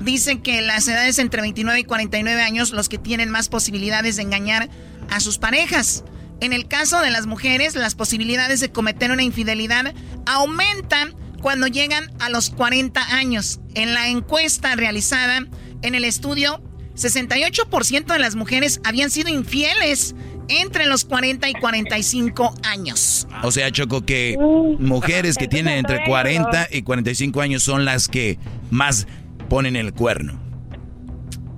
dice 0.00 0.40
que 0.40 0.62
las 0.62 0.86
edades 0.88 1.18
entre 1.18 1.42
29 1.42 1.80
y 1.80 1.84
49 1.84 2.42
años 2.42 2.72
los 2.72 2.88
que 2.88 2.98
tienen 2.98 3.30
más 3.30 3.48
posibilidades 3.48 4.16
de 4.16 4.22
engañar 4.22 4.68
a 5.10 5.20
sus 5.20 5.38
parejas. 5.38 6.04
En 6.40 6.52
el 6.52 6.68
caso 6.68 7.00
de 7.00 7.10
las 7.10 7.26
mujeres, 7.26 7.74
las 7.74 7.94
posibilidades 7.94 8.60
de 8.60 8.70
cometer 8.70 9.10
una 9.10 9.22
infidelidad 9.22 9.94
aumentan 10.26 11.14
cuando 11.40 11.66
llegan 11.66 12.10
a 12.20 12.28
los 12.28 12.50
40 12.50 13.00
años. 13.16 13.60
En 13.74 13.94
la 13.94 14.08
encuesta 14.08 14.74
realizada 14.74 15.46
en 15.82 15.94
el 15.94 16.04
estudio, 16.04 16.60
68% 16.94 18.06
de 18.06 18.18
las 18.18 18.36
mujeres 18.36 18.80
habían 18.84 19.10
sido 19.10 19.28
infieles 19.28 20.14
entre 20.48 20.86
los 20.86 21.04
40 21.04 21.48
y 21.48 21.54
45 21.54 22.54
años. 22.62 23.26
O 23.42 23.50
sea, 23.50 23.70
Choco, 23.70 24.04
que 24.04 24.36
mujeres 24.78 25.36
que 25.36 25.48
tienen 25.48 25.78
entre 25.78 26.04
40 26.04 26.68
y 26.70 26.82
45 26.82 27.40
años 27.40 27.62
son 27.62 27.84
las 27.84 28.08
que 28.08 28.38
más 28.70 29.06
ponen 29.48 29.76
el 29.76 29.92
cuerno. 29.92 30.40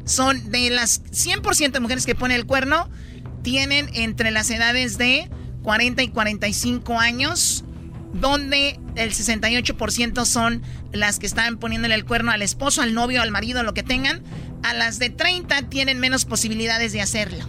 Son 0.05 0.51
de 0.51 0.70
las 0.70 1.02
100% 1.05 1.73
de 1.73 1.81
mujeres 1.81 2.06
que 2.06 2.15
ponen 2.15 2.36
el 2.39 2.47
cuerno, 2.47 2.89
tienen 3.43 3.89
entre 3.94 4.31
las 4.31 4.51
edades 4.51 4.97
de 4.98 5.28
40 5.62 6.02
y 6.02 6.09
45 6.09 6.98
años, 6.98 7.65
donde 8.15 8.81
el 8.97 9.10
68% 9.10 10.24
son 10.24 10.62
las 10.93 11.19
que 11.19 11.27
están 11.27 11.59
poniéndole 11.59 11.94
el 11.94 12.05
cuerno 12.06 12.31
al 12.31 12.40
esposo, 12.40 12.81
al 12.81 12.94
novio, 12.94 13.20
al 13.20 13.31
marido, 13.31 13.62
lo 13.62 13.74
que 13.74 13.82
tengan. 13.82 14.23
A 14.62 14.73
las 14.73 14.98
de 14.98 15.10
30 15.10 15.62
tienen 15.69 16.01
menos 16.01 16.24
posibilidades 16.24 16.93
de 16.93 17.02
hacerlo. 17.02 17.44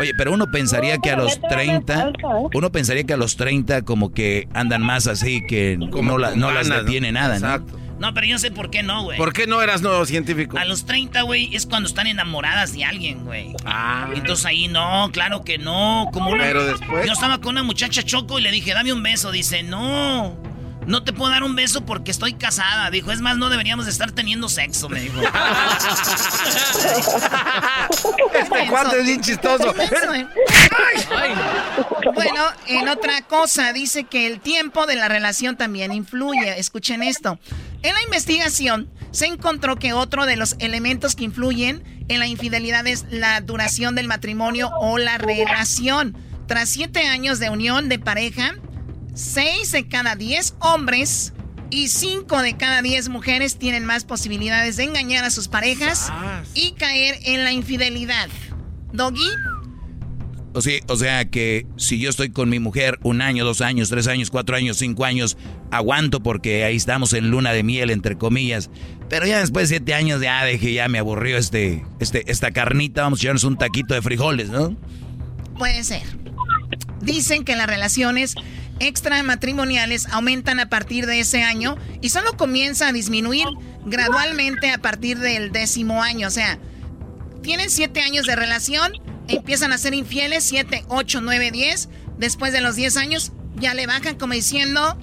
Oye, 0.00 0.12
pero 0.18 0.32
uno 0.32 0.50
pensaría 0.50 0.98
que 0.98 1.10
a 1.10 1.16
los 1.16 1.40
30, 1.48 2.08
¿eh? 2.08 2.12
uno 2.54 2.72
pensaría 2.72 3.04
que 3.04 3.12
a 3.12 3.16
los 3.16 3.36
30 3.36 3.82
como 3.82 4.12
que 4.12 4.48
andan 4.54 4.82
más 4.82 5.06
así 5.06 5.42
que 5.46 5.76
no, 5.78 6.18
la- 6.18 6.34
no 6.34 6.50
las 6.50 6.68
detiene 6.68 7.12
nada, 7.12 7.38
¿no? 7.38 7.46
Exacto. 7.54 7.78
No, 8.02 8.12
pero 8.14 8.26
yo 8.26 8.36
sé 8.36 8.50
por 8.50 8.68
qué 8.68 8.82
no, 8.82 9.04
güey. 9.04 9.16
¿Por 9.16 9.32
qué 9.32 9.46
no 9.46 9.62
eras 9.62 9.80
nuevo 9.80 10.04
científico? 10.06 10.58
A 10.58 10.64
los 10.64 10.86
30, 10.86 11.22
güey, 11.22 11.54
es 11.54 11.66
cuando 11.66 11.88
están 11.88 12.08
enamoradas 12.08 12.74
de 12.74 12.84
alguien, 12.84 13.24
güey. 13.24 13.54
Ah. 13.64 14.08
Entonces 14.12 14.44
ahí 14.44 14.66
no, 14.66 15.08
claro 15.12 15.44
que 15.44 15.56
no. 15.58 16.08
Como 16.12 16.32
una- 16.32 16.42
Pero 16.42 16.64
después- 16.66 17.06
Yo 17.06 17.12
estaba 17.12 17.38
con 17.38 17.50
una 17.50 17.62
muchacha 17.62 18.02
choco 18.02 18.40
y 18.40 18.42
le 18.42 18.50
dije, 18.50 18.74
dame 18.74 18.92
un 18.92 19.04
beso. 19.04 19.30
Dice, 19.30 19.62
no, 19.62 20.36
no 20.86 21.04
te 21.04 21.12
puedo 21.12 21.30
dar 21.30 21.44
un 21.44 21.54
beso 21.54 21.84
porque 21.84 22.10
estoy 22.10 22.34
casada. 22.34 22.90
Dijo, 22.90 23.12
es 23.12 23.20
más, 23.20 23.36
no 23.36 23.48
deberíamos 23.48 23.86
de 23.86 23.92
estar 23.92 24.12
teniendo 24.12 24.48
sexo, 24.48 24.88
me 24.88 25.00
dijo. 25.00 25.20
Este 28.34 28.66
cuate 28.68 29.00
es 29.00 29.06
bien 29.06 29.20
chistoso. 29.20 29.74
¿eh? 29.78 30.26
Bueno, 32.14 32.44
en 32.66 32.88
otra 32.88 33.22
cosa, 33.22 33.72
dice 33.72 34.04
que 34.04 34.26
el 34.26 34.40
tiempo 34.40 34.86
de 34.86 34.96
la 34.96 35.08
relación 35.08 35.56
también 35.56 35.92
influye. 35.92 36.58
Escuchen 36.58 37.02
esto. 37.02 37.38
En 37.82 37.94
la 37.94 38.02
investigación 38.02 38.90
se 39.10 39.26
encontró 39.26 39.76
que 39.76 39.92
otro 39.92 40.26
de 40.26 40.36
los 40.36 40.56
elementos 40.58 41.14
que 41.14 41.24
influyen 41.24 41.82
en 42.08 42.18
la 42.18 42.26
infidelidad 42.26 42.86
es 42.86 43.04
la 43.10 43.40
duración 43.40 43.94
del 43.94 44.08
matrimonio 44.08 44.70
o 44.80 44.98
la 44.98 45.18
relación. 45.18 46.16
Tras 46.46 46.68
siete 46.68 47.06
años 47.06 47.38
de 47.38 47.50
unión 47.50 47.88
de 47.88 47.98
pareja, 47.98 48.54
seis 49.14 49.72
de 49.72 49.86
cada 49.86 50.16
diez 50.16 50.54
hombres 50.60 51.32
y 51.70 51.88
cinco 51.88 52.42
de 52.42 52.56
cada 52.56 52.82
diez 52.82 53.08
mujeres 53.08 53.56
tienen 53.58 53.84
más 53.84 54.04
posibilidades 54.04 54.76
de 54.76 54.84
engañar 54.84 55.24
a 55.24 55.30
sus 55.30 55.48
parejas 55.48 56.12
y 56.54 56.72
caer 56.72 57.18
en 57.22 57.44
la 57.44 57.52
infidelidad. 57.52 58.28
Doggy. 58.92 59.28
O 60.54 60.60
sea, 60.60 60.78
o 60.88 60.96
sea 60.96 61.24
que 61.30 61.66
si 61.78 61.98
yo 61.98 62.10
estoy 62.10 62.30
con 62.30 62.50
mi 62.50 62.58
mujer 62.58 62.98
un 63.02 63.22
año, 63.22 63.42
dos 63.42 63.62
años, 63.62 63.88
tres 63.88 64.06
años, 64.06 64.30
cuatro 64.30 64.54
años, 64.54 64.76
cinco 64.76 65.06
años, 65.06 65.38
aguanto 65.70 66.22
porque 66.22 66.64
ahí 66.64 66.76
estamos 66.76 67.14
en 67.14 67.30
luna 67.30 67.54
de 67.54 67.62
miel, 67.62 67.88
entre 67.88 68.18
comillas. 68.18 68.68
Pero 69.08 69.26
ya 69.26 69.40
después 69.40 69.70
de 69.70 69.76
siete 69.76 69.94
años 69.94 70.20
ya 70.20 70.44
dije, 70.44 70.74
ya 70.74 70.88
me 70.88 70.98
aburrió 70.98 71.38
este, 71.38 71.86
este, 72.00 72.30
esta 72.30 72.50
carnita, 72.50 73.02
vamos 73.02 73.20
a 73.20 73.22
echarnos 73.22 73.44
un 73.44 73.56
taquito 73.56 73.94
de 73.94 74.02
frijoles, 74.02 74.50
¿no? 74.50 74.76
Puede 75.56 75.84
ser. 75.84 76.02
Dicen 77.00 77.44
que 77.44 77.56
las 77.56 77.66
relaciones 77.66 78.34
extramatrimoniales 78.82 80.06
aumentan 80.10 80.60
a 80.60 80.68
partir 80.68 81.06
de 81.06 81.20
ese 81.20 81.42
año 81.42 81.76
y 82.00 82.10
solo 82.10 82.36
comienza 82.36 82.88
a 82.88 82.92
disminuir 82.92 83.46
gradualmente 83.84 84.70
a 84.70 84.78
partir 84.78 85.18
del 85.18 85.52
décimo 85.52 86.02
año. 86.02 86.28
O 86.28 86.30
sea, 86.30 86.58
tienen 87.42 87.70
siete 87.70 88.00
años 88.00 88.26
de 88.26 88.36
relación, 88.36 88.92
empiezan 89.28 89.72
a 89.72 89.78
ser 89.78 89.94
infieles, 89.94 90.44
siete, 90.44 90.84
ocho, 90.88 91.20
nueve, 91.20 91.50
diez. 91.50 91.88
Después 92.18 92.52
de 92.52 92.60
los 92.60 92.76
diez 92.76 92.96
años, 92.96 93.32
ya 93.56 93.74
le 93.74 93.86
bajan 93.86 94.16
como 94.16 94.34
diciendo, 94.34 94.98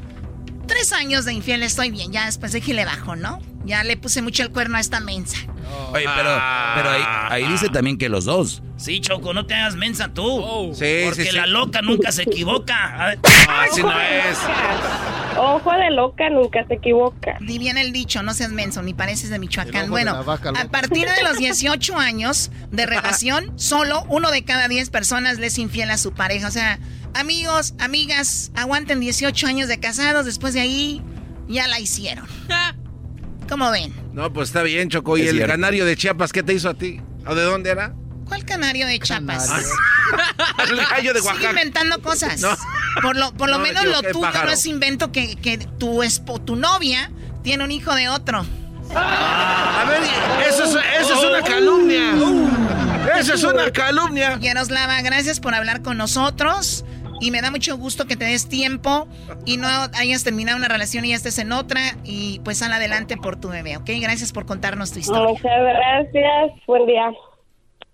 tres 0.67 0.93
años 0.93 1.25
de 1.25 1.33
infiel 1.33 1.63
estoy 1.63 1.91
bien. 1.91 2.11
Ya 2.11 2.25
después 2.25 2.51
de 2.51 2.61
que 2.61 2.73
le 2.73 2.85
bajo, 2.85 3.15
¿no? 3.15 3.41
Ya 3.65 3.83
le 3.83 3.97
puse 3.97 4.21
mucho 4.21 4.43
el 4.43 4.51
cuerno 4.51 4.77
a 4.77 4.79
esta 4.79 4.99
mensa. 4.99 5.37
Oye, 5.93 6.05
pero, 6.15 6.41
pero 6.75 6.89
ahí, 6.89 7.03
ahí 7.29 7.51
dice 7.51 7.69
también 7.69 7.97
que 7.97 8.09
los 8.09 8.25
dos. 8.25 8.61
Sí, 8.77 9.01
Choco, 9.01 9.33
no 9.33 9.45
te 9.45 9.53
hagas 9.53 9.75
mensa 9.75 10.13
tú. 10.13 10.25
Oh. 10.25 10.73
Sí, 10.73 11.01
porque 11.03 11.23
sí, 11.23 11.29
sí. 11.31 11.35
la 11.35 11.47
loca 11.47 11.81
nunca 11.81 12.11
se 12.11 12.23
equivoca. 12.23 13.17
Así 13.47 13.81
no 13.81 13.91
es. 13.91 14.37
Ojo 15.37 15.71
de 15.71 15.91
loca 15.91 16.29
nunca 16.29 16.65
se 16.67 16.75
equivoca. 16.75 17.37
Di 17.41 17.57
bien 17.59 17.77
el 17.77 17.91
dicho, 17.91 18.23
no 18.23 18.33
seas 18.33 18.51
menso, 18.51 18.81
ni 18.81 18.93
pareces 18.93 19.29
de 19.29 19.39
Michoacán. 19.39 19.85
de 19.85 19.89
Bueno, 19.89 20.15
a 20.15 20.65
partir 20.69 21.07
de 21.07 21.23
los 21.23 21.37
18 21.37 21.97
años 21.97 22.51
de 22.71 22.85
relación, 22.87 23.51
solo 23.57 24.05
uno 24.09 24.31
de 24.31 24.43
cada 24.43 24.67
10 24.67 24.89
personas 24.89 25.39
le 25.39 25.47
es 25.47 25.57
infiel 25.57 25.91
a 25.91 25.97
su 25.97 26.13
pareja. 26.13 26.47
O 26.47 26.51
sea, 26.51 26.79
amigos, 27.13 27.73
amigas, 27.79 28.51
aguanten 28.55 28.99
18 28.99 29.47
años 29.47 29.67
de 29.67 29.79
casados, 29.79 30.25
después 30.25 30.53
de 30.53 30.61
ahí 30.61 31.01
ya 31.47 31.67
la 31.67 31.79
hicieron. 31.79 32.27
¿Cómo 33.49 33.71
ven? 33.71 33.93
No, 34.13 34.31
pues 34.31 34.49
está 34.49 34.61
bien, 34.63 34.89
Choco. 34.89 35.17
¿Y 35.17 35.21
Es 35.21 35.29
el 35.29 35.35
cierto. 35.37 35.53
canario 35.53 35.85
de 35.85 35.97
Chiapas 35.97 36.31
qué 36.31 36.43
te 36.43 36.53
hizo 36.53 36.69
a 36.69 36.73
ti? 36.75 37.01
¿O 37.25 37.33
de 37.35 37.43
dónde 37.43 37.71
era? 37.71 37.93
¿Cuál 38.25 38.45
canario 38.45 38.85
de 38.85 38.99
Chiapas? 38.99 39.49
El 40.69 40.77
gallo 40.77 41.13
de 41.13 41.19
Sigue 41.19 41.31
Oaxaca. 41.31 41.49
inventando 41.49 42.01
cosas. 42.01 42.39
No. 42.41 42.55
Por 43.01 43.15
lo, 43.15 43.33
por 43.33 43.49
lo 43.49 43.57
No, 43.57 43.63
me 43.63 43.69
menos 43.73 43.85
lo 43.85 44.01
tuyo 44.01 44.21
pájaro. 44.21 44.45
no 44.47 44.51
es 44.53 44.65
invento 44.67 45.11
que, 45.11 45.35
que 45.35 45.57
tu, 45.57 46.03
espo- 46.03 46.43
tu 46.43 46.55
novia 46.55 47.11
tiene 47.43 47.63
un 47.63 47.71
hijo 47.71 47.93
de 47.95 48.09
otro. 48.09 48.45
A 48.95 49.85
ver, 49.87 50.01
eso 50.49 50.63
es, 50.65 50.75
eso 51.01 51.13
es 51.13 51.23
una 51.23 51.41
calumnia. 51.43 52.13
Eso 53.17 53.33
es 53.33 53.43
una 53.43 53.71
calumnia. 53.71 54.37
Yaroslava, 54.39 55.01
gracias 55.01 55.39
por 55.39 55.53
hablar 55.55 55.81
con 55.81 55.97
nosotros. 55.97 56.85
Y 57.19 57.31
me 57.31 57.41
da 57.41 57.51
mucho 57.51 57.77
gusto 57.77 58.05
que 58.05 58.15
te 58.15 58.25
des 58.25 58.49
tiempo 58.49 59.07
y 59.45 59.57
no 59.57 59.67
hayas 59.67 60.23
terminado 60.23 60.57
una 60.57 60.67
relación 60.67 61.05
y 61.05 61.09
ya 61.09 61.15
estés 61.15 61.37
en 61.39 61.51
otra. 61.51 61.81
Y 62.03 62.39
pues 62.43 62.59
sal 62.59 62.73
adelante 62.73 63.17
por 63.17 63.39
tu 63.39 63.49
bebé, 63.49 63.77
¿ok? 63.77 63.89
Gracias 64.01 64.31
por 64.31 64.45
contarnos 64.45 64.91
tu 64.91 64.99
historia. 64.99 65.29
Muchas 65.29 65.43
gracias. 65.43 66.51
Buen 66.65 66.85
día. 66.85 67.11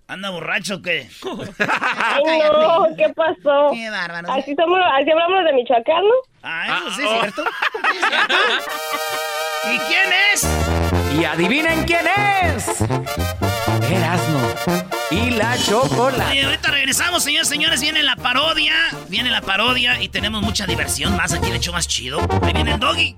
¿Anda 0.07 0.29
borracho 0.29 0.75
o 0.75 0.81
qué? 0.83 1.07
Ay, 1.59 2.39
no, 2.51 2.85
¿qué 2.95 3.09
pasó? 3.15 3.71
Qué 3.73 3.89
bárbaro. 3.89 4.31
Así, 4.31 4.53
somos, 4.55 4.79
así 4.93 5.09
hablamos 5.09 5.45
de 5.45 5.53
Michoacán, 5.53 6.03
¿no? 6.03 6.13
Ah, 6.43 6.67
eso 6.67 6.91
sí 6.91 7.01
oh. 7.07 7.13
es 7.13 7.19
cierto. 7.21 7.43
¿Y 9.73 9.79
quién 9.79 10.13
es? 10.31 10.47
Y 11.19 11.25
adivinen 11.25 11.85
quién 11.85 12.05
es. 12.43 12.83
Y 15.15 15.29
la 15.31 15.57
chocolate. 15.57 16.31
Oye, 16.31 16.43
ahorita 16.43 16.71
regresamos, 16.71 17.23
señores, 17.23 17.47
señores. 17.47 17.79
Viene 17.79 18.03
la 18.03 18.17
parodia. 18.17 18.73
Viene 19.07 19.29
la 19.31 19.41
parodia 19.41 20.01
y 20.01 20.09
tenemos 20.09 20.41
mucha 20.41 20.65
diversión 20.65 21.15
más 21.15 21.31
aquí, 21.31 21.49
el 21.49 21.55
hecho 21.55 21.71
más 21.71 21.87
chido. 21.87 22.19
Ahí 22.41 22.51
viene 22.53 22.73
el 22.73 22.79
doggy. 22.79 23.15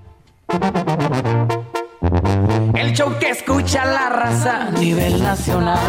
El 2.75 2.93
show 2.93 3.17
que 3.19 3.29
escucha 3.29 3.83
la 3.85 4.09
raza 4.09 4.67
a 4.67 4.71
nivel 4.71 5.21
nacional. 5.23 5.79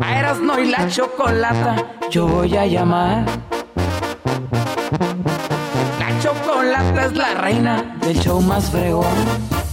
A 0.00 0.18
Erasmo 0.18 0.58
y 0.58 0.70
la 0.70 0.86
chocolata 0.88 1.76
yo 2.10 2.26
voy 2.26 2.54
a 2.56 2.66
llamar. 2.66 3.24
La 5.98 6.20
chocolata 6.22 7.06
es 7.06 7.12
la 7.14 7.34
reina 7.34 7.96
del 8.02 8.20
show 8.20 8.40
más 8.42 8.70
fregón. 8.70 9.63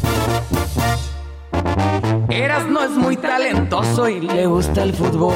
Erasmo 2.29 2.81
es 2.81 2.91
muy 2.91 3.17
talentoso 3.17 4.07
y 4.07 4.21
le 4.21 4.45
gusta 4.45 4.83
el 4.83 4.93
fútbol. 4.93 5.35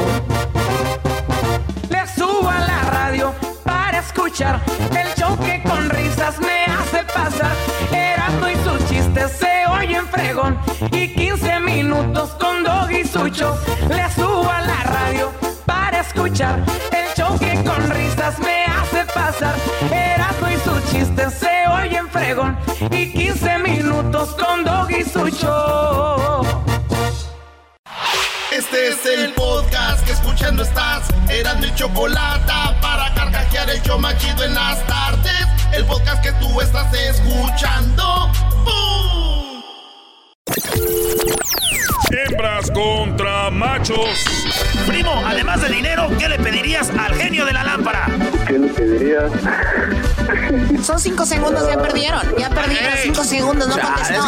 Le 1.89 2.07
subo 2.07 2.49
a 2.49 2.59
la 2.59 2.81
radio 2.91 3.33
para 3.63 3.99
escuchar 3.99 4.61
el 4.91 5.13
show 5.15 5.37
que 5.39 5.61
con 5.63 5.89
risas 5.89 6.39
me 6.39 6.65
hace 6.65 7.03
pasar. 7.13 7.51
Erasmo 7.91 8.47
y 8.49 8.55
sus 8.63 8.89
chistes 8.89 9.31
se 9.31 9.65
oyen 9.69 10.05
fregón. 10.07 10.57
Y 10.91 11.07
15 11.13 11.59
minutos 11.61 12.29
con 12.39 12.63
Dog 12.63 12.91
y 12.91 13.03
su 13.03 13.27
show. 13.27 13.55
Le 13.89 14.09
subo 14.11 14.49
a 14.49 14.61
la 14.61 14.83
radio 14.83 15.31
para 15.65 15.99
escuchar 16.01 16.63
el 16.91 17.13
show 17.15 17.37
con 17.63 17.89
risas 17.91 18.39
me 18.39 18.65
hace 18.65 19.05
pasar. 19.13 19.55
Erasmo 19.91 20.47
y 20.49 20.57
sus 20.57 20.91
chistes 20.91 21.33
se 21.33 21.54
fregón. 22.15 22.57
Y 22.91 23.11
15 23.11 23.59
minutos 23.59 24.35
con 24.35 24.63
Dog 24.63 24.89
y 24.89 25.03
su 25.03 25.27
show. 25.29 26.45
Este 28.51 28.87
es 28.87 29.05
el 29.05 29.33
podcast 29.33 30.05
que 30.05 30.13
escuchando 30.13 30.63
estás. 30.63 31.03
Eran 31.29 31.59
mi 31.59 31.73
chocolate 31.75 32.53
para 32.81 33.13
carcajear 33.13 33.69
el 33.69 33.81
show 33.81 33.99
más 33.99 34.17
chido 34.17 34.45
en 34.45 34.53
las 34.53 34.85
tardes. 34.87 35.45
El 35.73 35.85
podcast 35.85 36.23
que 36.23 36.31
tú 36.33 36.61
estás 36.61 36.93
escuchando. 36.93 38.31
¡Bum! 38.63 39.61
Hembras 42.11 42.71
contra 42.71 43.49
machos. 43.51 44.54
Primo, 44.87 45.23
además 45.25 45.61
de 45.61 45.69
dinero, 45.69 46.09
¿qué 46.19 46.29
le 46.29 46.37
pedirías 46.39 46.89
al 46.91 47.15
genio 47.15 47.45
de 47.45 47.53
la 47.53 47.63
lámpara? 47.63 48.07
¿Qué 48.47 48.59
le 48.59 48.67
pedirías? 48.69 49.31
Son 50.83 50.99
cinco 50.99 51.25
segundos, 51.25 51.67
ya 51.67 51.81
perdieron. 51.81 52.21
Ya 52.37 52.49
perdieron 52.49 52.93
cinco 53.01 53.23
segundos, 53.23 53.67
no 53.67 53.77
contestó. 53.79 54.21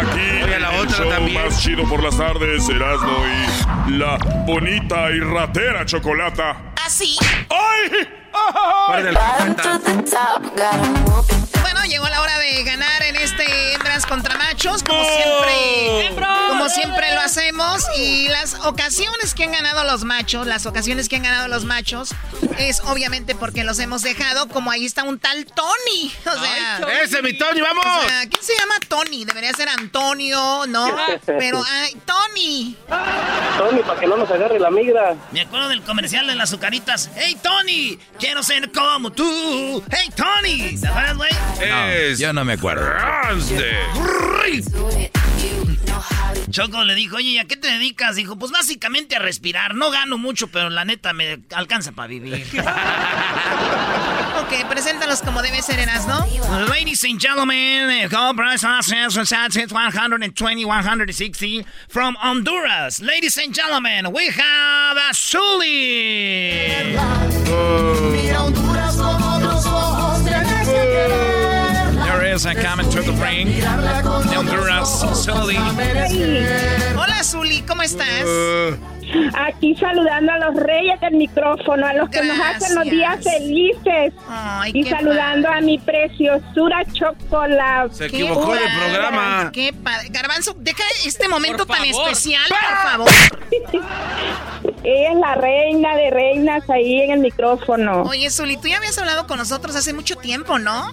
Aquí 0.00 0.42
Oye, 0.44 0.58
la 0.58 0.74
el 0.74 0.80
otra 0.80 0.96
show 0.98 1.08
también. 1.10 1.44
más 1.46 1.60
chido 1.60 1.84
por 1.88 2.02
las 2.02 2.16
tardes, 2.16 2.68
Erasmo 2.68 3.18
y 3.88 3.92
la 3.92 4.16
bonita 4.46 5.10
y 5.10 5.20
ratera 5.20 5.84
chocolata. 5.84 6.56
¿Así? 6.84 7.16
¡Ay! 7.50 8.08
Bueno, 11.72 11.86
llegó 11.86 12.06
la 12.06 12.20
hora 12.20 12.38
de 12.38 12.64
ganar 12.64 13.02
en 13.02 13.16
este 13.16 13.72
hembras 13.72 14.04
contra 14.04 14.36
machos, 14.36 14.82
como 14.82 15.02
siempre, 15.04 16.14
como 16.48 16.68
siempre 16.68 17.14
lo 17.14 17.20
hacemos. 17.22 17.82
Y 17.96 18.28
las 18.28 18.56
ocasiones 18.66 19.32
que 19.32 19.44
han 19.44 19.52
ganado 19.52 19.82
los 19.84 20.04
machos, 20.04 20.46
las 20.46 20.66
ocasiones 20.66 21.08
que 21.08 21.16
han 21.16 21.22
ganado 21.22 21.48
los 21.48 21.64
machos, 21.64 22.14
es 22.58 22.80
obviamente 22.80 23.34
porque 23.34 23.64
los 23.64 23.78
hemos 23.78 24.02
dejado, 24.02 24.48
como 24.48 24.70
ahí 24.70 24.84
está 24.84 25.02
un 25.04 25.18
tal 25.18 25.46
Tony. 25.46 26.12
O 26.26 26.32
sea, 26.44 26.76
Ay, 26.76 26.98
¡Ese, 27.04 27.22
mi 27.22 27.38
Tony, 27.38 27.62
vamos! 27.62 27.86
o 27.86 28.02
sea, 28.06 28.28
¿quién 28.28 28.42
se 28.44 28.52
llama 28.58 28.74
Tony? 28.86 29.24
Debería 29.24 29.54
ser 29.54 29.70
Antonio, 29.70 30.66
¿no? 30.68 30.94
Pero, 31.26 31.64
ay, 31.66 31.96
Tony. 32.04 32.76
Tony, 33.56 33.82
para 33.82 33.98
que 33.98 34.06
no 34.06 34.18
nos 34.18 34.30
agarre 34.30 34.60
la 34.60 34.70
migra. 34.70 35.16
Me 35.30 35.40
acuerdo 35.40 35.70
del 35.70 35.80
comercial 35.82 36.26
de 36.26 36.34
las 36.34 36.50
azucaritas. 36.50 37.08
¡Hey, 37.16 37.38
Tony! 37.42 37.98
Quiero 38.18 38.42
ser 38.42 38.70
como 38.72 39.10
tú. 39.10 39.82
¡Hey, 39.90 40.10
Tony! 40.14 40.78
¿Te 40.78 40.86
acuerdas, 40.86 41.16
güey? 41.68 42.12
No, 42.12 42.18
yo 42.18 42.32
no 42.32 42.44
me 42.44 42.54
acuerdo. 42.54 42.90
Choco 46.52 46.84
le 46.84 46.94
dijo, 46.94 47.16
oye, 47.16 47.30
¿y 47.30 47.38
a 47.38 47.46
qué 47.46 47.56
te 47.56 47.66
dedicas? 47.68 48.14
Dijo, 48.14 48.38
pues 48.38 48.52
básicamente 48.52 49.16
a 49.16 49.18
respirar. 49.18 49.74
No 49.74 49.90
gano 49.90 50.18
mucho, 50.18 50.48
pero 50.48 50.68
la 50.68 50.84
neta 50.84 51.14
me 51.14 51.40
alcanza 51.54 51.92
para 51.92 52.08
vivir. 52.08 52.46
Ok, 54.42 54.68
preséntalos 54.68 55.20
como 55.20 55.40
debe 55.40 55.62
ser, 55.62 55.78
Eras, 55.78 56.06
¿no? 56.06 56.26
Ladies 56.68 57.04
and 57.04 57.20
gentlemen, 57.20 58.08
assets 58.12 59.14
120, 59.14 60.64
160 60.64 61.64
from 61.88 62.16
Honduras. 62.16 63.00
Ladies 63.00 63.38
and 63.38 63.54
gentlemen, 63.54 64.12
we 64.12 64.28
have 64.28 64.96
a 64.96 65.12
Zully. 65.14 66.58
There 68.22 68.71
is 72.32 72.46
a 72.46 72.54
coming 72.54 72.88
to 72.88 73.02
the 73.02 73.12
ring. 73.12 73.46
De 74.30 74.36
Honduras, 74.36 75.04
Zully. 75.22 75.56
Hola, 76.96 77.22
Zuli, 77.22 77.60
¿cómo 77.62 77.82
estás? 77.82 78.24
Aquí 79.34 79.74
saludando 79.76 80.32
a 80.32 80.38
los 80.38 80.54
reyes 80.54 80.98
del 81.00 81.16
micrófono, 81.16 81.86
a 81.86 81.92
los 81.92 82.08
que 82.08 82.22
nos 82.22 82.38
hacen 82.40 82.74
los 82.74 82.84
días 82.84 83.22
felices. 83.22 84.14
y 84.72 84.84
qué 84.84 84.90
saludando 84.90 85.50
a 85.50 85.60
mi 85.60 85.78
preciosura 85.78 86.86
chocolate. 86.92 87.94
Se 87.94 88.06
equivocó 88.06 88.54
de 88.54 88.60
programa. 88.60 89.50
Qué 89.52 89.74
padre. 89.74 90.08
Garbanzo, 90.08 90.54
deja 90.56 90.84
este 91.04 91.28
momento 91.28 91.66
tan 91.66 91.84
especial, 91.84 92.44
por 92.48 92.90
favor. 92.90 93.10
Ella 94.82 95.10
es 95.12 95.16
la 95.18 95.34
reina 95.34 95.94
de 95.96 96.10
reinas 96.10 96.70
ahí 96.70 97.02
en 97.02 97.10
el 97.10 97.20
micrófono. 97.20 98.04
Oye, 98.04 98.30
Zuli, 98.30 98.56
tú 98.56 98.68
ya 98.68 98.78
habías 98.78 98.96
hablado 98.96 99.26
con 99.26 99.36
nosotros 99.36 99.76
hace 99.76 99.92
mucho 99.92 100.16
tiempo, 100.16 100.58
¿no? 100.58 100.90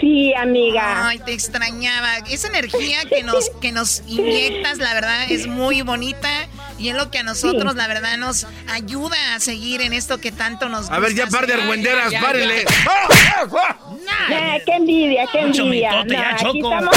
Sí, 0.00 0.34
amiga. 0.34 1.08
Ay, 1.08 1.18
te 1.20 1.32
extrañaba. 1.32 2.18
Esa 2.30 2.48
energía 2.48 2.98
que 3.08 3.22
nos, 3.22 3.50
que 3.60 3.72
nos 3.72 4.02
inyectas, 4.06 4.78
la 4.78 4.92
verdad, 4.94 5.30
es 5.30 5.46
muy 5.46 5.82
bonita. 5.82 6.28
Y 6.78 6.90
es 6.90 6.94
lo 6.94 7.10
que 7.10 7.18
a 7.18 7.22
nosotros, 7.22 7.72
Sí. 7.72 7.78
la 7.78 7.86
verdad, 7.88 8.18
nos 8.18 8.46
ayuda 8.68 9.16
a 9.34 9.40
seguir 9.40 9.80
en 9.80 9.94
esto 9.94 10.18
que 10.20 10.30
tanto 10.30 10.68
nos 10.68 10.80
gusta. 10.82 10.94
A 10.94 10.98
ver, 10.98 11.14
ya 11.14 11.26
par 11.26 11.46
de 11.46 11.54
argüenderas, 11.54 12.12
párenle. 12.20 12.64
Nah, 14.28 14.58
qué 14.64 14.72
envidia, 14.74 15.24
qué 15.32 15.40
envidia. 15.40 15.90
mitote, 15.90 16.14
ya, 16.14 16.20
Nah, 16.20 16.34
aquí 16.34 16.44
Choco. 16.60 16.72
estamos 16.72 16.96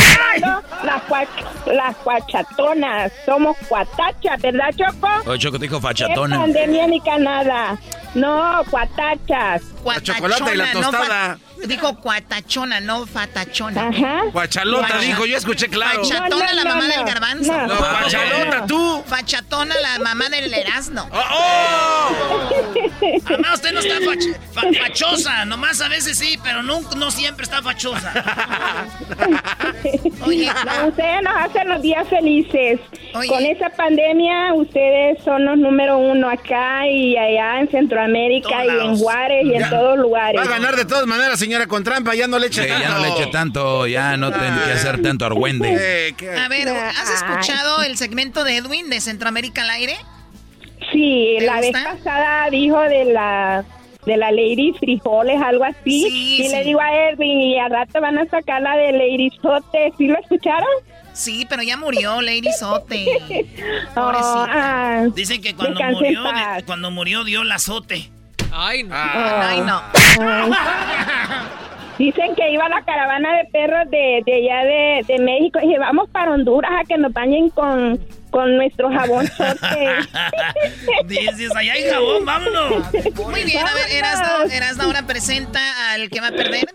las, 0.83 1.75
las 1.75 1.95
cuachatonas. 1.97 3.11
Somos 3.25 3.57
cuatachas, 3.67 4.41
¿verdad, 4.41 4.69
Choco? 4.77 5.07
Oye, 5.25 5.39
Choco 5.39 5.57
te 5.59 5.63
dijo 5.63 5.77
¿Qué 5.77 5.81
fachatona. 5.81 6.37
pandemia 6.37 6.87
ni 6.87 6.99
canada? 7.01 7.79
No, 8.15 8.63
cuatachas. 8.69 9.61
chocolate 10.03 10.53
y 10.53 10.57
la 10.57 10.73
no 10.73 10.81
tostada. 10.81 11.37
fa- 11.37 11.48
dijo 11.67 11.95
cuatachona, 11.99 12.79
no 12.79 13.05
fatachona. 13.05 13.89
Ajá. 13.89 14.21
Guachalota, 14.31 14.87
Guacha- 14.87 14.99
dijo, 14.99 15.25
yo 15.25 15.37
escuché 15.37 15.67
claro. 15.67 16.03
Fachatona, 16.03 16.29
No, 16.29 16.37
no, 16.47 16.53
la 16.53 16.63
mamá 16.65 16.87
no, 16.87 16.93
del 16.95 17.03
garbanzo. 17.05 17.51
No. 17.51 17.67
No, 17.67 17.75
Guachalota, 17.75 18.65
tú. 18.67 19.03
Fachatona, 19.07 19.75
la 19.81 19.99
mamá 19.99 20.29
del 20.29 20.53
Erasmo. 20.53 21.07
¡Oh! 21.11 22.49
Además, 23.25 23.53
usted 23.55 23.73
no 23.73 23.79
está 23.79 23.95
fach- 23.99 24.37
fa- 24.53 24.83
fachosa. 24.83 25.45
Nomás 25.45 25.81
a 25.81 25.87
veces 25.89 26.17
sí, 26.17 26.37
pero 26.43 26.63
no, 26.63 26.81
no 26.97 27.11
siempre 27.11 27.43
está 27.43 27.61
fachosa. 27.61 28.13
Oye, 30.25 30.47
No, 30.65 30.87
ustedes 30.87 31.21
nos 31.23 31.33
hacen 31.35 31.67
los 31.69 31.81
días 31.81 32.07
felices. 32.09 32.79
Oye. 33.13 33.27
Con 33.27 33.45
esa 33.45 33.69
pandemia, 33.69 34.53
ustedes 34.53 35.17
son 35.23 35.45
los 35.45 35.57
número 35.57 35.97
uno 35.97 36.29
acá 36.29 36.87
y 36.87 37.17
allá 37.17 37.59
en 37.59 37.69
Centroamérica 37.71 38.49
Todos 38.49 38.83
y 38.83 38.87
en. 38.87 38.97
Juárez 38.97 39.45
y 39.45 39.49
Ya. 39.51 39.57
en 39.65 39.69
todos 39.69 39.97
lugares. 39.97 40.39
Va 40.39 40.43
a 40.45 40.47
ganar 40.47 40.75
de 40.75 40.85
todas 40.85 41.05
maneras, 41.07 41.39
señora, 41.49 41.67
con 41.67 41.83
trampa. 41.83 42.13
Ya 42.15 42.27
no 42.27 42.37
le 42.39 42.47
eche 42.47 42.61
Sí, 42.63 42.67
tanto. 42.67 42.83
ya 42.83 42.89
no 42.89 42.99
le 42.99 43.07
eche 43.09 43.27
tanto, 43.27 43.87
ya 43.87 44.17
no 44.17 44.31
tengo 44.31 44.63
que 44.65 44.71
hacer 44.71 45.01
tanto 45.01 45.25
argüende. 45.25 45.75
Eh, 45.79 46.15
a 46.39 46.47
ver, 46.47 46.67
¿has 46.69 47.09
escuchado 47.09 47.81
el 47.83 47.97
segmento 47.97 48.43
de 48.43 48.57
Edwin 48.57 48.89
de 48.89 49.01
Centroamérica 49.01 49.63
al 49.63 49.69
aire? 49.71 49.95
Sí, 50.91 51.35
¿Te 51.39 51.45
la 51.45 51.59
vez 51.59 51.71
pasada 51.71 52.49
dijo 52.49 52.79
de 52.81 53.05
la 53.05 53.65
de 54.05 54.15
la 54.17 54.31
Lady 54.31 54.73
Frijoles, 54.79 55.39
algo 55.41 55.65
así. 55.65 56.03
Sí, 56.09 56.37
y 56.41 56.47
sí. 56.47 56.55
le 56.55 56.63
digo 56.63 56.79
a 56.79 57.09
Edwin, 57.09 57.41
y 57.41 57.59
al 57.59 57.69
rato 57.69 57.99
van 58.01 58.17
a 58.17 58.25
sacar 58.27 58.61
la 58.61 58.75
de 58.77 58.93
Lady 58.93 59.29
Sote. 59.41 59.93
¿Sí 59.97 60.07
lo 60.07 60.17
escucharon? 60.19 60.67
Sí, 61.13 61.45
pero 61.49 61.61
ya 61.63 61.75
murió 61.77 62.21
Lady 62.21 62.49
Sote. 62.57 63.05
Oh, 63.89 63.93
Pobrecita. 63.95 64.45
ah, 64.49 65.07
Dicen 65.13 65.41
que 65.41 65.53
cuando 65.53 65.81
murió, 65.91 66.23
paz. 66.23 66.63
cuando 66.65 66.91
murió 66.91 67.23
dio 67.23 67.41
el 67.41 67.51
azote. 67.51 68.09
Ay, 68.51 68.83
no. 68.83 68.95
Ah. 68.95 69.49
Ay, 69.49 69.61
no. 69.61 69.81
Ay. 70.19 70.51
Dicen 71.97 72.33
que 72.35 72.49
iba 72.51 72.69
la 72.69 72.81
caravana 72.83 73.33
de 73.37 73.45
perros 73.51 73.89
de, 73.89 74.23
de 74.25 74.33
allá 74.33 74.63
de, 74.63 75.03
de 75.05 75.19
México 75.19 75.59
y 75.61 75.77
vamos 75.77 76.09
para 76.09 76.31
Honduras 76.31 76.71
a 76.79 76.85
que 76.85 76.97
nos 76.97 77.11
bañen 77.11 77.49
con, 77.49 77.99
con 78.29 78.57
nuestro 78.57 78.89
jabón. 78.89 79.25
Dices, 81.05 81.55
allá 81.55 81.73
hay 81.73 81.89
jabón, 81.89 82.25
vámonos. 82.25 82.85
Muy 83.15 83.43
bien, 83.43 83.65
a 83.65 83.73
ver, 83.73 83.91
Erasno, 83.91 84.51
Erasno 84.51 84.83
ahora 84.83 85.05
presenta 85.05 85.91
al 85.91 86.09
que 86.09 86.19
va 86.19 86.27
a 86.27 86.31
perder. 86.31 86.65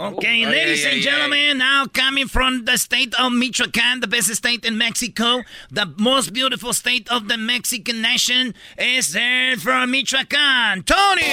Okay, 0.00 0.44
Ay, 0.44 0.46
ladies 0.46 0.84
ay, 0.84 0.92
and 0.92 0.98
ay, 0.98 1.02
gentlemen, 1.02 1.58
now 1.58 1.84
coming 1.92 2.28
from 2.28 2.64
the 2.64 2.78
state 2.78 3.12
of 3.14 3.32
Michoacán, 3.32 4.00
the 4.00 4.06
best 4.06 4.32
state 4.32 4.64
in 4.64 4.78
Mexico, 4.78 5.42
the 5.72 5.86
most 5.96 6.32
beautiful 6.32 6.72
state 6.72 7.10
of 7.10 7.26
the 7.26 7.36
Mexican 7.36 8.00
nation, 8.00 8.54
is 8.78 9.12
there 9.12 9.56
from 9.56 9.92
Michoacán, 9.92 10.84
Tony. 10.86 11.24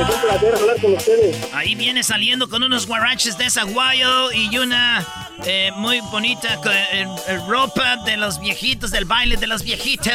Es 0.00 0.14
un 0.14 0.20
placer 0.20 0.54
hablar 0.54 0.80
con 0.80 0.94
ustedes. 0.94 1.36
Ahí 1.52 1.74
viene 1.74 2.04
saliendo 2.04 2.48
con 2.48 2.62
unos 2.62 2.86
guaraches 2.86 3.36
de 3.36 3.50
zaguayo 3.50 4.30
y 4.32 4.56
una 4.58 5.04
eh, 5.44 5.70
muy 5.76 6.00
bonita 6.12 6.60
eh, 6.92 7.06
eh, 7.26 7.38
ropa 7.48 7.96
de 8.04 8.16
los 8.16 8.38
viejitos, 8.38 8.90
del 8.90 9.04
baile 9.04 9.36
de 9.36 9.46
los 9.46 9.62
viejitos. 9.62 10.08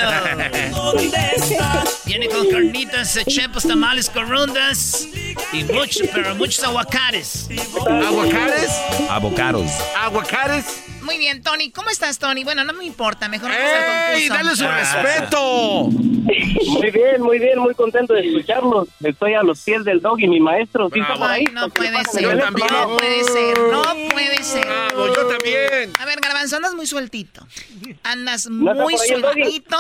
Viene 2.06 2.28
con 2.28 2.50
carnitas, 2.50 3.20
chepos, 3.28 3.64
tamales, 3.64 4.10
corundas 4.10 5.08
y 5.52 5.64
muchos, 5.66 6.08
pero 6.14 6.36
muchos 6.36 6.64
aguacates. 6.64 7.50
¿Aguacates? 8.06 8.72
Avocados. 9.10 9.72
¿Aguacates? 9.98 10.84
Muy 11.04 11.18
bien, 11.18 11.44
Tony. 11.44 11.72
¿Cómo 11.72 11.90
estás, 11.90 12.18
Tony? 12.18 12.44
Bueno, 12.44 12.64
no 12.64 12.74
me 12.74 12.86
importa. 12.86 13.28
Mejor 13.28 13.50
vamos 13.50 13.64
¡Ey! 14.14 14.30
¡Dale 14.30 14.56
su 14.56 14.68
respeto! 14.68 15.90
Muy 16.24 16.90
bien, 16.92 17.22
muy 17.22 17.38
bien, 17.38 17.60
muy 17.60 17.76
contento 17.76 18.14
de 18.14 18.26
escucharlos. 18.26 18.88
Estoy 19.04 19.34
a 19.34 19.44
los 19.44 19.62
pies 19.62 19.84
del 19.84 20.02
dog 20.02 20.20
y 20.22 20.28
mi 20.28 20.40
maestro. 20.40 20.90
¿Sí? 20.94 21.02
Ay, 21.20 21.44
no 21.52 21.70
puede 21.70 21.92
Yo 21.92 22.12
ser. 22.12 22.40
también. 22.40 22.68
No 22.72 22.98
puede 22.98 23.24
ser. 23.26 23.60
No 23.60 23.84
puede 24.10 24.44
ser. 24.44 24.66
Bravo, 24.66 25.08
yo 25.08 25.28
también. 25.28 25.92
A 26.00 26.06
ver, 26.06 26.20
Garbanzo, 26.22 26.56
andas 26.56 26.76
muy 26.76 26.88
sueltito. 26.88 27.46
Andas 28.04 28.48
¿No 28.48 28.72
está 28.72 28.84
muy 28.84 28.98
sueltito. 28.98 29.78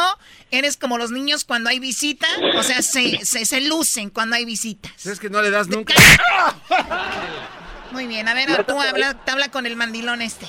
Eres 0.51 0.75
como 0.75 0.97
los 0.97 1.11
niños 1.11 1.45
cuando 1.45 1.69
hay 1.69 1.79
visita. 1.79 2.27
O 2.57 2.63
sea, 2.63 2.81
se, 2.81 3.25
se, 3.25 3.45
se 3.45 3.61
lucen 3.61 4.09
cuando 4.09 4.35
hay 4.35 4.43
visitas. 4.43 5.05
Es 5.05 5.19
que 5.21 5.29
no 5.29 5.41
le 5.41 5.49
das 5.49 5.69
nunca. 5.69 5.93
Muy 7.91 8.07
bien, 8.07 8.27
a 8.27 8.33
ver, 8.33 8.65
tú 8.65 8.79
habla, 8.81 9.13
te 9.23 9.31
habla 9.31 9.49
con 9.49 9.65
el 9.65 9.75
mandilón 9.75 10.21
este. 10.21 10.47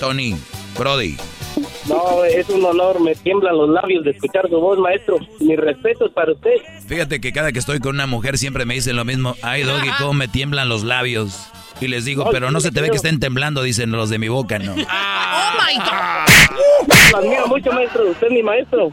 Tony, 0.00 0.36
Brody. 0.78 1.16
No, 1.88 2.24
es 2.24 2.48
un 2.48 2.64
honor, 2.64 3.00
me 3.00 3.14
tiemblan 3.14 3.56
los 3.56 3.68
labios 3.68 4.04
de 4.04 4.10
escuchar 4.12 4.48
su 4.48 4.58
voz, 4.58 4.78
maestro. 4.78 5.18
Mi 5.40 5.54
respeto 5.56 6.06
es 6.06 6.12
para 6.12 6.32
usted. 6.32 6.50
Fíjate 6.86 7.20
que 7.20 7.32
cada 7.32 7.52
que 7.52 7.58
estoy 7.58 7.78
con 7.78 7.94
una 7.94 8.06
mujer 8.06 8.38
siempre 8.38 8.64
me 8.64 8.74
dicen 8.74 8.96
lo 8.96 9.04
mismo. 9.04 9.36
Ay, 9.42 9.62
Doggy, 9.62 9.90
cómo 9.98 10.14
me 10.14 10.26
tiemblan 10.28 10.68
los 10.68 10.82
labios. 10.82 11.48
Y 11.80 11.88
les 11.88 12.04
digo, 12.04 12.28
pero 12.30 12.50
no 12.50 12.60
se 12.60 12.70
te 12.70 12.80
ve 12.80 12.88
que 12.90 12.96
estén 12.96 13.18
temblando, 13.20 13.62
dicen 13.62 13.90
los 13.90 14.08
de 14.08 14.18
mi 14.18 14.28
boca, 14.28 14.58
¿no? 14.58 14.72
¡Oh, 14.74 15.50
my 15.66 15.76
God! 15.78 17.10
Lo 17.12 17.18
admiro 17.18 17.46
mucho, 17.48 17.72
maestro. 17.72 18.10
Usted 18.10 18.26
es 18.28 18.32
mi 18.32 18.42
maestro. 18.42 18.92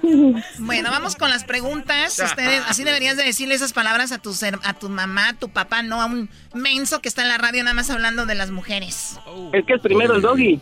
Bueno, 0.59 0.89
vamos 0.91 1.15
con 1.15 1.29
las 1.29 1.43
preguntas. 1.43 2.19
Ustedes, 2.19 2.63
así 2.67 2.83
deberías 2.83 3.17
de 3.17 3.23
decirle 3.23 3.55
esas 3.55 3.73
palabras 3.73 4.11
a 4.11 4.17
tu, 4.19 4.33
ser- 4.33 4.59
a 4.63 4.73
tu 4.73 4.89
mamá, 4.89 5.29
a 5.29 5.33
tu 5.33 5.49
papá, 5.49 5.83
no 5.83 6.01
a 6.01 6.05
un 6.05 6.29
menso 6.53 7.01
que 7.01 7.07
está 7.09 7.21
en 7.21 7.29
la 7.29 7.37
radio 7.37 7.63
nada 7.63 7.73
más 7.73 7.89
hablando 7.89 8.25
de 8.25 8.35
las 8.35 8.51
mujeres. 8.51 9.19
Es 9.53 9.65
que 9.65 9.73
es 9.75 9.81
primero 9.81 10.15
el 10.15 10.21
doggy. 10.21 10.59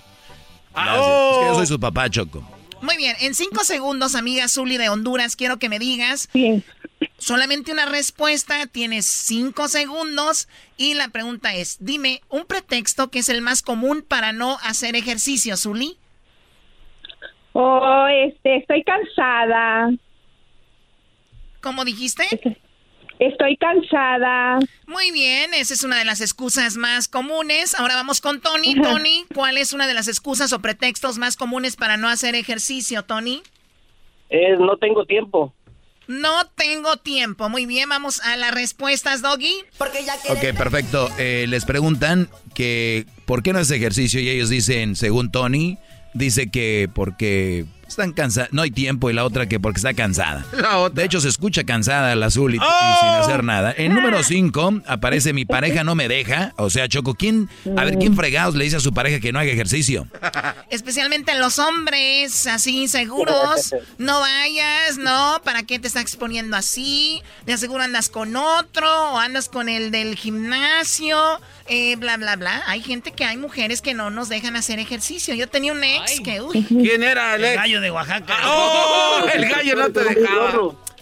Gracias. 0.74 1.06
Es 1.06 1.38
que 1.38 1.46
yo 1.46 1.56
soy 1.56 1.68
su 1.68 1.80
papá, 1.80 2.10
Choco. 2.10 2.44
Muy 2.82 2.96
bien, 2.96 3.16
en 3.20 3.36
cinco 3.36 3.64
segundos, 3.64 4.16
amiga 4.16 4.48
Zuli 4.48 4.78
de 4.78 4.90
Honduras, 4.90 5.36
quiero 5.36 5.58
que 5.58 5.68
me 5.68 5.80
digas 5.80 6.30
solamente 7.18 7.72
una 7.74 7.86
respuesta, 7.86 8.66
tienes 8.68 9.06
cinco 9.06 9.68
segundos 9.68 10.48
y 10.78 10.94
la 10.94 11.10
pregunta 11.10 11.54
es, 11.54 11.78
dime 11.82 12.22
un 12.30 12.46
pretexto 12.46 13.10
que 13.10 13.20
es 13.20 13.30
el 13.30 13.42
más 13.42 13.62
común 13.62 14.06
para 14.08 14.32
no 14.32 14.58
hacer 14.64 14.96
ejercicio, 14.96 15.58
Zuli. 15.58 15.98
Oh, 17.52 18.08
este, 18.08 18.58
estoy 18.58 18.84
cansada. 18.84 19.92
¿Cómo 21.62 21.84
dijiste? 21.84 22.24
Estoy 23.20 23.58
cansada. 23.58 24.60
Muy 24.88 25.12
bien, 25.12 25.54
esa 25.54 25.74
es 25.74 25.84
una 25.84 26.00
de 26.00 26.06
las 26.06 26.22
excusas 26.22 26.78
más 26.78 27.10
comunes. 27.10 27.78
Ahora 27.78 27.96
vamos 27.96 28.22
con 28.22 28.40
Tony. 28.40 28.76
Tony, 28.82 29.26
¿cuál 29.36 29.58
es 29.58 29.74
una 29.74 29.88
de 29.88 29.94
las 29.94 30.08
excusas 30.08 30.54
o 30.54 30.60
pretextos 30.60 31.18
más 31.18 31.36
comunes 31.36 31.76
para 31.76 31.98
no 31.98 32.08
hacer 32.08 32.36
ejercicio, 32.36 33.04
Tony? 33.04 33.44
Es 34.30 34.58
no 34.60 34.78
tengo 34.78 35.06
tiempo. 35.06 35.54
No 36.08 36.48
tengo 36.56 36.96
tiempo. 36.96 37.50
Muy 37.50 37.66
bien, 37.66 37.90
vamos 37.90 38.22
a 38.22 38.38
las 38.38 38.54
respuestas, 38.54 39.22
Doggy. 39.22 39.54
Porque 39.78 40.00
ya 40.06 40.16
Ok, 40.32 40.58
perfecto. 40.58 41.10
Eh, 41.20 41.46
les 41.50 41.66
preguntan 41.66 42.30
que 42.56 43.06
por 43.26 43.44
qué 43.44 43.52
no 43.52 43.60
hace 43.60 43.76
ejercicio 43.76 44.22
y 44.22 44.30
ellos 44.30 44.50
dicen, 44.50 44.96
según 44.96 45.30
Tony, 45.30 45.78
dice 46.14 46.50
que 46.50 46.90
porque 46.96 47.66
están 47.90 48.14
cansados, 48.14 48.50
no 48.54 48.62
hay 48.62 48.72
tiempo 48.72 49.10
y 49.10 49.14
la 49.14 49.26
otra 49.26 49.48
que 49.48 49.60
porque 49.60 49.78
está 49.78 49.94
cansada. 49.94 50.46
De 50.94 51.04
hecho, 51.04 51.20
se 51.22 51.28
escucha 51.30 51.64
cansada 51.64 52.16
la 52.16 52.28
azul 52.28 52.54
y, 52.54 52.58
y 52.58 52.60
sin 52.60 53.10
hacer 53.10 53.44
nada. 53.44 53.74
En 53.78 53.94
número 53.94 54.24
5 54.24 54.82
aparece 54.86 55.34
mi 55.34 55.46
pareja 55.46 55.84
no 55.84 55.96
me 55.96 56.08
deja. 56.08 56.54
O 56.58 56.70
sea, 56.70 56.88
Choco, 56.88 57.16
¿quién, 57.16 57.50
a 57.78 57.84
ver, 57.84 57.98
¿quién 57.98 58.16
fregados 58.16 58.56
le 58.56 58.64
dice 58.64 58.78
a 58.78 58.80
su 58.80 58.94
pareja 58.94 59.20
que 59.20 59.32
no 59.32 59.40
haga 59.40 59.52
ejercicio? 59.52 60.08
Especialmente 60.70 61.38
los 61.38 61.60
hombres, 61.60 62.48
así 62.48 62.84
inseguros. 62.84 63.74
No 63.98 64.20
vayas, 64.20 64.98
no, 64.98 65.42
¿para 65.44 65.64
qué 65.64 65.80
te 65.80 65.88
estás 65.88 66.04
exponiendo 66.04 66.56
así? 66.56 67.22
De 67.46 67.58
seguro 67.58 67.84
andas 67.84 68.10
con 68.10 68.36
otro 68.36 69.12
o 69.12 69.20
andas 69.20 69.50
con 69.50 69.70
el 69.70 69.92
del 69.92 70.16
gimnasio, 70.16 71.18
eh, 71.70 71.96
bla, 71.96 72.18
bla, 72.18 72.36
bla. 72.36 72.64
Hay 72.68 72.82
gente 72.82 73.12
que 73.12 73.24
hay 73.26 73.38
mujeres 73.38 73.82
que 73.82 73.94
no 73.94 74.10
nos 74.10 74.28
dejan 74.30 74.56
hacer 74.56 74.80
ejercicio. 74.80 75.34
Yo 75.36 75.48
tenía 75.48 75.72
un 75.72 75.84
ex 75.84 76.20
que, 76.22 76.42
uy. 76.42 76.66
¿Quién 76.68 77.04
era 77.04 77.36
el 77.36 77.44
El 77.44 77.52
ex? 77.52 77.56
gallo 77.58 77.82
de 77.82 77.92
Oaxaca. 77.92 78.38
¡Oh! 78.46 79.26
El 79.34 79.46
gallo 79.48 79.76
no 79.76 79.92
te 79.92 80.04
dejaba. 80.04 80.52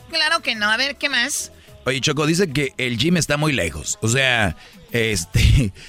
Claro 0.10 0.40
que 0.42 0.56
no. 0.56 0.70
A 0.70 0.78
ver, 0.78 0.98
¿qué 0.98 1.10
más? 1.10 1.52
Oye, 1.86 2.02
Choco, 2.02 2.26
dice 2.26 2.52
que 2.52 2.74
el 2.78 2.98
gym 2.98 3.18
está 3.18 3.38
muy 3.38 3.54
lejos. 3.54 3.98
O 4.02 4.08
sea, 4.08 4.56
este. 4.92 5.72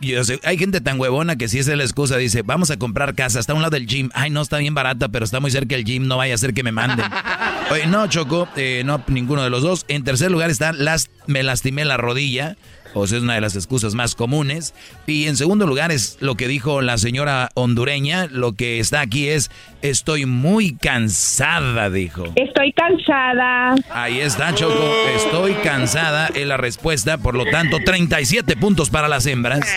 Yo 0.00 0.22
sé, 0.22 0.38
hay 0.44 0.56
gente 0.56 0.80
tan 0.80 1.00
huevona 1.00 1.34
que 1.34 1.48
si 1.48 1.58
esa 1.58 1.72
es 1.72 1.76
la 1.76 1.82
excusa, 1.82 2.16
dice, 2.16 2.42
vamos 2.42 2.70
a 2.70 2.76
comprar 2.76 3.16
casa, 3.16 3.40
está 3.40 3.52
a 3.52 3.56
un 3.56 3.62
lado 3.62 3.72
del 3.72 3.88
gym. 3.88 4.10
Ay, 4.14 4.30
no, 4.30 4.42
está 4.42 4.58
bien 4.58 4.72
barata, 4.72 5.08
pero 5.08 5.24
está 5.24 5.40
muy 5.40 5.50
cerca 5.50 5.74
el 5.74 5.84
gym, 5.84 6.06
no 6.06 6.16
vaya 6.16 6.34
a 6.34 6.38
ser 6.38 6.54
que 6.54 6.62
me 6.62 6.70
manden. 6.70 7.04
Oye, 7.72 7.88
no, 7.88 8.06
Choco, 8.06 8.48
eh, 8.54 8.82
no, 8.84 9.02
ninguno 9.08 9.42
de 9.42 9.50
los 9.50 9.62
dos. 9.62 9.84
En 9.88 10.04
tercer 10.04 10.30
lugar 10.30 10.50
está, 10.50 10.72
las, 10.72 11.10
me 11.26 11.42
lastimé 11.42 11.84
la 11.84 11.96
rodilla. 11.96 12.56
O 12.94 13.06
sea, 13.06 13.18
es 13.18 13.24
una 13.24 13.34
de 13.34 13.40
las 13.40 13.54
excusas 13.56 13.94
más 13.94 14.14
comunes. 14.14 14.74
Y 15.06 15.26
en 15.26 15.36
segundo 15.36 15.66
lugar 15.66 15.92
es 15.92 16.16
lo 16.20 16.34
que 16.36 16.48
dijo 16.48 16.80
la 16.82 16.98
señora 16.98 17.50
hondureña. 17.54 18.26
Lo 18.26 18.52
que 18.52 18.78
está 18.80 19.00
aquí 19.00 19.28
es, 19.28 19.50
estoy 19.82 20.26
muy 20.26 20.74
cansada, 20.74 21.90
dijo. 21.90 22.24
Estoy 22.34 22.72
cansada. 22.72 23.74
Ahí 23.90 24.20
está, 24.20 24.54
Choco. 24.54 24.92
Estoy 25.16 25.54
cansada. 25.54 26.28
Es 26.28 26.46
la 26.46 26.56
respuesta. 26.56 27.18
Por 27.18 27.34
lo 27.34 27.44
tanto, 27.46 27.78
37 27.84 28.56
puntos 28.56 28.90
para 28.90 29.08
las 29.08 29.26
hembras. 29.26 29.60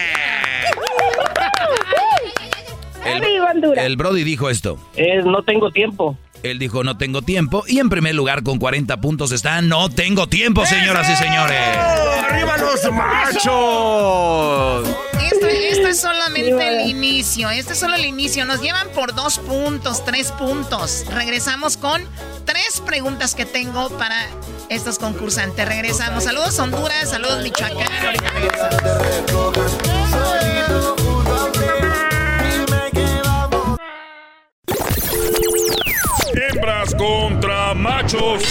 Arriba, 3.06 3.52
Honduras. 3.52 3.86
El 3.86 3.98
Brody 3.98 4.24
dijo 4.24 4.50
esto. 4.50 4.78
Es 4.96 5.26
no 5.26 5.44
tengo 5.44 5.72
tiempo. 5.72 6.18
Él 6.44 6.60
dijo 6.60 6.84
no 6.84 6.98
tengo 6.98 7.22
tiempo. 7.22 7.64
Y 7.68 7.80
en 7.80 7.90
primer 7.90 8.16
lugar, 8.16 8.44
con 8.44 8.60
40 8.60 9.00
puntos 9.02 9.32
está 9.32 9.62
no 9.62 9.90
tengo 9.90 10.28
tiempo, 10.28 10.66
señoras 10.66 11.10
y 11.10 11.16
señores. 11.16 11.60
¡Arriba 11.78 12.58
los 12.58 12.92
machos! 12.94 14.88
Esto, 15.22 15.48
esto 15.48 15.88
es 15.88 16.02
solamente 16.02 16.68
el 16.68 16.90
inicio. 16.90 17.50
Este 17.50 17.74
es 17.74 17.80
solo 17.80 17.96
el 17.96 18.06
inicio. 18.06 18.46
Nos 18.46 18.62
llevan 18.62 18.88
por 18.90 19.14
dos 19.14 19.40
puntos, 19.40 20.04
tres 20.06 20.32
puntos. 20.32 21.06
Regresamos 21.14 21.78
con 21.78 22.02
tres 22.46 22.82
preguntas 22.86 23.36
que 23.36 23.46
tengo 23.46 23.90
para 23.98 24.28
estos 24.70 24.98
concursantes. 25.00 25.68
Regresamos. 25.68 26.24
Saludos 26.24 26.58
Honduras, 26.60 27.10
saludos 27.10 27.44
Michoacán. 27.44 27.92
Ahorita 28.06 28.30
regresamos. 28.30 28.82
Hembras 36.62 36.94
contra 36.94 37.74
machos. 37.74 38.44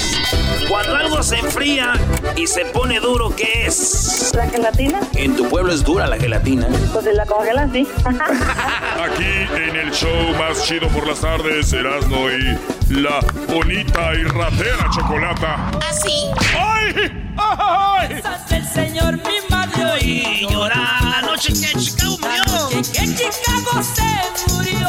Cuando 0.69 0.97
algo 0.97 1.23
se 1.23 1.39
enfría 1.39 1.93
y 2.35 2.45
se 2.45 2.65
pone 2.65 2.99
duro, 2.99 3.35
¿qué 3.37 3.67
es? 3.67 4.33
¿La 4.35 4.49
gelatina? 4.49 4.99
En 5.15 5.37
tu 5.37 5.49
pueblo 5.49 5.73
es 5.73 5.85
dura 5.85 6.09
la 6.09 6.17
gelatina. 6.19 6.67
Pues 6.93 7.05
la 7.15 7.25
congelan, 7.25 7.73
sí. 7.73 7.87
Aquí 8.05 9.63
en 9.63 9.77
el 9.77 9.93
show 9.93 10.35
más 10.37 10.65
chido 10.65 10.89
por 10.89 11.07
las 11.07 11.21
tardes, 11.21 11.73
Erasmo 11.73 12.29
y 12.31 12.59
la 13.01 13.21
bonita 13.47 14.13
y 14.15 14.25
ratera 14.25 14.91
chocolata. 14.91 15.71
Así. 15.89 16.33
¡Ay! 16.59 17.13
¡Ay! 17.37 18.23
el 18.51 18.67
Señor 18.67 19.19
mi 19.19 19.49
madre 19.49 20.05
Y 20.05 20.49
llorar 20.51 21.05
la 21.05 21.23
noche 21.23 21.53
que 21.53 21.79
Chicago 21.79 22.19
murió. 22.21 22.69
que 22.93 23.07
Chicago 23.07 23.83
se 23.85 24.53
murió. 24.53 24.89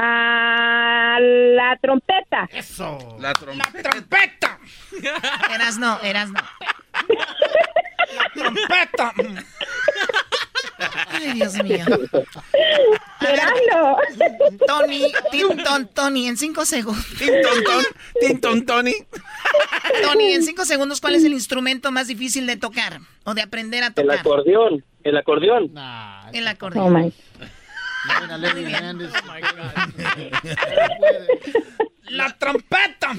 A 0.01 1.17
la 1.19 1.77
trompeta. 1.81 2.47
Eso. 2.53 3.17
La 3.19 3.33
trompeta. 3.33 3.73
La 3.73 3.83
trompeta. 3.91 4.59
Eras 5.53 5.77
no, 5.77 5.99
eras 6.01 6.29
no. 6.31 6.39
trompeta. 8.33 9.13
Ay, 11.09 11.33
Dios 11.33 11.53
mío. 11.63 11.85
Gerardo. 13.19 13.97
Tony, 14.65 15.11
Tinton, 15.31 15.87
Tony, 15.89 16.27
en 16.27 16.37
cinco 16.37 16.63
segundos. 16.63 17.05
Tinton, 17.17 17.63
ton, 17.65 17.83
Tinton, 18.21 18.65
Tony. 18.65 18.93
Tony, 20.01 20.31
en 20.31 20.43
cinco 20.43 20.63
segundos, 20.63 21.01
¿cuál 21.01 21.15
es 21.15 21.25
el 21.25 21.33
instrumento 21.33 21.91
más 21.91 22.07
difícil 22.07 22.47
de 22.47 22.55
tocar 22.55 23.01
o 23.25 23.33
de 23.33 23.41
aprender 23.41 23.83
a 23.83 23.87
El 23.87 23.93
tocar? 23.95 24.19
acordeón, 24.19 24.85
el 25.03 25.17
acordeón. 25.17 25.73
El 26.31 26.47
acordeón. 26.47 26.95
Oh 26.95 27.11
You're 28.07 28.19
gonna 28.19 28.37
let 28.37 28.55
hand 28.65 29.01
is. 29.01 29.11
Oh 29.13 29.21
my 29.27 29.41
god. 29.41 29.93
La 32.09 32.29
trompeta. 32.37 33.11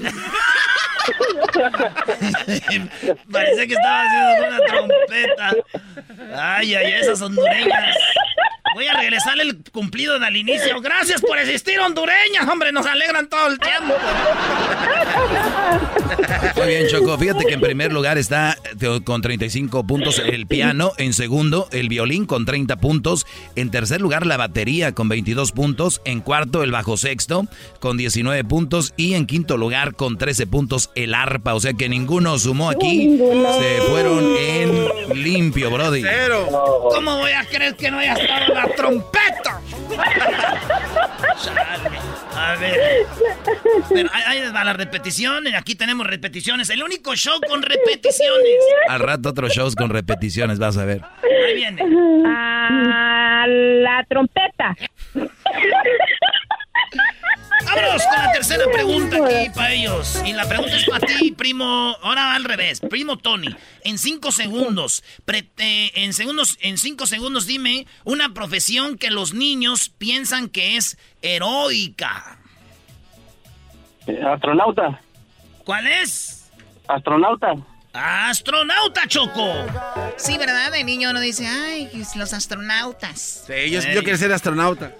Parece 3.31 3.67
que 3.67 3.73
estaba 3.73 4.03
haciendo 4.03 4.47
una 4.47 4.59
trompeta. 4.67 5.53
Ay, 6.35 6.75
ay, 6.75 6.93
esas 6.93 7.21
hondureñas. 7.21 7.97
Voy 8.73 8.87
a 8.87 8.93
regresarle 8.93 9.43
el 9.43 9.61
cumplido 9.71 10.15
al 10.15 10.35
inicio. 10.35 10.79
Gracias 10.79 11.21
por 11.21 11.37
existir, 11.37 11.77
hondureñas. 11.79 12.47
Hombre, 12.49 12.71
nos 12.71 12.85
alegran 12.85 13.27
todo 13.27 13.47
el 13.47 13.59
tiempo. 13.59 13.95
Muy 16.55 16.67
bien, 16.67 16.87
Choco. 16.87 17.17
Fíjate 17.17 17.45
que 17.45 17.53
en 17.55 17.61
primer 17.61 17.91
lugar 17.91 18.17
está 18.17 18.57
con 19.03 19.21
35 19.21 19.85
puntos 19.85 20.19
el 20.19 20.47
piano. 20.47 20.93
En 20.97 21.13
segundo, 21.13 21.67
el 21.71 21.89
violín 21.89 22.25
con 22.25 22.45
30 22.45 22.77
puntos. 22.77 23.25
En 23.55 23.71
tercer 23.71 23.99
lugar, 23.99 24.25
la 24.25 24.37
batería 24.37 24.93
con 24.93 25.09
22 25.09 25.51
puntos. 25.51 26.01
En 26.05 26.21
cuarto, 26.21 26.63
el 26.63 26.71
bajo 26.71 26.95
sexto 26.95 27.47
con 27.79 27.97
19 27.97 28.45
puntos. 28.45 28.80
Y 28.97 29.13
en 29.13 29.25
quinto 29.25 29.57
lugar, 29.57 29.95
con 29.95 30.17
13 30.17 30.47
puntos, 30.47 30.89
el 30.95 31.13
arpa. 31.13 31.53
O 31.53 31.59
sea 31.59 31.73
que 31.73 31.89
ninguno 31.89 32.37
sumó 32.39 32.69
aquí. 32.69 33.17
Se 33.59 33.81
fueron 33.89 34.35
en 34.37 35.23
limpio, 35.23 35.69
Brody. 35.71 36.03
¿Cómo 36.93 37.17
voy 37.17 37.31
a 37.31 37.45
creer 37.45 37.75
que 37.75 37.91
no 37.91 37.99
haya 37.99 38.13
estado 38.13 38.53
la 38.53 38.67
trompeta? 38.75 39.61
A 42.35 42.55
ver. 42.55 43.05
Pero 43.89 44.09
ahí 44.13 44.41
va 44.53 44.63
la 44.63 44.73
repetición. 44.73 45.47
Aquí 45.55 45.75
tenemos 45.75 46.07
repeticiones. 46.07 46.69
El 46.69 46.83
único 46.83 47.15
show 47.15 47.39
con 47.47 47.61
repeticiones. 47.61 48.57
Al 48.87 48.99
rato 48.99 49.29
otros 49.29 49.53
shows 49.53 49.75
con 49.75 49.89
repeticiones, 49.89 50.59
vas 50.59 50.77
a 50.77 50.85
ver. 50.85 51.01
Ahí 51.23 51.55
viene. 51.55 51.81
A 52.25 53.45
la 53.47 54.05
trompeta. 54.09 54.75
Vámonos 57.75 58.03
con 58.05 58.17
la 58.25 58.31
tercera 58.33 58.63
pregunta 58.71 59.17
aquí 59.25 59.49
para 59.51 59.71
ellos. 59.71 60.21
Y 60.25 60.33
la 60.33 60.47
pregunta 60.47 60.75
es 60.75 60.85
para 60.85 61.05
ti, 61.07 61.31
primo. 61.31 61.95
Ahora 62.01 62.35
al 62.35 62.43
revés, 62.43 62.79
primo 62.81 63.17
Tony. 63.17 63.55
En 63.83 63.97
cinco 63.97 64.31
segundos, 64.31 65.03
pre- 65.25 65.49
eh, 65.57 65.91
en 65.95 66.13
segundos, 66.13 66.57
en 66.61 66.77
cinco 66.77 67.05
segundos, 67.07 67.45
dime 67.47 67.87
una 68.03 68.33
profesión 68.33 68.97
que 68.97 69.09
los 69.09 69.33
niños 69.33 69.89
piensan 69.89 70.49
que 70.49 70.75
es 70.77 70.97
heroica. 71.21 72.37
Eh, 74.07 74.19
Astronauta, 74.21 74.99
¿Cuál 75.63 75.87
es? 75.87 76.49
astronauta. 76.87 77.53
Astronauta, 77.93 79.07
Choco. 79.07 79.53
Sí, 80.17 80.37
¿verdad? 80.37 80.71
De 80.71 80.83
niño 80.83 81.09
uno 81.11 81.19
dice, 81.19 81.45
ay, 81.47 81.89
los 82.15 82.33
astronautas. 82.33 83.43
Sí, 83.47 83.69
yo, 83.69 83.79
yo 83.81 84.03
quiero 84.03 84.17
ser 84.17 84.31
astronauta. 84.33 84.93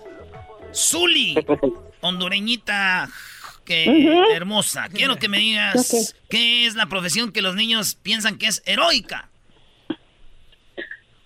Zuli, 0.73 1.35
hondureñita, 2.02 3.10
que 3.65 4.26
hermosa. 4.34 4.89
Quiero 4.89 5.18
que 5.18 5.30
me 5.30 5.39
digas 5.39 6.15
qué 6.30 6.65
es 6.65 6.76
la 6.76 6.88
profesión 6.88 7.31
que 7.31 7.41
los 7.41 7.56
niños 7.56 7.95
piensan 7.95 8.38
que 8.38 8.48
es 8.48 8.61
heroica. 8.65 9.30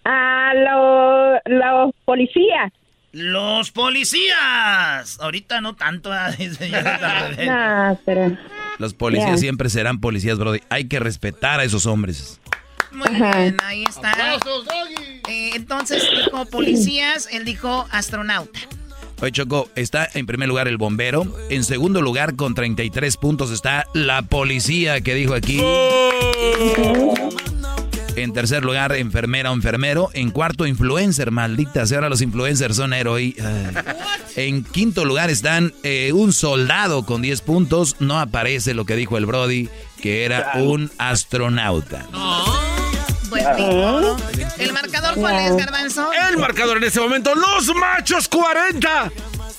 A 0.04 0.54
los 0.54 1.40
los 1.46 1.94
policías. 2.06 2.72
Los 3.12 3.72
policías. 3.72 5.20
Ahorita 5.22 5.62
no 5.62 5.76
tanto. 5.76 6.12
ah. 6.12 6.32
No, 7.46 8.00
pero. 8.06 8.38
Los 8.78 8.94
policías 8.94 9.40
siempre 9.40 9.70
serán 9.70 10.02
policías, 10.02 10.38
Brody. 10.38 10.60
Hay 10.70 10.88
que 10.90 11.00
respetar 11.00 11.60
a 11.60 11.64
esos 11.64 11.86
hombres. 11.86 12.42
Muy 12.92 13.10
bien, 13.10 13.58
ahí 13.64 13.84
está. 13.84 14.14
Eh, 15.30 15.52
entonces 15.56 16.08
dijo 16.12 16.46
policías, 16.46 17.28
él 17.32 17.46
dijo 17.46 17.88
astronauta. 17.92 18.60
Oye, 19.22 19.32
Choco, 19.32 19.70
está 19.76 20.10
en 20.14 20.26
primer 20.26 20.50
lugar 20.50 20.68
el 20.68 20.78
bombero. 20.78 21.26
En 21.50 21.64
segundo 21.64 22.02
lugar, 22.02 22.36
con 22.36 22.54
33 22.54 23.18
puntos, 23.18 23.52
está 23.52 23.88
la 23.94 24.24
policía 24.24 25.02
que 25.02 25.14
dijo 25.16 25.34
aquí. 25.34 25.62
En 28.16 28.32
tercer 28.32 28.64
lugar, 28.64 28.96
enfermera 28.96 29.52
o 29.52 29.54
enfermero. 29.54 30.10
En 30.14 30.32
cuarto, 30.32 30.66
influencer, 30.66 31.32
maldita 31.32 31.86
sea. 31.86 31.98
Ahora 31.98 32.10
los 32.10 32.22
influencers 32.22 32.76
son 32.76 32.94
héroes. 32.94 33.36
En 34.36 34.64
quinto 34.64 35.06
lugar 35.06 35.30
están 35.30 35.74
eh, 35.84 36.12
un 36.14 36.34
soldado 36.34 37.06
con 37.06 37.22
10 37.22 37.42
puntos. 37.42 37.98
No 38.00 38.20
aparece 38.20 38.74
lo 38.74 38.86
que 38.86 38.96
dijo 38.96 39.18
el 39.18 39.26
Brody, 39.26 39.70
que 40.02 40.26
era 40.26 40.54
un 40.56 40.92
astronauta. 40.98 42.06
Pues. 43.30 43.46
¿El 44.58 44.74
marcador 44.74 45.16
cuál 45.16 45.36
es, 45.40 45.56
Garbanzo? 45.56 46.12
El 46.30 46.38
marcador 46.38 46.78
en 46.78 46.84
ese 46.84 47.00
momento, 47.00 47.34
los 47.36 47.74
machos 47.76 48.28
40. 48.28 49.12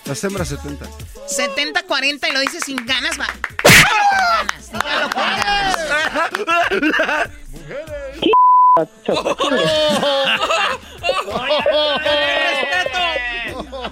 Las 0.04 0.24
hembras 0.24 0.48
70. 0.48 0.86
70-40 1.26 2.28
y 2.28 2.32
lo 2.32 2.40
dice 2.40 2.60
sin 2.60 2.86
ganas, 2.86 3.18
va. 3.18 3.26
Ganas, 3.64 4.70
con 5.12 5.22
ganas. 5.36 5.76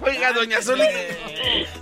Oiga, 0.02 0.32
doña 0.32 0.60
Zuli. 0.62 0.84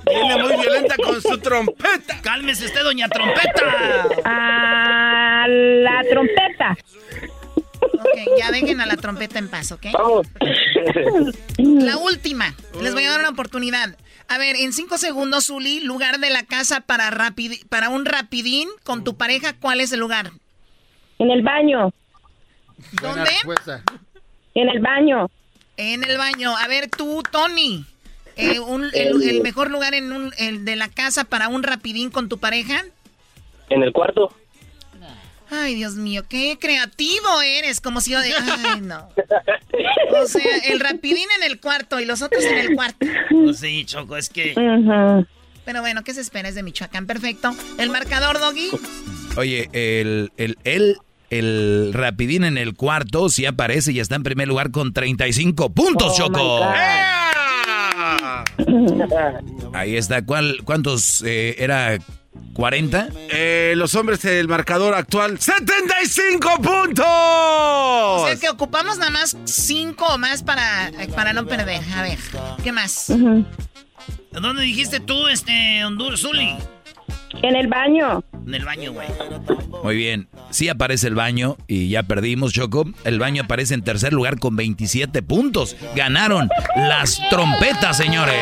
Viene 0.06 0.42
muy 0.42 0.56
violenta 0.56 0.96
con 0.96 1.20
su 1.20 1.38
trompeta. 1.38 2.20
Cálmese 2.22 2.66
usted, 2.66 2.82
doña 2.82 3.08
trompeta. 3.08 4.06
A 4.24 5.46
la 5.48 6.02
trompeta. 6.08 6.76
Ok, 8.02 8.38
ya 8.38 8.50
dejen 8.50 8.80
a 8.80 8.86
la 8.86 8.96
trompeta 8.96 9.38
en 9.38 9.48
paz, 9.48 9.72
¿ok? 9.72 9.86
Vamos. 9.92 10.26
La 11.58 11.96
última. 11.98 12.54
Les 12.80 12.92
voy 12.94 13.04
a 13.04 13.10
dar 13.10 13.20
una 13.20 13.28
oportunidad. 13.30 13.96
A 14.28 14.38
ver, 14.38 14.56
en 14.56 14.72
cinco 14.72 14.98
segundos, 14.98 15.46
Zuli, 15.46 15.80
lugar 15.80 16.18
de 16.18 16.30
la 16.30 16.42
casa 16.44 16.80
para, 16.80 17.10
rapidi- 17.10 17.66
para 17.68 17.88
un 17.90 18.04
rapidín 18.04 18.68
con 18.84 19.04
tu 19.04 19.16
pareja, 19.16 19.54
¿cuál 19.58 19.80
es 19.80 19.92
el 19.92 20.00
lugar? 20.00 20.30
En 21.18 21.30
el 21.30 21.42
baño. 21.42 21.92
¿Dónde? 23.00 23.30
En 24.54 24.68
el 24.68 24.80
baño. 24.80 25.28
En 25.76 26.04
el 26.04 26.18
baño. 26.18 26.56
A 26.56 26.66
ver, 26.68 26.88
tú, 26.88 27.22
Tony. 27.30 27.84
eh, 28.36 28.60
un- 28.60 28.90
el, 28.94 29.22
el 29.22 29.42
mejor 29.42 29.70
lugar 29.70 29.94
en 29.94 30.12
un, 30.12 30.32
el 30.38 30.64
de 30.64 30.76
la 30.76 30.88
casa 30.88 31.24
para 31.24 31.48
un 31.48 31.62
rapidín 31.62 32.10
con 32.10 32.28
tu 32.28 32.38
pareja. 32.38 32.82
En 33.68 33.82
el 33.82 33.92
cuarto. 33.92 34.34
Ay, 35.54 35.74
Dios 35.74 35.96
mío, 35.96 36.22
qué 36.28 36.56
creativo 36.58 37.42
eres. 37.42 37.80
Como 37.82 38.00
si 38.00 38.12
yo 38.12 38.20
de... 38.20 38.32
Ay, 38.34 38.80
no. 38.80 39.08
O 40.14 40.26
sea, 40.26 40.58
el 40.68 40.78
rapidín 40.78 41.26
en 41.38 41.50
el 41.50 41.58
cuarto 41.58 41.98
y 41.98 42.04
los 42.04 42.20
otros 42.20 42.44
en 42.44 42.58
el 42.58 42.74
cuarto. 42.74 43.06
Pues 43.30 43.58
sí, 43.58 43.84
Choco, 43.86 44.16
es 44.18 44.28
que. 44.28 44.52
Pero 45.64 45.80
bueno, 45.80 46.04
¿qué 46.04 46.12
se 46.12 46.20
espera? 46.20 46.50
Es 46.50 46.54
de 46.54 46.62
Michoacán. 46.62 47.06
Perfecto. 47.06 47.54
El 47.78 47.88
marcador, 47.88 48.38
Doggy. 48.38 48.68
Oye, 49.36 49.70
el, 49.72 50.30
el, 50.36 50.58
el, 50.64 50.98
el 51.30 51.92
rapidín 51.94 52.44
en 52.44 52.58
el 52.58 52.74
cuarto 52.74 53.30
sí 53.30 53.46
aparece 53.46 53.92
y 53.92 54.00
está 54.00 54.16
en 54.16 54.22
primer 54.22 54.48
lugar 54.48 54.70
con 54.70 54.92
35 54.92 55.70
puntos, 55.72 56.12
Oh, 56.12 56.16
Choco. 56.18 56.62
Ahí 59.72 59.96
está. 59.96 60.24
¿Cuál, 60.24 60.60
¿Cuántos 60.64 61.22
eh, 61.26 61.56
era? 61.58 61.98
¿40? 62.54 63.08
Eh, 63.30 63.74
los 63.76 63.94
hombres 63.94 64.22
del 64.22 64.48
marcador 64.48 64.94
actual, 64.94 65.38
75 65.38 66.56
puntos. 66.62 67.06
O 67.06 68.24
sea 68.26 68.36
que 68.36 68.48
ocupamos 68.48 68.98
nada 68.98 69.10
más 69.10 69.36
cinco 69.44 70.06
o 70.06 70.18
más 70.18 70.42
para, 70.42 70.90
para 71.14 71.32
no 71.32 71.46
perder. 71.46 71.80
A 71.96 72.02
ver, 72.02 72.18
¿qué 72.62 72.72
más? 72.72 73.12
¿Dónde 74.32 74.62
dijiste 74.62 75.00
tú, 75.00 75.28
este, 75.28 75.84
Honduras, 75.84 76.20
Zuli? 76.20 76.54
En 77.42 77.56
el 77.56 77.68
baño. 77.68 78.22
En 78.46 78.54
el 78.54 78.64
baño, 78.64 78.92
güey. 78.92 79.08
Muy 79.82 79.96
bien. 79.96 80.28
Sí 80.50 80.68
aparece 80.68 81.08
el 81.08 81.14
baño 81.14 81.56
y 81.66 81.88
ya 81.88 82.02
perdimos, 82.02 82.52
Choco. 82.52 82.84
El 83.04 83.18
baño 83.18 83.44
aparece 83.44 83.74
en 83.74 83.82
tercer 83.82 84.12
lugar 84.12 84.38
con 84.38 84.56
27 84.56 85.22
puntos. 85.22 85.76
Ganaron 85.96 86.48
las 86.76 87.20
trompetas, 87.30 87.96
señores. 87.96 88.36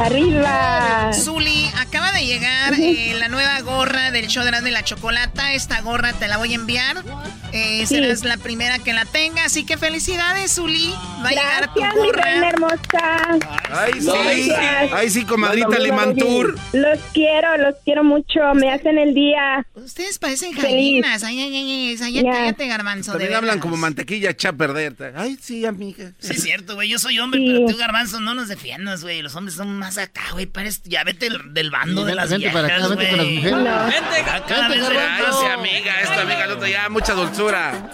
Arriba. 0.00 1.10
Zuli, 1.12 1.63
acaba 1.84 2.12
de 2.12 2.26
llegar 2.26 2.74
eh, 2.78 3.14
la 3.18 3.28
nueva 3.28 3.60
gorra 3.60 4.10
del 4.10 4.26
show 4.28 4.42
de 4.42 4.48
Erasmo 4.50 4.68
y 4.68 4.72
la 4.72 4.84
Chocolata. 4.84 5.52
Esta 5.54 5.80
gorra 5.80 6.12
te 6.12 6.28
la 6.28 6.36
voy 6.38 6.52
a 6.52 6.56
enviar. 6.56 7.02
Eh, 7.52 7.82
Sí. 7.86 7.94
serás 7.96 8.24
la 8.24 8.36
primera 8.36 8.78
que 8.80 8.92
la 8.92 9.04
tenga, 9.04 9.44
así 9.44 9.64
que 9.64 9.76
felicidades, 9.76 10.58
Uli. 10.58 10.92
Va 11.24 11.28
a 11.28 11.30
llegar 11.30 11.72
tu 11.74 11.80
Gracias, 11.80 12.02
mi 12.02 12.10
reina 12.12 12.48
hermosa. 12.48 13.38
Ay, 13.70 13.92
sí. 14.00 14.06
Gracias. 14.06 14.92
Ay, 14.92 15.10
sí, 15.10 15.24
comadrita 15.24 15.78
Limantur. 15.78 16.58
Los 16.72 16.98
quiero, 17.12 17.56
los 17.58 17.74
quiero 17.84 18.02
mucho. 18.02 18.40
Me 18.54 18.72
hacen 18.72 18.98
el 18.98 19.14
día. 19.14 19.64
Ustedes 19.74 20.18
parecen 20.18 20.52
gallinas. 20.52 21.22
Ay, 21.22 21.40
ay, 21.40 21.56
ay, 21.56 21.70
ay, 21.70 21.96
ay, 22.02 22.12
Ya. 22.12 22.32
cállate, 22.32 22.66
garbanzo. 22.66 23.12
de 23.12 23.18
También 23.18 23.36
hablan 23.36 23.54
veras. 23.56 23.62
como 23.62 23.76
mantequilla 23.76 24.30
echa 24.30 24.48
a 24.50 24.52
perder. 24.52 24.96
Ay, 25.16 25.38
sí, 25.40 25.64
amiga. 25.64 26.12
Sí, 26.18 26.32
es 26.32 26.42
cierto, 26.42 26.74
güey. 26.74 26.88
Yo 26.88 26.98
soy 26.98 27.18
hombre, 27.20 27.40
pero 27.46 27.66
tú, 27.66 27.76
garbanzo, 27.76 28.20
no 28.20 28.34
nos 28.34 28.48
defiendas, 28.48 29.02
güey. 29.02 29.22
Los 29.22 29.34
hombres 29.36 29.54
son 29.56 29.78
más 29.78 29.98
acá, 29.98 30.22
güey. 30.32 30.50
Ya 30.84 31.04
vete 31.04 31.28
del, 31.30 31.54
del 31.54 31.70
bando 31.74 32.04
de 32.04 32.14
las 32.14 32.30
vente 32.30 32.48
viejas, 32.48 32.62
para 32.62 32.76
acá, 32.76 32.88
vente 32.88 33.08
con 33.08 33.18
las 33.18 33.26
mujeres. 33.26 33.52
No. 33.52 33.86
Vente, 33.86 34.30
acá, 34.30 34.68
Vente, 34.68 34.78
vente, 34.78 34.98
Ay, 34.98 35.24
sí, 35.40 35.46
amiga, 35.46 36.00
esta 36.00 36.20
amiga, 36.22 36.68
ya, 36.68 36.88
mucha 36.88 37.14
dulzura. 37.14 37.90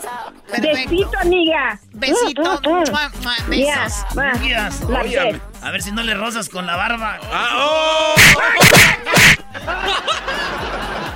Besito, 0.60 1.18
amiga. 1.18 1.80
Besito. 1.92 2.42
Mm, 2.42 2.68
mm, 2.68 2.82
mm. 2.82 3.50
Besos. 3.50 4.06
Yes. 4.42 4.82
Oye, 4.86 5.40
a 5.62 5.70
ver 5.70 5.82
si 5.82 5.92
no 5.92 6.02
le 6.02 6.14
rozas 6.14 6.48
con 6.50 6.66
la 6.66 6.76
barba. 6.76 7.18
Ah, 7.32 7.66
oh. 7.66 8.14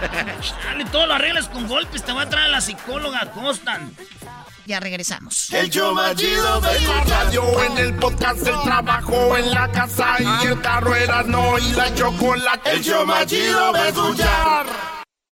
Dale, 0.65 0.85
todo 0.87 1.07
lo 1.07 1.15
arreglas 1.15 1.49
con 1.49 1.67
golpes. 1.69 2.03
Te 2.03 2.13
va 2.13 2.23
a 2.23 2.29
traer 2.29 2.47
a 2.47 2.49
la 2.49 2.61
psicóloga 2.61 3.31
Constan. 3.33 3.95
Ya 4.67 4.81
regresamos. 4.81 5.53
El 5.53 5.69
show 5.69 5.95
más 5.95 6.15
chido 6.17 6.61
de 6.61 6.81
la 6.81 7.05
radio, 7.05 7.63
en 7.65 7.79
el 7.79 7.95
podcast, 7.97 8.47
el 8.47 8.63
trabajo, 8.63 9.37
en 9.37 9.51
la 9.51 9.71
casa 9.71 10.17
y 10.19 10.47
el 10.47 10.61
carro 10.63 10.95
era 10.95 11.23
no 11.23 11.59
y 11.59 11.73
la 11.73 11.95
chocolate. 11.95 12.71
El 12.73 12.83
show 12.83 13.05
más 13.05 13.27
chido 13.27 13.73
de 13.73 13.89
escuchar. 13.89 14.67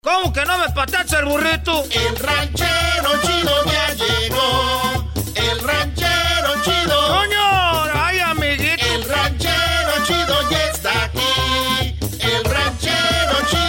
¿Cómo 0.00 0.32
que 0.32 0.44
no 0.44 0.58
me 0.58 0.68
patacha 0.68 1.18
el 1.18 1.24
burrito? 1.24 1.82
El 1.90 2.16
ranchero 2.16 3.10
chido 3.22 3.64
ya 3.64 3.94
llegó. 3.94 5.10
El 5.34 5.58
ranchero 5.58 6.62
chido. 6.64 7.08
¡Coño! 7.08 7.82
¡Ay, 7.94 8.20
amiguito! 8.20 8.86
El 8.94 9.08
ranchero 9.08 10.06
chido 10.06 10.50
ya 10.50 10.70
está 10.70 11.04
aquí. 11.04 11.98
El 12.20 12.44
ranchero 12.44 13.38
chido. 13.50 13.66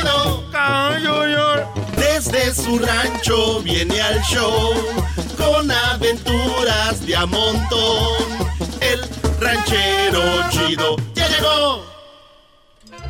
Desde 1.96 2.54
su 2.54 2.78
rancho 2.78 3.62
viene 3.62 4.02
al 4.02 4.22
show 4.22 4.74
con 5.38 5.72
aventuras 5.72 7.06
de 7.06 7.16
a 7.16 7.26
montón. 7.26 8.18
El 8.82 9.02
ranchero 9.40 10.22
chido 10.50 10.96
ya 11.14 11.28
llegó. 11.30 11.86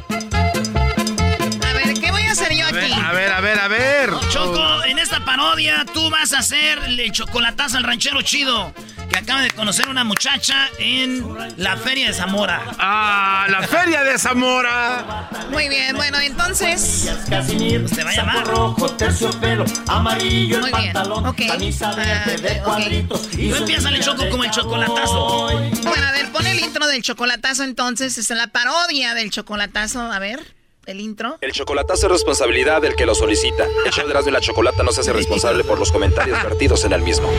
A 0.09 1.73
ver, 1.73 1.93
¿qué 1.99 2.11
voy 2.11 2.23
a 2.23 2.31
hacer 2.31 2.53
yo 2.53 2.65
A 2.67 2.71
ver, 2.71 2.83
aquí? 2.83 2.93
a 2.93 3.11
ver, 3.11 3.31
a 3.31 3.41
ver, 3.41 3.59
a 3.59 3.67
ver. 3.67 4.09
Choco, 4.29 4.83
en 4.85 4.99
esta 4.99 5.23
parodia 5.25 5.85
tú 5.93 6.09
vas 6.09 6.33
a 6.33 6.39
hacer 6.39 6.79
el 6.87 7.11
chocolatazo 7.11 7.77
al 7.77 7.83
ranchero 7.83 8.21
chido. 8.21 8.73
Que 9.09 9.17
acaba 9.17 9.41
de 9.41 9.51
conocer 9.51 9.87
una 9.87 10.03
muchacha 10.03 10.69
en 10.79 11.25
la 11.57 11.77
feria 11.77 12.07
de 12.07 12.13
Zamora. 12.13 12.61
Ah, 12.77 13.47
la 13.49 13.61
feria 13.67 14.03
de 14.03 14.17
Zamora. 14.19 15.29
Muy 15.49 15.69
bien, 15.69 15.95
bueno, 15.95 16.17
entonces. 16.19 17.09
Pues 17.29 17.91
te 17.91 18.03
va 18.03 18.09
a 18.09 18.13
llamar. 18.15 18.45
rojo, 18.47 18.89
terciopelo, 18.91 19.65
amarillo 19.87 20.59
Muy 20.59 20.71
bien, 20.73 20.97
ok. 20.97 21.41
camisa 21.47 21.93
verde 21.95 22.37
de 22.37 22.49
Ah, 22.49 22.57
ok. 22.59 22.63
cuadritos. 22.65 23.29
Tú 23.29 23.55
empiezas 23.55 23.85
el 23.93 23.99
choco 24.01 24.29
como 24.29 24.43
el 24.43 24.51
chocolatazo. 24.51 25.47
Bueno, 25.83 26.07
a 26.07 26.11
ver, 26.11 26.31
pon 26.31 26.45
el 26.45 26.59
intro 26.59 26.85
del 26.87 27.01
chocolatazo 27.01 27.63
entonces. 27.63 28.17
Es 28.17 28.29
la 28.29 28.47
parodia 28.47 29.13
del 29.13 29.31
chocolatazo. 29.31 30.01
A 30.11 30.19
ver, 30.19 30.39
el 30.87 31.01
intro. 31.01 31.37
El 31.41 31.51
chocolatazo 31.51 32.07
es 32.07 32.11
responsabilidad 32.13 32.81
del 32.81 32.95
que 32.95 33.05
lo 33.05 33.13
solicita. 33.13 33.65
El 33.85 33.91
show 33.91 34.05
de 34.05 34.11
Erasmo 34.11 34.29
y 34.29 34.33
la 34.33 34.39
Chocolata 34.39 34.83
no 34.83 34.91
se 34.91 35.01
hace 35.01 35.13
responsable 35.13 35.63
por 35.63 35.77
los 35.77 35.91
comentarios 35.91 36.41
vertidos 36.41 36.85
en 36.85 36.93
el 36.93 37.01
mismo. 37.01 37.29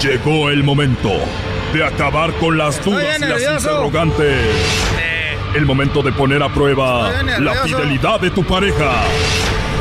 Llegó 0.00 0.50
el 0.50 0.62
momento 0.62 1.10
de 1.72 1.84
acabar 1.84 2.32
con 2.34 2.58
las 2.58 2.84
dudas 2.84 3.18
y 3.18 3.24
las 3.24 3.42
interrogantes. 3.42 4.46
El 5.54 5.64
momento 5.64 6.02
de 6.02 6.12
poner 6.12 6.42
a 6.42 6.52
prueba 6.52 7.10
la 7.40 7.54
fidelidad 7.62 8.20
de 8.20 8.30
tu 8.30 8.44
pareja. 8.44 8.92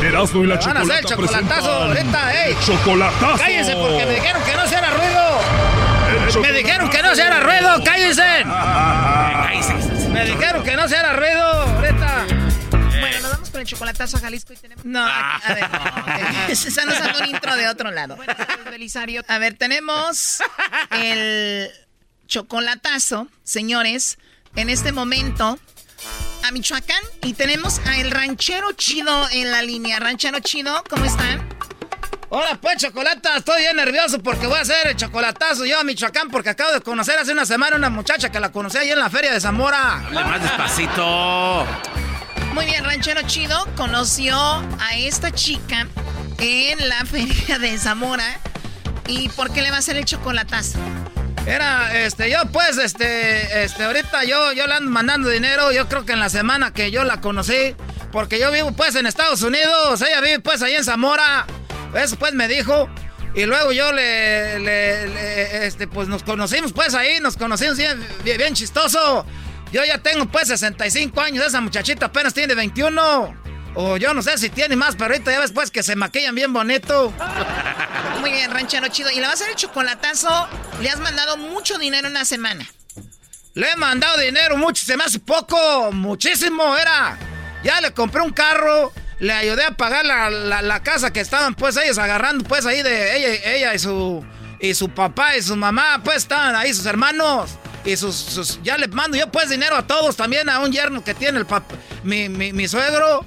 Erasmo 0.01 0.43
y 0.43 0.47
la 0.47 0.55
Van 0.55 0.77
a 0.77 0.81
hacer 0.81 0.99
el 0.99 1.05
Chocolata 1.05 1.55
chocolatazo 1.55 1.89
presentan 1.89 2.15
ahorita, 2.15 2.45
ey. 2.45 2.55
Chocolatazo. 2.65 3.37
Cállense 3.37 3.75
porque 3.75 4.05
me 4.05 4.13
dijeron 4.13 4.43
que 4.43 4.55
no 4.55 4.67
se 4.67 4.75
haga 4.75 4.89
ruido. 4.91 5.15
Me 6.41 6.51
dijeron 6.53 6.89
que 6.89 7.01
no 7.01 7.15
se 7.15 7.21
haga 7.23 7.39
ruido, 7.41 7.83
cállense. 7.83 8.45
Me 10.11 10.25
dijeron 10.25 10.63
que 10.63 10.75
no 10.75 10.87
se 10.87 10.95
haga 10.95 11.13
ruido 11.13 11.74
con 13.55 13.61
el 13.61 13.67
chocolatazo 13.67 14.17
a 14.17 14.19
Jalisco 14.19 14.51
y 14.51 14.57
tenemos. 14.57 14.83
No, 14.83 15.05
aquí- 15.05 15.43
a 15.45 15.53
ver. 15.53 15.63
ok. 16.45 16.49
Están 16.49 16.89
usando 16.89 17.19
un 17.19 17.29
intro 17.29 17.55
de 17.55 17.69
otro 17.69 17.89
lado. 17.89 18.17
Buenas 18.17 18.35
tardes, 18.35 18.65
Belisario. 18.65 19.23
A 19.29 19.37
ver, 19.37 19.53
tenemos 19.57 20.39
el 20.91 21.71
chocolatazo, 22.27 23.29
señores, 23.43 24.17
en 24.57 24.69
este 24.69 24.91
momento 24.91 25.57
a 26.43 26.51
Michoacán 26.51 27.01
y 27.21 27.33
tenemos 27.33 27.79
a 27.87 27.97
el 27.97 28.11
ranchero 28.11 28.73
chido 28.73 29.29
en 29.31 29.51
la 29.51 29.61
línea. 29.61 29.99
Ranchero 30.01 30.39
chido, 30.41 30.83
¿cómo 30.89 31.05
están? 31.05 31.47
Hola, 32.27 32.59
pues, 32.61 32.75
chocolata, 32.77 33.37
estoy 33.37 33.61
bien 33.61 33.77
nervioso 33.77 34.19
porque 34.21 34.47
voy 34.47 34.57
a 34.57 34.61
hacer 34.63 34.87
el 34.87 34.97
chocolatazo 34.97 35.65
yo 35.65 35.79
a 35.79 35.83
Michoacán 35.85 36.29
porque 36.29 36.49
acabo 36.49 36.73
de 36.73 36.81
conocer 36.81 37.17
hace 37.17 37.31
una 37.31 37.45
semana 37.45 37.77
una 37.77 37.89
muchacha 37.89 38.29
que 38.29 38.39
la 38.41 38.51
conocí 38.51 38.77
ahí 38.77 38.89
en 38.89 38.99
la 38.99 39.09
feria 39.09 39.31
de 39.31 39.39
Zamora. 39.39 39.99
Hable 39.99 40.25
más 40.25 40.41
despacito. 40.41 41.65
Muy 42.53 42.65
bien, 42.65 42.83
ranchero 42.85 43.21
chido 43.23 43.67
conoció 43.75 44.37
a 44.37 44.95
esta 44.97 45.31
chica 45.31 45.87
en 46.37 46.89
la 46.89 47.05
feria 47.05 47.59
de 47.59 47.77
Zamora. 47.77 48.39
¿Y 49.07 49.29
por 49.29 49.51
qué 49.51 49.61
le 49.61 49.69
va 49.69 49.77
a 49.77 49.79
hacer 49.79 49.97
el 49.97 50.05
chocolatazo? 50.05 50.79
Era, 51.45 51.95
este, 52.03 52.31
yo 52.31 52.39
pues, 52.51 52.77
este, 52.77 53.63
este, 53.63 53.83
ahorita 53.83 54.23
yo, 54.23 54.51
yo 54.53 54.65
le 54.65 54.73
ando 54.73 54.89
mandando 54.89 55.29
dinero, 55.29 55.71
yo 55.71 55.87
creo 55.87 56.03
que 56.05 56.13
en 56.13 56.19
la 56.19 56.29
semana 56.29 56.73
que 56.73 56.89
yo 56.89 57.03
la 57.03 57.21
conocí, 57.21 57.75
porque 58.11 58.39
yo 58.39 58.51
vivo 58.51 58.71
pues 58.71 58.95
en 58.95 59.05
Estados 59.05 59.43
Unidos, 59.43 60.01
ella 60.01 60.21
vive 60.21 60.39
pues 60.39 60.63
ahí 60.63 60.73
en 60.73 60.83
Zamora, 60.83 61.45
eso 61.93 62.15
pues 62.15 62.33
me 62.33 62.47
dijo, 62.47 62.89
y 63.35 63.45
luego 63.45 63.71
yo 63.73 63.91
le, 63.91 64.57
le- 64.57 65.67
este, 65.67 65.87
pues 65.87 66.07
nos 66.07 66.23
conocimos 66.23 66.73
pues 66.73 66.95
ahí, 66.95 67.19
nos 67.19 67.37
conocimos 67.37 67.77
bien, 67.77 68.03
bien 68.23 68.55
chistoso, 68.55 69.23
yo 69.75 69.83
ya 69.83 69.97
tengo 69.97 70.25
pues 70.27 70.47
65 70.47 71.19
años, 71.19 71.45
esa 71.45 71.59
muchachita 71.59 72.05
apenas 72.05 72.33
tiene 72.33 72.55
21, 72.55 73.35
o 73.75 73.97
yo 73.97 74.13
no 74.13 74.21
sé 74.21 74.37
si 74.37 74.49
tiene 74.49 74.77
más, 74.77 74.95
pero 74.95 75.11
ahorita 75.13 75.33
ya 75.33 75.41
ves 75.41 75.51
pues 75.51 75.69
que 75.69 75.83
se 75.83 75.97
maquillan 75.97 76.33
bien 76.33 76.53
bonito. 76.53 77.11
Muy 78.21 78.31
bien, 78.31 78.51
ranchero 78.51 78.87
chido. 78.87 79.11
¿Y 79.11 79.15
le 79.15 79.23
va 79.23 79.31
a 79.31 79.33
hacer 79.33 79.49
el 79.49 79.55
chocolatazo? 79.55 80.47
Le 80.81 80.89
has 80.89 80.99
mandado 81.01 81.35
mucho 81.35 81.77
dinero 81.77 82.07
en 82.07 82.13
una 82.13 82.23
semana. 82.23 82.65
Le 83.53 83.69
he 83.69 83.75
mandado 83.75 84.17
dinero 84.19 84.55
mucho, 84.55 84.85
se 84.85 84.95
me 84.95 85.03
hace 85.03 85.19
poco, 85.19 85.91
muchísimo 85.91 86.77
era. 86.77 87.17
Ya 87.63 87.81
le 87.81 87.91
compré 87.91 88.21
un 88.21 88.31
carro, 88.31 88.93
le 89.19 89.33
ayudé 89.33 89.65
a 89.65 89.71
pagar 89.71 90.05
la, 90.05 90.29
la- 90.29 90.61
la 90.61 90.83
casa 90.83 91.11
que 91.11 91.19
estaban 91.19 91.53
pues 91.53 91.75
ellos 91.75 91.97
agarrando 91.97 92.45
pues 92.45 92.65
ahí 92.65 92.81
de 92.81 93.17
ella, 93.17 93.51
ella 93.53 93.73
y 93.75 93.79
su 93.79 94.25
y 94.61 94.73
su 94.73 94.87
papá 94.89 95.35
y 95.35 95.41
su 95.41 95.55
mamá, 95.57 96.01
pues 96.03 96.17
estaban 96.17 96.55
ahí 96.55 96.73
sus 96.73 96.85
hermanos 96.85 97.51
y 97.85 97.95
sus, 97.97 98.59
ya 98.63 98.77
le 98.77 98.87
mando 98.87 99.15
yo 99.17 99.31
pues 99.31 99.49
dinero 99.49 99.75
a 99.75 99.85
todos, 99.85 100.15
también 100.15 100.49
a 100.49 100.59
un 100.59 100.71
yerno 100.71 101.03
que 101.03 101.13
tiene 101.13 101.37
el 101.39 101.47
pap- 101.47 101.63
mi, 102.03 102.29
mi, 102.29 102.67
suegro. 102.67 103.25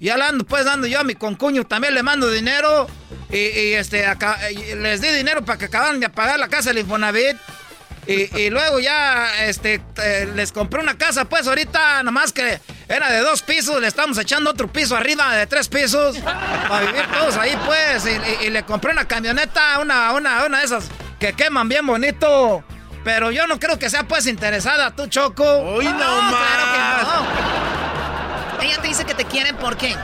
Ya 0.00 0.16
le 0.16 0.24
ando 0.24 0.44
pues 0.44 0.66
dando 0.66 0.86
yo 0.86 1.00
a 1.00 1.04
mi 1.04 1.14
concuño, 1.14 1.64
también 1.64 1.94
le 1.94 2.02
mando 2.02 2.30
dinero. 2.30 2.86
Y, 3.30 3.72
este, 3.72 4.04
les 4.76 5.00
di 5.00 5.08
dinero 5.08 5.44
para 5.44 5.58
que 5.58 5.64
acabaran 5.64 5.98
de 5.98 6.08
pagar 6.10 6.38
la 6.38 6.48
casa 6.48 6.70
del 6.70 6.80
Infonavit. 6.80 7.36
Y, 8.06 8.50
luego 8.50 8.80
ya 8.80 9.44
este, 9.46 9.80
eh, 9.96 10.30
les 10.34 10.52
compré 10.52 10.80
una 10.82 10.98
casa, 10.98 11.24
pues 11.24 11.46
ahorita, 11.46 12.02
nomás 12.02 12.32
que 12.32 12.60
era 12.86 13.10
de 13.10 13.20
dos 13.20 13.40
pisos, 13.40 13.80
le 13.80 13.86
estamos 13.86 14.18
echando 14.18 14.50
otro 14.50 14.70
piso 14.70 14.94
arriba 14.94 15.34
de 15.34 15.46
tres 15.46 15.68
pisos 15.68 16.18
para 16.18 16.84
vivir 16.84 17.06
todos 17.10 17.36
ahí, 17.38 17.58
pues. 17.64 18.04
Y 18.42 18.50
le 18.50 18.62
compré 18.64 18.92
una 18.92 19.08
camioneta, 19.08 19.78
una, 19.78 20.12
una, 20.12 20.44
una 20.44 20.58
de 20.58 20.64
esas 20.66 20.84
que 21.18 21.32
queman 21.32 21.66
bien 21.70 21.86
bonito. 21.86 22.62
Pero 23.04 23.30
yo 23.30 23.46
no 23.46 23.60
creo 23.60 23.78
que 23.78 23.90
sea 23.90 24.04
pues 24.04 24.26
interesada, 24.26 24.90
tú, 24.96 25.06
Choco. 25.06 25.44
Hoy 25.44 25.84
no, 25.84 25.92
claro 25.92 26.64
que 26.72 26.78
no. 27.04 28.62
Ella 28.62 28.80
te 28.80 28.88
dice 28.88 29.04
que 29.04 29.14
te 29.14 29.26
quieren, 29.26 29.56
¿por 29.56 29.76
qué? 29.76 29.94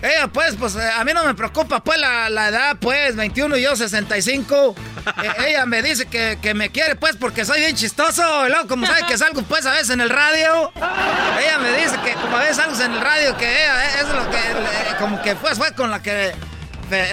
Ella, 0.00 0.28
pues, 0.28 0.54
pues 0.56 0.76
eh, 0.76 0.90
a 0.96 1.04
mí 1.04 1.12
no 1.12 1.24
me 1.24 1.34
preocupa, 1.34 1.80
pues, 1.80 1.98
la, 1.98 2.30
la 2.30 2.48
edad, 2.48 2.76
pues, 2.80 3.16
21 3.16 3.56
y 3.56 3.62
yo 3.62 3.76
65. 3.76 4.74
Eh, 5.08 5.48
ella 5.48 5.64
me 5.64 5.80
dice 5.82 6.04
que, 6.04 6.38
que 6.42 6.52
me 6.52 6.70
quiere, 6.70 6.94
pues, 6.94 7.16
porque 7.16 7.46
soy 7.46 7.60
bien 7.60 7.74
chistoso. 7.74 8.46
Y 8.46 8.50
luego, 8.50 8.68
como 8.68 8.86
sabe 8.86 9.04
que 9.08 9.16
salgo, 9.18 9.40
pues, 9.42 9.64
a 9.64 9.70
veces 9.70 9.88
en 9.88 10.02
el 10.02 10.10
radio. 10.10 10.70
Ella 10.76 11.58
me 11.58 11.72
dice 11.72 11.96
que, 12.04 12.12
como 12.12 12.36
a 12.36 12.40
veces 12.40 12.56
salgo 12.56 12.78
en 12.78 12.92
el 12.92 13.00
radio, 13.00 13.34
que 13.38 13.50
ella 13.50 13.86
eh, 13.86 14.00
es 14.02 14.08
lo 14.08 14.30
que, 14.30 14.36
eh, 14.36 14.96
como 14.98 15.22
que, 15.22 15.34
pues, 15.34 15.56
fue 15.56 15.72
con 15.72 15.90
la 15.90 16.02
que 16.02 16.34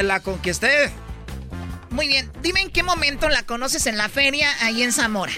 la 0.03 0.19
conquisté. 0.19 0.91
Muy 1.95 2.07
bien. 2.07 2.29
Dime 2.41 2.61
en 2.61 2.69
qué 2.69 2.83
momento 2.83 3.29
la 3.29 3.43
conoces 3.43 3.87
en 3.87 3.97
la 3.97 4.09
feria 4.09 4.49
ahí 4.61 4.83
en 4.83 4.91
Zamora. 4.91 5.31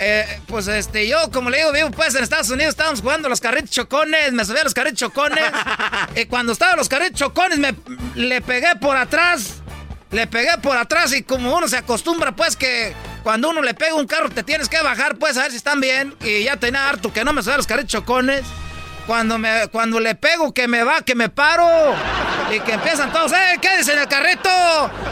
Eh, 0.00 0.40
pues 0.48 0.66
este, 0.66 1.06
yo 1.06 1.30
como 1.30 1.50
le 1.50 1.58
digo, 1.58 1.70
vivo 1.70 1.90
pues 1.92 2.16
en 2.16 2.24
Estados 2.24 2.50
Unidos, 2.50 2.70
estábamos 2.70 3.00
jugando 3.00 3.28
los 3.28 3.40
carritos 3.40 3.70
chocones, 3.70 4.32
me 4.32 4.44
subí 4.44 4.58
a 4.58 4.64
los 4.64 4.74
carritos 4.74 4.98
chocones. 4.98 5.44
y 6.16 6.26
cuando 6.26 6.52
estaba 6.52 6.74
los 6.74 6.88
carritos 6.88 7.20
chocones, 7.20 7.58
me 7.58 7.74
le 8.16 8.40
pegué 8.40 8.74
por 8.80 8.96
atrás 8.96 9.62
le 10.14 10.28
pegué 10.28 10.56
por 10.62 10.76
atrás 10.76 11.12
y 11.12 11.22
como 11.22 11.56
uno 11.56 11.66
se 11.66 11.76
acostumbra, 11.76 12.36
pues 12.36 12.56
que 12.56 12.94
cuando 13.24 13.50
uno 13.50 13.62
le 13.62 13.74
pega 13.74 13.94
un 13.94 14.06
carro 14.06 14.30
te 14.30 14.44
tienes 14.44 14.68
que 14.68 14.80
bajar, 14.80 15.16
pues 15.16 15.36
a 15.36 15.42
ver 15.42 15.50
si 15.50 15.56
están 15.56 15.80
bien. 15.80 16.14
Y 16.22 16.44
ya 16.44 16.56
tenía 16.56 16.88
harto 16.88 17.12
que 17.12 17.24
no 17.24 17.32
me 17.32 17.42
suenan 17.42 17.58
los 17.58 17.66
carritos 17.66 17.90
chocones. 17.90 18.44
Cuando, 19.06 19.38
me, 19.38 19.68
cuando 19.68 20.00
le 20.00 20.14
pego 20.14 20.54
que 20.54 20.66
me 20.66 20.82
va, 20.82 21.02
que 21.02 21.14
me 21.14 21.28
paro. 21.28 21.94
Y 22.54 22.60
que 22.60 22.72
empiezan 22.72 23.12
todos, 23.12 23.32
¡eh, 23.32 23.58
quédese 23.60 23.92
en 23.92 24.00
el 24.00 24.08
carrito! 24.08 24.48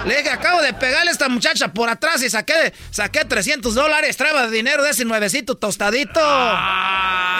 Le 0.07 0.17
dije, 0.17 0.31
acabo 0.31 0.63
de 0.63 0.73
pegarle 0.73 1.11
a 1.11 1.13
esta 1.13 1.29
muchacha 1.29 1.69
por 1.69 1.89
atrás 1.89 2.23
y 2.23 2.31
saqué, 2.31 2.73
saqué 2.91 3.25
300 3.25 3.75
dólares. 3.75 4.17
Traba 4.17 4.49
dinero 4.49 4.83
de 4.83 4.91
ese 4.91 5.05
nuevecito 5.05 5.57
tostadito. 5.57 6.21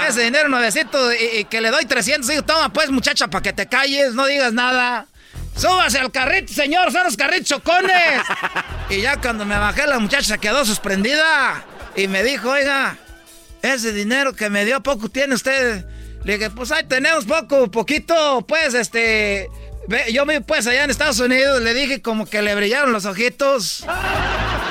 Ese 0.09 0.23
dinero 0.23 0.49
nuevecito 0.49 1.13
y, 1.13 1.39
y 1.39 1.45
que 1.45 1.61
le 1.61 1.71
doy 1.71 1.87
300. 1.87 2.29
Digo, 2.29 2.43
toma 2.43 2.71
pues 2.73 2.91
muchacha, 2.91 3.29
para 3.29 3.43
que 3.43 3.53
te 3.53 3.67
calles, 3.67 4.15
no 4.15 4.27
digas 4.27 4.53
nada. 4.53 5.07
Súbase 5.57 5.99
al 5.99 6.11
carrito, 6.11 6.53
señor, 6.53 6.91
son 6.93 7.05
los 7.05 7.17
carritos 7.17 7.49
chocones. 7.49 8.23
y 8.91 9.01
ya 9.01 9.19
cuando 9.21 9.45
me 9.45 9.57
bajé, 9.57 9.87
la 9.87 9.99
muchacha 9.99 10.25
se 10.25 10.39
quedó 10.39 10.65
sorprendida. 10.65 11.65
Y 11.95 12.09
me 12.09 12.23
dijo, 12.23 12.51
oiga, 12.51 12.97
ese 13.61 13.93
dinero 13.93 14.35
que 14.35 14.49
me 14.49 14.65
dio 14.65 14.83
poco 14.83 15.09
tiene 15.09 15.35
usted. 15.35 15.85
Le 16.25 16.39
dije, 16.39 16.51
pues 16.51 16.71
ahí 16.71 16.85
tenemos 16.85 17.25
poco, 17.25 17.71
poquito, 17.71 18.45
pues 18.47 18.75
este. 18.75 19.51
Yo 20.13 20.25
vi 20.27 20.39
pues 20.39 20.67
allá 20.69 20.85
en 20.85 20.91
Estados 20.91 21.19
Unidos, 21.19 21.61
le 21.61 21.75
dije 21.75 22.01
como 22.01 22.27
que 22.27 22.41
le 22.41 22.55
brillaron 22.55 22.93
los 22.93 23.05
ojitos. 23.05 23.85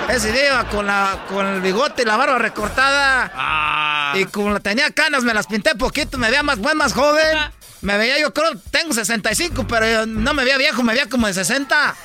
Ese 0.10 0.32
día 0.32 0.48
iba 0.48 0.70
con, 0.70 0.88
la, 0.88 1.26
con 1.28 1.46
el 1.46 1.62
bigote 1.62 2.04
y 2.04 2.06
la 2.06 2.16
barba 2.16 2.38
recortada. 2.38 4.14
Y 4.16 4.26
como 4.26 4.52
la 4.52 4.60
tenía 4.62 4.90
canas, 4.92 5.24
me 5.24 5.34
las 5.34 5.48
pinté 5.48 5.76
poquito, 5.76 6.18
me 6.18 6.30
veía 6.30 6.44
más 6.44 6.60
buen, 6.60 6.78
más 6.78 6.94
joven. 6.94 7.38
Me 7.82 7.98
veía, 7.98 8.20
yo 8.20 8.34
creo, 8.34 8.52
tengo 8.70 8.94
65, 8.94 9.66
pero 9.68 9.90
yo 9.90 10.06
no 10.06 10.34
me 10.34 10.44
veía 10.44 10.58
viejo, 10.58 10.84
me 10.84 10.94
veía 10.94 11.10
como 11.10 11.28
de 11.28 11.34
60. 11.34 11.96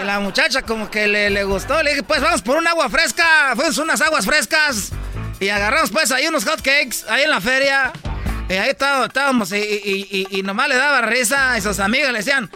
Y 0.00 0.04
la 0.04 0.20
muchacha 0.20 0.62
como 0.62 0.90
que 0.90 1.08
le, 1.08 1.30
le 1.30 1.44
gustó, 1.44 1.82
le 1.82 1.90
dije, 1.90 2.02
pues 2.04 2.20
vamos 2.20 2.42
por 2.42 2.56
un 2.56 2.66
agua 2.68 2.88
fresca, 2.88 3.24
fuimos 3.56 3.78
unas 3.78 4.00
aguas 4.00 4.24
frescas. 4.24 4.92
Y 5.40 5.48
agarramos 5.50 5.90
pues 5.90 6.10
ahí 6.12 6.26
unos 6.26 6.44
hot 6.44 6.60
cakes, 6.62 7.04
ahí 7.08 7.22
en 7.24 7.30
la 7.30 7.40
feria. 7.40 7.92
Y 8.48 8.54
ahí 8.54 8.70
estábamos, 8.70 9.52
y, 9.52 9.56
y- 9.56 10.08
y- 10.30 10.38
y 10.38 10.42
nomás 10.42 10.68
le 10.68 10.76
daba 10.76 11.02
risa 11.02 11.56
y 11.58 11.60
sus 11.60 11.78
amigas 11.80 12.10
le 12.12 12.18
decían, 12.20 12.50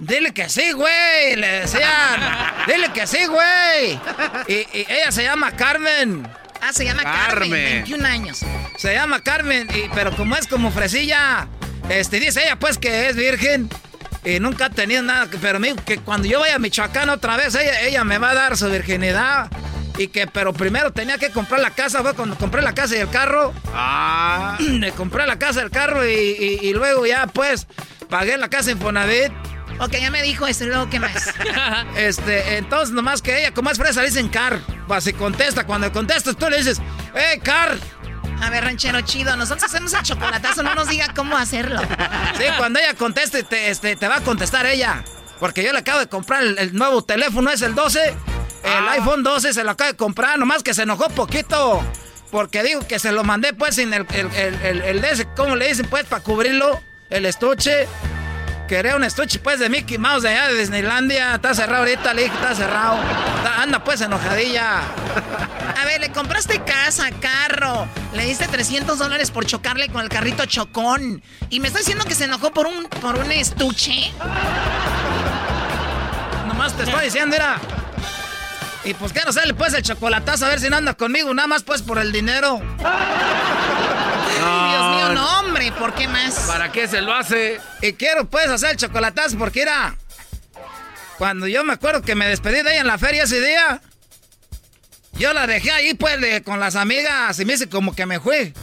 dile 0.00 0.32
que 0.34 0.48
sí, 0.50 0.72
güey. 0.72 1.36
Le 1.36 1.60
decían, 1.62 2.20
dile 2.66 2.92
que 2.92 3.06
sí, 3.06 3.24
güey. 3.26 3.98
Y, 4.48 4.52
y 4.78 4.86
ella 4.88 5.10
se 5.10 5.22
llama 5.24 5.52
Carmen. 5.52 6.28
Ah, 6.60 6.74
se 6.74 6.84
llama 6.84 7.02
Carmen, 7.04 7.26
Carmen. 7.50 7.50
21 7.84 8.04
años. 8.06 8.40
Se 8.76 8.92
llama 8.92 9.20
Carmen, 9.22 9.66
y, 9.74 9.88
pero 9.94 10.14
como 10.14 10.36
es 10.36 10.46
como 10.46 10.70
fresilla, 10.70 11.48
este, 11.88 12.20
dice 12.20 12.42
ella 12.44 12.56
pues 12.56 12.76
que 12.76 13.08
es 13.08 13.16
virgen 13.16 13.70
y 14.26 14.40
nunca 14.40 14.66
ha 14.66 14.70
tenido 14.70 15.02
nada, 15.02 15.30
que- 15.30 15.38
pero 15.38 15.58
me 15.58 15.68
dijo 15.68 15.82
que 15.86 15.98
cuando 16.00 16.28
yo 16.28 16.38
vaya 16.40 16.56
a 16.56 16.58
Michoacán 16.58 17.08
otra 17.08 17.38
vez, 17.38 17.54
ella, 17.54 17.80
ella 17.80 18.04
me 18.04 18.18
va 18.18 18.30
a 18.30 18.34
dar 18.34 18.56
su 18.58 18.68
virginidad. 18.70 19.48
Y 20.00 20.08
que, 20.08 20.26
pero 20.26 20.54
primero 20.54 20.92
tenía 20.92 21.18
que 21.18 21.30
comprar 21.30 21.60
la 21.60 21.70
casa, 21.72 22.00
fue 22.00 22.14
cuando 22.14 22.34
compré 22.36 22.62
la 22.62 22.72
casa 22.74 22.96
y 22.96 23.00
el 23.00 23.10
carro. 23.10 23.52
Ah. 23.74 24.56
Le 24.58 24.92
compré 24.92 25.26
la 25.26 25.38
casa, 25.38 25.60
el 25.60 25.70
carro 25.70 26.06
y, 26.08 26.12
y- 26.12 26.58
y 26.68 26.72
luego 26.72 27.04
ya 27.04 27.26
pues 27.26 27.66
pagué 28.08 28.38
la 28.38 28.48
casa 28.48 28.70
Infonavit. 28.70 29.30
Ok, 29.78 29.92
ya 30.00 30.10
me 30.10 30.22
dijo 30.22 30.46
eso, 30.46 30.64
y 30.64 30.68
luego, 30.68 30.88
¿qué 30.88 30.98
más? 31.00 31.32
Este, 31.96 32.56
entonces 32.56 32.94
nomás 32.94 33.20
que 33.22 33.38
ella, 33.40 33.52
como 33.52 33.70
es 33.70 33.76
fresa, 33.78 34.00
le 34.00 34.08
dicen 34.08 34.28
car. 34.28 34.60
Pues 34.88 35.04
si 35.04 35.12
contesta, 35.12 35.64
cuando 35.66 35.92
contestas 35.92 36.34
tú 36.36 36.48
le 36.48 36.56
dices, 36.58 36.80
¡eh, 37.14 37.38
car! 37.42 37.76
A 38.42 38.48
ver, 38.48 38.64
ranchero 38.64 39.02
chido, 39.02 39.36
nosotros 39.36 39.64
hacemos 39.64 39.92
el 39.92 40.02
chocolatazo, 40.02 40.62
no 40.62 40.74
nos 40.74 40.88
diga 40.88 41.12
cómo 41.14 41.36
hacerlo. 41.36 41.78
Sí, 42.38 42.44
cuando 42.56 42.78
ella 42.78 42.94
conteste, 42.94 43.42
te, 43.42 43.68
este, 43.70 43.96
te 43.96 44.08
va 44.08 44.16
a 44.16 44.20
contestar 44.22 44.64
ella. 44.64 45.04
Porque 45.38 45.62
yo 45.62 45.72
le 45.72 45.78
acabo 45.78 45.98
de 46.00 46.06
comprar 46.08 46.42
el, 46.42 46.58
el 46.58 46.74
nuevo 46.74 47.02
teléfono, 47.02 47.50
es 47.50 47.60
el 47.62 47.74
12. 47.74 48.14
El 48.64 48.88
iPhone 48.88 49.22
12 49.22 49.52
se 49.54 49.64
lo 49.64 49.70
acabo 49.70 49.90
de 49.90 49.96
comprar, 49.96 50.38
nomás 50.38 50.62
que 50.62 50.74
se 50.74 50.82
enojó 50.82 51.08
poquito. 51.10 51.82
Porque 52.30 52.62
dijo 52.62 52.86
que 52.86 52.98
se 53.00 53.10
lo 53.10 53.24
mandé 53.24 53.52
pues 53.54 53.74
sin 53.74 53.92
el, 53.92 54.06
el, 54.12 54.26
el, 54.34 54.54
el- 54.62 54.82
el 54.82 55.00
de 55.00 55.10
ese, 55.10 55.26
¿cómo 55.34 55.56
le 55.56 55.66
dicen 55.66 55.86
pues? 55.88 56.04
Para 56.04 56.22
cubrirlo, 56.22 56.80
el 57.10 57.26
estuche. 57.26 57.88
Quería 58.68 58.94
un 58.94 59.02
estuche 59.02 59.40
pues 59.40 59.58
de 59.58 59.68
Mickey 59.68 59.98
Mouse 59.98 60.22
de 60.22 60.28
allá 60.28 60.46
de 60.46 60.54
Disneylandia. 60.60 61.34
Está 61.34 61.54
cerrado 61.54 61.78
ahorita, 61.80 62.14
le 62.14 62.22
dije, 62.24 62.34
está 62.36 62.54
cerrado. 62.54 62.98
Está- 63.38 63.62
anda 63.62 63.82
pues 63.82 64.00
enojadilla. 64.00 64.78
A 65.76 65.84
ver, 65.86 66.00
le 66.00 66.12
compraste 66.12 66.62
casa, 66.62 67.10
carro, 67.20 67.88
le 68.14 68.24
diste 68.26 68.46
300 68.46 68.96
dólares 68.96 69.32
por 69.32 69.44
chocarle 69.44 69.88
con 69.88 70.02
el 70.02 70.08
carrito 70.08 70.46
chocón. 70.46 71.20
Y 71.48 71.58
me 71.58 71.66
está 71.66 71.80
diciendo 71.80 72.04
que 72.04 72.14
se 72.14 72.24
enojó 72.26 72.52
por 72.52 72.68
un, 72.68 72.84
por 73.00 73.16
un 73.16 73.32
estuche. 73.32 74.12
Nomás 76.46 76.74
te 76.74 76.84
estoy 76.84 77.04
diciendo, 77.06 77.34
mira. 77.36 77.58
Y 78.84 78.94
pues 78.94 79.12
que 79.12 79.20
no 79.24 79.32
sale 79.32 79.52
pues 79.54 79.74
el 79.74 79.82
chocolatazo 79.82 80.46
a 80.46 80.48
ver 80.48 80.60
si 80.60 80.70
no 80.70 80.76
anda 80.76 80.94
conmigo, 80.94 81.32
nada 81.34 81.46
más 81.48 81.62
pues 81.62 81.82
por 81.82 81.98
el 81.98 82.12
dinero. 82.12 82.60
Ay, 84.42 84.70
Dios 84.70 84.96
mío, 84.96 85.08
no, 85.12 85.38
hombre, 85.40 85.70
¿por 85.72 85.92
qué 85.94 86.08
más? 86.08 86.34
¿Para 86.46 86.72
qué 86.72 86.88
se 86.88 87.02
lo 87.02 87.12
hace? 87.14 87.60
Y 87.82 87.92
quiero 87.92 88.24
pues 88.28 88.48
hacer 88.48 88.70
el 88.70 88.76
chocolatazo 88.78 89.36
porque 89.36 89.62
era. 89.62 89.96
Cuando 91.18 91.46
yo 91.46 91.62
me 91.64 91.74
acuerdo 91.74 92.00
que 92.00 92.14
me 92.14 92.26
despedí 92.26 92.62
de 92.62 92.70
ella 92.72 92.80
en 92.80 92.86
la 92.86 92.96
feria 92.96 93.24
ese 93.24 93.40
día. 93.40 93.82
Yo 95.12 95.34
la 95.34 95.46
dejé 95.46 95.70
ahí 95.72 95.92
pues 95.92 96.18
de- 96.18 96.42
con 96.42 96.58
las 96.60 96.76
amigas 96.76 97.38
y 97.38 97.44
me 97.44 97.52
hice 97.54 97.68
como 97.68 97.94
que 97.94 98.06
me 98.06 98.18
fui. 98.20 98.54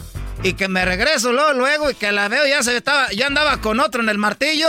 Y 0.41 0.53
que 0.53 0.67
me 0.67 0.83
regreso 0.85 1.31
luego, 1.31 1.53
luego 1.53 1.91
y 1.91 1.93
que 1.95 2.11
la 2.11 2.27
veo 2.27 2.45
ya 2.47 2.63
se 2.63 2.75
estaba, 2.75 3.11
ya 3.11 3.27
andaba 3.27 3.57
con 3.61 3.79
otro 3.79 4.01
en 4.01 4.09
el 4.09 4.17
martillo. 4.17 4.67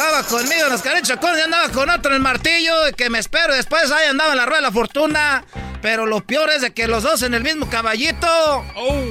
Andaba 0.00 0.22
conmigo 0.22 0.64
en 0.64 0.72
los 0.72 0.80
carichocones, 0.80 1.36
ya 1.36 1.44
andaba 1.44 1.68
con 1.68 1.90
otro 1.90 2.12
en 2.12 2.16
el 2.16 2.22
martillo 2.22 2.88
y 2.88 2.94
que 2.94 3.10
me 3.10 3.18
espero. 3.18 3.52
Después 3.52 3.92
ahí 3.92 4.08
andaba 4.08 4.30
en 4.30 4.38
la 4.38 4.46
rueda 4.46 4.60
de 4.60 4.62
la 4.62 4.72
fortuna. 4.72 5.44
Pero 5.82 6.06
lo 6.06 6.22
peor 6.22 6.48
es 6.48 6.62
de 6.62 6.72
que 6.72 6.88
los 6.88 7.02
dos 7.02 7.22
en 7.22 7.34
el 7.34 7.42
mismo 7.42 7.68
caballito. 7.68 8.64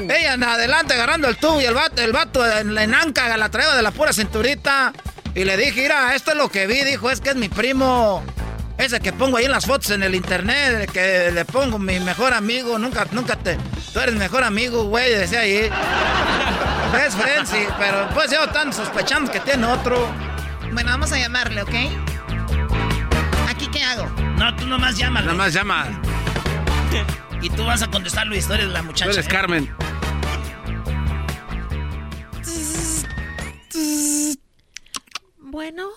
Ella 0.09 0.33
en 0.33 0.43
adelante 0.43 0.95
agarrando 0.95 1.27
el 1.27 1.37
tubo 1.37 1.61
y 1.61 1.65
el 1.65 1.75
vato, 1.75 2.01
el 2.01 2.11
vato 2.11 2.43
en 2.43 2.73
la 2.73 2.85
enanca 2.85 3.37
la 3.37 3.49
traía 3.49 3.75
de 3.75 3.83
la 3.83 3.91
pura 3.91 4.13
cinturita. 4.13 4.91
Y 5.35 5.43
le 5.43 5.57
dije, 5.57 5.79
mira, 5.83 6.15
esto 6.15 6.31
es 6.31 6.37
lo 6.37 6.49
que 6.49 6.65
vi. 6.65 6.83
Dijo, 6.83 7.11
es 7.11 7.21
que 7.21 7.29
es 7.29 7.35
mi 7.35 7.49
primo. 7.49 8.23
Ese 8.79 8.99
que 8.99 9.13
pongo 9.13 9.37
ahí 9.37 9.45
en 9.45 9.51
las 9.51 9.67
fotos 9.67 9.91
en 9.91 10.01
el 10.01 10.15
internet, 10.15 10.89
que 10.91 11.29
le 11.31 11.45
pongo 11.45 11.77
mi 11.77 11.99
mejor 11.99 12.33
amigo. 12.33 12.79
Nunca, 12.79 13.05
nunca 13.11 13.35
te. 13.35 13.59
Tú 13.93 13.99
eres 13.99 14.15
mejor 14.15 14.43
amigo, 14.43 14.85
güey, 14.85 15.13
decía 15.13 15.41
ahí. 15.41 15.69
Best 16.91 17.19
friend, 17.19 17.45
sí, 17.45 17.67
pero 17.77 18.09
pues 18.15 18.31
yo 18.31 18.43
están 18.43 18.73
sospechando 18.73 19.31
que 19.31 19.39
tiene 19.41 19.67
otro. 19.67 20.28
Bueno, 20.73 20.91
vamos 20.91 21.11
a 21.11 21.17
llamarle, 21.17 21.63
¿ok? 21.63 21.73
¿Aquí 23.47 23.67
qué 23.71 23.83
hago? 23.83 24.05
No, 24.37 24.55
tú 24.55 24.67
nomás 24.67 24.97
llámala. 24.97 25.27
Nada 25.27 25.37
más 25.37 25.53
llama. 25.53 26.01
Y 27.41 27.49
tú 27.49 27.65
vas 27.65 27.81
a 27.81 27.89
contestar, 27.89 28.27
Luis, 28.27 28.47
tú 28.47 28.53
eres 28.53 28.67
la 28.67 28.83
muchacha. 28.83 29.05
Tú 29.05 29.11
eres 29.11 29.25
¿eh? 29.25 29.29
Carmen. 29.29 29.75
Bueno. 35.37 35.87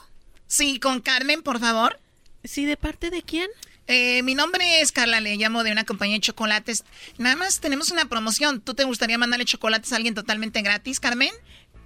Sí, 0.47 0.79
con 0.79 1.01
Carmen, 1.01 1.43
por 1.43 1.59
favor. 1.59 1.99
Sí, 2.45 2.65
¿de 2.65 2.77
parte 2.77 3.11
de 3.11 3.23
quién? 3.23 3.49
Eh, 3.89 4.23
mi 4.23 4.35
nombre 4.35 4.81
es 4.81 4.93
Carla, 4.93 5.21
le 5.21 5.37
llamo 5.37 5.65
de 5.65 5.73
una 5.73 5.85
compañía 5.85 6.17
de 6.17 6.21
chocolates. 6.21 6.85
Nada 7.19 7.37
más 7.37 7.61
tenemos 7.61 7.91
una 7.91 8.07
promoción. 8.07 8.61
¿Tú 8.61 8.75
te 8.75 8.85
gustaría 8.85 9.19
mandarle 9.19 9.45
chocolates 9.45 9.93
a 9.93 9.97
alguien 9.97 10.15
totalmente 10.15 10.63
gratis, 10.63 11.01
Carmen? 11.01 11.33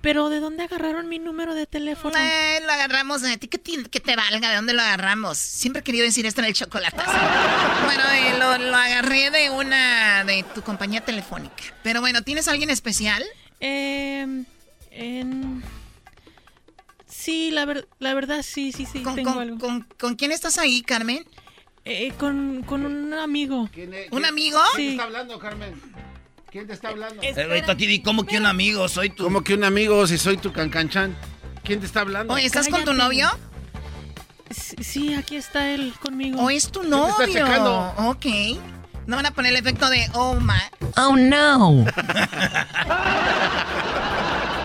¿Pero 0.06 0.28
de 0.28 0.38
dónde 0.38 0.62
agarraron 0.62 1.08
mi 1.08 1.18
número 1.18 1.52
de 1.56 1.66
teléfono? 1.66 2.16
Eh, 2.16 2.60
lo 2.64 2.70
agarramos 2.70 3.24
a 3.24 3.36
ti 3.38 3.48
que 3.48 3.58
te, 3.58 3.82
que 3.90 3.98
te 3.98 4.14
valga, 4.14 4.50
¿de 4.50 4.54
dónde 4.54 4.72
lo 4.72 4.80
agarramos? 4.80 5.36
Siempre 5.36 5.80
he 5.80 5.82
querido 5.82 6.04
decir 6.04 6.24
esto 6.26 6.40
en 6.42 6.44
el 6.46 6.54
chocolate. 6.54 6.96
bueno, 7.84 8.02
eh, 8.12 8.38
lo, 8.38 8.56
lo 8.70 8.76
agarré 8.76 9.32
de 9.32 9.50
una, 9.50 10.22
de 10.22 10.44
tu 10.54 10.62
compañía 10.62 11.00
telefónica. 11.04 11.56
Pero 11.82 12.00
bueno, 12.00 12.22
¿tienes 12.22 12.46
a 12.46 12.52
alguien 12.52 12.70
especial? 12.70 13.20
Eh, 13.58 14.44
en... 14.92 15.64
Sí, 17.08 17.50
la, 17.50 17.64
ver- 17.64 17.88
la 17.98 18.14
verdad, 18.14 18.44
sí, 18.44 18.70
sí, 18.70 18.86
sí. 18.86 19.02
¿Con, 19.02 19.16
tengo 19.16 19.32
con- 19.32 19.42
algo. 19.42 19.58
con- 19.58 19.82
con 19.98 20.14
quién 20.14 20.30
estás 20.30 20.56
ahí, 20.58 20.82
Carmen? 20.82 21.26
Eh, 21.84 22.12
con, 22.16 22.62
con 22.62 22.86
un 22.86 23.12
amigo. 23.12 23.68
¿Un 24.12 24.24
amigo? 24.24 24.60
Sí. 24.76 24.90
está 24.90 25.02
hablando, 25.02 25.36
Carmen? 25.40 25.74
¿Quién 26.56 26.66
te 26.66 26.72
está 26.72 26.88
hablando? 26.88 27.22
Eh, 27.22 27.34
ahorita 27.36 27.72
aquí 27.72 27.86
di 27.86 28.00
como 28.00 28.24
que 28.24 28.38
un 28.38 28.46
amigo, 28.46 28.88
soy 28.88 29.10
tu. 29.10 29.24
¿Cómo 29.24 29.44
que 29.44 29.52
un 29.52 29.62
amigo 29.62 30.06
si 30.06 30.16
soy 30.16 30.38
tu 30.38 30.54
cancanchan? 30.54 31.14
¿Quién 31.62 31.80
te 31.80 31.86
está 31.86 32.00
hablando? 32.00 32.32
Oye, 32.32 32.46
¿estás 32.46 32.68
con 32.68 32.82
tu 32.82 32.94
novio? 32.94 33.28
Sí, 34.80 35.12
aquí 35.12 35.36
está 35.36 35.68
él 35.68 35.92
conmigo. 36.00 36.40
¿O 36.40 36.48
es 36.48 36.70
tu 36.70 36.80
te 36.80 36.86
está 36.86 36.96
novio? 36.96 37.26
checando? 37.26 37.94
Ok. 37.98 38.24
No 39.06 39.16
van 39.16 39.26
a 39.26 39.32
poner 39.32 39.52
el 39.52 39.58
efecto 39.58 39.90
de 39.90 40.08
oh 40.14 40.40
my. 40.40 40.54
Oh, 40.96 41.14
no. 41.14 41.84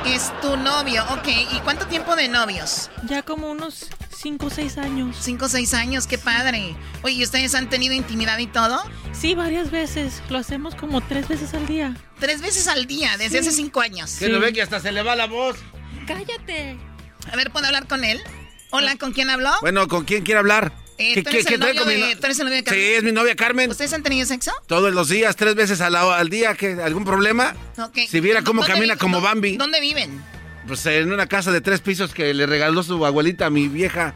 Es 0.06 0.32
tu 0.41 0.57
novio, 0.57 1.03
ok. 1.11 1.28
¿Y 1.53 1.60
cuánto 1.60 1.86
tiempo 1.88 2.15
de 2.15 2.28
novios? 2.28 2.90
Ya 3.06 3.22
como 3.22 3.49
unos 3.52 3.88
5 4.15 4.48
o 4.48 4.49
6 4.49 4.78
años. 4.78 5.15
Cinco 5.19 5.45
o 5.45 5.49
seis 5.49 5.73
años, 5.73 6.07
qué 6.07 6.18
padre. 6.18 6.76
Oye, 7.03 7.15
¿y 7.15 7.23
ustedes 7.23 7.53
han 7.56 7.69
tenido 7.69 7.94
intimidad 7.94 8.38
y 8.40 8.48
todo? 8.48 8.82
Sí, 9.14 9.36
varias 9.36 9.72
veces. 9.72 10.22
Lo 10.30 10.38
hacemos 10.40 10.76
como 10.76 11.02
tres 11.02 11.28
veces 11.28 11.53
al 11.53 11.65
día. 11.68 11.95
Tres 12.19 12.41
veces 12.41 12.68
al 12.68 12.86
día, 12.88 13.11
desde 13.18 13.41
Sí. 13.41 13.48
hace 13.48 13.52
cinco 13.52 13.82
años. 13.82 14.15
¿Qué 14.19 14.30
no 14.30 14.40
ve 14.40 14.53
que 14.53 14.61
hasta 14.61 14.80
se 14.80 14.91
le 14.91 15.02
va 15.03 15.15
la 15.15 15.28
voz? 15.28 15.57
Cállate. 16.07 16.78
A 17.32 17.36
ver, 17.36 17.52
¿puedo 17.52 17.68
hablar 17.68 17.88
con 17.88 18.03
él? 18.03 18.19
Hola, 18.72 18.95
¿con 18.98 19.11
quién 19.14 19.30
habló? 19.30 19.52
Bueno, 19.61 19.88
¿con 19.88 20.06
quién 20.06 20.23
quiere 20.23 20.40
hablar? 20.40 20.72
Eh, 21.02 21.14
¿Qué- 21.15 21.23
¿tú 21.23 21.30
qué- 21.30 21.38
eres 21.38 21.45
qué 21.48 21.53
el 21.56 21.60
trae 21.60 21.73
novio 21.73 21.84
con 21.86 21.94
mi 21.94 21.99
de- 22.02 22.14
no- 22.15 22.19
tú 22.19 22.26
eres 22.26 22.40
el 22.40 22.45
novio 22.45 22.57
de 22.57 22.64
Carmen? 22.64 22.84
Sí, 22.84 22.91
es 22.94 23.03
mi 23.03 23.11
novia 23.11 23.36
Carmen. 23.36 23.69
¿Ustedes 23.72 23.94
han 23.94 24.03
tenido 24.03 24.26
sexo? 24.28 24.52
Todos 24.68 24.94
los 24.94 25.10
días, 25.10 25.36
tres 25.36 25.56
veces 25.56 25.82
al 25.82 26.30
día. 26.30 26.53
¿qué, 26.56 26.73
¿Algún 26.84 27.06
problema? 27.06 27.56
Ok. 27.78 27.98
Si 28.10 28.19
viera 28.19 28.44
cómo 28.44 28.61
¿Dónde 28.61 28.73
camina 28.73 28.95
como 28.98 29.22
Bambi. 29.22 29.57
¿Dónde 29.57 29.80
viven? 29.80 30.23
Pues 30.68 30.86
en 30.86 31.11
una 31.11 31.28
casa 31.28 31.52
de 31.52 31.60
tres 31.61 31.82
pisos 31.82 32.14
que 32.14 32.34
le 32.34 32.45
regaló 32.45 32.84
su 32.84 33.03
abuelita 33.06 33.48
a 33.48 33.49
mi 33.49 33.68
vieja. 33.68 34.14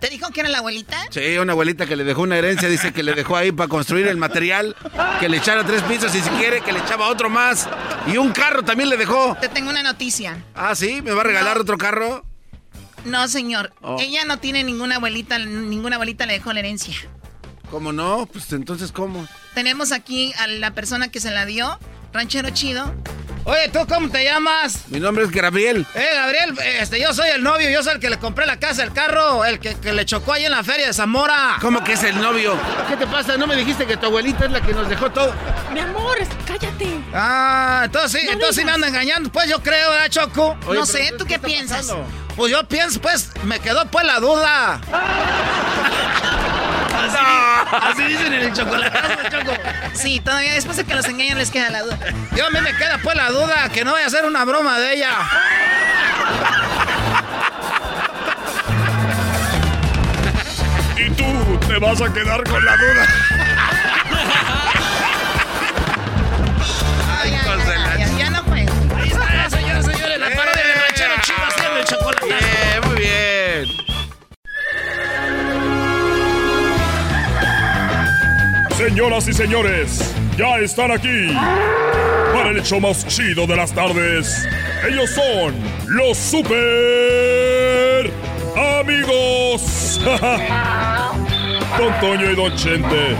¿Te 0.00 0.08
dijo 0.08 0.30
que 0.30 0.40
era 0.40 0.48
la 0.48 0.58
abuelita? 0.58 0.98
Sí, 1.10 1.36
una 1.38 1.52
abuelita 1.52 1.86
que 1.86 1.94
le 1.94 2.02
dejó 2.02 2.22
una 2.22 2.36
herencia, 2.36 2.68
dice 2.68 2.92
que 2.92 3.04
le 3.04 3.12
dejó 3.14 3.36
ahí 3.36 3.52
para 3.52 3.68
construir 3.68 4.08
el 4.08 4.16
material, 4.16 4.74
que 5.20 5.28
le 5.28 5.36
echara 5.36 5.62
tres 5.64 5.80
pisos 5.82 6.12
y 6.16 6.20
si 6.20 6.28
quiere 6.30 6.60
que 6.60 6.72
le 6.72 6.80
echaba 6.80 7.06
otro 7.08 7.30
más. 7.30 7.68
Y 8.12 8.16
un 8.16 8.32
carro 8.32 8.64
también 8.64 8.88
le 8.88 8.96
dejó. 8.96 9.36
Te 9.40 9.48
tengo 9.48 9.70
una 9.70 9.82
noticia. 9.84 10.42
Ah, 10.56 10.74
sí, 10.74 11.02
¿me 11.02 11.12
va 11.12 11.20
a 11.20 11.24
regalar 11.24 11.56
otro 11.58 11.78
carro? 11.78 12.24
No, 13.04 13.26
señor. 13.28 13.72
Oh. 13.82 13.96
Ella 14.00 14.24
no 14.24 14.38
tiene 14.38 14.64
ninguna 14.64 14.96
abuelita, 14.96 15.38
ninguna 15.38 15.96
abuelita 15.96 16.26
le 16.26 16.34
dejó 16.34 16.52
la 16.52 16.60
herencia. 16.60 16.94
¿Cómo 17.70 17.92
no? 17.92 18.26
Pues 18.26 18.52
entonces, 18.52 18.92
¿cómo? 18.92 19.26
Tenemos 19.54 19.92
aquí 19.92 20.32
a 20.38 20.46
la 20.46 20.72
persona 20.72 21.08
que 21.08 21.20
se 21.20 21.30
la 21.30 21.46
dio, 21.46 21.78
ranchero 22.12 22.50
chido. 22.50 22.94
Oye, 23.44 23.68
¿tú 23.72 23.80
cómo 23.88 24.08
te 24.08 24.22
llamas? 24.22 24.84
Mi 24.88 25.00
nombre 25.00 25.24
es 25.24 25.30
Gabriel. 25.32 25.84
Eh, 25.96 26.06
Gabriel, 26.14 26.54
este, 26.80 27.00
yo 27.00 27.12
soy 27.12 27.30
el 27.30 27.42
novio, 27.42 27.68
yo 27.70 27.82
soy 27.82 27.94
el 27.94 27.98
que 27.98 28.08
le 28.08 28.18
compré 28.18 28.46
la 28.46 28.60
casa, 28.60 28.84
el 28.84 28.92
carro, 28.92 29.44
el 29.44 29.58
que, 29.58 29.74
que 29.74 29.92
le 29.92 30.04
chocó 30.04 30.34
ahí 30.34 30.44
en 30.44 30.52
la 30.52 30.62
feria 30.62 30.86
de 30.86 30.92
Zamora. 30.92 31.56
¿Cómo 31.60 31.82
que 31.82 31.94
es 31.94 32.04
el 32.04 32.20
novio? 32.20 32.56
¿Qué 32.88 32.96
te 32.96 33.06
pasa? 33.08 33.36
¿No 33.36 33.48
me 33.48 33.56
dijiste 33.56 33.84
que 33.84 33.96
tu 33.96 34.06
abuelita 34.06 34.44
es 34.44 34.52
la 34.52 34.60
que 34.60 34.72
nos 34.72 34.88
dejó 34.88 35.10
todo? 35.10 35.34
Mi 35.72 35.80
amor, 35.80 36.18
cállate. 36.46 37.00
Ah, 37.12 37.82
entonces 37.86 38.20
sí, 38.20 38.26
No 38.26 38.32
entonces 38.34 38.56
sí 38.56 38.64
me 38.64 38.70
ando 38.70 38.86
engañando, 38.86 39.32
pues 39.32 39.48
yo 39.50 39.60
creo, 39.60 39.90
¿verdad, 39.90 40.08
Choco? 40.08 40.56
Oye, 40.66 40.78
no 40.78 40.86
sé, 40.86 41.12
¿tú 41.18 41.24
¿qué 41.24 41.34
qué, 41.34 41.38
piensas? 41.40 41.86
pasando? 41.86 42.06
Pues 42.36 42.50
yo 42.50 42.66
pienso, 42.66 43.00
pues, 43.00 43.30
me 43.44 43.60
quedó 43.60 43.84
pues 43.86 44.04
la 44.04 44.18
duda. 44.20 44.80
Así 47.72 48.02
dicen 48.04 48.32
en 48.32 48.42
el 48.42 48.52
chocolatazo, 48.52 49.28
Choco. 49.30 49.52
Sí, 49.94 50.20
todavía 50.20 50.54
después 50.54 50.76
de 50.76 50.84
que 50.84 50.94
los 50.94 51.06
engañan 51.06 51.38
les 51.38 51.50
queda 51.50 51.70
la 51.70 51.82
duda. 51.82 51.98
Yo 52.36 52.46
a 52.46 52.50
mí 52.50 52.60
me 52.60 52.74
queda 52.76 52.98
pues 53.02 53.16
la 53.16 53.30
duda 53.30 53.68
que 53.70 53.84
no 53.84 53.92
vaya 53.92 54.06
a 54.06 54.10
ser 54.10 54.24
una 54.24 54.44
broma 54.44 54.78
de 54.78 54.94
ella. 54.94 55.10
Y 60.98 61.10
tú 61.10 61.58
te 61.66 61.78
vas 61.78 62.00
a 62.00 62.12
quedar 62.12 62.44
con 62.44 62.64
la 62.64 62.76
duda. 62.76 63.51
Señoras 78.82 79.28
y 79.28 79.32
señores, 79.32 80.12
ya 80.36 80.58
están 80.58 80.90
aquí 80.90 81.32
para 82.34 82.50
el 82.50 82.60
show 82.64 82.80
más 82.80 83.06
chido 83.06 83.46
de 83.46 83.54
las 83.54 83.70
tardes. 83.70 84.44
Ellos 84.84 85.08
son 85.10 85.54
los 85.86 86.18
super 86.18 88.10
amigos. 88.80 90.00
Don 91.78 92.00
Toño 92.00 92.32
y 92.32 92.34
Don 92.34 92.56
Chente. 92.56 93.16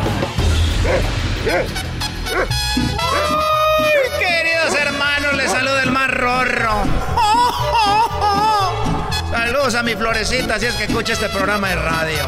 Queridos 4.18 4.74
hermanos, 4.80 5.36
les 5.36 5.48
saluda 5.48 5.84
el 5.84 5.92
más. 5.92 6.10
Saludos 9.30 9.76
a 9.76 9.84
mi 9.84 9.94
Florecita, 9.94 10.58
si 10.58 10.66
es 10.66 10.74
que 10.74 10.82
escucha 10.84 11.12
este 11.12 11.28
programa 11.28 11.68
de 11.68 11.76
radio. 11.76 12.26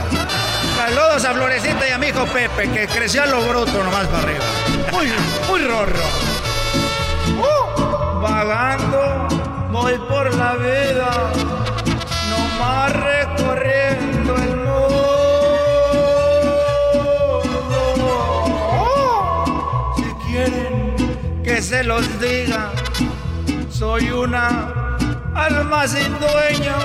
Saludos 0.85 1.25
a 1.25 1.33
Florecita 1.33 1.89
y 1.89 1.93
a 1.93 1.99
mi 1.99 2.09
hijo 2.09 2.27
Pepe, 2.27 2.71
que 2.71 2.87
creció 2.87 3.23
a 3.23 3.27
lo 3.27 3.41
bruto 3.41 3.83
nomás 3.83 4.07
para 4.09 4.25
arriba. 4.25 4.45
Muy, 4.93 5.11
muy 5.49 5.63
rorro. 5.67 6.05
Uh, 7.39 8.21
vagando, 8.21 9.27
voy 9.73 9.95
por 10.11 10.35
la 10.35 10.57
vida, 10.57 11.33
nomás 12.29 12.93
recorriendo 12.93 14.37
el 14.37 14.57
mundo. 14.57 15.13
Si 19.97 20.31
quieren 20.31 21.43
que 21.43 21.63
se 21.63 21.83
los 21.83 22.21
diga, 22.21 22.73
soy 23.71 24.11
una 24.11 24.99
alma 25.35 25.89
sin 25.89 26.13
dueño. 26.21 26.77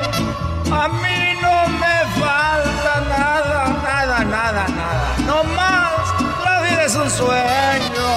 A 0.71 0.87
mí 0.87 1.33
no 1.41 1.67
me 1.79 1.98
falta 2.19 2.93
nada, 3.09 3.61
nada, 3.83 4.17
nada, 4.25 4.67
nada. 4.67 5.15
No 5.25 5.43
más, 5.43 5.91
la 6.43 6.61
vida 6.61 6.83
es 6.85 6.95
un 6.95 7.09
sueño. 7.09 8.09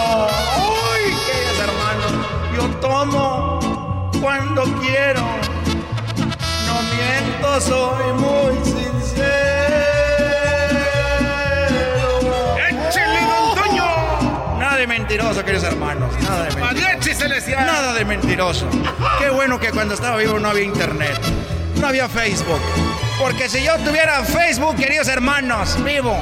Uy, 0.58 1.04
queridos 1.26 1.58
hermanos, 1.66 2.12
yo 2.56 2.64
tomo 2.80 3.60
cuando 4.20 4.64
quiero. 4.80 5.22
No 6.66 6.74
miento, 6.92 7.60
soy 7.60 8.12
muy 8.14 8.54
sincero. 8.64 8.86
¡Échale, 12.68 13.20
don 13.26 13.54
Toño! 13.54 14.58
Nada 14.58 14.76
de 14.76 14.86
mentiroso, 14.86 15.44
queridos 15.44 15.64
hermanos. 15.64 16.10
Nada 16.22 16.44
de 16.44 16.50
mentiroso. 16.56 16.92
Nada 17.50 17.92
de 17.92 18.04
mentiroso. 18.04 18.66
Qué 19.18 19.28
bueno 19.30 19.58
que 19.60 19.70
cuando 19.70 19.94
estaba 19.94 20.16
vivo 20.16 20.38
no 20.38 20.48
había 20.48 20.64
internet. 20.64 21.20
No 21.82 21.88
había 21.88 22.08
Facebook. 22.08 22.60
Porque 23.18 23.48
si 23.48 23.64
yo 23.64 23.76
tuviera 23.78 24.22
Facebook, 24.22 24.76
queridos 24.76 25.08
hermanos, 25.08 25.82
vivo, 25.82 26.16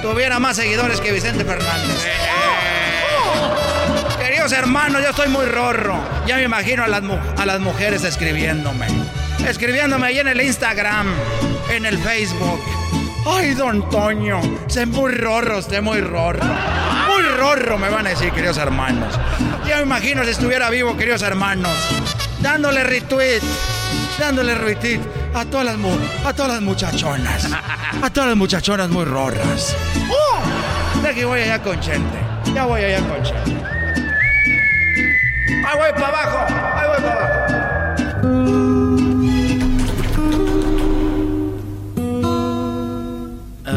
tuviera 0.00 0.38
más 0.38 0.56
seguidores 0.56 0.98
que 1.02 1.12
Vicente 1.12 1.44
Fernández. 1.44 2.06
Queridos 4.18 4.50
hermanos, 4.52 5.02
yo 5.02 5.10
estoy 5.10 5.28
muy 5.28 5.44
rorro. 5.44 5.98
Ya 6.26 6.36
me 6.36 6.44
imagino 6.44 6.84
a 6.84 6.88
las, 6.88 7.02
a 7.36 7.44
las 7.44 7.60
mujeres 7.60 8.02
escribiéndome. 8.02 8.86
Escribiéndome 9.46 10.06
ahí 10.06 10.20
en 10.20 10.28
el 10.28 10.40
Instagram, 10.40 11.06
en 11.70 11.84
el 11.84 11.98
Facebook. 11.98 12.62
Ay, 13.26 13.52
don 13.52 13.90
Toño, 13.90 14.40
sé 14.68 14.86
muy 14.86 15.12
rorro, 15.12 15.58
usted 15.58 15.82
muy 15.82 16.00
rorro. 16.00 16.46
Muy 17.08 17.24
rorro, 17.36 17.76
me 17.76 17.90
van 17.90 18.06
a 18.06 18.10
decir, 18.10 18.32
queridos 18.32 18.56
hermanos. 18.56 19.12
Ya 19.66 19.76
me 19.76 19.82
imagino 19.82 20.24
si 20.24 20.30
estuviera 20.30 20.70
vivo, 20.70 20.96
queridos 20.96 21.20
hermanos, 21.20 21.76
dándole 22.40 22.84
retweet, 22.84 23.42
dándole 24.18 24.54
retweet 24.54 25.00
a 25.34 25.44
todas 25.44 25.66
las, 25.66 25.76
a 26.24 26.32
todas 26.32 26.52
las 26.52 26.62
muchachonas. 26.62 27.48
A 28.02 28.10
todas 28.10 28.28
las 28.28 28.36
muchachonas 28.36 28.88
muy 28.88 29.04
rorras. 29.04 29.76
¡Oh! 30.10 31.00
De 31.02 31.08
aquí 31.08 31.24
voy 31.24 31.40
allá 31.40 31.62
con 31.62 31.78
Chente. 31.80 32.18
Ya 32.54 32.64
voy 32.64 32.82
allá 32.82 33.00
con. 33.06 33.22
Ahí 35.64 35.76
voy 35.76 35.92
para 35.92 36.08
abajo, 36.08 36.46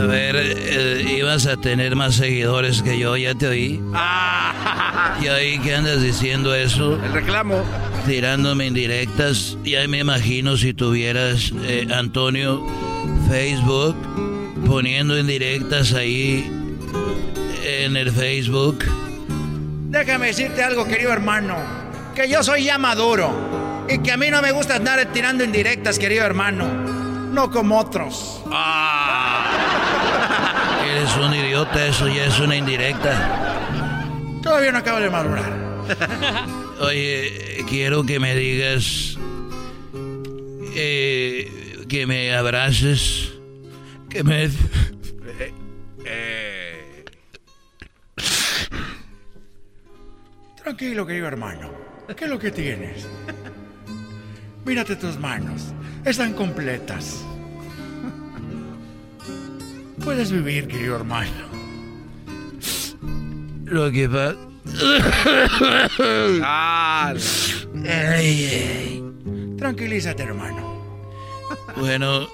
A 0.01 0.07
ver, 0.07 0.35
eh, 0.35 1.15
ibas 1.15 1.45
a 1.45 1.57
tener 1.57 1.95
más 1.95 2.15
seguidores 2.15 2.81
que 2.81 2.97
yo, 2.97 3.15
ya 3.17 3.35
te 3.35 3.47
oí. 3.47 3.83
¿Y 5.21 5.27
ahí 5.27 5.59
qué 5.59 5.75
andas 5.75 6.01
diciendo 6.01 6.55
eso? 6.55 6.99
El 7.05 7.13
reclamo. 7.13 7.63
Tirándome 8.07 8.65
indirectas. 8.65 9.57
Ya 9.63 9.87
me 9.87 9.99
imagino 9.99 10.57
si 10.57 10.73
tuvieras, 10.73 11.53
eh, 11.65 11.87
Antonio, 11.93 12.65
Facebook, 13.29 13.95
poniendo 14.65 15.19
indirectas 15.19 15.93
ahí 15.93 16.51
en 17.63 17.95
el 17.95 18.11
Facebook. 18.11 18.83
Déjame 19.89 20.27
decirte 20.27 20.63
algo, 20.63 20.87
querido 20.87 21.13
hermano. 21.13 21.57
Que 22.15 22.27
yo 22.27 22.41
soy 22.41 22.63
ya 22.63 22.79
maduro. 22.79 23.85
Y 23.87 23.99
que 23.99 24.13
a 24.13 24.17
mí 24.17 24.31
no 24.31 24.41
me 24.41 24.51
gusta 24.51 24.77
andar 24.77 25.05
tirando 25.13 25.43
indirectas, 25.43 25.99
querido 25.99 26.25
hermano. 26.25 26.65
No 27.31 27.51
como 27.51 27.77
otros. 27.77 28.41
Eres 31.01 31.17
un 31.17 31.33
idiota, 31.33 31.87
eso 31.87 32.07
ya 32.07 32.25
es 32.27 32.39
una 32.39 32.55
indirecta. 32.55 33.57
Todavía 34.43 34.71
no 34.71 34.77
acabo 34.77 34.99
de 34.99 35.09
madurar. 35.09 35.51
Oye, 36.79 37.65
quiero 37.67 38.05
que 38.05 38.19
me 38.19 38.35
digas, 38.35 39.17
eh, 40.75 41.83
que 41.89 42.05
me 42.05 42.35
abraces, 42.35 43.31
que 44.11 44.23
me... 44.23 44.47
Tranquilo, 50.63 51.07
querido 51.07 51.25
hermano. 51.25 51.71
¿Qué 52.15 52.25
es 52.25 52.29
lo 52.29 52.37
que 52.37 52.51
tienes? 52.51 53.07
Mírate 54.65 54.97
tus 54.97 55.17
manos. 55.17 55.73
Están 56.05 56.33
completas. 56.33 57.25
Puedes 60.03 60.31
vivir, 60.31 60.67
querido 60.67 60.95
hermano. 60.95 61.29
Lo 63.65 63.91
que 63.91 64.09
pasa... 64.09 64.35
Ah, 66.43 67.13
Ay, 67.85 68.45
ay. 68.45 69.03
Tranquilízate, 69.57 70.23
hermano. 70.23 70.81
Bueno, 71.77 72.27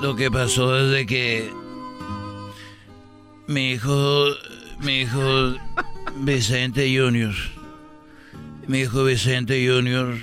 lo 0.00 0.14
que 0.16 0.30
pasó 0.30 0.78
es 0.78 0.90
de 0.90 1.06
que 1.06 1.50
mi 3.46 3.72
hijo, 3.72 4.26
mi 4.80 5.00
hijo 5.00 5.54
Vicente 6.16 6.86
Junior, 6.96 7.34
mi 8.66 8.80
hijo 8.80 9.04
Vicente 9.04 9.66
Junior, 9.68 10.14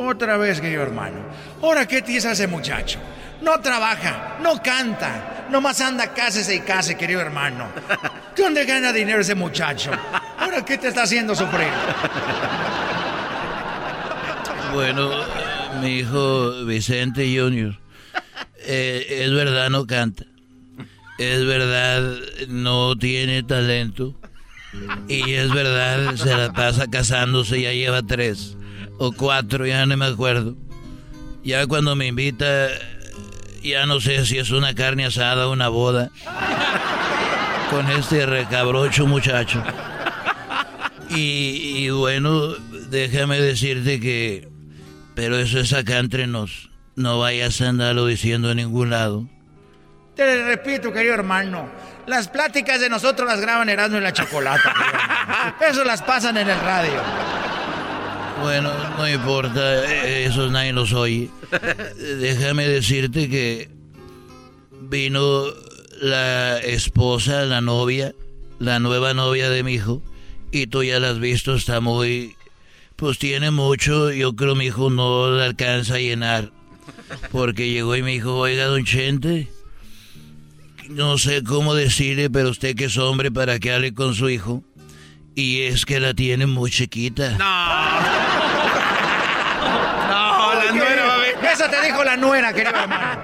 Otra 0.00 0.36
vez, 0.36 0.60
querido 0.60 0.84
hermano. 0.84 1.16
Ahora, 1.60 1.86
¿qué 1.88 2.04
hizo 2.06 2.30
ese 2.30 2.46
muchacho? 2.46 3.00
No 3.42 3.58
trabaja, 3.58 4.38
no 4.40 4.62
canta, 4.62 5.48
nomás 5.50 5.80
anda 5.80 6.14
cásese 6.14 6.54
y 6.54 6.60
case, 6.60 6.96
querido 6.96 7.20
hermano. 7.20 7.68
¿Dónde 8.36 8.64
gana 8.64 8.92
dinero 8.92 9.20
ese 9.20 9.34
muchacho? 9.34 9.90
Ahora, 10.38 10.64
¿qué 10.64 10.78
te 10.78 10.88
está 10.88 11.02
haciendo 11.02 11.34
sufrir? 11.34 11.66
bueno, 14.72 15.10
mi 15.82 15.98
hijo 15.98 16.64
Vicente 16.64 17.24
Junior, 17.36 17.76
eh, 18.66 19.04
es 19.24 19.32
verdad 19.32 19.68
no 19.68 19.84
canta, 19.84 20.26
es 21.18 21.44
verdad 21.44 22.04
no 22.46 22.96
tiene 22.96 23.42
talento 23.42 24.14
y 25.08 25.32
es 25.32 25.52
verdad 25.52 26.14
se 26.14 26.36
la 26.36 26.52
pasa 26.52 26.86
casándose, 26.86 27.62
ya 27.62 27.72
lleva 27.72 28.02
tres 28.02 28.57
o 28.98 29.12
cuatro, 29.12 29.66
ya 29.66 29.86
no 29.86 29.96
me 29.96 30.06
acuerdo. 30.06 30.56
Ya 31.42 31.66
cuando 31.66 31.96
me 31.96 32.08
invita, 32.08 32.68
ya 33.62 33.86
no 33.86 34.00
sé 34.00 34.26
si 34.26 34.38
es 34.38 34.50
una 34.50 34.74
carne 34.74 35.06
asada 35.06 35.48
o 35.48 35.52
una 35.52 35.68
boda. 35.68 36.10
Con 37.70 37.90
este 37.90 38.26
recabrocho 38.26 39.06
muchacho. 39.06 39.62
Y, 41.10 41.88
bueno, 41.90 42.54
déjame 42.90 43.40
decirte 43.40 44.00
que... 44.00 44.48
Pero 45.14 45.38
eso 45.38 45.58
es 45.58 45.72
acá 45.72 45.98
entre 45.98 46.26
nos. 46.26 46.70
No 46.94 47.18
vayas 47.18 47.60
a 47.60 47.68
andarlo 47.68 48.06
diciendo 48.06 48.50
a 48.50 48.54
ningún 48.54 48.90
lado. 48.90 49.26
Te 50.14 50.44
repito, 50.44 50.92
querido 50.92 51.14
hermano. 51.14 51.70
Las 52.06 52.28
pláticas 52.28 52.80
de 52.80 52.88
nosotros 52.88 53.28
las 53.28 53.40
graban 53.40 53.68
Erasmo 53.68 53.98
y 53.98 54.00
la 54.00 54.12
Chocolata. 54.12 54.74
Eso 55.68 55.84
las 55.84 56.02
pasan 56.02 56.36
en 56.36 56.48
el 56.48 56.60
radio. 56.60 57.02
Bueno, 58.42 58.72
no 58.96 59.08
importa, 59.08 59.84
eh, 59.84 60.24
eso 60.26 60.48
nadie 60.48 60.72
los 60.72 60.92
oye. 60.92 61.28
Déjame 62.20 62.66
decirte 62.68 63.28
que 63.28 63.68
vino 64.82 65.44
la 66.00 66.58
esposa, 66.58 67.44
la 67.44 67.60
novia, 67.60 68.14
la 68.58 68.78
nueva 68.78 69.14
novia 69.14 69.50
de 69.50 69.62
mi 69.62 69.74
hijo, 69.74 70.02
y 70.50 70.66
tú 70.66 70.82
ya 70.82 71.00
la 71.00 71.10
has 71.10 71.18
visto, 71.18 71.54
está 71.54 71.80
muy... 71.80 72.36
Pues 72.96 73.18
tiene 73.18 73.50
mucho, 73.50 74.10
yo 74.10 74.34
creo 74.34 74.56
mi 74.56 74.66
hijo 74.66 74.90
no 74.90 75.30
le 75.30 75.44
alcanza 75.44 75.94
a 75.94 76.00
llenar. 76.00 76.50
Porque 77.30 77.70
llegó 77.70 77.94
y 77.94 78.02
me 78.02 78.12
dijo, 78.12 78.34
oiga, 78.34 78.64
don 78.64 78.84
Chente, 78.84 79.48
no 80.88 81.18
sé 81.18 81.44
cómo 81.44 81.74
decirle, 81.74 82.30
pero 82.30 82.48
usted 82.48 82.74
que 82.74 82.86
es 82.86 82.96
hombre 82.96 83.30
para 83.30 83.58
que 83.58 83.72
hable 83.72 83.94
con 83.94 84.14
su 84.14 84.28
hijo. 84.30 84.64
Y 85.40 85.62
es 85.62 85.84
que 85.86 86.00
la 86.00 86.14
tiene 86.14 86.46
muy 86.46 86.68
chiquita. 86.68 87.30
No, 87.38 87.44
la 90.54 90.72
nuera 90.72 91.14
a 91.14 91.18
ver. 91.18 91.34
Eso 91.52 91.64
te 91.70 91.80
dijo 91.86 92.02
la 92.04 92.16
nuera, 92.16 92.52
querido 92.52 92.76
hermano. 92.76 93.22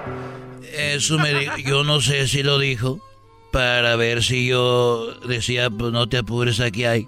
Eso 0.77 1.17
me 1.19 1.33
dijo, 1.33 1.57
yo 1.57 1.83
no 1.83 1.99
sé 2.01 2.27
si 2.27 2.41
lo 2.43 2.57
dijo 2.59 2.99
para 3.51 3.95
ver 3.95 4.23
si 4.23 4.47
yo 4.47 5.13
decía, 5.27 5.69
pues 5.69 5.91
no 5.93 6.07
te 6.07 6.17
apures, 6.19 6.59
aquí 6.59 6.83
hay. 6.85 7.07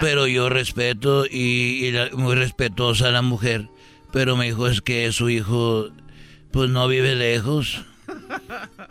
Pero 0.00 0.26
yo 0.26 0.48
respeto 0.48 1.26
y, 1.26 1.84
y 1.86 1.90
la- 1.92 2.10
muy 2.12 2.34
respetuosa 2.36 3.10
la 3.10 3.22
mujer. 3.22 3.68
Pero 4.12 4.36
me 4.36 4.46
dijo 4.46 4.66
es 4.68 4.80
que 4.80 5.10
su 5.12 5.28
hijo, 5.30 5.88
pues 6.52 6.70
no 6.70 6.86
vive 6.88 7.14
lejos. 7.16 7.82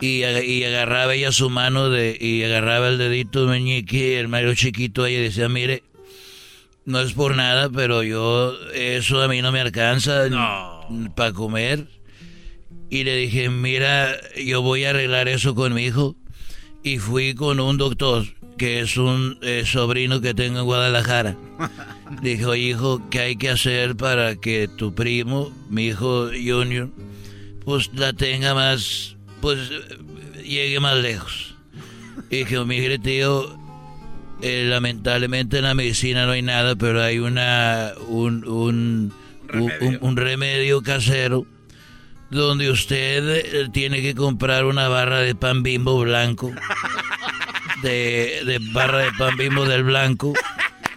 Y, 0.00 0.20
ag- 0.22 0.44
y 0.44 0.64
agarraba 0.64 1.14
ella 1.14 1.32
su 1.32 1.48
mano 1.50 1.90
de, 1.90 2.16
y 2.20 2.42
agarraba 2.42 2.88
el 2.88 2.98
dedito 2.98 3.46
meñique, 3.46 4.18
el 4.20 4.28
Mario 4.28 4.54
chiquito, 4.54 5.06
ella 5.06 5.20
decía, 5.20 5.48
mire, 5.48 5.82
no 6.84 7.00
es 7.00 7.12
por 7.12 7.34
nada, 7.36 7.68
pero 7.70 8.02
yo, 8.02 8.54
eso 8.74 9.22
a 9.22 9.28
mí 9.28 9.42
no 9.42 9.52
me 9.52 9.60
alcanza 9.60 10.28
para 11.14 11.32
comer. 11.32 11.86
Y 12.90 13.02
le 13.04 13.16
dije, 13.16 13.48
mira, 13.50 14.14
yo 14.36 14.62
voy 14.62 14.84
a 14.84 14.90
arreglar 14.90 15.28
eso 15.28 15.54
con 15.54 15.74
mi 15.74 15.86
hijo. 15.86 16.14
Y 16.84 16.98
fui 16.98 17.34
con 17.34 17.58
un 17.58 17.78
doctor, 17.78 18.24
que 18.56 18.78
es 18.80 18.96
un 18.96 19.38
eh, 19.42 19.64
sobrino 19.66 20.20
que 20.20 20.34
tengo 20.34 20.60
en 20.60 20.64
Guadalajara. 20.66 21.36
Dijo, 22.22 22.54
hijo, 22.54 23.02
¿qué 23.10 23.18
hay 23.20 23.36
que 23.36 23.50
hacer 23.50 23.96
para 23.96 24.36
que 24.36 24.68
tu 24.68 24.94
primo, 24.94 25.50
mi 25.68 25.86
hijo 25.86 26.28
Junior, 26.28 26.88
pues 27.64 27.90
la 27.94 28.12
tenga 28.12 28.54
más, 28.54 29.15
pues 29.46 29.70
eh, 29.70 30.42
llegue 30.42 30.80
más 30.80 30.96
lejos? 30.96 31.54
Y 32.30 32.38
dije, 32.38 32.58
mire 32.64 32.98
tío, 32.98 33.56
eh, 34.42 34.66
lamentablemente 34.68 35.58
en 35.58 35.64
la 35.64 35.74
medicina 35.74 36.26
no 36.26 36.32
hay 36.32 36.42
nada, 36.42 36.74
pero 36.74 37.00
hay 37.00 37.20
una, 37.20 37.92
un, 38.08 38.44
un, 38.44 39.12
un- 39.54 39.72
un- 39.80 39.98
un 40.00 40.16
remedio 40.16 40.82
casero 40.82 41.46
donde 42.30 42.70
usted 42.72 43.28
eh, 43.28 43.68
tiene 43.72 44.02
que 44.02 44.16
comprar 44.16 44.64
una 44.64 44.88
barra 44.88 45.20
de 45.20 45.36
pan 45.36 45.62
bimbo 45.62 46.00
blanco, 46.00 46.50
de, 47.82 48.42
de 48.44 48.58
barra 48.72 48.98
de 49.04 49.12
pan 49.16 49.36
bimbo 49.36 49.64
del 49.64 49.84
blanco, 49.84 50.32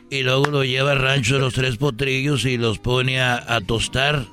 y 0.09 0.23
luego 0.23 0.45
lo 0.47 0.63
lleva 0.63 0.93
al 0.93 0.99
rancho 0.99 1.35
de 1.35 1.41
los 1.41 1.53
tres 1.53 1.77
potrillos 1.77 2.45
y 2.45 2.57
los 2.57 2.79
pone 2.79 3.21
a, 3.21 3.43
a 3.47 3.61
tostar. 3.61 4.25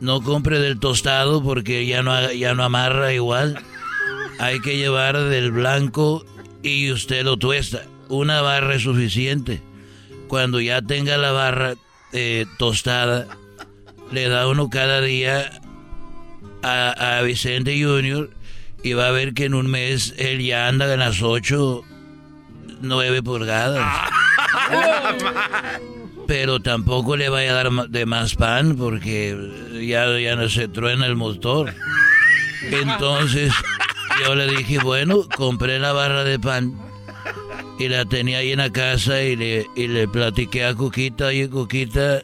No 0.00 0.22
compre 0.22 0.58
del 0.58 0.78
tostado 0.78 1.42
porque 1.42 1.86
ya 1.86 2.02
no, 2.02 2.32
ya 2.32 2.54
no 2.54 2.64
amarra 2.64 3.12
igual. 3.12 3.58
Hay 4.38 4.60
que 4.60 4.76
llevar 4.76 5.18
del 5.18 5.50
blanco 5.50 6.24
y 6.62 6.92
usted 6.92 7.24
lo 7.24 7.36
tuesta. 7.36 7.82
Una 8.08 8.42
barra 8.42 8.74
es 8.74 8.82
suficiente. 8.82 9.62
Cuando 10.28 10.60
ya 10.60 10.82
tenga 10.82 11.16
la 11.16 11.32
barra 11.32 11.74
eh, 12.12 12.46
tostada, 12.58 13.26
le 14.12 14.28
da 14.28 14.48
uno 14.48 14.68
cada 14.68 15.00
día 15.00 15.60
a, 16.62 17.18
a 17.18 17.22
Vicente 17.22 17.82
Junior 17.82 18.30
y 18.82 18.92
va 18.92 19.08
a 19.08 19.12
ver 19.12 19.34
que 19.34 19.46
en 19.46 19.54
un 19.54 19.68
mes 19.68 20.14
él 20.18 20.44
ya 20.44 20.68
anda 20.68 20.92
en 20.92 21.00
las 21.00 21.22
8, 21.22 21.82
9 22.82 23.22
pulgadas. 23.22 24.10
Pero 26.26 26.60
tampoco 26.60 27.16
le 27.16 27.28
vaya 27.28 27.52
a 27.52 27.54
dar 27.54 27.88
de 27.88 28.06
más 28.06 28.34
pan 28.34 28.76
porque 28.76 29.36
ya, 29.86 30.18
ya 30.18 30.36
no 30.36 30.48
se 30.48 30.68
truena 30.68 31.06
el 31.06 31.16
motor. 31.16 31.72
Entonces 32.70 33.52
yo 34.24 34.34
le 34.34 34.48
dije, 34.48 34.78
bueno, 34.78 35.28
compré 35.36 35.78
la 35.78 35.92
barra 35.92 36.24
de 36.24 36.38
pan 36.38 36.78
y 37.78 37.88
la 37.88 38.04
tenía 38.04 38.38
ahí 38.38 38.52
en 38.52 38.58
la 38.58 38.70
casa 38.70 39.22
y 39.22 39.36
le, 39.36 39.66
y 39.76 39.86
le 39.86 40.08
platiqué 40.08 40.64
a 40.64 40.74
Cuquita, 40.74 41.26
oye 41.26 41.48
Cuquita, 41.48 42.22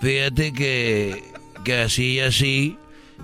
fíjate 0.00 0.52
que, 0.52 1.24
que 1.64 1.80
así 1.80 2.14
y 2.14 2.20
así. 2.20 2.78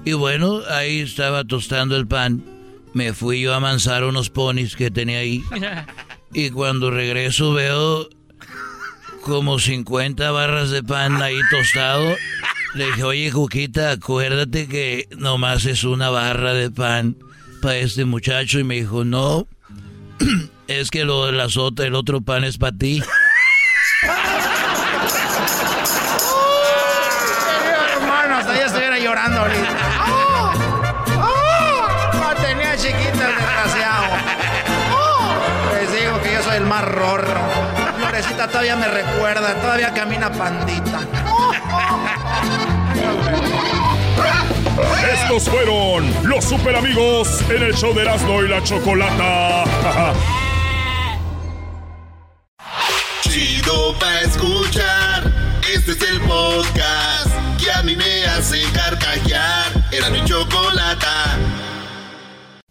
Y 0.05 0.13
bueno, 0.13 0.61
ahí 0.69 1.01
estaba 1.01 1.45
tostando 1.45 1.97
el 1.97 2.07
pan. 2.07 2.45
Me 2.93 3.13
fui 3.13 3.41
yo 3.41 3.55
a 3.55 3.57
amansar 3.57 4.05
unos 4.05 4.31
ponis 4.31 4.77
que 4.77 4.91
tenía 4.91 5.19
ahí. 5.19 5.43
Y 6.37 6.51
cuando 6.51 6.91
regreso 6.91 7.53
veo 7.53 8.09
como 9.25 9.59
50 9.59 10.31
barras 10.31 10.71
de 10.71 10.83
pan 10.83 11.23
ahí 11.23 11.39
tostado. 11.51 12.15
Le 12.75 12.87
dije, 12.87 13.03
oye, 13.05 13.31
Juquita, 13.31 13.93
acuérdate 13.93 14.67
que 14.69 15.09
nomás 15.17 15.65
es 15.65 15.85
una 15.85 16.11
barra 16.11 16.53
de 16.53 16.71
pan 16.71 17.17
para 17.63 17.77
este 17.77 18.05
muchacho. 18.05 18.59
Y 18.59 18.65
me 18.65 18.75
dijo, 18.77 19.05
no, 19.05 19.47
es 20.69 20.91
que 20.91 21.05
lo, 21.05 21.31
las 21.33 21.57
ot- 21.57 21.81
el 21.85 21.95
otro 21.95 22.21
pan 22.21 22.45
es 22.45 22.59
para 22.59 22.77
ti. 22.77 23.03
Querido 26.53 27.85
hermano, 28.01 28.37
hasta 28.39 28.55
ya 28.57 28.67
estuviera 28.67 28.99
llorando 28.99 29.41
ahorita. 29.41 29.77
¡Oh! 30.09 30.53
¡Oh! 31.19 32.19
La 32.19 32.35
tenía 32.43 32.77
chiquita 32.77 33.29
el 33.29 33.35
desgraciado. 33.37 34.05
¡Oh! 34.95 35.75
Les 35.75 35.93
digo 36.01 36.21
que 36.23 36.33
yo 36.33 36.43
soy 36.43 36.57
el 36.57 36.67
más 36.67 36.85
rorro. 36.85 37.34
Todavía 38.49 38.77
me 38.77 38.87
recuerda, 38.87 39.55
todavía 39.55 39.93
camina 39.95 40.31
pandita. 40.31 41.01
Estos 45.13 45.49
fueron 45.49 46.13
los 46.29 46.45
super 46.45 46.77
amigos 46.77 47.41
en 47.49 47.63
el 47.63 47.75
show 47.75 47.95
de 47.95 48.03
Erasmo 48.03 48.43
y 48.43 48.49
la 48.49 48.63
Chocolata. 48.63 49.65
Chido 53.23 53.99
pa' 53.99 54.21
escuchar. 54.21 55.33
Este 55.75 55.93
es 55.93 56.03
el 56.03 56.21
podcast 56.21 57.31
que 57.59 57.73
a 57.73 57.83
mí 57.83 57.97
me 57.97 58.27
hace 58.27 58.63
carcajear. 58.73 59.73
Era 59.91 60.11
mi 60.11 60.23
chocolata. 60.25 61.39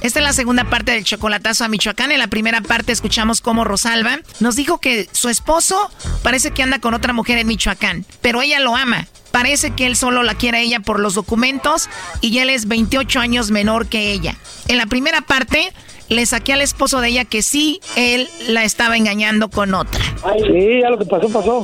Esta 0.00 0.20
es 0.20 0.24
la 0.24 0.32
segunda 0.32 0.64
parte 0.64 0.92
del 0.92 1.04
chocolatazo 1.04 1.64
a 1.64 1.68
Michoacán. 1.68 2.12
En 2.12 2.20
la 2.20 2.28
primera 2.28 2.60
parte 2.60 2.92
escuchamos 2.92 3.40
cómo 3.40 3.64
Rosalba 3.64 4.20
nos 4.38 4.54
dijo 4.54 4.78
que 4.78 5.08
su 5.12 5.28
esposo 5.28 5.90
parece 6.22 6.52
que 6.52 6.62
anda 6.62 6.78
con 6.78 6.94
otra 6.94 7.12
mujer 7.12 7.38
en 7.38 7.48
Michoacán, 7.48 8.04
pero 8.20 8.40
ella 8.40 8.60
lo 8.60 8.76
ama. 8.76 9.08
Parece 9.32 9.72
que 9.72 9.86
él 9.86 9.96
solo 9.96 10.22
la 10.22 10.34
quiere 10.34 10.58
a 10.58 10.60
ella 10.60 10.80
por 10.80 11.00
los 11.00 11.14
documentos 11.14 11.88
y 12.20 12.38
él 12.38 12.48
es 12.48 12.68
28 12.68 13.20
años 13.20 13.50
menor 13.50 13.86
que 13.86 14.12
ella. 14.12 14.36
En 14.68 14.78
la 14.78 14.86
primera 14.86 15.20
parte 15.20 15.72
le 16.08 16.24
saqué 16.26 16.54
al 16.54 16.62
esposo 16.62 17.00
de 17.00 17.08
ella 17.08 17.24
que 17.24 17.42
sí, 17.42 17.80
él 17.96 18.28
la 18.48 18.64
estaba 18.64 18.96
engañando 18.96 19.50
con 19.50 19.74
otra. 19.74 20.00
Sí, 20.46 20.80
ya 20.80 20.90
lo 20.90 20.98
que 20.98 21.04
pasó, 21.04 21.28
pasó. 21.28 21.62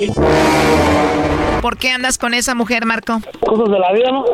¿Por 1.65 1.79
qué 1.79 1.89
andas 1.93 2.19
con 2.19 2.35
esa 2.35 2.55
mujer, 2.55 2.85
Marco? 2.85 3.23
Cosas 3.41 3.71
de 3.73 3.79
la 3.79 3.91
vida, 3.95 4.11
¿no? 4.13 4.27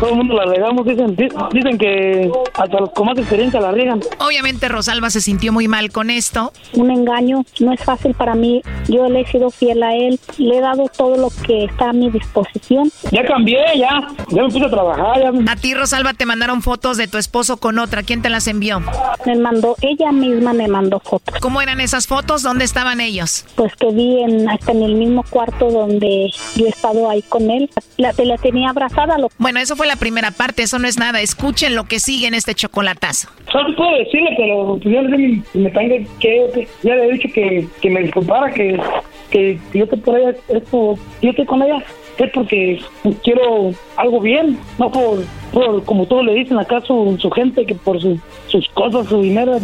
Todo 0.00 0.10
el 0.10 0.16
mundo 0.16 0.34
la 0.36 0.46
regamos, 0.46 0.86
dicen, 0.86 1.14
di- 1.16 1.28
dicen 1.52 1.76
que 1.76 2.30
hasta 2.54 2.80
los 2.80 2.90
con 2.92 3.04
más 3.08 3.18
experiencia 3.18 3.60
la 3.60 3.72
riegan. 3.72 4.00
Obviamente 4.20 4.68
Rosalba 4.68 5.10
se 5.10 5.20
sintió 5.20 5.52
muy 5.52 5.68
mal 5.68 5.90
con 5.92 6.08
esto. 6.08 6.50
Un 6.72 6.90
engaño 6.90 7.44
no 7.60 7.72
es 7.74 7.84
fácil 7.84 8.14
para 8.14 8.34
mí. 8.34 8.62
Yo 8.88 9.06
le 9.08 9.20
he 9.20 9.26
sido 9.26 9.50
fiel 9.50 9.82
a 9.82 9.94
él. 9.96 10.18
Le 10.38 10.56
he 10.56 10.60
dado 10.62 10.86
todo 10.96 11.18
lo 11.18 11.28
que 11.44 11.64
está 11.64 11.90
a 11.90 11.92
mi 11.92 12.08
disposición. 12.10 12.90
Ya 13.10 13.22
cambié, 13.26 13.58
ya. 13.76 14.08
Ya 14.30 14.42
me 14.44 14.48
puse 14.48 14.64
a 14.64 14.70
trabajar. 14.70 15.20
Ya. 15.20 15.52
A 15.52 15.56
ti, 15.56 15.74
Rosalba, 15.74 16.14
te 16.14 16.24
mandaron 16.24 16.62
fotos 16.62 16.96
de 16.96 17.06
tu 17.08 17.18
esposo 17.18 17.58
con 17.58 17.78
otra. 17.80 18.02
¿Quién 18.02 18.22
te 18.22 18.30
las 18.30 18.46
envió? 18.46 18.80
Me 19.26 19.34
mandó, 19.36 19.74
ella 19.82 20.10
misma 20.12 20.54
me 20.54 20.68
mandó 20.68 21.00
fotos. 21.00 21.34
¿Cómo 21.40 21.60
eran 21.60 21.80
esas 21.80 22.06
fotos? 22.06 22.42
¿Dónde 22.42 22.64
estaban 22.64 23.00
ellos? 23.02 23.44
Pues 23.56 23.74
que 23.76 23.90
vi 23.90 24.22
en, 24.22 24.48
hasta 24.48 24.70
en 24.72 24.82
el 24.84 24.94
mismo 24.94 25.22
cuarto 25.28 25.70
donde 25.70 26.30
yo 26.54 26.66
he 26.66 26.72
estado 26.78 27.10
ahí 27.10 27.22
con 27.22 27.50
él. 27.50 27.68
La, 27.96 28.12
la 28.16 28.36
tenía 28.38 28.70
abrazada. 28.70 29.18
Lo, 29.18 29.30
Bueno, 29.38 29.60
eso 29.60 29.76
fue 29.76 29.86
la 29.86 29.96
primera 29.96 30.30
parte, 30.30 30.62
eso 30.62 30.78
no 30.78 30.86
es 30.86 30.98
nada. 30.98 31.20
Escuchen 31.20 31.74
lo 31.74 31.84
que 31.84 31.98
sigue 31.98 32.28
en 32.28 32.34
este 32.34 32.54
chocolatazo. 32.54 33.28
Solo 33.50 33.74
puedo 33.76 33.98
decirle, 33.98 34.30
pero 34.36 34.78
pues 34.82 34.94
yo 34.94 35.02
me 35.60 35.70
tengo 35.70 36.08
que, 36.20 36.68
ya 36.82 36.94
le 36.94 37.06
he 37.06 37.12
dicho 37.12 37.28
que, 37.34 37.66
que 37.80 37.90
me 37.90 38.02
disculpara, 38.02 38.52
que, 38.52 38.78
que 39.30 39.58
yo 39.74 39.84
estoy 39.84 39.98
por 40.00 40.18
ella, 40.18 40.34
es 40.48 40.62
por, 40.64 40.96
yo 41.22 41.30
estoy 41.30 41.46
con 41.46 41.62
ella, 41.62 41.82
es 42.24 42.30
porque 42.32 42.80
quiero 43.22 43.70
algo 43.96 44.20
bien, 44.20 44.58
no 44.78 44.90
por, 44.90 45.24
por 45.52 45.84
como 45.84 46.06
todos 46.06 46.24
le 46.24 46.34
dicen 46.34 46.58
acá 46.58 46.80
su, 46.80 47.16
su 47.20 47.30
gente, 47.30 47.64
que 47.64 47.74
por 47.74 48.00
su- 48.00 48.18
sus 48.48 48.68
cosas, 48.70 49.06
su 49.08 49.20
dinero, 49.22 49.56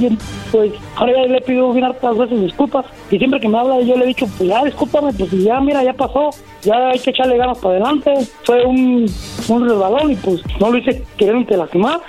pues 0.53 0.73
ahora 0.97 1.13
ya 1.15 1.33
le 1.33 1.41
pido 1.41 1.73
bien 1.73 1.85
hartas 1.85 2.17
veces 2.19 2.41
disculpas, 2.41 2.87
y 3.11 3.19
siempre 3.19 3.41
que 3.41 3.49
me 3.49 3.59
habla 3.59 3.81
yo 3.81 3.97
le 3.97 4.05
he 4.05 4.09
dicho, 4.09 4.27
pues 4.37 4.49
ya 4.49 4.65
discúlpame, 4.65 5.13
pues 5.15 5.31
ya 5.31 5.61
mira, 5.61 5.83
ya 5.83 5.93
pasó, 5.95 6.31
ya 6.63 6.91
hay 6.91 6.99
que 6.99 7.11
echarle 7.11 7.37
ganas 7.37 7.59
para 7.59 7.77
adelante, 7.77 8.13
fue 8.45 8.65
un, 8.65 9.07
un 9.49 9.69
resbalón 9.69 10.13
y 10.13 10.17
pues 10.17 10.43
no 10.61 10.71
lo 10.71 10.79
hice 10.79 11.03
queriéndote 11.17 11.57
lastimar. 11.57 12.01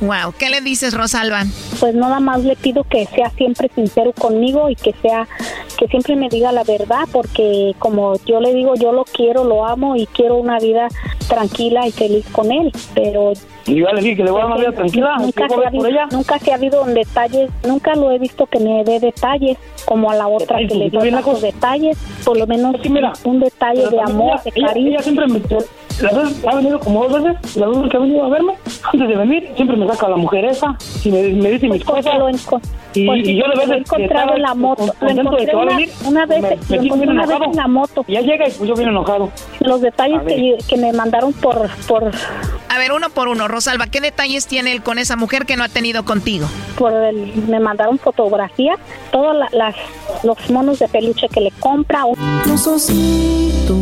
Wow, 0.00 0.32
¿qué 0.38 0.48
le 0.48 0.60
dices, 0.60 0.94
Rosalba? 0.94 1.44
pues 1.80 1.94
nada 1.94 2.18
más 2.20 2.42
le 2.44 2.56
pido 2.56 2.82
que 2.84 3.06
sea 3.06 3.30
siempre 3.30 3.70
sincero 3.74 4.12
conmigo 4.12 4.68
y 4.68 4.74
que 4.74 4.92
sea 5.00 5.28
que 5.78 5.86
siempre 5.86 6.16
me 6.16 6.28
diga 6.28 6.50
la 6.50 6.64
verdad 6.64 7.02
porque 7.12 7.72
como 7.78 8.14
yo 8.26 8.40
le 8.40 8.52
digo 8.52 8.74
yo 8.74 8.90
lo 8.92 9.04
quiero 9.04 9.44
lo 9.44 9.64
amo 9.64 9.94
y 9.94 10.06
quiero 10.06 10.36
una 10.36 10.58
vida 10.58 10.88
tranquila 11.28 11.86
y 11.86 11.92
feliz 11.92 12.26
con 12.32 12.50
él 12.50 12.72
pero 12.94 13.32
Y 13.66 13.76
yo 13.76 13.86
le 13.92 14.00
dije 14.00 14.16
que 14.16 14.24
le 14.24 14.30
voy 14.32 14.40
a 14.40 14.44
dar 14.44 14.52
una 14.52 14.60
vida 14.60 14.72
tranquila, 14.72 15.16
nunca 15.18 15.48
se, 15.48 15.54
ha, 15.54 15.70
por 15.70 15.88
ella. 15.88 16.06
nunca 16.10 16.38
se 16.40 16.50
ha 16.50 16.54
habido 16.56 16.84
detalles 16.84 17.50
nunca 17.64 17.94
lo 17.94 18.10
he 18.10 18.18
visto 18.18 18.46
que 18.46 18.58
me 18.58 18.82
dé 18.84 18.98
detalles 18.98 19.56
como 19.84 20.10
a 20.10 20.16
la 20.16 20.26
otra 20.26 20.58
que 20.58 20.74
le 20.74 20.90
dio 20.90 21.00
tantos 21.00 21.40
detalles 21.42 21.96
por 22.24 22.36
lo 22.38 22.46
menos 22.48 22.74
un 23.24 23.38
detalle 23.40 23.88
de 23.88 24.00
amor 24.00 24.32
ella- 24.34 24.42
de 24.44 24.50
ella- 24.56 24.66
cariño 24.68 24.90
Ella 24.90 25.02
siempre 25.02 25.26
me. 25.28 25.40
Las 26.00 26.14
veces 26.14 26.44
ha 26.46 26.54
venido 26.54 26.78
como 26.78 27.08
dos 27.08 27.22
veces, 27.22 27.56
las 27.56 27.70
veces 27.70 27.90
que 27.90 27.96
ha 27.96 28.00
venido 28.00 28.24
a 28.24 28.28
verme, 28.28 28.54
antes 28.92 29.08
de 29.08 29.16
venir, 29.16 29.50
siempre 29.56 29.76
me 29.76 29.86
saca 29.88 30.08
la 30.08 30.16
mujer 30.16 30.44
esa 30.44 30.76
y 31.04 31.10
me, 31.10 31.22
me 31.30 31.50
dice 31.50 31.68
mis 31.68 31.84
cosas. 31.84 32.14
Y, 32.94 33.06
Pues 33.06 33.20
y 33.28 33.36
yo 33.36 33.44
de 33.48 33.48
lo 33.56 33.62
he 33.62 33.66
veces. 33.66 33.82
encontrado 33.86 34.34
en 34.36 34.42
la 34.42 34.54
moto. 34.54 34.86
Lo 35.00 35.06
de 35.14 35.20
encontré 35.20 35.52
a 35.52 35.56
una- 35.56 35.78
una 36.06 36.26
vez- 36.26 36.42
me- 36.42 36.76
me 36.78 36.84
encontré 36.86 37.08
una 37.10 37.26
vez 37.26 37.38
en 37.44 37.56
la 37.56 37.68
moto. 37.68 38.04
Y 38.08 38.12
ya 38.14 38.20
llega 38.22 38.48
y 38.48 38.50
pues 38.52 38.68
yo 38.68 38.74
bien 38.74 38.88
enojado. 38.88 39.30
los 39.60 39.80
detalles 39.80 40.22
que, 40.26 40.56
que 40.66 40.76
me 40.76 40.92
mandaron 40.92 41.32
por 41.34 41.68
por 41.86 42.10
A 42.70 42.78
ver, 42.78 42.92
uno 42.92 43.08
por 43.10 43.28
uno, 43.28 43.48
Rosalba, 43.48 43.86
¿qué 43.86 44.00
detalles 44.00 44.46
tiene 44.46 44.72
él 44.72 44.82
con 44.82 44.98
esa 44.98 45.16
mujer 45.16 45.46
que 45.46 45.56
no 45.56 45.64
ha 45.64 45.68
tenido 45.68 46.04
contigo? 46.04 46.46
por 46.78 46.92
el, 46.92 47.32
me 47.48 47.58
mandaron 47.60 47.98
fotografías, 47.98 48.78
todos 49.10 49.34
la- 49.36 49.48
las 49.52 49.74
los 50.22 50.50
monos 50.50 50.78
de 50.78 50.88
peluche 50.88 51.28
que 51.28 51.40
le 51.40 51.50
compra. 51.60 52.02
Los 52.46 52.66
ositos 52.66 53.76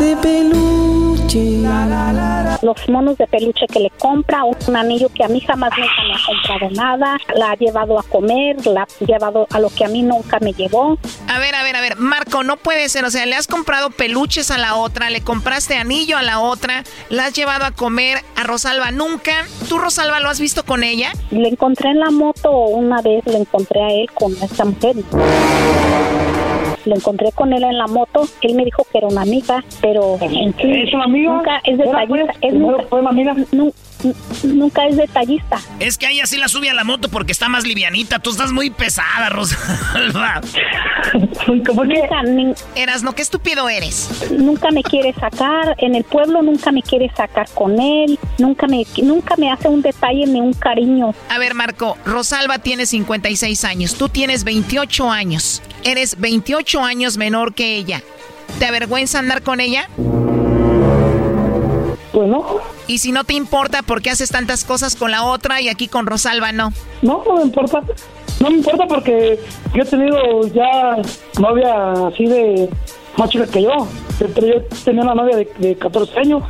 de 0.00 0.16
peluche. 0.16 1.09
Los 1.32 2.88
monos 2.88 3.16
de 3.16 3.26
peluche 3.28 3.66
que 3.68 3.78
le 3.78 3.90
compra, 3.90 4.42
un 4.44 4.76
anillo 4.76 5.08
que 5.14 5.22
a 5.22 5.28
mí 5.28 5.40
jamás 5.40 5.70
nunca 5.78 6.02
me 6.02 6.14
ha 6.14 6.26
comprado 6.26 6.70
nada, 6.74 7.16
la 7.36 7.52
ha 7.52 7.54
llevado 7.54 8.00
a 8.00 8.02
comer, 8.02 8.66
la 8.66 8.82
ha 8.82 9.04
llevado 9.04 9.46
a 9.50 9.60
lo 9.60 9.68
que 9.70 9.84
a 9.84 9.88
mí 9.88 10.02
nunca 10.02 10.40
me 10.40 10.52
llevó. 10.52 10.98
A 11.28 11.38
ver, 11.38 11.54
a 11.54 11.62
ver, 11.62 11.76
a 11.76 11.80
ver, 11.80 11.96
Marco, 11.98 12.42
no 12.42 12.56
puede 12.56 12.88
ser, 12.88 13.04
o 13.04 13.10
sea, 13.10 13.26
le 13.26 13.36
has 13.36 13.46
comprado 13.46 13.90
peluches 13.90 14.50
a 14.50 14.58
la 14.58 14.74
otra, 14.74 15.08
le 15.08 15.20
compraste 15.20 15.76
anillo 15.76 16.18
a 16.18 16.22
la 16.22 16.40
otra, 16.40 16.82
la 17.10 17.26
has 17.26 17.32
llevado 17.32 17.64
a 17.64 17.70
comer 17.70 18.18
a 18.34 18.42
Rosalba 18.42 18.90
nunca. 18.90 19.46
¿Tú, 19.68 19.78
Rosalba, 19.78 20.18
lo 20.18 20.30
has 20.30 20.40
visto 20.40 20.64
con 20.64 20.82
ella? 20.82 21.12
Le 21.30 21.48
encontré 21.48 21.90
en 21.90 22.00
la 22.00 22.10
moto 22.10 22.50
una 22.50 23.00
vez, 23.02 23.24
le 23.26 23.38
encontré 23.38 23.80
a 23.80 23.88
él 23.90 24.10
con 24.14 24.32
esta 24.42 24.64
mujer. 24.64 24.96
Lo 26.86 26.94
encontré 26.96 27.30
con 27.32 27.52
él 27.52 27.62
en 27.64 27.76
la 27.78 27.86
moto, 27.86 28.22
él 28.42 28.54
me 28.54 28.64
dijo 28.64 28.84
que 28.90 28.98
era 28.98 29.06
una 29.08 29.22
amiga, 29.22 29.62
pero 29.82 30.16
en 30.20 30.54
sí, 30.56 30.70
¿Es 30.82 30.94
una 30.94 31.04
amiga? 31.04 31.32
nunca 31.34 31.58
es 31.64 31.74
¿Era, 31.78 31.84
detallista, 32.00 32.06
pues? 32.26 32.36
es 32.40 32.50
¿Primero 32.50 32.70
nunca, 32.72 32.84
fue 32.88 33.00
una 33.00 33.10
amiga? 33.10 33.36
Nu- 34.02 34.14
nu- 34.44 34.54
nunca 34.54 34.86
es 34.86 34.96
detallista. 34.96 35.58
Es 35.78 35.98
que 35.98 36.08
ella 36.10 36.26
sí 36.26 36.36
la 36.38 36.48
sube 36.48 36.70
a 36.70 36.74
la 36.74 36.84
moto 36.84 37.08
porque 37.08 37.32
está 37.32 37.48
más 37.48 37.64
livianita. 37.64 38.18
Tú 38.18 38.30
estás 38.30 38.52
muy 38.52 38.70
pesada, 38.70 39.28
Rosalba. 39.30 40.40
Nunca, 41.46 41.72
ni- 42.24 42.54
Eras, 42.74 43.02
no, 43.02 43.14
qué 43.14 43.22
estúpido 43.22 43.68
eres. 43.68 44.08
nunca 44.30 44.70
me 44.70 44.82
quiere 44.82 45.12
sacar, 45.14 45.74
en 45.78 45.94
el 45.94 46.04
pueblo 46.04 46.42
nunca 46.42 46.70
me 46.72 46.82
quiere 46.82 47.10
sacar 47.16 47.48
con 47.54 47.80
él, 47.80 48.18
nunca 48.38 48.66
me, 48.66 48.84
nunca 49.02 49.34
me 49.36 49.50
hace 49.50 49.68
un 49.68 49.82
detalle 49.82 50.26
ni 50.26 50.40
un 50.40 50.52
cariño. 50.52 51.14
A 51.28 51.38
ver, 51.38 51.54
Marco, 51.54 51.96
Rosalba 52.04 52.58
tiene 52.58 52.86
56 52.86 53.64
años, 53.64 53.94
tú 53.94 54.08
tienes 54.08 54.44
28 54.44 55.10
años. 55.10 55.62
Eres 55.84 56.18
28 56.20 56.82
años 56.84 57.16
menor 57.16 57.54
que 57.54 57.76
ella. 57.76 58.02
¿Te 58.58 58.66
avergüenza 58.66 59.18
andar 59.18 59.42
con 59.42 59.60
ella? 59.60 59.88
Pues 62.12 62.28
no. 62.28 62.44
Y 62.86 62.98
si 62.98 63.12
no 63.12 63.24
te 63.24 63.34
importa, 63.34 63.82
¿por 63.82 64.02
qué 64.02 64.10
haces 64.10 64.30
tantas 64.30 64.64
cosas 64.64 64.96
con 64.96 65.10
la 65.10 65.24
otra 65.24 65.60
y 65.60 65.68
aquí 65.68 65.86
con 65.88 66.06
Rosalba 66.06 66.52
no? 66.52 66.72
No, 67.02 67.22
no 67.26 67.36
me 67.36 67.42
importa. 67.42 67.82
No 68.40 68.50
me 68.50 68.56
importa 68.56 68.86
porque 68.88 69.38
yo 69.74 69.82
he 69.82 69.86
tenido 69.86 70.46
ya 70.48 70.96
novia 71.38 71.92
así 72.08 72.26
de 72.26 72.68
más 73.16 73.30
chica 73.30 73.46
que 73.46 73.62
yo. 73.62 73.86
Pero 74.18 74.46
yo 74.46 74.62
tenía 74.84 75.02
una 75.02 75.14
novia 75.14 75.36
de, 75.36 75.52
de 75.58 75.76
14 75.76 76.18
años. 76.18 76.42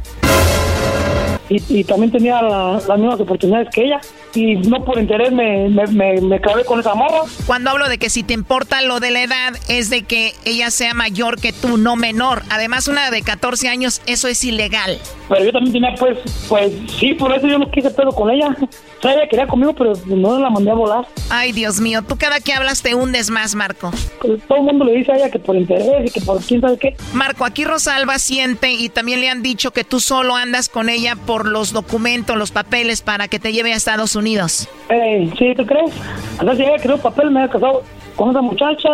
Y, 1.50 1.80
y 1.80 1.84
también 1.84 2.10
tenía 2.12 2.40
la- 2.40 2.80
las 2.86 2.98
mismas 2.98 3.20
oportunidades 3.20 3.68
que 3.74 3.84
ella. 3.84 4.00
Y 4.34 4.54
no 4.56 4.84
por 4.84 4.98
interés 4.98 5.32
me, 5.32 5.68
me, 5.68 5.84
me, 5.88 6.20
me 6.20 6.36
acabé 6.36 6.64
con 6.64 6.78
esa 6.80 6.94
morra. 6.94 7.22
Cuando 7.46 7.70
hablo 7.70 7.88
de 7.88 7.98
que 7.98 8.08
si 8.08 8.22
te 8.22 8.32
importa 8.32 8.80
lo 8.82 9.00
de 9.00 9.10
la 9.10 9.22
edad, 9.24 9.52
es 9.68 9.90
de 9.90 10.04
que 10.04 10.32
ella 10.44 10.70
sea 10.70 10.94
mayor 10.94 11.40
que 11.40 11.52
tú, 11.52 11.76
no 11.76 11.96
menor. 11.96 12.42
Además, 12.50 12.86
una 12.88 13.10
de 13.10 13.22
14 13.22 13.68
años, 13.68 14.00
eso 14.06 14.28
es 14.28 14.44
ilegal. 14.44 14.98
Pero 15.28 15.44
yo 15.44 15.52
también 15.52 15.72
tenía, 15.72 15.94
pues, 15.98 16.18
pues 16.48 16.72
sí, 16.98 17.14
por 17.14 17.34
eso 17.34 17.48
yo 17.48 17.58
no 17.58 17.68
quise 17.70 17.90
pedo 17.90 18.10
con 18.12 18.30
ella. 18.30 18.56
Ella 19.02 19.26
quería 19.28 19.46
conmigo, 19.46 19.72
pero 19.74 19.94
no 20.06 20.38
la 20.38 20.50
mandé 20.50 20.70
a 20.70 20.74
volar. 20.74 21.06
Ay, 21.30 21.52
Dios 21.52 21.80
mío, 21.80 22.02
tú 22.02 22.16
cada 22.18 22.40
que 22.40 22.52
hablas 22.52 22.82
te 22.82 22.94
hundes 22.94 23.30
más, 23.30 23.54
Marco. 23.54 23.90
Pues, 24.20 24.42
todo 24.46 24.58
el 24.58 24.64
mundo 24.64 24.84
le 24.84 24.92
dice 24.92 25.12
a 25.12 25.16
ella 25.16 25.30
que 25.30 25.38
por 25.38 25.56
interés 25.56 26.06
y 26.06 26.10
que 26.10 26.20
por 26.20 26.42
quién 26.42 26.60
sabe 26.60 26.76
qué. 26.76 26.96
Marco, 27.14 27.44
aquí 27.44 27.64
Rosalba 27.64 28.18
siente 28.18 28.72
y 28.72 28.90
también 28.90 29.20
le 29.20 29.30
han 29.30 29.42
dicho 29.42 29.70
que 29.70 29.84
tú 29.84 30.00
solo 30.00 30.36
andas 30.36 30.68
con 30.68 30.88
ella 30.88 31.16
por 31.16 31.46
los 31.46 31.72
documentos, 31.72 32.36
los 32.36 32.50
papeles 32.50 33.00
para 33.00 33.28
que 33.28 33.38
te 33.38 33.52
lleve 33.52 33.72
a 33.72 33.76
Estados 33.76 34.16
Unidos. 34.16 34.68
Ey, 34.90 35.32
¿sí, 35.38 35.54
tú 35.56 35.64
crees? 35.64 35.92
Entonces 36.38 36.66
ella 36.66 36.76
quería 36.76 36.96
papel, 36.98 37.30
me 37.30 37.40
había 37.40 37.52
casado 37.52 37.82
con 38.16 38.30
esa 38.30 38.42
muchacha, 38.42 38.88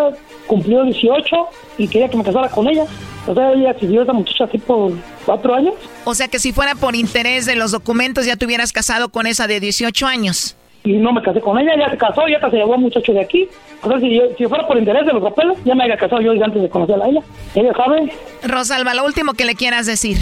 cumplió 0.47 0.83
18 0.85 1.37
y 1.79 1.89
quería 1.89 2.09
que 2.09 2.17
me 2.17 2.25
casara 2.25 2.49
con 2.49 2.69
ella. 2.69 2.85
O 3.27 3.35
sea, 3.35 3.53
ella 3.53 3.75
siguió 3.79 4.01
a 4.01 4.05
esa 4.05 4.13
muchacha 4.13 4.45
así 4.45 4.59
por 4.59 4.93
cuatro 5.25 5.55
años. 5.55 5.75
O 6.05 6.15
sea 6.15 6.29
que 6.29 6.39
si 6.39 6.53
fuera 6.53 6.75
por 6.75 6.95
interés 6.95 7.45
de 7.47 7.57
los 7.57 7.73
documentos 7.73 8.25
ya 8.27 8.37
te 8.37 8.47
hubieras 8.47 8.73
casado 8.73 9.09
con 9.09 9.27
esa 9.27 9.47
de 9.47 9.61
18 9.61 10.07
años. 10.07 10.57
y 10.85 10.93
no 10.99 11.13
me 11.13 11.21
casé 11.21 11.41
con 11.41 11.59
ella, 11.59 11.73
ya 11.77 11.91
se 11.91 11.97
casó, 11.99 12.23
ya 12.29 12.39
se 12.49 12.57
llevó 12.57 12.75
a 12.75 12.77
un 12.77 12.83
muchacho 12.85 13.13
de 13.13 13.21
aquí. 13.21 13.49
O 13.83 13.89
sea, 13.89 13.99
si, 13.99 14.15
yo, 14.15 14.23
si 14.39 14.47
fuera 14.47 14.67
por 14.69 14.79
interés 14.79 15.05
de 15.05 15.13
los 15.13 15.23
papeles, 15.23 15.59
ya 15.65 15.75
me 15.75 15.83
había 15.83 15.97
casado 15.97 16.23
yo 16.23 16.31
antes 16.33 16.63
de 16.63 16.69
conocerla 16.69 17.07
a 17.07 17.09
ella. 17.09 17.21
Ella 17.57 17.73
sabe. 17.77 18.13
Rosalba, 18.45 18.95
lo 18.95 19.05
último 19.05 19.33
que 19.35 19.45
le 19.45 19.57
quieras 19.57 19.87
decir. 19.87 20.17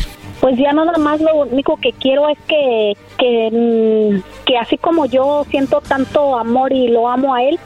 Pues 0.45 0.59
ya 0.59 0.75
nada 0.75 0.99
más 0.99 1.23
lo 1.23 1.37
único 1.37 1.79
que 1.79 1.93
quiero 1.93 2.29
es 2.29 2.37
que, 2.47 2.93
que, 3.17 3.49
mm, 3.51 4.45
que 4.45 4.59
así 4.59 4.77
como 4.77 5.07
yo 5.07 5.47
siento 5.49 5.81
tanto 5.81 6.37
amor 6.37 6.71
y 6.71 6.89
lo 6.89 7.09
amo 7.09 7.35
a 7.35 7.43
él, 7.43 7.59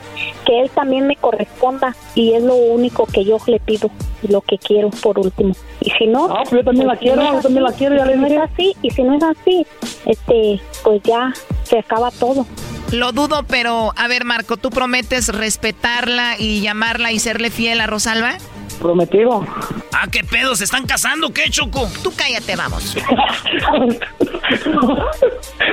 que 0.46 0.60
él 0.60 0.70
también 0.70 1.08
me 1.08 1.16
corresponda 1.16 1.96
y 2.14 2.34
es 2.34 2.42
lo 2.44 2.54
único 2.54 3.06
que 3.06 3.24
yo 3.24 3.38
le 3.48 3.58
pido 3.58 3.90
y 4.22 4.28
lo 4.28 4.42
que 4.42 4.58
quiero 4.58 4.90
por 4.90 5.18
último. 5.18 5.56
Y 5.80 5.90
si 5.90 6.06
no, 6.06 6.28
pues 6.28 6.52
yo 6.52 6.62
también 6.62 6.86
la 6.86 6.94
si 6.94 7.00
quiero, 7.00 7.16
no 7.20 7.34
yo 7.34 7.40
también 7.40 7.64
la 7.64 7.72
quiero, 7.72 7.96
ya 7.96 8.04
si 8.04 8.10
le 8.10 8.16
no 8.16 8.26
es 8.28 8.38
así 8.38 8.76
y 8.80 8.90
si 8.90 9.02
no 9.02 9.16
es 9.16 9.24
así, 9.24 9.66
este, 10.06 10.60
pues 10.84 11.02
ya 11.02 11.32
se 11.64 11.80
acaba 11.80 12.12
todo. 12.12 12.46
Lo 12.92 13.10
dudo, 13.10 13.42
pero 13.42 13.92
a 13.96 14.06
ver, 14.06 14.24
Marco, 14.24 14.56
¿tú 14.56 14.70
prometes 14.70 15.30
respetarla 15.30 16.36
y 16.38 16.60
llamarla 16.60 17.10
y 17.10 17.18
serle 17.18 17.50
fiel 17.50 17.80
a 17.80 17.88
Rosalba? 17.88 18.38
Prometido. 18.80 19.44
Ah, 19.92 20.06
¿qué 20.10 20.22
pedo? 20.24 20.54
¿Se 20.54 20.64
están 20.64 20.86
casando? 20.86 21.30
¿Qué, 21.32 21.50
Choco? 21.50 21.88
Tú 22.02 22.12
cállate, 22.16 22.56
vamos. 22.56 22.82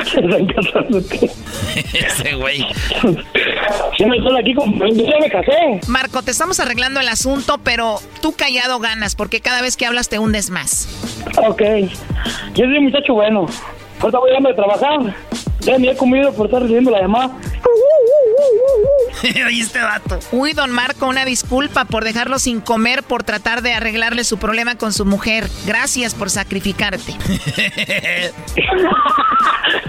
Se 0.05 0.19
están 0.19 0.47
casando, 0.47 0.99
¿qué? 1.09 1.29
Ese 1.93 2.35
güey. 2.35 2.65
Yo 3.97 4.07
me 4.07 4.17
estoy 4.17 4.39
aquí 4.39 4.53
con... 4.53 4.73
Yo 4.73 5.19
me 5.19 5.29
casé. 5.29 5.79
Marco, 5.87 6.21
te 6.21 6.31
estamos 6.31 6.59
arreglando 6.59 6.99
el 6.99 7.07
asunto, 7.07 7.59
pero 7.63 7.99
tú 8.21 8.33
callado 8.35 8.79
ganas, 8.79 9.15
porque 9.15 9.39
cada 9.41 9.61
vez 9.61 9.77
que 9.77 9.85
hablas 9.85 10.09
te 10.09 10.19
hundes 10.19 10.49
más. 10.49 10.87
Ok. 11.47 11.61
Yo 12.55 12.65
soy 12.65 12.77
un 12.77 12.85
muchacho 12.85 13.13
bueno. 13.13 13.45
Ahorita 13.99 14.19
voy 14.19 14.31
a 14.31 14.35
irme 14.35 14.49
a 14.49 14.55
trabajar. 14.55 15.15
Ya 15.61 15.77
ni 15.77 15.89
he 15.89 15.95
comido 15.95 16.33
por 16.33 16.47
estar 16.47 16.61
recibiendo 16.61 16.91
la 16.91 17.01
llamada. 17.01 17.31
Ahí 19.45 19.61
este 19.61 19.79
vato. 19.79 20.19
Uy, 20.31 20.53
don 20.53 20.71
Marco, 20.71 21.07
una 21.07 21.25
disculpa 21.25 21.85
por 21.85 22.03
dejarlo 22.03 22.39
sin 22.39 22.61
comer 22.61 23.03
por 23.03 23.23
tratar 23.23 23.61
de 23.61 23.73
arreglarle 23.73 24.23
su 24.23 24.37
problema 24.37 24.75
con 24.75 24.93
su 24.93 25.05
mujer. 25.05 25.49
Gracias 25.65 26.13
por 26.13 26.29
sacrificarte. 26.29 27.13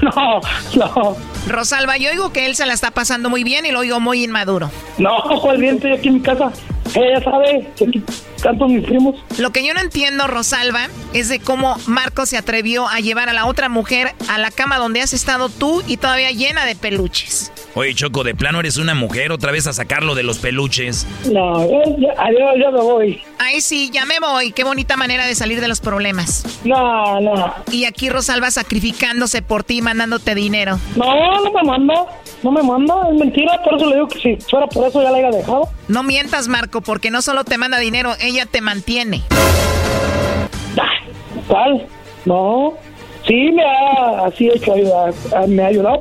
no, 0.03 0.41
no. 0.75 1.17
Rosalba, 1.49 1.97
yo 1.97 2.11
oigo 2.11 2.33
que 2.33 2.47
él 2.47 2.57
se 2.57 2.67
la 2.67 2.73
está 2.73 2.91
pasando 2.91 3.31
muy 3.31 3.45
bien 3.45 3.67
y 3.67 3.73
lo 3.73 3.81
oigo 3.81 4.01
muy 4.01 4.25
inmaduro. 4.25 4.71
No, 4.99 5.17
¿cuál 5.41 5.59
bien? 5.59 5.77
Estoy 5.77 5.93
aquí 5.93 6.09
en 6.09 6.15
mi 6.15 6.21
casa. 6.21 6.53
Ella 6.97 7.21
sabe 7.23 7.69
que 7.77 7.85
aquí 7.85 8.03
canto 8.43 8.69
mis 8.69 8.85
primos. 8.85 9.17
Lo 9.39 9.51
que 9.51 9.67
yo 9.67 9.75
no 9.75 9.81
entiendo, 9.81 10.27
Rosalba, 10.27 10.89
es 11.13 11.29
de 11.29 11.41
cómo 11.41 11.77
Marco 11.87 12.27
se 12.27 12.37
atrevió 12.37 12.89
a 12.89 13.01
llevar 13.01 13.29
a 13.29 13.33
la 13.33 13.47
otra 13.47 13.69
mujer 13.69 14.13
a 14.29 14.39
la 14.39 14.51
cama 14.51 14.79
donde 14.79 15.03
has 15.03 15.13
estado 15.13 15.49
tú 15.49 15.83
y 15.87 15.99
todavía 15.99 16.31
llena 16.31 16.65
de 16.65 16.75
peluches. 16.75 17.53
Oye, 17.75 17.95
Choco, 17.95 18.25
de 18.25 18.35
plano 18.35 18.61
eres 18.61 18.79
una 18.79 18.95
mujer 18.95 19.33
otra 19.33 19.53
vez 19.53 19.67
a 19.67 19.75
sacarlo 19.75 20.15
de 20.15 20.23
los 20.23 20.39
peluches. 20.39 21.07
No, 21.31 21.69
ya, 21.69 21.85
ya, 21.99 22.23
adiós, 22.23 22.55
ya 22.59 22.71
me 22.71 22.81
voy. 22.81 23.23
Ay, 23.39 23.61
sí, 23.61 23.91
ya 23.93 24.07
me 24.07 24.19
voy. 24.19 24.53
Qué 24.53 24.65
bonita 24.65 24.97
manera 24.97 25.27
de 25.27 25.35
salir 25.35 25.61
de 25.61 25.69
los 25.69 25.81
problemas. 25.81 26.45
No, 26.65 27.21
no. 27.21 27.53
Y 27.71 27.85
aquí 27.85 28.09
Rosalba 28.09 28.51
sacrificándose 28.51 29.43
por 29.43 29.63
ti, 29.63 29.83
mandándote 29.83 30.35
dinero. 30.35 30.79
No, 30.97 31.43
no 31.43 31.53
me 31.53 31.63
manda. 31.63 32.07
No 32.43 32.51
me 32.51 32.63
manda. 32.63 32.95
Es 33.13 33.19
mentira. 33.19 33.63
Por 33.63 33.75
eso 33.77 33.87
le 33.87 33.97
digo 33.97 34.09
que 34.09 34.21
si 34.21 34.37
fuera 34.51 34.67
por 34.69 34.87
eso 34.87 35.03
ya 35.03 35.11
la 35.11 35.19
haya 35.19 35.31
dejado. 35.31 35.69
No 35.89 36.03
mientas, 36.03 36.49
Marco, 36.49 36.81
porque 36.81 37.11
no 37.11 37.23
solo 37.23 37.45
te 37.45 37.59
manda 37.59 37.79
dinero, 37.79 38.13
ella 38.21 38.47
te 38.47 38.61
mantiene. 38.61 39.23
¿Cuál? 41.47 41.87
No. 42.25 42.75
Sí, 43.27 43.51
me 43.53 43.63
ha 43.65 44.27
así 44.27 44.49
hecho 44.49 44.73
ayuda, 44.73 45.11
me 45.49 45.63
ha 45.65 45.67
ayudado, 45.67 46.01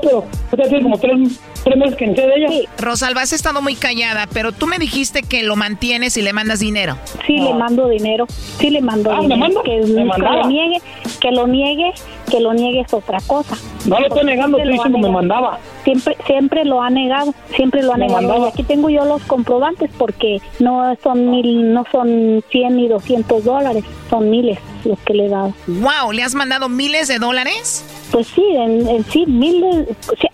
pero 0.52 0.64
tiene 0.70 0.84
como 0.84 0.98
tres, 1.00 1.40
tres 1.64 1.76
meses 1.76 1.96
que 1.96 2.06
sé 2.16 2.22
de 2.22 2.36
ella. 2.36 2.70
Rosalba, 2.78 3.22
has 3.24 3.34
estado 3.34 3.64
muy 3.64 3.74
callada, 3.76 4.28
pero 4.32 4.52
tú 4.52 4.68
me 4.68 4.78
dijiste 4.78 5.24
que 5.24 5.42
lo 5.42 5.56
mantienes 5.56 6.18
y 6.18 6.22
le 6.22 6.34
mandas 6.34 6.60
dinero. 6.60 6.98
Sí, 7.26 7.38
le 7.40 7.54
mando 7.56 7.88
dinero, 7.90 8.28
sí 8.60 8.70
le 8.70 8.80
mando 8.82 9.12
Ah, 9.12 9.16
¿me 9.22 9.22
dinero. 9.24 9.40
manda? 9.40 9.62
Que, 9.64 9.78
¿Me 9.92 10.12
que 10.12 10.22
lo 10.22 10.48
niegue, 10.48 10.82
que 11.20 11.32
lo 11.32 11.48
niegue, 11.48 11.92
que 12.30 12.40
lo 12.40 12.54
niegue 12.54 12.82
es 12.82 12.94
otra 12.94 13.20
cosa. 13.26 13.56
No 13.86 14.00
lo 14.00 14.08
estoy 14.08 14.24
negando, 14.26 14.58
Siempre 14.58 14.76
estoy 14.76 14.90
diciendo 14.90 15.08
me 15.08 15.14
mandaba. 15.14 15.60
Siempre, 15.84 16.18
siempre 16.26 16.66
lo 16.66 16.82
ha 16.82 16.90
negado, 16.90 17.34
siempre 17.56 17.84
lo 17.84 17.94
ha 17.94 17.98
Me 17.98 18.08
negado. 18.08 18.22
mandaba. 18.22 18.46
Y 18.48 18.50
aquí 18.50 18.64
tengo 18.64 18.90
yo 18.90 19.06
los 19.06 19.22
comprobantes 19.24 19.92
porque 19.98 20.42
no 20.60 20.96
son 21.04 21.30
mil, 21.32 21.74
no 21.74 21.84
son 21.92 22.44
100 22.52 22.76
ni 22.76 22.88
200 22.88 23.44
dólares, 23.44 23.84
son 24.10 24.30
miles 24.30 24.58
los 24.84 25.00
que 25.00 25.14
le 25.14 25.26
he 25.26 25.30
dado. 25.30 25.54
Wow, 25.68 26.12
¿le 26.12 26.24
has 26.24 26.36
mandado 26.36 26.70
miles 26.70 27.08
de 27.08 27.18
dólares? 27.20 27.84
Pues 28.12 28.28
sí, 28.28 28.44
en, 28.56 28.88
en 28.88 29.04
sí, 29.06 29.26
miles, 29.28 29.88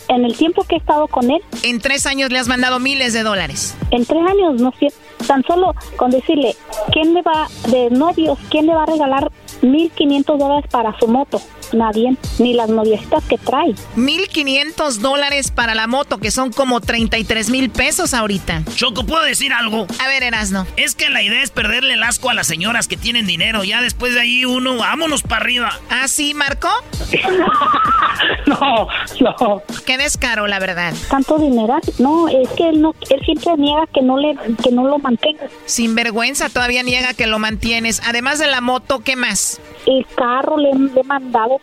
en 0.09 0.25
el 0.25 0.35
tiempo 0.35 0.63
que 0.63 0.75
he 0.75 0.77
estado 0.77 1.07
con 1.07 1.31
él, 1.31 1.41
En 1.63 1.79
tres 1.79 2.05
años 2.05 2.29
le 2.31 2.37
has 2.39 2.47
mandado 2.47 2.79
miles 2.79 3.13
de 3.13 3.23
dólares. 3.23 3.75
en 3.91 4.05
tres 4.05 4.21
años, 4.29 4.61
no 4.61 4.73
sé, 4.79 4.87
tan 5.25 5.43
solo 5.43 5.73
con 5.95 6.11
decirle, 6.11 6.55
¿quién 6.91 7.13
le 7.13 7.21
va, 7.21 7.47
de 7.69 7.89
novios, 7.91 8.37
quién 8.49 8.65
le 8.67 8.73
va 8.73 8.83
a 8.83 8.87
regalar 8.87 9.31
1.500 9.61 10.37
dólares 10.37 10.65
para 10.69 10.97
su 10.99 11.07
moto? 11.07 11.41
Nadie, 11.73 12.15
ni 12.39 12.53
las 12.53 12.69
noviecitas 12.69 13.23
que 13.25 13.37
trae. 13.37 13.73
1.500 13.95 14.97
dólares 14.97 15.51
para 15.51 15.75
la 15.75 15.87
moto, 15.87 16.17
que 16.17 16.31
son 16.31 16.51
como 16.51 16.81
33 16.81 17.49
mil 17.49 17.69
pesos 17.69 18.13
ahorita. 18.13 18.63
Choco, 18.75 19.05
¿puedo 19.05 19.23
decir 19.23 19.53
algo? 19.53 19.87
A 19.99 20.07
ver, 20.07 20.23
Erasno. 20.23 20.67
Es 20.77 20.95
que 20.95 21.09
la 21.09 21.23
idea 21.23 21.41
es 21.43 21.51
perderle 21.51 21.93
el 21.93 22.03
asco 22.03 22.29
a 22.29 22.33
las 22.33 22.47
señoras 22.47 22.87
que 22.87 22.97
tienen 22.97 23.25
dinero. 23.25 23.63
Ya 23.63 23.81
después 23.81 24.13
de 24.13 24.21
ahí 24.21 24.45
uno, 24.45 24.77
vámonos 24.77 25.23
para 25.23 25.41
arriba. 25.41 25.71
¿Ah, 25.89 26.07
sí, 26.07 26.33
Marco? 26.33 26.69
no, 28.47 28.87
no. 29.19 29.61
Qué 29.85 29.97
descaro, 29.97 30.47
la 30.47 30.59
verdad. 30.59 30.93
Tanto 31.09 31.37
dinero, 31.37 31.79
no, 31.99 32.27
es 32.27 32.49
que 32.49 32.69
él 32.69 32.81
no, 32.81 32.93
él 33.09 33.21
siempre 33.25 33.55
niega 33.57 33.87
que 33.93 34.01
no 34.01 34.17
le, 34.17 34.35
que 34.63 34.71
no 34.71 34.85
lo 34.85 34.99
mantenga. 34.99 35.47
Sin 35.65 35.95
vergüenza, 35.95 36.49
todavía 36.49 36.83
niega 36.83 37.13
que 37.13 37.27
lo 37.27 37.39
mantienes. 37.39 38.01
Además 38.05 38.39
de 38.39 38.47
la 38.47 38.61
moto, 38.61 38.99
¿qué 38.99 39.15
más? 39.15 39.59
El 39.85 40.05
carro 40.15 40.57
le, 40.57 40.73
le 40.73 41.01
he 41.01 41.03
mandado, 41.03 41.59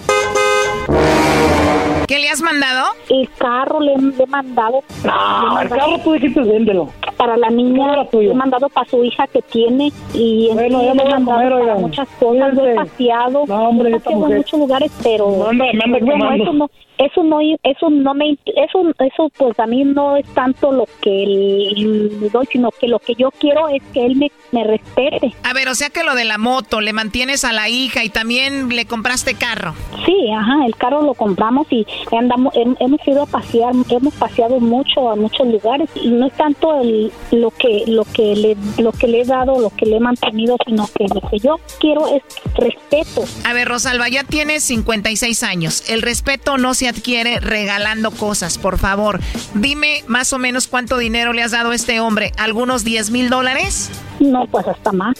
¿Qué 2.06 2.18
le 2.18 2.30
has 2.30 2.40
mandado? 2.40 2.92
el 3.10 3.28
carro 3.38 3.80
le, 3.80 3.96
le 3.96 4.22
he 4.22 4.26
mandado. 4.26 4.82
No, 5.04 5.60
el 5.60 5.68
carro 5.68 5.98
tú 6.02 6.12
dijiste 6.12 6.40
véndelo. 6.40 6.90
Para 7.18 7.36
la 7.36 7.50
niña, 7.50 8.04
le 8.12 8.30
he 8.30 8.34
mandado 8.34 8.68
para 8.70 8.88
su 8.88 9.04
hija 9.04 9.26
que 9.26 9.42
tiene 9.42 9.92
y 10.14 10.48
en 10.50 10.54
Bueno, 10.54 10.80
le 10.82 10.88
he 10.90 10.94
mandado 10.94 11.24
comer, 11.24 11.52
para 11.52 11.74
muchas 11.74 12.08
cosas, 12.20 12.54
lo 12.54 12.66
he 12.66 12.74
paseado, 12.76 13.44
No, 13.46 13.68
hombre, 13.68 13.90
he 13.90 14.00
paseado 14.00 14.26
en 14.30 14.36
muchos 14.38 14.58
lugares, 14.60 14.92
pero 15.02 15.28
Me 15.28 15.48
anda- 15.50 15.64
me 15.74 15.84
anda 15.84 15.98
bueno, 16.00 16.32
eso 16.32 16.52
no, 16.52 16.70
eso 16.98 17.22
no, 17.24 17.38
eso 17.62 17.90
no 17.90 18.14
me, 18.14 18.30
eso, 18.46 18.82
eso 19.00 19.30
pues 19.36 19.58
a 19.60 19.66
mí 19.66 19.84
no 19.84 20.16
es 20.16 20.26
tanto 20.34 20.72
lo 20.72 20.86
que 21.00 21.10
le 21.26 22.28
doy, 22.30 22.46
sino 22.50 22.70
que 22.70 22.88
lo 22.88 22.98
que 22.98 23.14
yo 23.14 23.30
quiero 23.38 23.68
es 23.68 23.82
que 23.92 24.04
él 24.06 24.16
me, 24.16 24.30
me 24.52 24.64
respete. 24.64 25.32
A 25.44 25.52
ver, 25.52 25.68
o 25.68 25.74
sea 25.74 25.90
que 25.90 26.02
lo 26.04 26.14
de 26.14 26.24
la 26.24 26.38
moto, 26.38 26.80
le 26.80 26.92
mantienes 26.92 27.44
a 27.44 27.52
la 27.52 27.68
hija 27.68 28.04
y 28.04 28.08
también 28.10 28.68
le 28.68 28.86
compraste 28.86 29.34
carro. 29.34 29.74
Sí, 30.06 30.30
ajá, 30.32 30.66
el 30.66 30.74
carro 30.76 31.02
lo 31.02 31.14
compramos 31.14 31.66
y 31.70 31.86
andamos, 32.16 32.54
hem- 32.54 32.76
hemos 32.80 33.06
ido 33.06 33.22
a 33.22 33.26
pasear, 33.26 33.72
hemos 33.90 34.14
paseado 34.14 34.58
mucho 34.60 35.10
a 35.10 35.16
muchos 35.16 35.46
lugares 35.46 35.88
y 35.96 36.08
no 36.08 36.26
es 36.26 36.32
tanto 36.34 36.80
el, 36.80 37.07
lo 37.30 37.50
que 37.50 37.84
lo 37.86 38.04
que 38.04 38.34
le 38.34 38.56
lo 38.82 38.92
que 38.92 39.06
le 39.06 39.22
he 39.22 39.24
dado, 39.24 39.60
lo 39.60 39.70
que 39.70 39.86
le 39.86 39.96
he 39.96 40.00
mantenido, 40.00 40.56
sino 40.66 40.88
que 40.88 41.06
lo 41.08 41.20
que 41.28 41.38
yo 41.38 41.56
quiero 41.80 42.06
es 42.08 42.22
respeto. 42.54 43.24
A 43.44 43.52
ver, 43.52 43.68
Rosalba, 43.68 44.08
ya 44.08 44.24
tienes 44.24 44.64
56 44.64 45.42
años. 45.42 45.88
El 45.88 46.02
respeto 46.02 46.58
no 46.58 46.74
se 46.74 46.88
adquiere 46.88 47.40
regalando 47.40 48.10
cosas, 48.10 48.58
por 48.58 48.78
favor. 48.78 49.20
Dime 49.54 50.04
más 50.06 50.32
o 50.32 50.38
menos 50.38 50.68
cuánto 50.68 50.98
dinero 50.98 51.32
le 51.32 51.42
has 51.42 51.52
dado 51.52 51.70
a 51.70 51.74
este 51.74 52.00
hombre. 52.00 52.32
¿Algunos 52.38 52.84
10 52.84 53.10
mil 53.10 53.30
dólares? 53.30 53.90
No, 54.20 54.46
pues 54.46 54.66
hasta 54.66 54.92
más. 54.92 55.14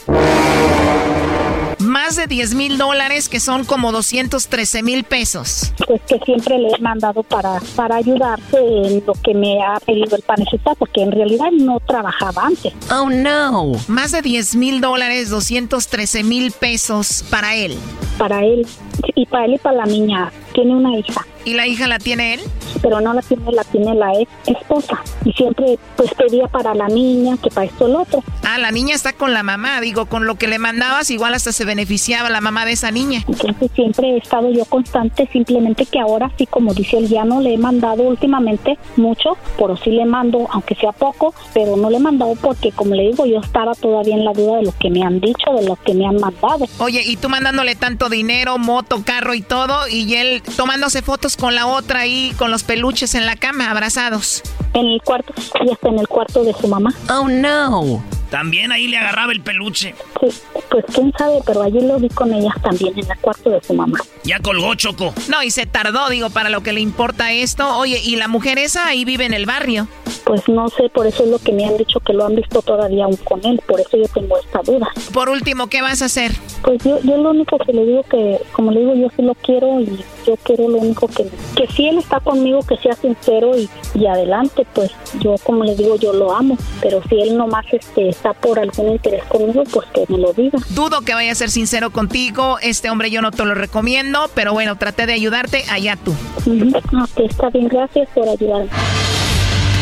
Más 1.89 2.17
de 2.17 2.27
10 2.27 2.55
mil 2.55 2.77
dólares, 2.77 3.31
que 3.31 3.41
son 3.41 3.65
como 3.65 3.93
213 3.93 4.83
mil 4.83 5.05
pesos. 5.05 5.73
Pues 5.87 6.03
que 6.03 6.19
siempre 6.19 6.59
le 6.59 6.69
he 6.69 6.79
mandado 6.83 7.23
para 7.23 7.61
para 7.75 7.97
ayudarse 7.97 8.59
en 8.59 9.03
lo 9.07 9.15
que 9.15 9.33
me 9.33 9.63
ha 9.63 9.81
pedido 9.81 10.15
el 10.15 10.23
panecita, 10.23 10.75
porque 10.75 11.01
en 11.03 11.13
realidad 11.13 11.51
no 11.51 11.81
trabajaba 11.81 12.45
antes. 12.45 12.75
Oh, 12.93 13.09
no. 13.09 13.73
Más 13.89 14.13
de 14.13 14.21
10 14.21 14.57
mil 14.57 14.83
dólares, 14.83 15.31
213 15.31 16.25
mil 16.25 16.53
pesos 16.53 17.25
para 17.31 17.55
él. 17.55 17.79
Para 18.19 18.45
él 18.45 18.67
y 19.15 19.25
para 19.25 19.47
él 19.47 19.55
y 19.55 19.59
para 19.59 19.79
la 19.79 19.87
niña. 19.87 20.31
Tiene 20.59 20.75
una 20.75 20.99
hija. 20.99 21.25
¿Y 21.45 21.55
la 21.55 21.69
hija 21.69 21.87
la 21.87 22.01
tiene 22.01 22.35
él? 22.35 22.41
pero 22.83 23.01
no 23.01 23.13
la 23.13 23.23
tiene, 23.23 23.53
la 23.53 23.65
tiene 23.65 23.95
la 23.95 24.13
ex 24.15 24.31
esposa. 24.47 25.03
Y 25.25 25.33
siempre 25.33 25.79
pues 25.97 26.13
pedía 26.15 26.47
para 26.49 26.75
la 26.75 26.89
niña, 26.89 27.37
que 27.43 27.51
para 27.51 27.67
esto 27.67 27.87
el 27.87 27.97
otro. 27.97 28.23
Ah, 28.43 28.59
la 28.59 28.71
niña 28.71 28.95
está 28.95 29.13
con 29.13 29.33
la 29.33 29.43
mamá. 29.43 29.81
Digo, 29.81 30.07
con 30.07 30.27
lo 30.27 30.37
que 30.37 30.49
le 30.49 30.59
mandabas, 30.59 31.11
igual 31.11 31.35
hasta 31.35 31.53
se 31.53 31.65
beneficiaba 31.65 32.31
la 32.31 32.41
mamá 32.41 32.65
de 32.65 32.73
esa 32.73 32.91
niña. 32.91 33.25
Entonces 33.29 33.71
siempre 33.75 34.11
he 34.11 34.19
estado 34.19 34.51
yo 34.51 34.65
constante, 34.65 35.29
simplemente 35.33 35.87
que 35.87 36.01
ahora 36.01 36.31
sí, 36.39 36.47
como 36.47 36.75
dice 36.75 36.99
él, 36.99 37.09
ya 37.09 37.25
no 37.25 37.41
le 37.41 37.55
he 37.55 37.59
mandado 37.59 38.03
últimamente 38.03 38.79
mucho, 38.97 39.37
pero 39.59 39.77
sí 39.77 39.91
le 39.91 40.05
mando, 40.05 40.47
aunque 40.51 40.75
sea 40.75 40.93
poco, 40.93 41.35
pero 41.53 41.77
no 41.77 41.91
le 41.91 41.97
he 41.97 42.01
mandado 42.01 42.35
porque, 42.41 42.73
como 42.73 42.95
le 42.95 43.09
digo, 43.09 43.27
yo 43.27 43.41
estaba 43.41 43.75
todavía 43.75 44.15
en 44.15 44.25
la 44.25 44.33
duda 44.33 44.59
de 44.59 44.65
lo 44.65 44.75
que 44.79 44.91
me 44.91 45.03
han 45.03 45.21
dicho, 45.21 45.53
de 45.53 45.67
lo 45.67 45.77
que 45.77 45.95
me 45.95 46.07
han 46.07 46.17
mandado. 46.17 46.67
Oye, 46.79 47.03
y 47.05 47.17
tú 47.17 47.29
mandándole 47.29 47.75
tanto 47.77 48.09
dinero, 48.09 48.59
moto, 48.59 49.03
carro 49.05 49.35
y 49.35 49.43
todo, 49.43 49.89
y 49.89 50.15
él 50.15 50.43
tomándose 50.57 51.03
fotos 51.03 51.37
con 51.37 51.55
la 51.55 51.67
otra 51.67 52.01
ahí, 52.01 52.35
con 52.39 52.51
los 52.51 52.63
peluches 52.63 53.15
en 53.15 53.27
la 53.27 53.37
cama, 53.37 53.71
abrazados. 53.71 54.43
En 54.75 54.87
el 54.87 55.03
cuarto, 55.03 55.33
y 55.65 55.71
hasta 55.71 55.89
en 55.89 55.99
el 55.99 56.09
cuarto 56.09 56.45
de 56.45 56.53
su 56.53 56.69
mamá. 56.69 56.93
Oh, 57.11 57.29
no. 57.29 58.03
También 58.31 58.73
ahí 58.73 58.89
le 58.89 58.99
agarraba 58.99 59.33
el 59.33 59.41
peluche. 59.41 59.95
Sí, 60.21 60.29
pues 60.71 60.85
quién 60.95 61.13
sabe, 61.17 61.39
pero 61.47 61.63
allí 61.63 61.81
lo 61.81 61.99
vi 61.99 62.09
con 62.09 62.33
ellas 62.33 62.55
también 62.63 62.93
en 62.99 63.11
el 63.11 63.19
cuarto 63.19 63.51
de 63.51 63.63
su 63.63 63.75
mamá. 63.75 63.99
Ya 64.25 64.41
colgó 64.41 64.75
Choco. 64.75 65.15
No, 65.29 65.43
y 65.43 65.51
se 65.51 65.67
tardó, 65.67 66.09
digo, 66.11 66.31
para 66.31 66.51
lo 66.51 66.63
que 66.63 66.73
le 66.73 66.81
importa 66.81 67.33
esto. 67.33 67.77
Oye, 67.77 68.01
¿y 68.03 68.17
la 68.17 68.29
mujer 68.29 68.59
esa 68.59 68.87
ahí 68.87 69.05
vive 69.05 69.25
en 69.25 69.33
el 69.33 69.47
barrio? 69.47 69.89
Pues 70.25 70.47
no 70.49 70.69
sé, 70.69 70.91
por 70.91 71.07
eso 71.07 71.25
es 71.25 71.31
lo 71.31 71.39
que 71.39 71.53
me 71.53 71.65
han 71.65 71.79
dicho 71.79 72.01
que 72.01 72.13
lo 72.13 72.27
han 72.27 72.35
visto 72.35 72.61
todavía 72.61 73.05
aún 73.05 73.17
con 73.17 73.45
él, 73.47 73.61
por 73.67 73.81
eso 73.81 73.97
yo 73.97 74.07
tengo 74.13 74.39
esta 74.39 74.61
duda. 74.61 74.89
Por 75.15 75.31
último, 75.31 75.69
¿qué 75.69 75.81
vas 75.81 76.03
a 76.03 76.05
hacer? 76.05 76.33
Pues 76.63 76.83
yo, 76.85 77.01
yo 77.01 77.17
lo 77.17 77.31
único 77.31 77.57
que 77.59 77.73
le 77.73 77.87
digo 77.87 78.03
que, 78.03 78.39
como 78.53 78.71
le 78.71 78.81
digo, 78.81 78.95
yo 78.95 79.09
sí 79.17 79.23
lo 79.23 79.35
quiero 79.35 79.81
y 79.81 80.05
yo 80.27 80.37
quiero 80.43 80.69
lo 80.69 80.79
único 80.79 81.09
que, 81.09 81.27
que 81.57 81.67
si 81.69 81.89
él 81.89 81.99
está 81.99 82.21
conmigo, 82.21 82.61
que 82.67 82.77
sea 82.77 82.95
sincero 82.95 83.57
y, 83.57 83.71
y 83.95 84.07
adelante, 84.07 84.67
pues 84.75 84.91
yo 85.21 85.37
como 85.45 85.65
le 85.65 85.75
digo, 85.75 85.97
yo 85.97 86.13
lo 86.13 86.35
amo, 86.35 86.59
pero 86.83 87.01
si 87.09 87.21
él 87.21 87.37
nomás 87.37 87.65
este, 87.73 88.13
está 88.19 88.35
por 88.35 88.59
algún 88.59 88.93
interés 88.93 89.25
conmigo, 89.25 89.63
pues 89.71 89.87
que 89.95 90.05
me 90.09 90.19
lo 90.19 90.33
diga. 90.33 90.59
Dudo 90.71 91.03
que 91.03 91.15
vaya 91.15 91.33
a 91.33 91.35
ser 91.35 91.51
sincero 91.51 91.91
contigo, 91.91 92.59
este 92.61 92.91
hombre 92.91 93.11
yo 93.11 93.23
no 93.23 93.31
te 93.31 93.45
lo 93.45 93.55
recomiendo, 93.55 94.29
pero 94.35 94.53
bueno, 94.53 94.77
traté 94.77 95.07
de 95.07 95.13
ayudarte, 95.13 95.65
allá 95.71 95.97
tú. 95.97 96.11
Ok, 96.11 97.21
está 97.31 97.49
bien, 97.51 97.69
gracias 97.69 98.09
por 98.15 98.29
ayudarme. 98.29 98.71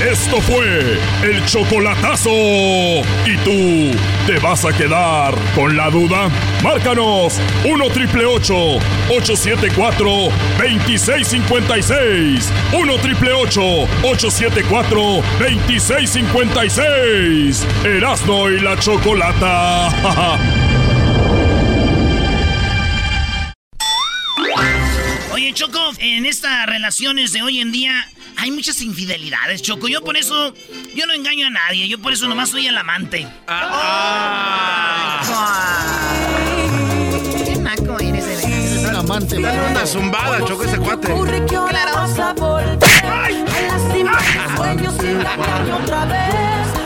Esto 0.01 0.41
fue 0.43 0.99
el 1.23 1.45
chocolatazo. 1.47 2.31
¿Y 2.31 3.37
tú 3.45 3.97
te 4.27 4.39
vas 4.41 4.65
a 4.67 4.73
quedar 4.73 5.35
con 5.55 5.75
la 5.75 5.89
duda? 5.89 6.29
Márcanos 6.63 7.41
1 7.65 7.89
triple 7.91 8.27
874 8.27 10.29
2656. 10.59 12.53
1 12.75 12.99
triple 12.99 13.33
874 13.33 15.23
2656. 15.39 17.67
Erasno 17.85 18.51
y 18.51 18.61
la 18.61 18.79
chocolata. 18.79 19.89
Oye, 25.33 25.55
Choco, 25.55 25.93
en 25.99 26.27
estas 26.27 26.67
relaciones 26.67 27.33
de 27.33 27.41
hoy 27.41 27.61
en 27.61 27.73
día 27.73 28.07
hay 28.37 28.51
muchas 28.51 28.81
infidelidades, 28.83 29.63
Choco. 29.63 29.89
Yo 29.89 30.03
por 30.03 30.17
eso, 30.17 30.55
yo 30.95 31.07
no 31.07 31.13
engaño 31.13 31.47
a 31.47 31.51
nadie. 31.51 31.89
Yo 31.89 31.99
por 31.99 32.13
eso 32.13 32.29
nomás 32.29 32.51
soy 32.51 32.67
el 32.67 32.77
amante. 32.77 33.27
Qué 37.45 37.57
naco 37.57 37.99
eres 37.99 38.27
de 38.27 38.37
veras. 38.37 38.73
Es 38.73 38.85
un 38.89 38.97
amante. 38.97 39.41
Dale 39.41 39.71
una 39.71 39.87
zumbada, 39.87 40.45
Choco, 40.45 40.65
ese 40.65 40.79
cuate. 40.79 41.09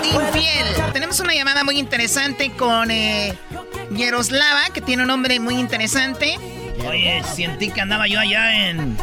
Infiel. 0.04 0.66
Tenemos 0.92 1.20
una 1.20 1.34
llamada 1.34 1.64
muy 1.64 1.78
interesante 1.78 2.50
con 2.52 2.90
eh, 2.90 3.34
Yaroslava, 3.92 4.70
que 4.72 4.80
tiene 4.80 5.02
un 5.02 5.08
nombre 5.08 5.38
muy 5.40 5.54
interesante. 5.56 6.38
Oye, 6.88 7.22
sentí 7.34 7.70
que 7.70 7.80
andaba 7.80 8.06
yo 8.06 8.18
allá 8.20 8.68
en. 8.68 8.96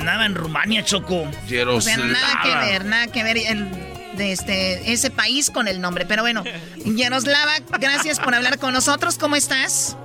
Andaba 0.00 0.24
en 0.26 0.34
Rumania, 0.34 0.84
Choco. 0.84 1.26
O 1.68 1.80
sea, 1.80 1.96
nada 1.98 2.40
que 2.42 2.54
ver, 2.72 2.84
nada 2.84 3.06
que 3.08 3.22
ver 3.22 3.36
el- 3.36 3.68
de 4.16 4.30
este, 4.32 4.92
ese 4.92 5.10
país 5.10 5.50
con 5.50 5.66
el 5.66 5.80
nombre. 5.80 6.06
Pero 6.06 6.22
bueno, 6.22 6.44
Yaroslava, 6.84 7.54
gracias 7.80 8.20
por 8.20 8.34
hablar 8.34 8.58
con 8.58 8.72
nosotros. 8.72 9.18
¿Cómo 9.18 9.34
estás? 9.36 9.96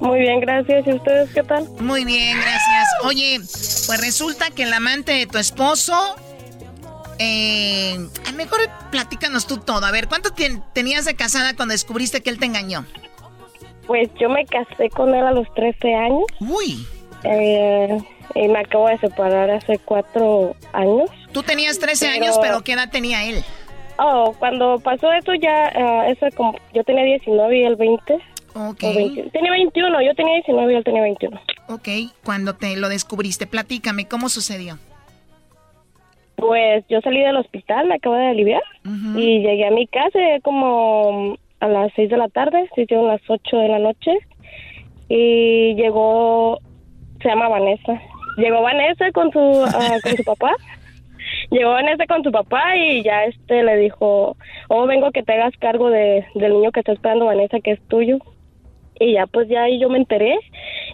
Muy 0.00 0.20
bien, 0.20 0.40
gracias. 0.40 0.86
¿Y 0.86 0.92
ustedes 0.92 1.30
qué 1.34 1.42
tal? 1.42 1.68
Muy 1.80 2.04
bien, 2.04 2.38
gracias. 2.38 2.88
Oye, 3.02 3.40
pues 3.86 4.00
resulta 4.00 4.50
que 4.50 4.62
el 4.62 4.72
amante 4.72 5.12
de 5.12 5.26
tu 5.26 5.38
esposo. 5.38 6.14
Eh, 7.18 7.98
a 8.26 8.30
lo 8.30 8.36
mejor 8.36 8.60
platícanos 8.90 9.46
tú 9.46 9.56
todo. 9.56 9.84
A 9.86 9.90
ver, 9.90 10.06
¿cuánto 10.06 10.30
tien- 10.34 10.62
tenías 10.74 11.06
de 11.06 11.14
casada 11.16 11.54
cuando 11.56 11.72
descubriste 11.72 12.22
que 12.22 12.28
él 12.30 12.38
te 12.38 12.44
engañó? 12.46 12.86
Pues 13.86 14.08
yo 14.18 14.28
me 14.28 14.44
casé 14.46 14.90
con 14.90 15.14
él 15.14 15.24
a 15.24 15.32
los 15.32 15.52
13 15.54 15.94
años. 15.94 16.24
Uy. 16.40 16.86
Eh, 17.24 17.98
y 18.34 18.48
me 18.48 18.58
acabo 18.60 18.88
de 18.88 18.98
separar 18.98 19.50
hace 19.50 19.78
cuatro 19.78 20.54
años. 20.72 21.10
Tú 21.32 21.42
tenías 21.42 21.78
13 21.78 22.08
años, 22.08 22.38
pero 22.40 22.62
¿qué 22.62 22.72
edad 22.72 22.90
tenía 22.90 23.24
él? 23.24 23.42
Oh, 23.98 24.34
cuando 24.38 24.78
pasó 24.80 25.10
eso 25.12 25.32
ya, 25.34 25.72
ah, 25.74 26.08
eso 26.08 26.26
como, 26.36 26.54
yo 26.74 26.84
tenía 26.84 27.04
19 27.04 27.58
y 27.58 27.64
él 27.64 27.76
20. 27.76 28.14
Ok. 28.54 28.82
O 28.82 28.94
20. 28.94 29.30
Tenía 29.30 29.50
21, 29.52 30.02
yo 30.02 30.14
tenía 30.14 30.34
19 30.34 30.72
y 30.72 30.76
él 30.76 30.84
tenía 30.84 31.02
21. 31.02 31.40
Ok, 31.68 31.88
cuando 32.24 32.54
te 32.54 32.76
lo 32.76 32.88
descubriste, 32.88 33.46
platícame, 33.46 34.06
¿cómo 34.06 34.28
sucedió? 34.28 34.78
Pues 36.36 36.84
yo 36.88 37.00
salí 37.00 37.20
del 37.20 37.36
hospital, 37.36 37.86
me 37.86 37.94
acabo 37.94 38.14
de 38.14 38.26
aliviar 38.26 38.62
y 39.16 39.40
llegué 39.40 39.66
a 39.66 39.70
mi 39.70 39.86
casa 39.86 40.18
como 40.42 41.38
a 41.60 41.68
las 41.68 41.92
6 41.96 42.10
de 42.10 42.16
la 42.16 42.28
tarde, 42.28 42.68
se 42.74 42.82
hicieron 42.82 43.08
las 43.08 43.20
8 43.28 43.56
de 43.56 43.68
la 43.68 43.78
noche 43.78 44.18
y 45.08 45.74
llegó, 45.74 46.58
se 47.22 47.28
llama 47.28 47.48
Vanessa, 47.48 48.00
llegó 48.36 48.62
Vanessa 48.62 49.10
con 49.12 49.30
su, 49.32 49.64
ah, 49.66 49.98
con 50.02 50.16
su 50.16 50.24
papá, 50.24 50.52
llegó 51.50 51.70
Vanessa 51.70 52.06
con 52.06 52.22
su 52.22 52.30
papá 52.30 52.76
y 52.76 53.02
ya 53.02 53.24
este 53.24 53.62
le 53.62 53.76
dijo, 53.76 54.36
oh 54.68 54.86
vengo 54.86 55.10
que 55.12 55.22
te 55.22 55.32
hagas 55.32 55.54
cargo 55.58 55.90
de, 55.90 56.26
del 56.34 56.52
niño 56.52 56.72
que 56.72 56.80
está 56.80 56.92
esperando 56.92 57.26
Vanessa 57.26 57.60
que 57.60 57.72
es 57.72 57.88
tuyo. 57.88 58.18
Y 58.98 59.12
ya 59.12 59.26
pues 59.26 59.46
ya 59.50 59.64
ahí 59.64 59.78
yo 59.78 59.90
me 59.90 59.98
enteré 59.98 60.38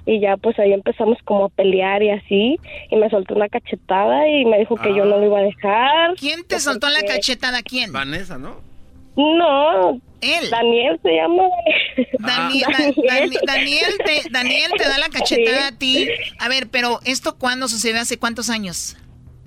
y 0.06 0.18
ya 0.18 0.36
pues 0.36 0.58
ahí 0.58 0.72
empezamos 0.72 1.18
como 1.24 1.44
a 1.44 1.48
pelear 1.50 2.02
y 2.02 2.10
así 2.10 2.58
y 2.90 2.96
me 2.96 3.08
soltó 3.08 3.36
una 3.36 3.48
cachetada 3.48 4.26
y 4.28 4.44
me 4.44 4.58
dijo 4.58 4.74
que 4.74 4.92
yo 4.92 5.04
no 5.04 5.18
lo 5.18 5.26
iba 5.26 5.38
a 5.38 5.42
dejar. 5.42 6.16
¿Quién 6.16 6.44
te 6.44 6.58
soltó 6.58 6.88
la 6.88 7.02
cachetada? 7.02 7.62
¿Quién? 7.62 7.92
Vanessa, 7.92 8.38
¿no? 8.38 8.71
No. 9.16 10.00
Él. 10.20 10.50
Daniel 10.50 11.00
se 11.02 11.10
llama. 11.16 11.42
Daniel, 12.20 12.66
Da- 13.06 13.14
Dani- 13.18 13.38
Daniel, 13.46 13.94
te, 14.04 14.22
Daniel 14.30 14.70
te 14.78 14.84
da 14.88 14.98
la 14.98 15.08
cachetada 15.08 15.68
a 15.68 15.72
ti. 15.72 16.08
A 16.38 16.48
ver, 16.48 16.68
pero 16.70 17.00
¿esto 17.04 17.36
cuándo 17.36 17.66
sucedió? 17.68 18.00
¿Hace 18.00 18.18
cuántos 18.18 18.48
años? 18.48 18.96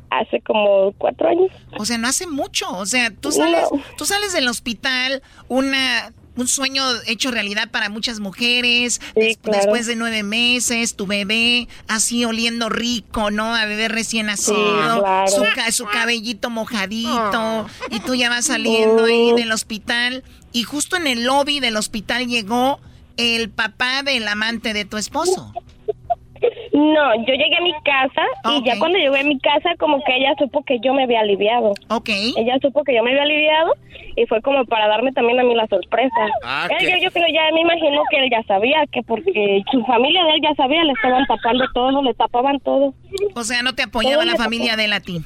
Hace 0.09 0.41
como 0.41 0.91
cuatro 0.97 1.29
años. 1.29 1.49
O 1.79 1.85
sea, 1.85 1.97
no 1.97 2.07
hace 2.07 2.27
mucho. 2.27 2.69
O 2.77 2.85
sea, 2.85 3.09
tú 3.09 3.31
sales, 3.31 3.67
No. 3.71 3.81
tú 3.97 4.05
sales 4.05 4.33
del 4.33 4.47
hospital, 4.49 5.21
una, 5.47 6.11
un 6.37 6.47
sueño 6.47 6.83
hecho 7.07 7.31
realidad 7.31 7.69
para 7.71 7.89
muchas 7.89 8.19
mujeres. 8.19 8.99
des- 9.15 9.37
claro. 9.37 9.57
Después 9.59 9.85
de 9.87 9.95
nueve 9.95 10.23
meses, 10.23 10.95
tu 10.95 11.05
bebé 11.07 11.67
así 11.87 12.25
oliendo 12.25 12.69
rico, 12.69 13.31
¿no? 13.31 13.55
A 13.55 13.65
bebé 13.65 13.87
recién 13.87 14.25
nacido. 14.27 14.99
claro. 14.99 15.31
su, 15.31 15.43
ca- 15.55 15.71
su 15.71 15.85
cabellito 15.85 16.49
mojadito. 16.49 17.67
Y 17.89 17.99
tú 18.01 18.15
ya 18.15 18.29
vas 18.29 18.45
saliendo 18.45 19.05
ahí 19.05 19.33
del 19.33 19.51
hospital. 19.51 20.23
Y 20.51 20.63
justo 20.63 20.95
en 20.95 21.07
el 21.07 21.23
lobby 21.23 21.59
del 21.59 21.75
hospital 21.77 22.27
llegó 22.27 22.79
el 23.17 23.49
papá 23.49 24.03
del 24.03 24.27
amante 24.27 24.73
de 24.73 24.85
tu 24.85 24.97
esposo. 24.97 25.53
No, 26.75 27.15
yo 27.25 27.33
llegué 27.33 27.55
a 27.57 27.61
mi 27.61 27.71
casa 27.85 28.21
y 28.51 28.63
ya 28.65 28.77
cuando 28.77 28.97
llegué 28.97 29.19
a 29.19 29.23
mi 29.23 29.39
casa 29.39 29.75
como 29.79 30.03
que 30.03 30.13
ella 30.17 30.33
supo 30.37 30.61
que 30.63 30.77
yo 30.83 30.93
me 30.93 31.03
había 31.03 31.21
aliviado. 31.21 31.71
Ok. 31.89 32.09
Ella 32.35 32.57
supo 32.61 32.83
que 32.83 32.93
yo 32.93 33.01
me 33.01 33.11
había 33.11 33.23
aliviado 33.23 33.73
y 34.17 34.25
fue 34.25 34.41
como 34.41 34.65
para 34.65 34.87
darme 34.89 35.13
también 35.13 35.39
a 35.39 35.43
mí 35.43 35.55
la 35.55 35.67
sorpresa. 35.67 36.15
Ah, 36.43 36.67
Él, 36.79 36.89
yo, 36.89 36.97
yo 37.03 37.11
creo 37.11 37.27
ya 37.33 37.43
me 37.53 37.61
imagino 37.61 38.01
que 38.11 38.17
él 38.17 38.29
ya 38.29 38.43
sabía 38.43 38.83
que 38.91 39.01
porque 39.03 39.61
su 39.71 39.85
familia 39.85 40.25
de 40.25 40.31
él 40.31 40.41
ya 40.43 40.53
sabía, 40.55 40.83
le 40.83 40.91
estaban 40.91 41.25
tapando 41.27 41.63
todo, 41.73 42.01
le 42.03 42.13
tapaban 42.13 42.59
todo. 42.59 42.93
O 43.35 43.43
sea, 43.45 43.61
no 43.63 43.73
te 43.73 43.83
apoyaba 43.83 44.23
Todo 44.23 44.31
la 44.31 44.35
familia 44.35 44.71
tapó. 44.71 44.77
de 44.79 44.85
él 44.85 44.93
a 44.93 44.99
ti. 44.99 45.21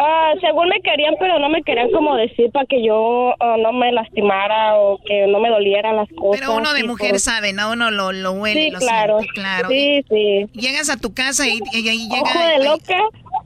Ah, 0.00 0.32
según 0.40 0.68
me 0.68 0.80
querían, 0.80 1.14
pero 1.18 1.40
no 1.40 1.48
me 1.48 1.60
querían 1.62 1.90
como 1.90 2.14
decir 2.14 2.52
para 2.52 2.64
que 2.66 2.84
yo 2.86 3.34
ah, 3.40 3.56
no 3.58 3.72
me 3.72 3.90
lastimara 3.90 4.76
o 4.76 5.00
que 5.04 5.26
no 5.26 5.40
me 5.40 5.48
dolieran 5.48 5.96
las 5.96 6.08
cosas. 6.16 6.40
Pero 6.40 6.54
uno 6.54 6.72
de 6.72 6.80
y 6.80 6.84
mujer 6.84 7.10
pues- 7.10 7.24
sabe, 7.24 7.52
¿no? 7.52 7.72
Uno 7.72 7.90
lo, 7.90 8.12
lo 8.12 8.30
huele, 8.32 8.66
Sí, 8.66 8.70
lo 8.70 8.78
claro. 8.78 9.18
siente, 9.18 9.34
claro. 9.40 9.68
Sí, 9.68 10.04
sí. 10.08 10.46
Llegas 10.52 10.88
a 10.88 10.96
tu 10.98 11.12
casa 11.14 11.48
y, 11.48 11.58
y 11.72 11.88
ahí 11.88 12.08
llega... 12.08 12.22
Ojo 12.22 12.38
de 12.46 12.64
loca, 12.64 12.96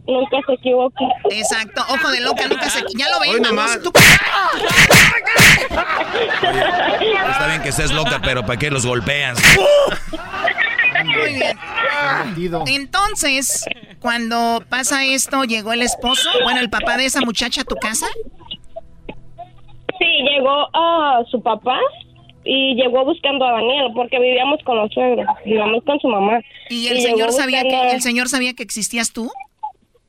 nunca 0.07 0.37
se 0.47 0.53
equivoca. 0.53 1.05
Exacto, 1.31 1.83
ojo 1.89 2.11
de 2.11 2.21
loca, 2.21 2.47
nunca 2.47 2.69
se... 2.69 2.81
Ya 2.99 3.09
lo 3.09 3.19
vamos, 3.19 3.41
nomás. 3.41 3.81
tú- 3.83 3.91
Está 7.31 7.47
bien 7.49 7.63
que 7.63 7.71
estés 7.71 7.91
loca, 7.93 8.21
pero 8.23 8.45
¿para 8.45 8.59
qué 8.59 8.71
los 8.71 8.85
golpeas? 8.85 9.39
Muy 11.05 11.35
bien. 11.35 11.59
Entonces, 12.67 13.65
cuando 14.01 14.63
pasa 14.69 15.05
esto, 15.05 15.45
¿llegó 15.45 15.73
el 15.73 15.83
esposo? 15.83 16.29
Bueno, 16.43 16.61
el 16.61 16.71
papá 16.71 16.97
de 16.97 17.07
esa 17.07 17.21
muchacha 17.21 17.63
a 17.63 17.65
tu 17.65 17.77
casa. 17.77 18.07
Sí, 19.99 20.07
llegó 20.31 20.69
a 20.75 21.23
su 21.31 21.43
papá 21.43 21.79
y 22.45 22.75
llegó 22.75 23.05
buscando 23.05 23.45
a 23.45 23.53
Daniel 23.53 23.93
porque 23.95 24.19
vivíamos 24.19 24.61
con 24.65 24.77
los 24.79 24.93
suegros, 24.93 25.27
vivíamos 25.45 25.85
con 25.85 25.99
su 26.01 26.09
mamá. 26.09 26.41
¿Y 26.71 26.89
el 26.89 27.01
señor 27.01 27.33
sabía 27.33 27.63
buscando- 27.63 27.89
que 27.91 27.95
el 27.97 28.03
señor 28.03 28.29
sabía 28.29 28.55
que 28.55 28.63
existías 28.63 29.13
tú? 29.13 29.31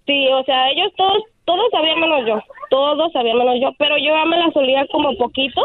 Sí, 0.08 0.28
o 0.30 0.44
sea, 0.44 0.70
ellos 0.72 0.92
todos 0.98 1.24
todos 1.46 1.62
sabían 1.72 2.00
menos 2.00 2.22
yo, 2.26 2.42
todos 2.74 3.12
sabían 3.12 3.38
menos 3.38 3.58
yo, 3.62 3.70
pero 3.78 4.00
yo 4.00 4.16
ya 4.16 4.26
me 4.26 4.36
la 4.36 4.50
solía 4.52 4.84
como 4.92 5.16
poquito 5.16 5.62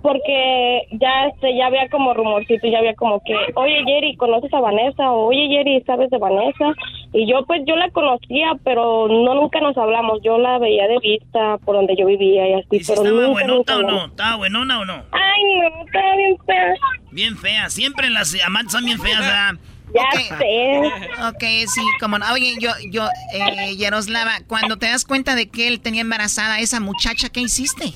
porque 0.00 0.82
ya 0.92 1.26
este 1.26 1.56
ya 1.56 1.66
había 1.66 1.88
como 1.88 2.14
rumorcito, 2.14 2.68
ya 2.68 2.78
había 2.78 2.94
como 2.94 3.20
que, 3.24 3.34
"Oye, 3.56 3.82
Jerry, 3.84 4.14
¿conoces 4.14 4.54
a 4.54 4.60
Vanessa?" 4.60 5.10
o 5.10 5.26
"Oye, 5.26 5.48
Jerry, 5.48 5.82
¿sabes 5.82 6.08
de 6.10 6.18
Vanessa?" 6.18 6.72
Y 7.12 7.26
yo 7.26 7.44
pues 7.46 7.62
yo 7.66 7.74
la 7.74 7.90
conocía, 7.90 8.52
pero 8.62 9.08
no 9.08 9.34
nunca 9.34 9.60
nos 9.60 9.76
hablamos. 9.76 10.20
Yo 10.22 10.38
la 10.38 10.60
veía 10.60 10.86
de 10.86 11.00
vista 11.00 11.58
por 11.64 11.74
donde 11.74 11.96
yo 11.96 12.06
vivía 12.06 12.48
y 12.48 12.52
así, 12.52 12.66
pero 12.70 13.02
¿Estaba 13.02 13.10
nunca, 13.10 13.28
buenota 13.28 13.74
nunca 13.74 13.76
o 13.76 13.82
no? 13.82 14.06
¿Estaba 14.06 14.36
buenona 14.36 14.78
o 14.78 14.84
no? 14.84 15.02
Ay, 15.10 15.42
no, 15.58 15.84
estaba 15.84 16.16
bien 16.16 16.36
fea. 16.46 16.74
Bien 17.10 17.36
fea. 17.36 17.70
Siempre 17.70 18.08
las 18.08 18.40
amantes 18.46 18.70
son 18.70 18.84
bien 18.84 19.00
feas, 19.00 19.18
¿verdad? 19.18 19.54
Ya 19.94 20.20
sé. 20.38 20.80
Ok, 21.28 21.42
sí, 21.68 21.80
como 22.00 22.18
no. 22.18 22.32
Oye, 22.32 22.54
yo, 22.60 22.70
yo, 22.90 23.06
eh, 23.34 23.76
Yaroslava, 23.76 24.32
cuando 24.46 24.78
te 24.78 24.86
das 24.86 25.04
cuenta 25.04 25.34
de 25.34 25.48
que 25.50 25.68
él 25.68 25.80
tenía 25.80 26.00
embarazada 26.00 26.54
a 26.54 26.60
esa 26.60 26.80
muchacha, 26.80 27.28
¿qué 27.28 27.40
hiciste? 27.40 27.92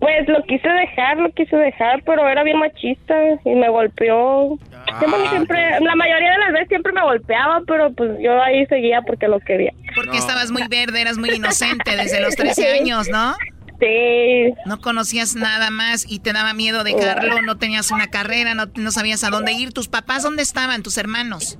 Pues 0.00 0.26
lo 0.28 0.42
quise 0.44 0.66
dejar, 0.66 1.18
lo 1.18 1.30
quise 1.32 1.54
dejar, 1.56 2.02
pero 2.06 2.26
era 2.26 2.42
bien 2.42 2.58
machista 2.58 3.14
y 3.44 3.54
me 3.54 3.68
golpeó. 3.68 4.58
Siempre, 4.98 5.28
siempre- 5.28 5.80
la 5.80 5.94
mayoría 5.94 6.32
de 6.32 6.38
las 6.38 6.52
veces 6.52 6.68
siempre 6.68 6.92
me 6.92 7.02
golpeaba, 7.02 7.60
pero 7.66 7.92
pues 7.92 8.12
yo 8.18 8.42
ahí 8.42 8.64
seguía 8.66 9.02
porque 9.02 9.28
lo 9.28 9.40
quería. 9.40 9.72
Porque 9.94 10.16
estabas 10.16 10.50
muy 10.50 10.66
verde, 10.68 11.02
eras 11.02 11.18
muy 11.18 11.30
inocente 11.30 11.96
desde 11.96 12.20
los 12.22 12.34
13 12.34 12.72
años, 12.80 13.08
¿no? 13.10 13.34
Sí. 13.80 14.52
No 14.66 14.80
conocías 14.80 15.34
nada 15.34 15.70
más 15.70 16.04
y 16.06 16.18
te 16.18 16.32
daba 16.32 16.52
miedo 16.52 16.84
dejarlo, 16.84 17.42
no 17.42 17.56
tenías 17.56 17.90
una 17.90 18.08
carrera, 18.08 18.54
no, 18.54 18.66
no 18.74 18.90
sabías 18.90 19.24
a 19.24 19.30
dónde 19.30 19.52
ir. 19.52 19.72
¿Tus 19.72 19.88
papás 19.88 20.22
dónde 20.22 20.42
estaban, 20.42 20.82
tus 20.82 20.98
hermanos? 20.98 21.58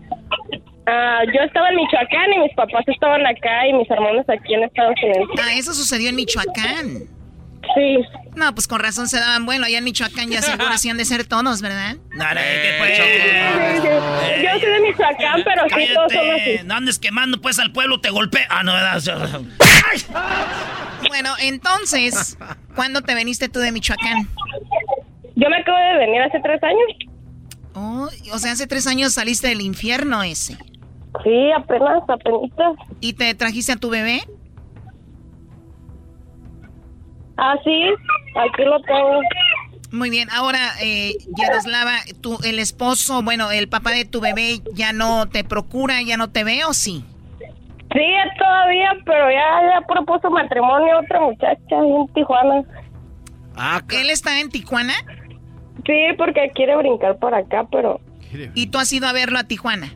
Ah, 0.86 1.20
yo 1.32 1.40
estaba 1.42 1.68
en 1.70 1.76
Michoacán 1.76 2.32
y 2.34 2.38
mis 2.40 2.54
papás 2.54 2.84
estaban 2.88 3.24
acá 3.26 3.66
y 3.68 3.72
mis 3.72 3.90
hermanos 3.90 4.24
aquí 4.28 4.54
en 4.54 4.64
Estados 4.64 4.96
Unidos. 5.02 5.28
Ah, 5.40 5.54
eso 5.54 5.72
sucedió 5.72 6.10
en 6.10 6.16
Michoacán. 6.16 7.19
Sí. 7.74 7.98
No, 8.36 8.54
pues 8.54 8.66
con 8.66 8.80
razón 8.80 9.08
se 9.08 9.18
daban 9.18 9.44
bueno. 9.44 9.66
Allá 9.66 9.78
en 9.78 9.84
Michoacán 9.84 10.30
ya 10.30 10.42
seguro 10.42 10.68
hacían 10.72 10.96
de 10.96 11.04
ser 11.04 11.24
todos, 11.24 11.62
¿verdad? 11.62 11.96
No, 12.12 12.24
no, 12.24 12.40
¿qué 12.40 12.96
Sí, 12.96 13.82
sí. 13.82 14.42
Yo 14.44 14.50
soy 14.60 14.70
de 14.70 14.80
Michoacán, 14.80 15.42
pero 15.44 15.62
sí 15.68 15.88
todos 15.94 16.12
son 16.12 16.30
así. 16.30 16.40
Cállate, 16.40 16.64
no 16.64 16.74
andes 16.74 16.98
quemando 16.98 17.40
pues 17.40 17.58
al 17.58 17.72
pueblo, 17.72 18.00
te 18.00 18.10
golpea. 18.10 18.46
Ah, 18.50 18.62
no, 18.62 18.72
¿verdad? 18.72 19.42
Bueno, 21.08 21.30
entonces, 21.40 22.38
¿cuándo 22.74 23.02
te 23.02 23.14
veniste 23.14 23.48
tú 23.48 23.60
de 23.60 23.72
Michoacán? 23.72 24.28
Yo 25.36 25.48
me 25.48 25.56
acabo 25.56 25.78
de 25.78 25.98
venir 25.98 26.22
hace 26.22 26.40
tres 26.40 26.62
años. 26.62 27.10
Oh, 27.74 28.08
o 28.32 28.38
sea, 28.38 28.52
hace 28.52 28.66
tres 28.66 28.86
años 28.86 29.14
saliste 29.14 29.48
del 29.48 29.60
infierno 29.60 30.22
ese. 30.22 30.56
Sí, 31.24 31.50
apenas, 31.56 32.02
apenas. 32.08 32.76
¿Y 33.00 33.14
te 33.14 33.34
trajiste 33.34 33.72
a 33.72 33.76
tu 33.76 33.90
bebé? 33.90 34.22
Ah, 37.42 37.56
sí, 37.64 37.86
aquí 38.36 38.64
lo 38.64 38.80
tengo. 38.82 39.20
Muy 39.92 40.10
bien, 40.10 40.28
ahora, 40.30 40.58
eh, 40.82 41.14
Yaroslava, 41.36 41.96
tú, 42.20 42.38
el 42.44 42.58
esposo, 42.58 43.22
bueno, 43.22 43.50
el 43.50 43.68
papá 43.68 43.92
de 43.92 44.04
tu 44.04 44.20
bebé 44.20 44.60
ya 44.74 44.92
no 44.92 45.26
te 45.26 45.42
procura, 45.42 46.02
ya 46.02 46.16
no 46.18 46.30
te 46.30 46.44
ve 46.44 46.64
o 46.64 46.74
sí? 46.74 47.02
Sí, 47.92 48.06
todavía, 48.38 48.90
pero 49.04 49.30
ya, 49.30 49.80
ya 49.80 49.86
propuso 49.86 50.30
matrimonio 50.30 50.96
a 50.96 51.00
otra 51.00 51.20
muchacha 51.20 51.76
en 51.76 52.06
Tijuana. 52.14 52.62
¿Él 53.90 54.10
está 54.10 54.38
en 54.38 54.50
Tijuana? 54.50 54.94
Sí, 55.86 55.98
porque 56.18 56.52
quiere 56.54 56.76
brincar 56.76 57.18
por 57.18 57.34
acá, 57.34 57.66
pero... 57.72 58.00
¿Y 58.54 58.66
tú 58.68 58.78
has 58.78 58.92
ido 58.92 59.08
a 59.08 59.12
verlo 59.12 59.38
a 59.38 59.44
Tijuana? 59.44 59.88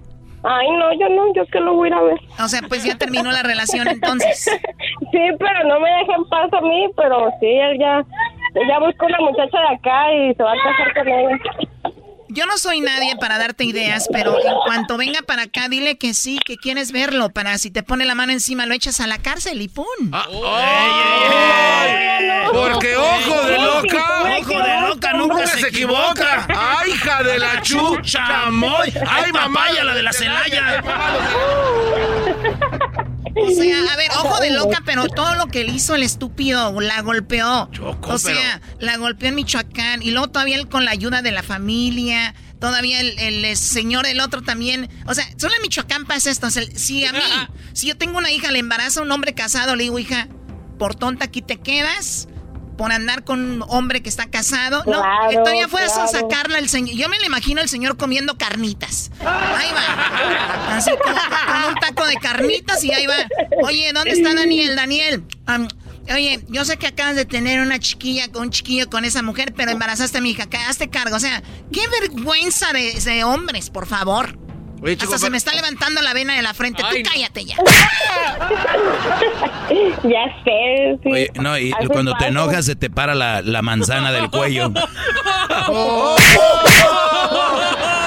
Ay, 0.47 0.71
no, 0.73 0.93
yo 0.93 1.09
no, 1.09 1.33
yo 1.35 1.47
que 1.47 1.59
lo 1.59 1.73
voy 1.75 1.87
a 1.87 1.89
ir 1.89 1.95
a 1.95 2.03
ver. 2.03 2.21
O 2.39 2.49
sea, 2.49 2.61
pues 2.69 2.85
ya 2.85 2.97
terminó 2.99 3.31
la 3.33 3.43
relación 3.43 3.89
entonces. 3.89 4.51
Sí, 5.11 5.21
pero 5.39 5.65
no 5.69 5.79
me 5.79 5.89
deja 5.89 6.15
en 6.17 6.25
paz 6.25 6.53
a 6.53 6.61
mí, 6.61 6.89
pero 6.97 7.31
sí, 7.39 7.47
él 7.47 7.79
ya, 7.79 8.05
ya 8.69 8.79
buscó 8.81 9.07
una 9.07 9.21
muchacha 9.21 9.59
de 9.61 9.75
acá 9.77 10.13
y 10.13 10.35
se 10.35 10.43
va 10.43 10.53
a 10.53 10.57
casar 10.57 10.95
con 10.95 11.09
ella. 11.09 11.39
Yo 12.35 12.47
no 12.47 12.59
soy 12.59 12.81
nadie 12.81 13.15
para 13.15 13.39
darte 13.39 13.63
ideas, 13.63 14.09
pero 14.13 14.37
en 14.45 14.55
cuanto 14.67 14.97
venga 14.97 15.23
para 15.23 15.43
acá, 15.43 15.69
dile 15.69 15.99
que 15.99 16.15
sí, 16.15 16.41
que 16.45 16.57
quieres 16.57 16.91
verlo, 16.91 17.31
para 17.31 17.57
si 17.59 17.71
te 17.71 17.85
pone 17.85 18.05
la 18.05 18.17
mano 18.17 18.33
encima 18.33 18.67
lo 18.67 18.75
echas 18.75 18.99
a 19.01 19.07
la 19.07 19.19
cárcel 19.19 19.63
y 19.63 19.69
¡pum! 19.69 19.87
Porque 22.53 22.97
ojo 22.97 23.43
de 23.45 23.59
loca. 23.59 24.39
Ojo 24.41 24.63
de 24.63 24.81
loca 24.81 25.13
nunca 25.13 25.47
se 25.47 25.69
equivoca. 25.69 26.47
¡Ay, 26.49 26.91
hija 26.91 27.23
de 27.23 27.39
la 27.39 27.63
chucha! 27.63 28.27
Chamoy. 28.27 28.93
¡Ay, 29.09 29.31
papaya, 29.31 29.85
la 29.85 29.95
de 29.95 30.03
la 30.03 30.13
Celaya! 30.13 30.83
O 33.37 33.51
sea, 33.51 33.93
a 33.93 33.97
ver, 33.97 34.11
ojo 34.13 34.41
de 34.41 34.51
loca, 34.51 34.83
pero 34.85 35.09
todo 35.09 35.35
lo 35.35 35.47
que 35.47 35.65
le 35.65 35.73
hizo 35.73 35.95
el 35.95 36.03
estúpido, 36.03 36.81
la 36.81 37.01
golpeó. 37.03 37.69
o 38.03 38.19
sea, 38.19 38.61
la 38.79 38.97
golpeó 38.97 39.29
en 39.29 39.35
Michoacán 39.37 40.03
y 40.03 40.11
luego 40.11 40.29
todavía 40.29 40.57
él 40.57 40.69
con 40.69 40.85
la 40.85 40.93
ayuda 40.93 41.23
de 41.23 41.33
la 41.33 41.43
familia. 41.43 42.35
Todavía 42.61 43.01
el, 43.01 43.19
el, 43.19 43.57
señor, 43.57 44.07
el 44.07 44.21
otro 44.21 44.41
también. 44.41 44.89
O 45.07 45.15
sea, 45.15 45.27
solo 45.37 45.55
en 45.55 45.63
Michoacán 45.63 46.07
pasa 46.07 46.31
esto. 46.31 46.47
O 46.47 46.51
sea, 46.51 46.63
si 46.75 47.05
a 47.05 47.13
mí, 47.13 47.19
si 47.73 47.89
yo 47.89 47.97
tengo 47.97 48.17
una 48.19 48.31
hija, 48.31 48.51
le 48.53 48.61
embaraza 48.61 49.01
a 49.01 49.03
un 49.03 49.13
hombre 49.13 49.35
casado, 49.35 49.77
le 49.77 49.85
digo, 49.85 49.99
hija, 49.99 50.29
por 50.79 50.95
tonta 50.95 51.27
aquí 51.27 51.43
te 51.43 51.57
quedas. 51.57 52.29
Por 52.77 52.93
andar 52.93 53.25
con 53.25 53.41
un 53.41 53.65
hombre 53.69 54.03
que 54.03 54.09
está 54.09 54.27
casado. 54.27 54.83
no, 54.87 55.03
que 55.31 55.37
todavía 55.37 55.69
fue 55.69 55.83
a 55.83 55.89
sacarla 55.89 56.59
el 56.59 56.69
señor. 56.69 56.97
Yo 56.97 57.09
me 57.09 57.19
lo 57.19 57.27
imagino 57.27 57.61
el 57.61 57.69
señor 57.69 57.97
comiendo 57.97 58.37
carnitas. 58.37 59.11
Ahí 59.21 59.71
va. 59.73 60.77
Así 60.77 60.91
con 60.91 61.13
un 61.73 61.75
taco 61.77 62.07
de 62.07 62.17
carnitas 62.17 62.83
y 62.85 62.93
ahí 62.93 63.07
va. 63.07 63.15
Oye, 63.63 63.93
¿dónde 63.93 64.11
está 64.11 64.35
Daniel? 64.35 64.77
Daniel. 64.77 65.25
oye, 66.13 66.45
yo 66.49 66.65
sé 66.65 66.77
que 66.77 66.87
acabas 66.87 67.17
de 67.17 67.25
tener 67.25 67.61
una 67.61 67.79
chiquilla, 67.79 68.27
un 68.35 68.51
chiquillo 68.51 68.91
con 68.91 69.05
esa 69.05 69.23
mujer, 69.23 69.55
pero 69.57 69.71
embarazaste 69.71 70.19
a 70.19 70.21
mi 70.21 70.31
hija. 70.31 70.49
Hazte 70.69 70.91
cargo. 70.91 71.17
O 71.17 71.21
sea, 71.21 71.43
qué 71.73 71.83
vergüenza 72.01 72.73
de, 72.73 72.93
de 72.93 73.25
hombres, 73.25 73.71
por 73.71 73.87
favor. 73.87 74.44
Oye, 74.85 74.99
Hasta 75.01 75.17
se 75.17 75.31
me 75.31 75.39
está 75.39 75.55
levantando 75.55 76.03
la 76.03 76.13
vena 76.13 76.37
de 76.37 76.43
la 76.43 76.53
frente. 76.53 76.83
Tú 76.83 76.95
cállate 77.11 77.47
ya. 77.47 77.57
Ya 80.03 80.25
sé, 80.45 80.99
sí. 81.03 81.11
Oye, 81.11 81.31
no, 81.41 81.59
y 81.59 81.73
Hace 81.73 81.89
cuando 81.89 82.15
te 82.17 82.27
enojas 82.27 82.67
se 82.67 82.77
te 82.77 82.91
para 82.91 83.15
la, 83.15 83.41
la 83.41 83.63
manzana 83.63 84.13
del 84.13 84.29
cuello. 84.29 84.69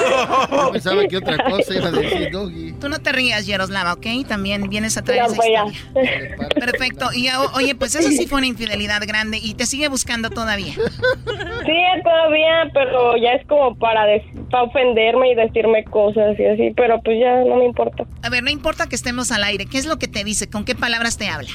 Yo 0.50 0.72
pensaba 0.72 1.04
que 1.06 1.16
otra 1.16 1.38
cosa 1.44 1.74
iba 1.74 1.88
a 1.88 1.92
decir 1.92 2.30
Doggy. 2.30 2.72
Tú 2.80 2.88
no 2.88 2.98
te 3.00 3.12
rías, 3.12 3.46
Yaroslava, 3.46 3.92
¿ok? 3.94 4.06
También 4.26 4.68
vienes 4.68 4.96
a 4.96 5.02
traer 5.02 5.20
Ya, 5.22 5.26
esa 5.26 5.36
pues, 5.36 5.48
ya. 5.52 5.64
historia. 5.66 6.48
Perfecto. 6.54 7.06
Y 7.14 7.28
oye, 7.54 7.74
pues 7.74 7.94
eso 7.94 8.08
sí 8.10 8.26
fue 8.26 8.38
una 8.38 8.46
infidelidad 8.46 9.00
grande 9.06 9.38
y 9.42 9.54
te 9.54 9.66
sigue 9.66 9.88
buscando 9.88 10.30
todavía. 10.30 10.74
Sí, 10.74 11.82
todavía, 12.04 12.70
pero 12.72 13.16
ya 13.16 13.32
es 13.32 13.46
como 13.46 13.76
para, 13.76 14.04
des- 14.06 14.22
para 14.50 14.64
ofenderme 14.64 15.32
y 15.32 15.34
decirme 15.34 15.84
cosas 15.84 16.38
y 16.38 16.44
así, 16.44 16.72
pero 16.76 17.00
pues 17.02 17.18
ya 17.20 17.40
no 17.44 17.56
me 17.56 17.64
importa. 17.66 18.04
A 18.22 18.30
ver, 18.30 18.42
no 18.42 18.50
importa 18.50 18.86
que 18.88 18.96
estemos 18.96 19.30
al 19.32 19.44
aire. 19.44 19.66
¿Qué 19.66 19.78
es 19.78 19.86
lo 19.86 19.98
que 19.98 20.08
te 20.08 20.24
dice? 20.24 20.48
¿Con 20.48 20.64
qué 20.64 20.74
palabras 20.74 21.18
te 21.18 21.28
habla? 21.28 21.48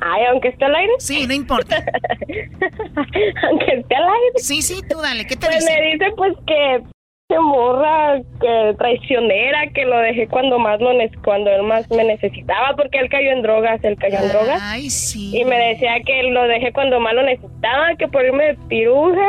Ay, 0.00 0.22
aunque 0.30 0.48
esté 0.48 0.64
al 0.64 0.74
aire. 0.76 0.92
Sí, 1.00 1.26
no 1.26 1.34
importa. 1.34 1.76
aunque 3.50 3.72
esté 3.74 3.94
al 3.96 4.04
aire. 4.04 4.32
Sí, 4.36 4.62
sí, 4.62 4.80
tú 4.88 4.98
dale. 5.00 5.26
¿Qué 5.26 5.36
te 5.36 5.46
Pues 5.46 5.60
dice? 5.60 5.72
me 5.80 5.92
dice 5.92 6.04
pues 6.16 6.34
que 6.46 6.82
morra, 7.36 8.22
que 8.40 8.74
traicionera, 8.78 9.70
que 9.74 9.84
lo 9.84 9.98
dejé 9.98 10.28
cuando 10.28 10.58
más 10.58 10.80
lo 10.80 10.90
cuando 11.22 11.50
él 11.50 11.62
más 11.62 11.88
me 11.90 12.02
necesitaba, 12.04 12.74
porque 12.74 12.98
él 12.98 13.10
cayó 13.10 13.32
en 13.32 13.42
drogas, 13.42 13.84
él 13.84 13.98
cayó 13.98 14.18
en 14.18 14.28
drogas. 14.30 14.58
Ay, 14.62 14.88
sí. 14.88 15.38
Y 15.38 15.44
me 15.44 15.56
decía 15.56 16.00
que 16.06 16.22
lo 16.22 16.44
dejé 16.44 16.72
cuando 16.72 16.98
más 17.00 17.12
lo 17.12 17.22
necesitaba, 17.22 17.94
que 17.98 18.08
por 18.08 18.24
irme 18.24 18.44
de 18.44 18.54
piruja. 18.68 19.28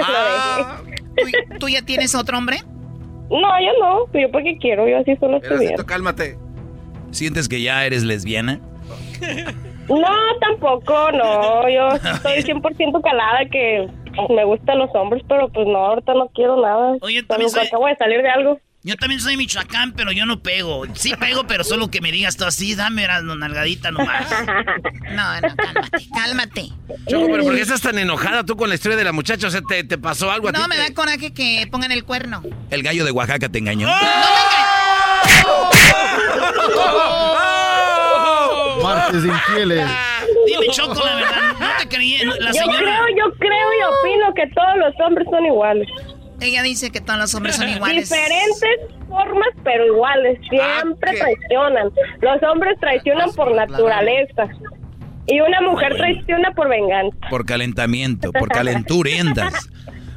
Ah. 0.00 0.80
lo 1.16 1.24
dejé. 1.24 1.38
¿Tú, 1.48 1.58
tú 1.58 1.68
ya 1.68 1.82
tienes 1.82 2.14
otro 2.14 2.38
hombre? 2.38 2.58
No, 3.30 3.60
yo 3.60 3.72
no, 3.80 4.20
yo 4.20 4.30
porque 4.30 4.56
quiero, 4.58 4.88
yo 4.88 4.98
así 4.98 5.16
solo 5.16 5.38
estoy 5.38 5.58
bien. 5.58 5.76
cálmate. 5.84 6.36
¿Sientes 7.10 7.48
que 7.48 7.60
ya 7.60 7.84
eres 7.84 8.04
lesbiana? 8.04 8.60
No, 9.88 10.06
tampoco, 10.40 11.10
no, 11.10 11.68
yo 11.68 11.88
estoy 11.88 12.42
100% 12.44 13.02
calada 13.02 13.40
que 13.50 13.88
me 14.28 14.44
gustan 14.44 14.78
los 14.78 14.90
hombres, 14.94 15.22
pero 15.28 15.48
pues 15.50 15.66
no, 15.66 15.78
ahorita 15.78 16.12
no 16.14 16.28
quiero 16.34 16.60
nada. 16.60 16.96
Oye, 17.00 17.22
también 17.22 17.50
soy- 17.50 17.66
acabo 17.66 17.86
de 17.86 17.96
salir 17.96 18.22
de 18.22 18.30
algo. 18.30 18.60
Yo 18.82 18.96
también 18.96 19.20
soy 19.20 19.36
Michoacán, 19.36 19.92
pero 19.92 20.10
yo 20.10 20.24
no 20.24 20.40
pego. 20.40 20.84
Sí 20.94 21.12
pego, 21.20 21.44
pero 21.46 21.64
solo 21.64 21.90
que 21.90 22.00
me 22.00 22.10
digas 22.12 22.38
tú 22.38 22.46
así, 22.46 22.74
dame 22.74 23.06
la 23.06 23.20
nalgadita 23.20 23.90
nomás. 23.90 24.26
No, 25.10 25.40
no, 25.40 25.48
cálmate, 25.56 26.06
cálmate. 26.14 26.68
Choco, 27.08 27.26
pero 27.30 27.42
¿por 27.44 27.54
qué 27.56 27.60
estás 27.62 27.80
tan 27.82 27.98
enojada 27.98 28.44
tú 28.44 28.56
con 28.56 28.68
la 28.68 28.76
historia 28.76 28.96
de 28.96 29.04
la 29.04 29.12
muchacha? 29.12 29.48
O 29.48 29.50
sea, 29.50 29.60
¿te, 29.60 29.82
te 29.84 29.98
pasó 29.98 30.30
algo 30.30 30.48
a 30.48 30.52
ti? 30.52 30.60
No, 30.60 30.68
me 30.68 30.76
te- 30.76 30.82
da 30.82 30.94
coraje 30.94 31.34
que 31.34 31.66
pongan 31.70 31.90
el 31.92 32.04
cuerno. 32.04 32.42
El 32.70 32.82
gallo 32.82 33.04
de 33.04 33.10
Oaxaca 33.10 33.48
te 33.50 33.58
engañó. 33.58 33.88
Martes 38.82 39.22
de 39.22 39.28
infieles. 39.28 39.90
Dime, 40.60 40.72
Choco, 40.72 41.04
la 41.04 41.14
verdad, 41.16 41.52
no 41.58 41.66
te 41.80 41.88
creí. 41.88 42.18
no, 42.24 42.34
La 42.36 42.50
yo 42.52 42.62
creo, 42.64 43.08
yo 43.16 43.32
creo 43.38 43.68
y 43.72 43.82
opino 43.84 44.34
que 44.34 44.46
todos 44.54 44.76
los 44.78 44.94
hombres 45.06 45.26
son 45.30 45.44
iguales. 45.46 45.88
Ella 46.40 46.62
dice 46.62 46.90
que 46.90 47.00
todos 47.00 47.18
los 47.18 47.34
hombres 47.34 47.56
son 47.56 47.68
iguales. 47.76 48.08
Diferentes 48.08 48.78
formas, 49.08 49.48
pero 49.64 49.86
iguales. 49.86 50.38
Siempre 50.48 51.12
traicionan. 51.18 51.90
Los 52.20 52.42
hombres 52.50 52.78
traicionan 52.80 53.30
por 53.32 53.54
naturaleza. 53.54 54.48
Y 55.26 55.40
una 55.40 55.60
mujer 55.60 55.96
traiciona 55.96 56.50
por 56.52 56.68
venganza. 56.68 57.16
Por 57.28 57.44
calentamiento, 57.44 58.32
por 58.32 58.48
calenturiendas. 58.52 59.68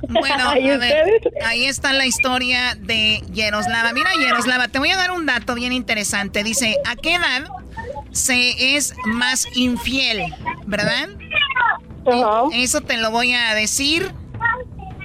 Bueno, 0.10 0.50
a 0.50 0.56
ver, 0.56 1.22
ahí 1.46 1.66
está 1.66 1.94
la 1.94 2.06
historia 2.06 2.76
de 2.78 3.22
Yeroslava. 3.32 3.94
Mira, 3.94 4.10
Yeroslava, 4.20 4.68
te 4.68 4.80
voy 4.80 4.90
a 4.90 4.98
dar 4.98 5.12
un 5.12 5.26
dato 5.26 5.56
bien 5.56 5.72
interesante. 5.72 6.44
Dice, 6.44 6.76
¿a 6.86 6.96
qué 6.98 7.16
edad 7.16 7.46
se 8.12 8.76
es 8.76 8.94
más 9.06 9.48
infiel? 9.56 10.34
¿Verdad? 10.66 11.10
Eso 12.54 12.82
te 12.82 12.98
lo 12.98 13.12
voy 13.12 13.34
a 13.34 13.54
decir 13.54 14.14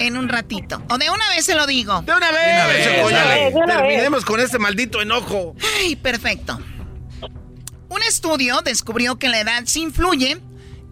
en 0.00 0.16
un 0.16 0.28
ratito. 0.28 0.82
O 0.88 0.98
de 0.98 1.10
una 1.10 1.28
vez 1.30 1.44
se 1.44 1.54
lo 1.54 1.66
digo. 1.66 2.02
De 2.02 2.12
una 2.14 2.30
vez. 2.30 3.54
Terminemos 3.54 4.24
con 4.24 4.40
este 4.40 4.58
maldito 4.58 5.00
enojo. 5.00 5.54
Ay, 5.80 5.96
perfecto. 5.96 6.58
Un 7.88 8.02
estudio 8.02 8.60
descubrió 8.62 9.18
que 9.18 9.28
la 9.28 9.40
edad 9.40 9.62
sí 9.66 9.82
influye 9.82 10.38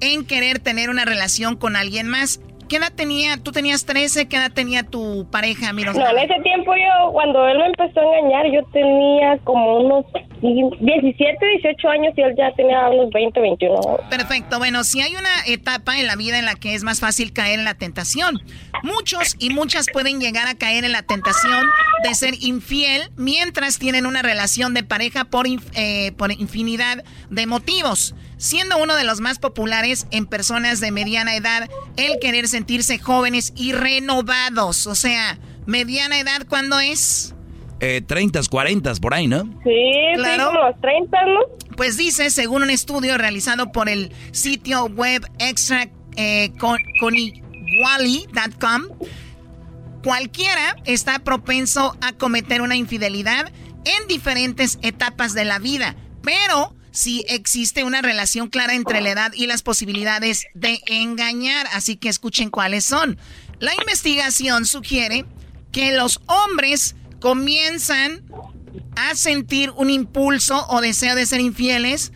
en 0.01 0.24
querer 0.24 0.59
tener 0.59 0.90
una 0.90 1.05
relación 1.05 1.56
con 1.56 1.77
alguien 1.77 2.09
más. 2.09 2.40
¿Qué 2.68 2.76
edad 2.76 2.93
tenía? 2.94 3.36
¿Tú 3.36 3.52
tenías 3.52 3.84
13? 3.84 4.28
¿Qué 4.28 4.36
edad 4.36 4.52
tenía 4.52 4.82
tu 4.82 5.28
pareja, 5.30 5.72
Miroslava? 5.72 6.12
No, 6.12 6.18
en 6.18 6.30
ese 6.30 6.43
tiempo 6.43 6.72
yo, 6.74 7.12
cuando 7.12 7.47
él 7.48 7.59
me 7.59 7.66
empezó 7.66 8.01
a 8.01 8.18
engañar, 8.18 8.47
yo 8.52 8.64
tenía 8.72 9.38
como 9.44 9.78
unos 9.78 10.05
17, 10.40 11.47
18 11.62 11.88
años 11.88 12.14
y 12.16 12.22
él 12.22 12.34
ya 12.36 12.52
tenía 12.55 12.88
unos 12.88 13.10
20, 13.10 13.40
21. 13.40 13.80
Perfecto. 14.10 14.59
Bueno, 14.59 14.84
si 14.84 15.01
hay 15.01 15.14
una 15.14 15.44
etapa 15.47 15.98
en 15.98 16.06
la 16.06 16.16
vida 16.16 16.38
en 16.38 16.44
la 16.44 16.55
que 16.55 16.74
es 16.74 16.82
más 16.82 17.01
fácil 17.01 17.32
caer 17.32 17.59
en 17.59 17.64
la 17.64 17.74
tentación. 17.74 18.40
Muchos 18.82 19.36
y 19.38 19.51
muchas 19.51 19.86
pueden 19.93 20.20
llegar 20.20 20.48
a 20.48 20.55
caer 20.55 20.84
en 20.84 20.93
la 20.93 21.02
tentación 21.02 21.66
de 22.02 22.14
ser 22.14 22.34
infiel 22.40 23.10
mientras 23.16 23.78
tienen 23.78 24.06
una 24.06 24.22
relación 24.22 24.74
de 24.74 24.82
pareja 24.82 25.24
por, 25.24 25.47
eh, 25.74 26.12
por 26.16 26.32
infinidad 26.32 27.05
de 27.30 27.47
motivos 27.47 28.14
siendo 28.36 28.78
uno 28.78 28.94
de 28.94 29.04
los 29.04 29.20
más 29.20 29.38
populares 29.38 30.06
en 30.10 30.26
personas 30.26 30.80
de 30.80 30.90
mediana 30.90 31.36
edad 31.36 31.68
el 31.96 32.18
querer 32.20 32.48
sentirse 32.48 32.98
jóvenes 32.98 33.52
y 33.56 33.72
renovados. 33.72 34.86
O 34.86 34.94
sea, 34.94 35.38
mediana 35.66 36.18
edad, 36.18 36.46
¿cuándo 36.48 36.78
es? 36.80 37.34
Eh, 37.80 38.02
30, 38.06 38.40
40, 38.48 38.94
por 38.94 39.14
ahí, 39.14 39.26
¿no? 39.26 39.42
Sí, 39.62 39.92
claro. 40.14 40.46
como 40.46 40.60
los 40.68 40.80
30, 40.80 41.26
¿no? 41.26 41.40
Pues 41.76 41.96
dice, 41.96 42.30
según 42.30 42.62
un 42.62 42.70
estudio 42.70 43.18
realizado 43.18 43.70
por 43.70 43.88
el 43.88 44.12
sitio 44.32 44.86
web 44.86 45.28
extra 45.38 45.88
eh, 46.16 46.52
cualquiera 50.02 50.76
está 50.86 51.18
propenso 51.18 51.96
a 52.00 52.12
cometer 52.12 52.62
una 52.62 52.76
infidelidad 52.76 53.52
en 53.84 54.08
diferentes 54.08 54.78
etapas 54.82 55.34
de 55.34 55.44
la 55.44 55.58
vida, 55.58 55.96
pero 56.22 56.74
si 56.97 57.27
existe 57.28 57.85
una 57.85 58.01
relación 58.01 58.48
clara 58.48 58.74
entre 58.74 59.02
la 59.02 59.10
edad 59.10 59.32
y 59.35 59.47
las 59.47 59.62
posibilidades 59.62 60.47
de 60.55 60.81
engañar. 60.86 61.66
Así 61.74 61.97
que 61.97 62.09
escuchen 62.09 62.48
cuáles 62.48 62.86
son. 62.86 63.18
La 63.60 63.74
investigación 63.74 64.64
sugiere 64.64 65.27
que 65.73 65.93
los 65.93 66.23
hombres 66.27 66.97
comienzan 67.20 68.24
a 68.97 69.14
sentir 69.14 69.70
un 69.73 69.90
impulso 69.90 70.66
o 70.68 70.81
deseo 70.81 71.14
de 71.14 71.27
ser 71.27 71.40
infieles 71.40 72.12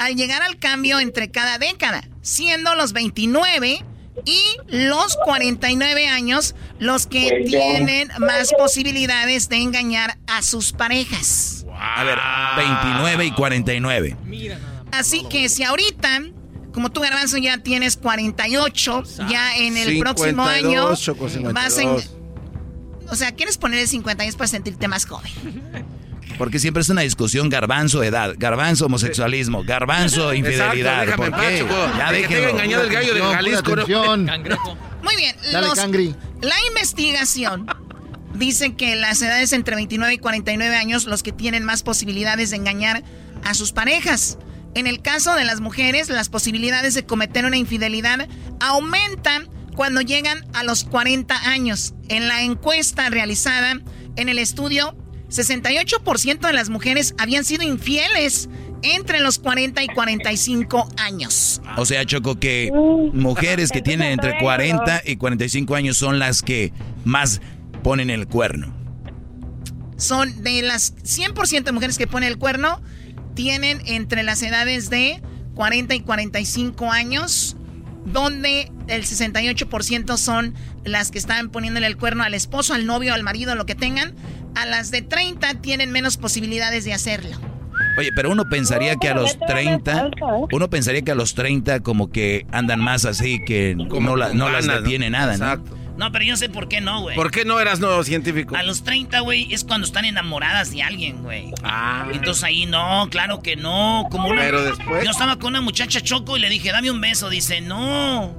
al 0.00 0.16
llegar 0.16 0.42
al 0.42 0.58
cambio 0.58 0.98
entre 0.98 1.30
cada 1.30 1.58
década, 1.58 2.02
siendo 2.20 2.74
los 2.74 2.92
29 2.92 3.84
y 4.24 4.42
los 4.66 5.16
49 5.24 6.08
años 6.08 6.56
los 6.80 7.06
que 7.06 7.44
tienen 7.46 8.10
más 8.18 8.52
posibilidades 8.58 9.48
de 9.48 9.58
engañar 9.58 10.18
a 10.26 10.42
sus 10.42 10.72
parejas. 10.72 11.63
A 11.78 12.04
ver, 12.04 12.18
29 12.56 13.26
y 13.26 13.30
49. 13.32 14.16
Así 14.92 15.24
que 15.28 15.48
si 15.48 15.64
ahorita, 15.64 16.22
como 16.72 16.90
tú, 16.90 17.00
Garbanzo, 17.00 17.36
ya 17.38 17.58
tienes 17.58 17.96
48, 17.96 19.02
ya 19.28 19.56
en 19.56 19.76
el 19.76 19.98
próximo 19.98 20.44
año 20.44 20.90
vas 21.52 21.78
en... 21.78 21.96
O 23.10 23.16
sea, 23.16 23.32
¿quieres 23.32 23.58
poner 23.58 23.80
el 23.80 23.88
50 23.88 24.22
años 24.22 24.36
para 24.36 24.48
sentirte 24.48 24.88
más 24.88 25.04
joven? 25.04 25.30
Porque 26.38 26.58
siempre 26.58 26.80
es 26.80 26.88
una 26.88 27.02
discusión 27.02 27.48
garbanzo 27.48 28.02
edad, 28.02 28.34
garbanzo 28.36 28.86
homosexualismo, 28.86 29.62
garbanzo 29.62 30.34
infidelidad. 30.34 31.14
¿Por 31.14 31.30
qué? 31.36 31.64
Ya 31.96 32.10
déjenlo. 32.10 32.48
engañado 32.48 32.82
el 32.84 32.90
gallo 32.90 33.14
de 33.14 33.20
Jalisco. 33.20 33.76
Muy 35.02 35.16
bien. 35.16 35.36
la 36.40 36.56
investigación 36.68 37.66
Dicen 38.34 38.74
que 38.74 38.96
las 38.96 39.22
edades 39.22 39.52
entre 39.52 39.76
29 39.76 40.14
y 40.14 40.18
49 40.18 40.76
años 40.76 41.06
los 41.06 41.22
que 41.22 41.32
tienen 41.32 41.64
más 41.64 41.82
posibilidades 41.82 42.50
de 42.50 42.56
engañar 42.56 43.04
a 43.44 43.54
sus 43.54 43.72
parejas. 43.72 44.38
En 44.74 44.86
el 44.86 45.00
caso 45.02 45.34
de 45.34 45.44
las 45.44 45.60
mujeres, 45.60 46.08
las 46.08 46.28
posibilidades 46.28 46.94
de 46.94 47.04
cometer 47.04 47.44
una 47.44 47.56
infidelidad 47.56 48.28
aumentan 48.60 49.48
cuando 49.76 50.00
llegan 50.00 50.44
a 50.52 50.64
los 50.64 50.84
40 50.84 51.48
años. 51.48 51.94
En 52.08 52.26
la 52.28 52.42
encuesta 52.42 53.08
realizada 53.08 53.80
en 54.16 54.28
el 54.28 54.38
estudio, 54.38 54.96
68% 55.28 56.40
de 56.40 56.52
las 56.52 56.70
mujeres 56.70 57.14
habían 57.18 57.44
sido 57.44 57.62
infieles 57.62 58.48
entre 58.82 59.20
los 59.20 59.38
40 59.38 59.82
y 59.82 59.88
45 59.88 60.88
años. 60.98 61.62
O 61.76 61.86
sea, 61.86 62.04
Choco, 62.04 62.38
que 62.38 62.70
mujeres 63.12 63.70
que 63.70 63.80
tienen 63.80 64.12
entre 64.12 64.38
40 64.38 65.02
y 65.06 65.16
45 65.16 65.74
años 65.74 65.96
son 65.96 66.18
las 66.18 66.42
que 66.42 66.72
más 67.04 67.40
ponen 67.84 68.10
el 68.10 68.26
cuerno? 68.26 68.74
Son 69.96 70.42
de 70.42 70.62
las 70.62 70.96
100% 70.96 71.62
de 71.62 71.70
mujeres 71.70 71.98
que 71.98 72.08
ponen 72.08 72.30
el 72.30 72.38
cuerno, 72.38 72.80
tienen 73.34 73.80
entre 73.86 74.24
las 74.24 74.42
edades 74.42 74.90
de 74.90 75.22
40 75.54 75.94
y 75.94 76.00
45 76.00 76.90
años, 76.90 77.56
donde 78.04 78.72
el 78.88 79.04
68% 79.04 80.16
son 80.16 80.54
las 80.84 81.12
que 81.12 81.18
están 81.18 81.50
poniéndole 81.50 81.86
el 81.86 81.96
cuerno 81.96 82.24
al 82.24 82.34
esposo, 82.34 82.74
al 82.74 82.86
novio, 82.86 83.14
al 83.14 83.22
marido, 83.22 83.54
lo 83.54 83.66
que 83.66 83.76
tengan. 83.76 84.14
A 84.56 84.66
las 84.66 84.90
de 84.90 85.02
30 85.02 85.54
tienen 85.60 85.92
menos 85.92 86.16
posibilidades 86.16 86.84
de 86.84 86.92
hacerlo. 86.92 87.36
Oye, 87.98 88.10
pero 88.14 88.30
uno 88.30 88.44
pensaría 88.48 88.96
que 88.96 89.08
a 89.08 89.14
los 89.14 89.38
30, 89.38 90.10
uno 90.50 90.70
pensaría 90.70 91.02
que 91.02 91.12
a 91.12 91.14
los 91.14 91.34
30 91.34 91.80
como 91.80 92.10
que 92.10 92.46
andan 92.50 92.80
más 92.80 93.04
así, 93.04 93.44
que 93.44 93.76
no, 93.76 94.16
no 94.16 94.48
las 94.50 94.66
detiene 94.66 95.10
nada, 95.10 95.36
¿no? 95.36 95.44
Exacto. 95.44 95.83
No, 95.96 96.10
pero 96.10 96.24
yo 96.24 96.36
sé 96.36 96.48
por 96.48 96.68
qué 96.68 96.80
no, 96.80 97.00
güey. 97.02 97.14
¿Por 97.14 97.30
qué 97.30 97.44
no 97.44 97.60
eras 97.60 97.80
nuevo 97.80 98.02
científico? 98.02 98.56
A 98.56 98.62
los 98.62 98.82
30, 98.82 99.20
güey, 99.20 99.52
es 99.52 99.64
cuando 99.64 99.86
están 99.86 100.04
enamoradas 100.04 100.72
de 100.72 100.82
alguien, 100.82 101.22
güey. 101.22 101.52
Ah. 101.62 102.06
Entonces 102.12 102.42
ahí 102.42 102.66
no, 102.66 103.08
claro 103.10 103.40
que 103.40 103.56
no. 103.56 104.06
Como 104.10 104.28
una... 104.28 104.42
Pero 104.42 104.62
después. 104.64 105.04
Yo 105.04 105.10
estaba 105.10 105.38
con 105.38 105.48
una 105.48 105.60
muchacha 105.60 106.00
choco 106.00 106.36
y 106.36 106.40
le 106.40 106.48
dije, 106.48 106.72
dame 106.72 106.90
un 106.90 107.00
beso. 107.00 107.28
Dice, 107.30 107.60
no. 107.60 108.34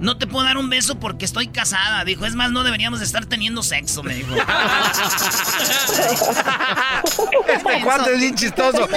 No 0.00 0.16
te 0.16 0.26
puedo 0.26 0.44
dar 0.46 0.56
un 0.56 0.70
beso 0.70 0.98
porque 0.98 1.26
estoy 1.26 1.48
casada. 1.48 2.04
Dijo, 2.04 2.24
es 2.24 2.34
más, 2.34 2.50
no 2.50 2.64
deberíamos 2.64 3.00
de 3.00 3.06
estar 3.06 3.26
teniendo 3.26 3.62
sexo, 3.62 4.02
me 4.02 4.14
dijo. 4.14 4.34
este 7.48 7.80
cuarto 7.82 8.10
es 8.10 8.18
bien 8.18 8.34
chistoso. 8.34 8.88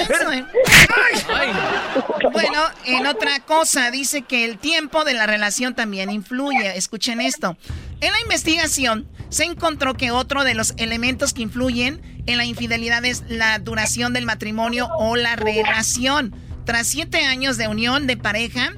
Bueno, 2.32 2.58
en 2.86 3.06
otra 3.06 3.40
cosa, 3.40 3.90
dice 3.90 4.22
que 4.22 4.46
el 4.46 4.56
tiempo 4.58 5.04
de 5.04 5.12
la 5.12 5.26
relación 5.26 5.74
también 5.74 6.10
influye. 6.10 6.76
Escuchen 6.76 7.20
esto. 7.20 7.58
En 8.00 8.10
la 8.12 8.20
investigación 8.20 9.06
se 9.28 9.44
encontró 9.44 9.94
que 9.94 10.10
otro 10.10 10.42
de 10.42 10.54
los 10.54 10.72
elementos 10.78 11.34
que 11.34 11.42
influyen 11.42 12.00
en 12.26 12.38
la 12.38 12.46
infidelidad 12.46 13.04
es 13.04 13.24
la 13.28 13.58
duración 13.58 14.14
del 14.14 14.24
matrimonio 14.24 14.88
o 14.98 15.16
la 15.16 15.36
relación. 15.36 16.34
Tras 16.64 16.86
siete 16.86 17.24
años 17.24 17.58
de 17.58 17.68
unión 17.68 18.06
de 18.06 18.16
pareja, 18.16 18.72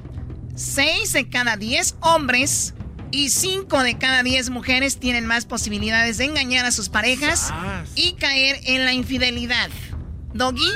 seis 0.57 1.13
de 1.13 1.29
cada 1.29 1.55
diez 1.55 1.95
hombres 2.01 2.73
y 3.11 3.29
cinco 3.29 3.83
de 3.83 3.97
cada 3.97 4.23
diez 4.23 4.49
mujeres 4.49 4.97
tienen 4.97 5.25
más 5.25 5.45
posibilidades 5.45 6.17
de 6.17 6.25
engañar 6.25 6.65
a 6.65 6.71
sus 6.71 6.89
parejas 6.89 7.53
y 7.95 8.13
caer 8.13 8.59
en 8.65 8.83
la 8.83 8.93
infidelidad. 8.93 9.69
Doggy. 10.33 10.69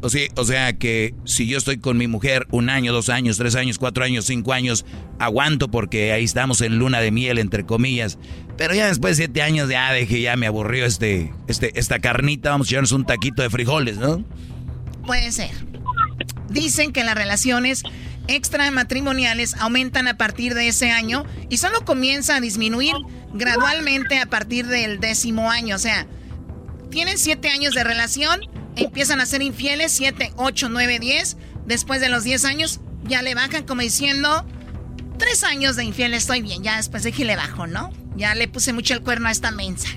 O 0.00 0.08
sea, 0.08 0.28
o 0.36 0.44
sea 0.44 0.72
que 0.74 1.14
si 1.24 1.46
yo 1.46 1.56
estoy 1.56 1.78
con 1.78 1.96
mi 1.96 2.08
mujer 2.08 2.46
un 2.50 2.68
año, 2.68 2.92
dos 2.92 3.08
años, 3.08 3.38
tres 3.38 3.54
años, 3.54 3.78
cuatro 3.78 4.04
años, 4.04 4.26
cinco 4.26 4.52
años, 4.52 4.84
aguanto 5.18 5.70
porque 5.70 6.12
ahí 6.12 6.24
estamos 6.24 6.60
en 6.60 6.78
luna 6.78 7.00
de 7.00 7.10
miel, 7.10 7.38
entre 7.38 7.64
comillas. 7.64 8.18
Pero 8.56 8.74
ya 8.74 8.86
después 8.86 9.16
de 9.16 9.24
siete 9.24 9.42
años, 9.42 9.68
ya 9.68 9.92
dije, 9.92 10.20
ya 10.20 10.36
me 10.36 10.46
aburrió 10.46 10.84
este, 10.84 11.32
este, 11.48 11.78
esta 11.78 12.00
carnita, 12.00 12.50
vamos 12.50 12.68
a 12.68 12.70
echarnos 12.70 12.92
un 12.92 13.04
taquito 13.04 13.42
de 13.42 13.50
frijoles, 13.50 13.98
¿no? 13.98 14.24
Puede 15.06 15.32
ser. 15.32 15.50
Dicen 16.50 16.92
que 16.92 17.02
las 17.02 17.14
relaciones 17.14 17.82
extramatrimoniales 18.28 19.54
aumentan 19.54 20.08
a 20.08 20.16
partir 20.16 20.54
de 20.54 20.68
ese 20.68 20.90
año 20.90 21.24
y 21.48 21.58
solo 21.58 21.84
comienza 21.84 22.36
a 22.36 22.40
disminuir 22.40 22.94
gradualmente 23.32 24.18
a 24.18 24.26
partir 24.26 24.66
del 24.66 25.00
décimo 25.00 25.50
año. 25.50 25.76
O 25.76 25.78
sea, 25.78 26.06
tienen 26.90 27.18
siete 27.18 27.48
años 27.48 27.74
de 27.74 27.84
relación 27.84 28.40
empiezan 28.76 29.20
a 29.20 29.26
ser 29.26 29.42
infieles, 29.42 29.92
7, 29.92 30.32
8, 30.36 30.68
9, 30.68 30.98
10. 30.98 31.36
Después 31.66 32.00
de 32.00 32.08
los 32.08 32.24
10 32.24 32.44
años, 32.44 32.80
ya 33.04 33.22
le 33.22 33.34
bajan 33.34 33.64
como 33.64 33.82
diciendo, 33.82 34.46
tres 35.24 35.42
años 35.42 35.76
de 35.76 35.84
infiel 35.84 36.12
estoy 36.12 36.42
bien. 36.42 36.62
Ya 36.62 36.76
después 36.76 37.02
de 37.02 37.12
que 37.12 37.24
le 37.24 37.34
bajo, 37.34 37.66
¿no? 37.66 37.90
Ya 38.14 38.34
le 38.34 38.46
puse 38.46 38.72
mucho 38.72 38.94
el 38.94 39.00
cuerno 39.00 39.28
a 39.28 39.30
esta 39.30 39.50
mensa. 39.50 39.88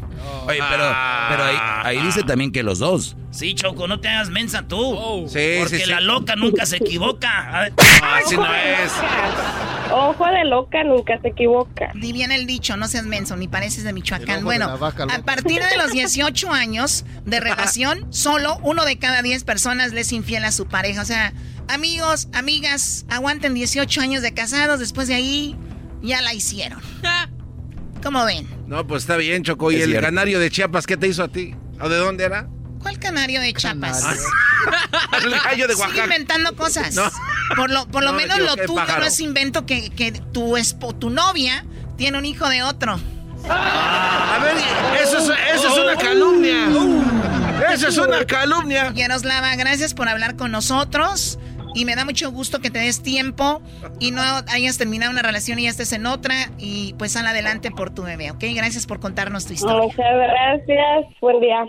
Oye, 0.47 0.59
pero, 0.69 0.95
pero 1.29 1.43
ahí, 1.43 1.57
ahí 1.83 2.01
dice 2.01 2.23
también 2.23 2.51
que 2.51 2.63
los 2.63 2.79
dos. 2.79 3.15
Sí, 3.31 3.53
Choco, 3.53 3.87
no 3.87 3.99
te 3.99 4.07
hagas 4.07 4.29
mensa 4.29 4.67
tú. 4.67 4.79
Oh. 4.79 5.27
Sí, 5.27 5.57
porque 5.59 5.77
sí, 5.77 5.83
sí. 5.83 5.89
la 5.89 5.99
loca 5.99 6.35
nunca 6.35 6.65
se 6.65 6.77
equivoca. 6.77 7.55
A 7.55 7.61
ver. 7.63 7.73
Así 8.01 8.35
no 8.35 8.45
es. 8.55 8.91
Ojo 9.91 10.25
de 10.25 10.45
loca 10.45 10.83
nunca 10.83 11.19
se 11.21 11.27
equivoca. 11.27 11.91
Di 11.93 12.13
bien 12.13 12.31
el 12.31 12.47
dicho, 12.47 12.77
no 12.77 12.87
seas 12.87 13.05
menso, 13.05 13.35
ni 13.35 13.47
pareces 13.47 13.83
de 13.83 13.93
Michoacán. 13.93 14.39
de 14.39 14.43
Bueno, 14.43 14.67
a 14.73 15.19
partir 15.23 15.61
de 15.61 15.77
los 15.77 15.91
18 15.91 16.51
años 16.53 17.05
de 17.25 17.39
relación, 17.39 18.07
solo 18.11 18.57
uno 18.63 18.85
de 18.85 18.97
cada 18.97 19.21
10 19.21 19.43
personas 19.43 19.93
le 19.93 20.01
es 20.01 20.11
infiel 20.13 20.45
a 20.45 20.51
su 20.51 20.67
pareja. 20.67 21.01
O 21.01 21.05
sea, 21.05 21.33
amigos, 21.67 22.27
amigas, 22.33 23.05
aguanten 23.09 23.53
18 23.53 24.01
años 24.01 24.21
de 24.21 24.33
casados, 24.33 24.79
después 24.79 25.07
de 25.07 25.15
ahí 25.15 25.55
ya 26.01 26.21
la 26.21 26.33
hicieron. 26.33 26.79
¿Cómo 28.03 28.23
ven? 28.25 28.47
No, 28.67 28.85
pues 28.85 29.03
está 29.03 29.17
bien, 29.17 29.43
Choco. 29.43 29.71
¿Y 29.71 29.75
Es 29.77 29.83
el 29.83 29.89
cierto. 29.91 30.07
canario 30.07 30.39
de 30.39 30.49
Chiapas 30.51 30.85
qué 30.85 30.97
te 30.97 31.07
hizo 31.07 31.23
a 31.23 31.27
ti? 31.27 31.55
¿O 31.81 31.89
de 31.89 31.97
dónde 31.97 32.23
era? 32.25 32.47
¿Cuál 32.81 32.99
canario 32.99 33.41
de 33.41 33.53
Chiapas? 33.53 34.03
el 35.23 35.31
gallo 35.31 35.67
de 35.67 35.73
Sigue 35.73 35.85
Oaxaca. 35.85 36.03
inventando 36.05 36.55
cosas. 36.55 36.95
No. 36.95 37.03
Por 37.55 37.71
lo, 37.71 37.87
por 37.87 38.03
lo 38.03 38.11
No, 38.11 38.17
me 38.17 38.23
menos 38.27 38.39
lo 38.39 38.55
tuyo 38.65 38.85
no 38.99 39.03
es 39.05 39.19
invento 39.19 39.65
que, 39.65 39.89
que 39.89 40.11
tu, 40.11 40.57
espo- 40.57 40.97
tu 40.97 41.09
novia 41.09 41.65
tiene 41.97 42.17
un 42.17 42.25
hijo 42.25 42.47
de 42.49 42.61
otro. 42.63 42.99
A 43.49 44.39
ver, 44.43 44.55
eso 45.03 45.17
es, 45.19 45.29
eso 45.55 45.67
es 45.69 45.77
una 45.83 45.95
calumnia. 45.95 46.67
Eso 47.73 47.87
es 47.87 47.97
una 47.97 48.25
calumnia. 48.25 48.91
Yaroslava, 48.93 49.55
gracias 49.55 49.93
por 49.93 50.07
hablar 50.09 50.35
con 50.35 50.51
nosotros. 50.51 51.39
Y 51.77 51.85
me 51.85 51.95
da 51.95 52.05
mucho 52.05 52.31
gusto 52.31 52.59
que 52.59 52.71
te 52.71 52.79
des 52.79 53.03
tiempo 53.03 53.61
y 53.99 54.09
no 54.09 54.19
hayas 54.47 54.79
terminado 54.79 55.11
una 55.11 55.21
relación 55.21 55.59
y 55.59 55.65
ya 55.65 55.69
estés 55.69 55.93
en 55.93 56.07
otra. 56.07 56.33
Y 56.57 56.95
pues 56.97 57.11
sal 57.11 57.27
adelante 57.27 57.69
por 57.69 57.93
tu 57.93 58.01
bebé, 58.01 58.31
¿ok? 58.31 58.43
Gracias 58.55 58.87
por 58.87 58.99
contarnos 58.99 59.45
tu 59.45 59.53
historia. 59.53 59.83
Muchas 59.83 59.97
gracias. 59.97 61.05
Buen 61.21 61.39
día. 61.39 61.67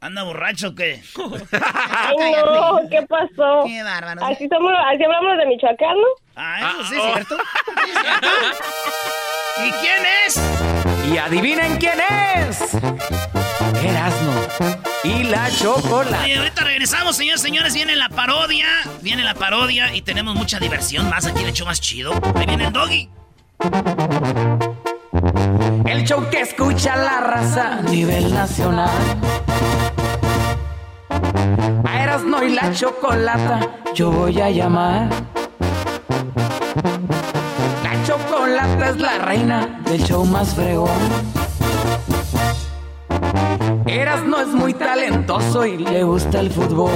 ¿Anda 0.00 0.24
borracho 0.24 0.70
o 0.70 0.74
qué? 0.74 1.00
Ay, 1.52 2.32
no, 2.44 2.80
¿qué 2.90 3.02
pasó? 3.02 3.62
Qué 3.64 3.84
bárbaro. 3.84 4.24
Así, 4.24 4.48
somos, 4.48 4.72
así 4.86 5.04
hablamos 5.04 5.38
de 5.38 5.46
Michoacán, 5.46 5.94
¿no? 5.94 6.08
Ah, 6.34 6.72
eso 6.72 6.84
sí 6.88 6.96
oh. 6.98 7.06
es 7.06 7.12
cierto. 7.12 7.36
Sí 7.36 7.90
es 7.94 8.00
cierto. 8.00 8.26
¿Y 9.64 9.70
quién 9.70 10.02
es? 10.26 11.12
Y 11.12 11.18
adivinen 11.18 11.76
quién 11.76 12.00
es. 12.00 12.74
Erasno 13.84 14.31
y 15.04 15.24
la 15.24 15.50
chocolate. 15.50 16.28
Y 16.28 16.32
ahorita 16.34 16.64
regresamos, 16.64 17.16
señores, 17.16 17.42
señores. 17.42 17.74
Viene 17.74 17.96
la 17.96 18.08
parodia. 18.08 18.66
Viene 19.00 19.22
la 19.22 19.34
parodia 19.34 19.94
y 19.94 20.02
tenemos 20.02 20.34
mucha 20.34 20.58
diversión 20.58 21.08
más. 21.08 21.26
Aquí 21.26 21.42
le 21.42 21.50
echo 21.50 21.64
más 21.64 21.80
chido. 21.80 22.12
Ahí 22.34 22.46
viene 22.46 22.66
el 22.66 22.72
doggy. 22.72 23.08
El 25.86 26.04
show 26.04 26.28
que 26.30 26.40
escucha 26.40 26.96
la 26.96 27.20
raza 27.20 27.78
a 27.78 27.82
nivel 27.82 28.32
nacional. 28.32 28.90
A 31.84 32.02
Erasno 32.02 32.42
y 32.42 32.54
la 32.54 32.72
chocolata 32.72 33.82
yo 33.94 34.10
voy 34.10 34.40
a 34.40 34.50
llamar. 34.50 35.08
La 37.82 38.06
chocolata 38.06 38.90
es 38.90 38.96
la 38.96 39.18
reina 39.18 39.80
del 39.84 40.02
show 40.02 40.24
más 40.24 40.54
fregón. 40.54 41.42
Erasno 43.86 44.40
es 44.40 44.48
muy 44.48 44.74
talentoso 44.74 45.66
y 45.66 45.76
le 45.78 46.04
gusta 46.04 46.40
el 46.40 46.50
fútbol. 46.50 46.92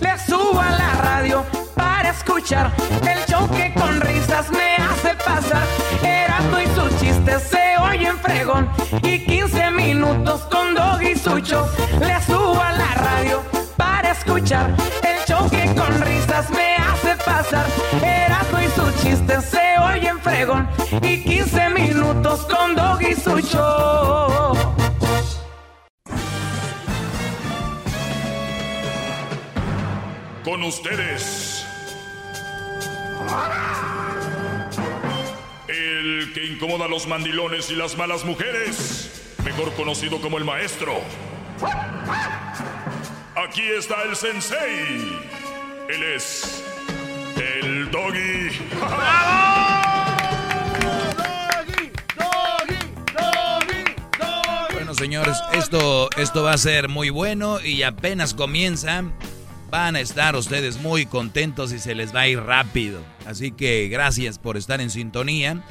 Le 0.00 0.18
subo 0.18 0.60
a 0.60 0.70
la 0.70 0.92
radio 1.02 1.44
para 1.74 2.10
escuchar 2.10 2.72
el 3.02 3.24
show 3.26 3.48
con 3.74 4.00
risas 4.00 4.50
me 4.50 4.76
hace 4.76 5.14
pasar. 5.24 5.62
Erasmo 6.02 6.58
y 6.60 6.66
sus 6.74 7.00
chistes 7.00 7.42
se 7.42 7.76
oyen 7.80 8.18
fregón. 8.18 8.68
Y 9.02 9.24
15 9.24 9.70
minutos 9.70 10.42
con 10.50 10.74
Dog 10.74 11.02
y 11.02 11.16
su 11.16 11.38
show. 11.38 11.66
Le 12.00 12.20
subo 12.22 12.60
a 12.60 12.72
la 12.72 12.94
radio 12.94 13.42
para 13.76 14.12
escuchar 14.12 14.74
el 15.02 15.24
show 15.26 15.48
que 15.48 15.74
con 15.74 16.00
risas 16.02 16.50
me 16.50 16.76
hace 16.76 17.16
pasar. 17.24 17.66
Erasmo 18.02 18.60
y 18.60 18.68
sus 18.68 19.02
chistes 19.02 19.44
se 19.44 19.78
oyen 19.78 20.18
fregón. 20.20 20.68
Y 21.02 21.22
15 21.22 21.70
minutos 21.70 22.46
con 22.46 22.74
Dog 22.74 23.00
y 23.02 23.14
su 23.14 23.40
Con 30.44 30.62
ustedes. 30.62 31.66
El 35.68 36.32
que 36.32 36.46
incomoda 36.46 36.86
a 36.86 36.88
los 36.88 37.06
mandilones 37.06 37.70
y 37.70 37.74
las 37.74 37.96
malas 37.96 38.24
mujeres. 38.24 39.36
Mejor 39.44 39.72
conocido 39.74 40.18
como 40.20 40.38
el 40.38 40.44
maestro. 40.44 40.94
Aquí 43.36 43.62
está 43.78 44.02
el 44.04 44.16
sensei. 44.16 45.18
Él 45.88 46.02
es. 46.14 46.64
El 47.36 47.90
doggy. 47.90 48.50
Bueno, 54.72 54.94
señores, 54.94 55.36
esto, 55.52 56.08
esto 56.16 56.42
va 56.42 56.54
a 56.54 56.58
ser 56.58 56.88
muy 56.88 57.10
bueno 57.10 57.60
y 57.60 57.82
apenas 57.82 58.32
comienza. 58.32 59.04
Van 59.70 59.94
a 59.94 60.00
estar 60.00 60.34
ustedes 60.34 60.80
muy 60.80 61.06
contentos 61.06 61.72
y 61.72 61.78
se 61.78 61.94
les 61.94 62.12
va 62.12 62.22
a 62.22 62.28
ir 62.28 62.40
rápido. 62.40 63.00
Así 63.24 63.52
que 63.52 63.86
gracias 63.88 64.36
por 64.36 64.56
estar 64.56 64.80
en 64.80 64.90
sintonía. 64.90 65.62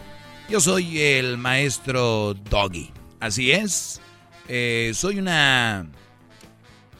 Yo 0.47 0.61
soy 0.61 1.01
el 1.01 1.37
maestro 1.37 2.33
Doggy. 2.49 2.93
Así 3.19 3.51
es. 3.51 3.99
Eh, 4.47 4.93
soy 4.95 5.19
una... 5.19 5.85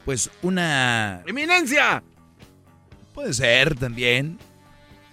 Pues 0.03 0.29
una... 0.41 1.23
¡Eminencia! 1.25 2.03
Puede 3.13 3.33
ser 3.33 3.75
también. 3.75 4.37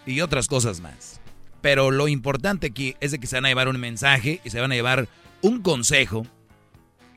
Y 0.06 0.22
otras 0.22 0.48
cosas 0.48 0.80
más. 0.80 1.20
Pero 1.60 1.92
lo 1.92 2.08
importante 2.08 2.66
aquí 2.66 2.96
es 3.00 3.12
de 3.12 3.20
que 3.20 3.28
se 3.28 3.36
van 3.36 3.44
a 3.44 3.48
llevar 3.48 3.68
un 3.68 3.78
mensaje 3.78 4.40
y 4.44 4.50
se 4.50 4.60
van 4.60 4.72
a 4.72 4.74
llevar 4.74 5.08
un 5.40 5.62
consejo 5.62 6.26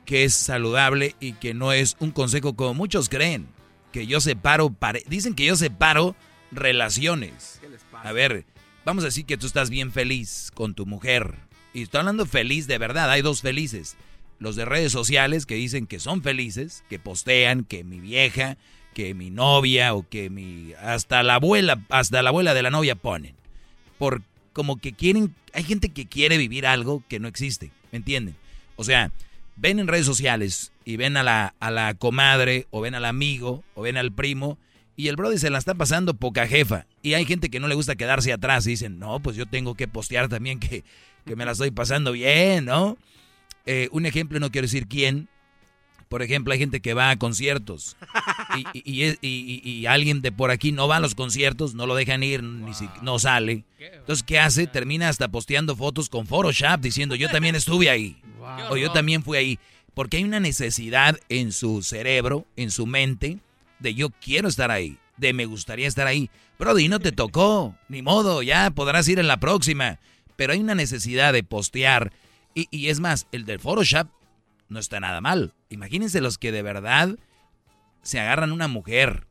que 0.04 0.22
es 0.22 0.34
saludable 0.34 1.16
y 1.18 1.32
que 1.32 1.54
no 1.54 1.72
es 1.72 1.96
un 1.98 2.12
consejo 2.12 2.54
como 2.54 2.74
muchos 2.74 3.08
creen. 3.08 3.48
Que 3.92 4.06
yo 4.06 4.20
separo, 4.20 4.70
pare- 4.70 5.04
dicen 5.08 5.34
que 5.34 5.44
yo 5.44 5.56
separo 5.56 6.14
relaciones. 6.52 7.60
A 7.92 8.12
ver, 8.12 8.44
vamos 8.84 9.04
a 9.04 9.08
decir 9.08 9.26
que 9.26 9.36
tú 9.36 9.46
estás 9.46 9.70
bien 9.70 9.92
feliz 9.92 10.50
con 10.54 10.74
tu 10.74 10.86
mujer. 10.86 11.34
Y 11.74 11.82
estoy 11.82 12.00
hablando 12.00 12.26
feliz 12.26 12.66
de 12.66 12.78
verdad, 12.78 13.10
hay 13.10 13.22
dos 13.22 13.42
felices. 13.42 13.96
Los 14.38 14.56
de 14.56 14.64
redes 14.64 14.92
sociales 14.92 15.44
que 15.46 15.54
dicen 15.56 15.86
que 15.86 15.98
son 16.00 16.22
felices, 16.22 16.82
que 16.88 16.98
postean 16.98 17.64
que 17.64 17.84
mi 17.84 18.00
vieja, 18.00 18.56
que 18.94 19.14
mi 19.14 19.30
novia 19.30 19.94
o 19.94 20.08
que 20.08 20.30
mi... 20.30 20.72
Hasta 20.80 21.22
la 21.22 21.34
abuela, 21.34 21.82
hasta 21.90 22.22
la 22.22 22.30
abuela 22.30 22.54
de 22.54 22.62
la 22.62 22.70
novia 22.70 22.94
ponen. 22.94 23.34
Por 23.98 24.22
como 24.52 24.78
que 24.80 24.92
quieren... 24.92 25.34
Hay 25.52 25.64
gente 25.64 25.90
que 25.90 26.06
quiere 26.06 26.38
vivir 26.38 26.66
algo 26.66 27.02
que 27.08 27.20
no 27.20 27.28
existe, 27.28 27.70
¿me 27.92 27.98
entienden? 27.98 28.34
O 28.76 28.84
sea, 28.84 29.12
ven 29.60 29.78
en 29.78 29.88
redes 29.88 30.06
sociales 30.06 30.72
y 30.84 30.96
ven 30.96 31.16
a 31.16 31.22
la, 31.22 31.54
a 31.60 31.70
la 31.70 31.94
comadre 31.94 32.66
o 32.70 32.80
ven 32.80 32.94
al 32.94 33.04
amigo 33.04 33.62
o 33.74 33.82
ven 33.82 33.96
al 33.96 34.10
primo 34.10 34.58
y 34.96 35.08
el 35.08 35.16
brother 35.16 35.38
se 35.38 35.50
la 35.50 35.58
está 35.58 35.74
pasando 35.74 36.14
poca 36.14 36.46
jefa. 36.46 36.86
Y 37.02 37.14
hay 37.14 37.24
gente 37.24 37.50
que 37.50 37.60
no 37.60 37.68
le 37.68 37.74
gusta 37.74 37.96
quedarse 37.96 38.32
atrás 38.32 38.66
y 38.66 38.70
dicen, 38.70 38.98
no, 38.98 39.20
pues 39.20 39.36
yo 39.36 39.46
tengo 39.46 39.74
que 39.74 39.88
postear 39.88 40.28
también 40.28 40.60
que, 40.60 40.84
que 41.24 41.36
me 41.36 41.44
la 41.44 41.52
estoy 41.52 41.70
pasando 41.70 42.12
bien, 42.12 42.64
¿no? 42.64 42.96
Eh, 43.66 43.88
un 43.92 44.06
ejemplo, 44.06 44.40
no 44.40 44.50
quiero 44.50 44.66
decir 44.66 44.88
quién. 44.88 45.28
Por 46.10 46.22
ejemplo, 46.22 46.52
hay 46.52 46.58
gente 46.58 46.80
que 46.80 46.92
va 46.92 47.10
a 47.10 47.16
conciertos 47.16 47.96
y, 48.74 49.86
alguien 49.86 50.22
de 50.22 50.32
por 50.32 50.50
aquí 50.50 50.72
no 50.72 50.88
va 50.88 50.96
a 50.96 51.00
los 51.00 51.14
conciertos, 51.14 51.74
no 51.74 51.86
lo 51.86 51.94
dejan 51.94 52.24
ir, 52.24 52.42
ni 52.42 52.74
si- 52.74 52.90
no 53.00 53.20
sale. 53.20 53.62
Entonces, 53.78 54.24
¿qué 54.24 54.40
hace? 54.40 54.66
Termina 54.66 55.08
hasta 55.08 55.28
posteando 55.28 55.76
fotos 55.76 56.08
con 56.08 56.26
Photoshop 56.26 56.80
diciendo, 56.80 57.14
yo 57.14 57.28
también 57.28 57.54
estuve 57.54 57.90
ahí. 57.90 58.20
O 58.70 58.76
yo 58.76 58.90
también 58.90 59.22
fui 59.22 59.38
ahí. 59.38 59.58
Porque 59.94 60.16
hay 60.16 60.24
una 60.24 60.40
necesidad 60.40 61.16
en 61.28 61.52
su 61.52 61.80
cerebro, 61.82 62.44
en 62.56 62.72
su 62.72 62.86
mente, 62.86 63.38
de 63.78 63.94
yo 63.94 64.10
quiero 64.10 64.48
estar 64.48 64.72
ahí, 64.72 64.98
de 65.16 65.32
me 65.32 65.46
gustaría 65.46 65.86
estar 65.86 66.08
ahí. 66.08 66.28
Brody, 66.58 66.88
no 66.88 66.98
te 66.98 67.12
tocó, 67.12 67.76
ni 67.88 68.02
modo, 68.02 68.42
ya 68.42 68.72
podrás 68.72 69.06
ir 69.06 69.20
en 69.20 69.28
la 69.28 69.38
próxima. 69.38 70.00
Pero 70.34 70.54
hay 70.54 70.58
una 70.58 70.74
necesidad 70.74 71.32
de 71.32 71.44
postear. 71.44 72.12
Y, 72.52 72.66
y 72.72 72.88
es 72.88 72.98
más, 72.98 73.28
el 73.30 73.44
del 73.44 73.60
Photoshop 73.60 74.08
no 74.70 74.78
está 74.78 75.00
nada 75.00 75.20
mal. 75.20 75.54
Imagínense 75.68 76.20
los 76.20 76.38
que 76.38 76.52
de 76.52 76.62
verdad 76.62 77.16
se 78.02 78.18
agarran 78.18 78.52
una 78.52 78.68
mujer 78.68 79.26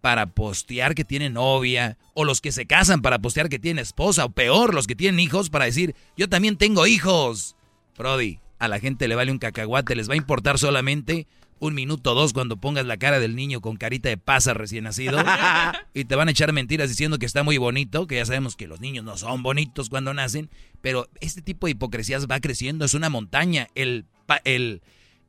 para 0.00 0.26
postear 0.26 0.94
que 0.94 1.04
tiene 1.04 1.30
novia, 1.30 1.96
o 2.12 2.24
los 2.24 2.42
que 2.42 2.52
se 2.52 2.66
casan 2.66 3.00
para 3.00 3.18
postear 3.18 3.48
que 3.48 3.58
tiene 3.58 3.80
esposa, 3.80 4.26
o 4.26 4.30
peor, 4.30 4.74
los 4.74 4.86
que 4.86 4.94
tienen 4.94 5.18
hijos 5.18 5.48
para 5.48 5.64
decir, 5.64 5.96
yo 6.16 6.28
también 6.28 6.58
tengo 6.58 6.86
hijos. 6.86 7.56
Brody, 7.96 8.38
a 8.58 8.68
la 8.68 8.80
gente 8.80 9.08
le 9.08 9.14
vale 9.14 9.32
un 9.32 9.38
cacahuate, 9.38 9.96
les 9.96 10.08
va 10.08 10.12
a 10.12 10.18
importar 10.18 10.58
solamente 10.58 11.26
un 11.58 11.74
minuto 11.74 12.12
o 12.12 12.14
dos 12.14 12.34
cuando 12.34 12.58
pongas 12.58 12.84
la 12.84 12.98
cara 12.98 13.18
del 13.18 13.34
niño 13.34 13.60
con 13.60 13.76
carita 13.76 14.10
de 14.10 14.18
pasa 14.18 14.52
recién 14.52 14.84
nacido 14.84 15.24
y 15.94 16.04
te 16.04 16.16
van 16.16 16.28
a 16.28 16.32
echar 16.32 16.52
mentiras 16.52 16.90
diciendo 16.90 17.18
que 17.18 17.26
está 17.26 17.42
muy 17.42 17.56
bonito, 17.56 18.06
que 18.06 18.16
ya 18.16 18.26
sabemos 18.26 18.56
que 18.56 18.66
los 18.66 18.80
niños 18.80 19.04
no 19.04 19.16
son 19.16 19.42
bonitos 19.42 19.88
cuando 19.88 20.12
nacen, 20.12 20.50
pero 20.82 21.08
este 21.20 21.40
tipo 21.40 21.66
de 21.66 21.72
hipocresías 21.72 22.26
va 22.26 22.40
creciendo, 22.40 22.84
es 22.84 22.92
una 22.92 23.08
montaña, 23.08 23.68
el, 23.74 24.04
el, 24.44 24.82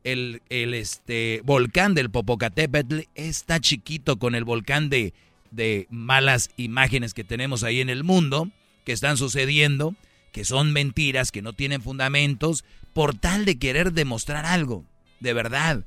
el, 0.03 0.41
el 0.49 0.73
este, 0.73 1.41
volcán 1.43 1.93
del 1.93 2.09
Popocatépetl 2.09 3.01
está 3.15 3.59
chiquito 3.59 4.17
con 4.17 4.35
el 4.35 4.43
volcán 4.43 4.89
de, 4.89 5.13
de 5.51 5.87
malas 5.89 6.49
imágenes 6.57 7.13
que 7.13 7.23
tenemos 7.23 7.63
ahí 7.63 7.81
en 7.81 7.89
el 7.89 8.03
mundo, 8.03 8.49
que 8.85 8.91
están 8.91 9.17
sucediendo, 9.17 9.95
que 10.31 10.45
son 10.45 10.73
mentiras, 10.73 11.31
que 11.31 11.41
no 11.41 11.53
tienen 11.53 11.81
fundamentos, 11.81 12.65
por 12.93 13.15
tal 13.15 13.45
de 13.45 13.57
querer 13.57 13.93
demostrar 13.93 14.45
algo, 14.45 14.85
de 15.19 15.33
verdad 15.33 15.85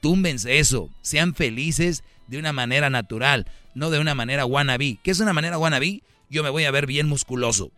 túmbense 0.00 0.58
eso, 0.58 0.90
sean 1.02 1.34
felices 1.34 2.04
de 2.26 2.38
una 2.38 2.52
manera 2.52 2.90
natural, 2.90 3.46
no 3.74 3.90
de 3.90 3.98
una 3.98 4.14
manera 4.14 4.44
wannabe. 4.44 4.98
¿Qué 5.02 5.10
es 5.10 5.20
una 5.20 5.32
manera 5.32 5.58
wannabe? 5.58 6.02
Yo 6.30 6.42
me 6.42 6.50
voy 6.50 6.64
a 6.64 6.70
ver 6.70 6.86
bien 6.86 7.08
musculoso, 7.08 7.72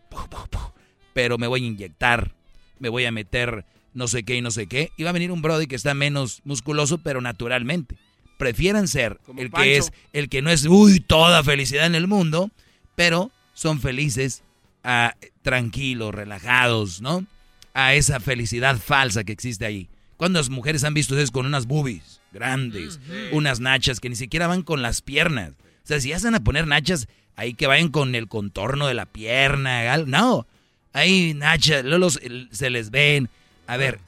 pero 1.13 1.37
me 1.37 1.47
voy 1.47 1.63
a 1.63 1.67
inyectar, 1.67 2.33
me 2.79 2.89
voy 2.89 3.05
a 3.05 3.11
meter 3.11 3.65
no 3.93 4.07
sé 4.07 4.23
qué 4.23 4.35
y 4.35 4.41
no 4.41 4.51
sé 4.51 4.67
qué. 4.67 4.91
Y 4.97 5.03
va 5.03 5.09
a 5.09 5.13
venir 5.13 5.31
un 5.31 5.41
Brody 5.41 5.67
que 5.67 5.75
está 5.75 5.93
menos 5.93 6.41
musculoso, 6.43 6.97
pero 6.99 7.21
naturalmente. 7.21 7.97
Prefieran 8.37 8.87
ser 8.87 9.19
el 9.37 9.51
que 9.51 9.77
es, 9.77 9.91
el 10.13 10.27
que 10.27 10.41
no 10.41 10.49
es, 10.49 10.65
uy, 10.65 10.99
toda 10.99 11.43
felicidad 11.43 11.85
en 11.85 11.95
el 11.95 12.07
mundo, 12.07 12.49
pero 12.95 13.31
son 13.53 13.79
felices, 13.79 14.43
ah, 14.83 15.15
tranquilos, 15.43 16.15
relajados, 16.15 17.01
¿no? 17.01 17.25
A 17.73 17.93
esa 17.93 18.19
felicidad 18.19 18.79
falsa 18.79 19.23
que 19.23 19.31
existe 19.31 19.65
ahí. 19.65 19.89
¿Cuántas 20.17 20.49
mujeres 20.49 20.83
han 20.83 20.93
visto 20.93 21.13
ustedes 21.13 21.31
con 21.31 21.45
unas 21.45 21.65
boobies 21.65 22.21
grandes, 22.31 22.99
unas 23.31 23.59
nachas 23.59 23.99
que 23.99 24.09
ni 24.09 24.15
siquiera 24.15 24.47
van 24.47 24.61
con 24.61 24.81
las 24.81 25.01
piernas? 25.01 25.53
O 25.83 25.87
sea, 25.87 25.99
si 25.99 26.09
ya 26.09 26.19
van 26.19 26.35
a 26.35 26.43
poner 26.43 26.67
nachas, 26.67 27.07
ahí 27.35 27.53
que 27.53 27.67
vayan 27.67 27.89
con 27.89 28.13
el 28.15 28.27
contorno 28.27 28.87
de 28.87 28.93
la 28.93 29.05
pierna, 29.05 29.97
no, 30.05 30.47
ahí 30.93 31.33
nachas, 31.33 31.83
luego 31.85 32.09
se 32.09 32.69
les 32.69 32.91
ven. 32.91 33.29
A 33.71 33.77
ver, 33.77 34.01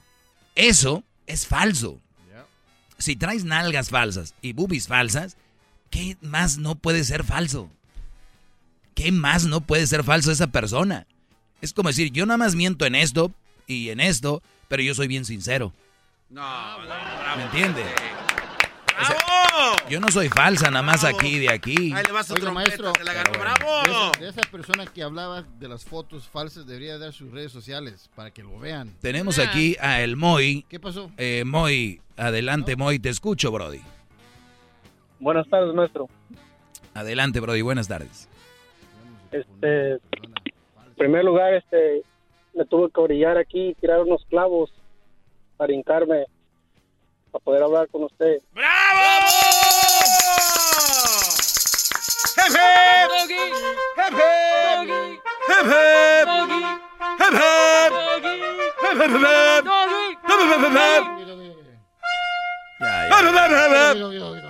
eso 0.56 1.04
es 1.26 1.46
falso. 1.46 1.98
Si 2.98 3.16
traes 3.16 3.44
nalgas 3.44 3.88
falsas 3.88 4.34
y 4.42 4.52
boobies 4.52 4.88
falsas, 4.88 5.38
¿qué 5.88 6.18
más 6.20 6.58
no 6.58 6.74
puede 6.74 7.02
ser 7.02 7.24
falso? 7.24 7.70
¿Qué 8.94 9.10
más 9.10 9.46
no 9.46 9.62
puede 9.62 9.86
ser 9.86 10.04
falso 10.04 10.30
esa 10.30 10.48
persona? 10.48 11.06
Es 11.62 11.72
como 11.72 11.88
decir, 11.88 12.12
yo 12.12 12.26
nada 12.26 12.36
más 12.36 12.54
miento 12.54 12.84
en 12.84 12.94
esto 12.94 13.32
y 13.66 13.88
en 13.88 14.00
esto, 14.00 14.42
pero 14.68 14.82
yo 14.82 14.94
soy 14.94 15.08
bien 15.08 15.24
sincero. 15.24 15.72
No, 16.28 16.78
¿Me 16.78 18.33
yo 19.88 20.00
no 20.00 20.08
soy 20.08 20.28
falsa, 20.28 20.70
nada 20.70 20.82
más 20.82 21.04
aquí 21.04 21.38
de 21.38 21.52
aquí. 21.52 21.92
Ahí 21.92 22.02
le 22.06 22.12
vas 22.12 22.30
otro 22.30 22.52
maestro. 22.52 22.92
la 23.04 23.22
¡Bravo! 23.22 24.12
De, 24.18 24.28
esa 24.28 24.42
persona 24.50 24.86
que 24.86 25.02
hablaba 25.02 25.42
de 25.58 25.68
las 25.68 25.84
fotos 25.84 26.28
falsas 26.28 26.66
debería 26.66 26.98
dar 26.98 27.12
sus 27.12 27.30
redes 27.30 27.52
sociales 27.52 28.10
para 28.14 28.30
que 28.30 28.42
lo 28.42 28.58
vean. 28.58 28.92
Tenemos 29.00 29.38
aquí 29.38 29.76
a 29.80 30.02
el 30.02 30.16
Moy. 30.16 30.64
¿Qué 30.68 30.80
pasó? 30.80 31.10
Eh, 31.16 31.44
Moy, 31.44 32.00
adelante 32.16 32.76
Moy, 32.76 32.98
te 32.98 33.08
escucho, 33.08 33.50
Brody. 33.50 33.80
Buenas 35.20 35.48
tardes, 35.48 35.74
maestro. 35.74 36.08
Adelante, 36.94 37.40
Brody, 37.40 37.62
buenas 37.62 37.88
tardes. 37.88 38.28
Este, 39.32 39.92
en 39.92 40.94
primer 40.96 41.24
lugar, 41.24 41.54
este, 41.54 42.02
me 42.54 42.64
tuve 42.66 42.90
que 42.90 43.00
orillar 43.00 43.36
aquí 43.36 43.70
y 43.70 43.74
tirar 43.74 44.00
unos 44.00 44.24
clavos 44.26 44.70
para 45.56 45.72
hincarme, 45.72 46.26
para 47.34 47.44
poder 47.44 47.62
hablar 47.64 47.88
con 47.88 48.04
usted. 48.04 48.40
¡Bravo! 48.52 48.70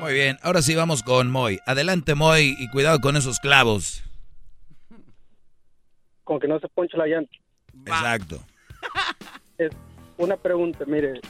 Muy 0.00 0.12
bien, 0.12 0.36
ahora 0.42 0.60
sí 0.60 0.74
vamos 0.74 1.02
con 1.02 1.30
Moy. 1.30 1.58
Adelante, 1.64 2.14
Moy, 2.14 2.54
y 2.58 2.68
cuidado 2.68 3.00
con 3.00 3.16
esos 3.16 3.40
clavos. 3.40 4.04
Con 6.24 6.38
que 6.38 6.48
no 6.48 6.60
se 6.60 6.68
ponche 6.68 6.98
la 6.98 7.06
llanta. 7.06 7.32
Exacto. 7.86 8.40
Es, 9.56 9.72
una 10.18 10.36
pregunta, 10.36 10.84
mire, 10.86 11.20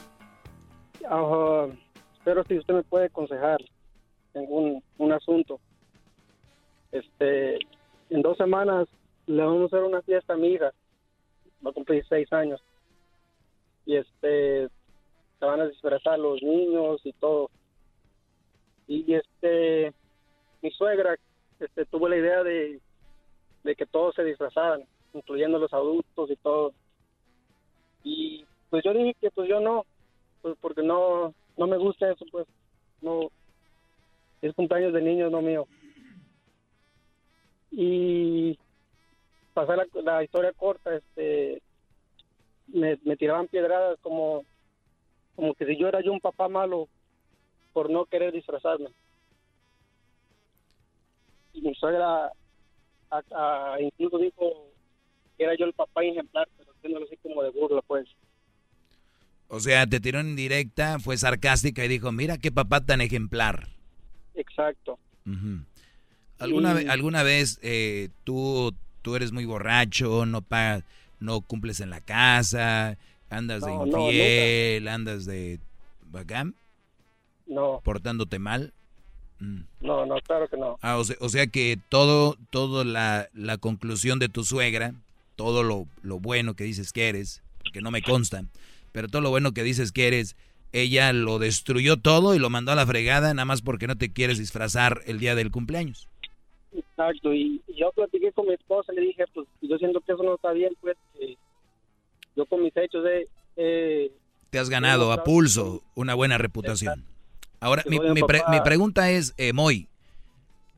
uh, 1.09 1.71
espero 2.17 2.43
si 2.43 2.57
usted 2.57 2.73
me 2.73 2.83
puede 2.83 3.05
aconsejar 3.05 3.61
en 4.33 4.45
un, 4.49 4.83
un 4.97 5.11
asunto. 5.11 5.59
Este, 6.91 7.59
en 8.09 8.21
dos 8.21 8.37
semanas 8.37 8.87
le 9.27 9.43
vamos 9.43 9.63
a 9.63 9.77
hacer 9.77 9.83
una 9.87 10.01
fiesta 10.01 10.33
a 10.33 10.37
mi 10.37 10.49
hija, 10.49 10.71
va 11.65 11.71
a 11.71 11.73
cumplir 11.73 12.05
seis 12.07 12.31
años, 12.31 12.61
y 13.85 13.97
este, 13.97 14.69
se 15.39 15.45
van 15.45 15.61
a 15.61 15.67
disfrazar 15.67 16.19
los 16.19 16.41
niños 16.41 17.01
y 17.03 17.13
todo. 17.13 17.49
Y 18.87 19.13
este, 19.13 19.93
mi 20.61 20.71
suegra, 20.71 21.15
este, 21.59 21.85
tuvo 21.85 22.07
la 22.07 22.17
idea 22.17 22.43
de, 22.43 22.79
de 23.63 23.75
que 23.75 23.85
todos 23.85 24.15
se 24.15 24.23
disfrazaran, 24.23 24.83
incluyendo 25.13 25.57
los 25.59 25.73
adultos 25.73 26.29
y 26.29 26.35
todo. 26.37 26.73
Y 28.03 28.45
pues 28.69 28.83
yo 28.83 28.93
dije 28.93 29.15
que 29.19 29.31
pues 29.31 29.49
yo 29.49 29.59
no, 29.59 29.85
pues 30.45 30.55
porque 30.61 30.83
no, 30.83 31.33
no 31.57 31.65
me 31.65 31.75
gusta 31.75 32.11
eso, 32.11 32.23
pues 32.31 32.45
no, 33.01 33.31
es 34.43 34.53
cumpleaños 34.53 34.93
de 34.93 35.01
niños, 35.01 35.31
no 35.31 35.41
mío. 35.41 35.67
Y 37.71 38.55
pasar 39.55 39.87
la, 40.03 40.23
historia 40.23 40.53
corta, 40.53 40.95
este, 40.95 41.63
me, 42.67 42.95
tiraban 43.17 43.47
piedradas 43.47 43.97
como, 44.01 44.45
como 45.35 45.55
que 45.55 45.65
si 45.65 45.77
yo 45.77 45.87
era 45.87 46.01
yo 46.01 46.13
un 46.13 46.21
papá 46.21 46.47
malo 46.47 46.89
por 47.73 47.89
no 47.89 48.05
querer 48.05 48.31
disfrazarme. 48.31 48.89
Y 51.53 51.61
mi 51.61 51.73
suegra 51.73 52.31
incluso 53.79 54.19
dijo 54.19 54.69
que 55.39 55.43
era 55.43 55.55
yo 55.55 55.65
el 55.65 55.73
papá 55.73 56.03
ejemplar, 56.03 56.47
pero 56.55 56.71
haciéndolo 56.71 57.07
así 57.07 57.17
como 57.17 57.41
de 57.41 57.49
burla, 57.49 57.81
pues. 57.81 58.07
O 59.55 59.61
sea, 59.61 59.87
te 59.87 60.01
tiró 60.01 60.19
en 60.19 60.35
directa, 60.35 60.99
fue 60.99 61.15
sarcástica 61.15 61.85
y 61.85 61.87
dijo, 61.87 62.11
mira 62.11 62.37
qué 62.37 62.51
papá 62.51 62.81
tan 62.81 62.99
ejemplar. 62.99 63.69
Exacto. 64.33 64.99
¿Alguna, 66.39 66.71
¿Alguna 66.89 67.23
vez 67.23 67.57
eh, 67.61 68.09
tú, 68.25 68.75
tú 69.01 69.15
eres 69.15 69.31
muy 69.31 69.45
borracho, 69.45 70.25
no 70.25 70.41
pagas, 70.41 70.83
no 71.21 71.39
cumples 71.39 71.79
en 71.79 71.89
la 71.89 72.01
casa, 72.01 72.97
andas 73.29 73.63
de 73.63 73.71
infiel, 73.71 74.89
andas 74.89 75.23
de 75.23 75.61
bacán? 76.11 76.53
No. 77.47 77.79
¿Portándote 77.81 78.39
mal? 78.39 78.73
Mm. 79.39 79.61
No, 79.79 80.05
no, 80.05 80.15
claro 80.19 80.49
que 80.49 80.57
no. 80.57 80.77
Ah, 80.81 80.97
o, 80.97 81.29
sea, 81.29 81.47
que 81.47 81.79
todo, 81.87 82.35
todo 82.49 82.83
la, 82.83 83.29
la 83.33 83.57
conclusión 83.57 84.19
de 84.19 84.27
tu 84.27 84.43
suegra, 84.43 84.95
todo 85.37 85.63
lo, 85.63 85.87
lo 86.01 86.19
bueno 86.19 86.55
que 86.55 86.65
dices 86.65 86.91
que 86.91 87.07
eres, 87.07 87.41
que 87.71 87.79
no 87.79 87.89
me 87.89 88.01
consta, 88.01 88.43
pero 88.95 89.09
todo 89.09 89.21
lo 89.21 89.29
bueno 89.29 89.51
que 89.51 89.61
dices 89.61 89.91
que 89.91 90.07
eres, 90.07 90.37
ella 90.71 91.11
lo 91.11 91.37
destruyó 91.37 91.97
todo 91.97 92.33
y 92.33 92.39
lo 92.39 92.49
mandó 92.49 92.71
a 92.71 92.75
la 92.75 92.87
fregada 92.87 93.33
nada 93.33 93.43
más 93.43 93.61
porque 93.61 93.87
no 93.87 93.97
te 93.97 94.13
quieres 94.13 94.37
disfrazar 94.37 95.01
el 95.05 95.19
día 95.19 95.35
del 95.35 95.51
cumpleaños. 95.51 96.07
Exacto, 96.73 97.33
y, 97.33 97.61
yo 97.75 97.91
platiqué 97.91 98.31
con 98.31 98.47
mi 98.47 98.53
esposa 98.53 98.93
y 98.93 98.95
le 98.95 99.01
dije, 99.01 99.25
pues 99.33 99.47
yo 99.61 99.77
siento 99.79 99.99
que 99.99 100.13
eso 100.13 100.23
no 100.23 100.35
está 100.35 100.53
bien, 100.53 100.73
pues 100.79 100.95
yo 102.37 102.45
con 102.45 102.63
mis 102.63 102.71
hechos 102.77 103.03
de... 103.03 103.27
te 104.49 104.59
has 104.59 104.69
ganado 104.69 105.11
a 105.11 105.25
pulso 105.25 105.83
una 105.93 106.13
buena 106.13 106.37
reputación. 106.37 107.03
Ahora, 107.59 107.83
mi, 107.89 107.99
mi, 107.99 108.23
pregunta 108.63 109.11
es, 109.11 109.33
eh, 109.37 109.51
Moy, 109.51 109.89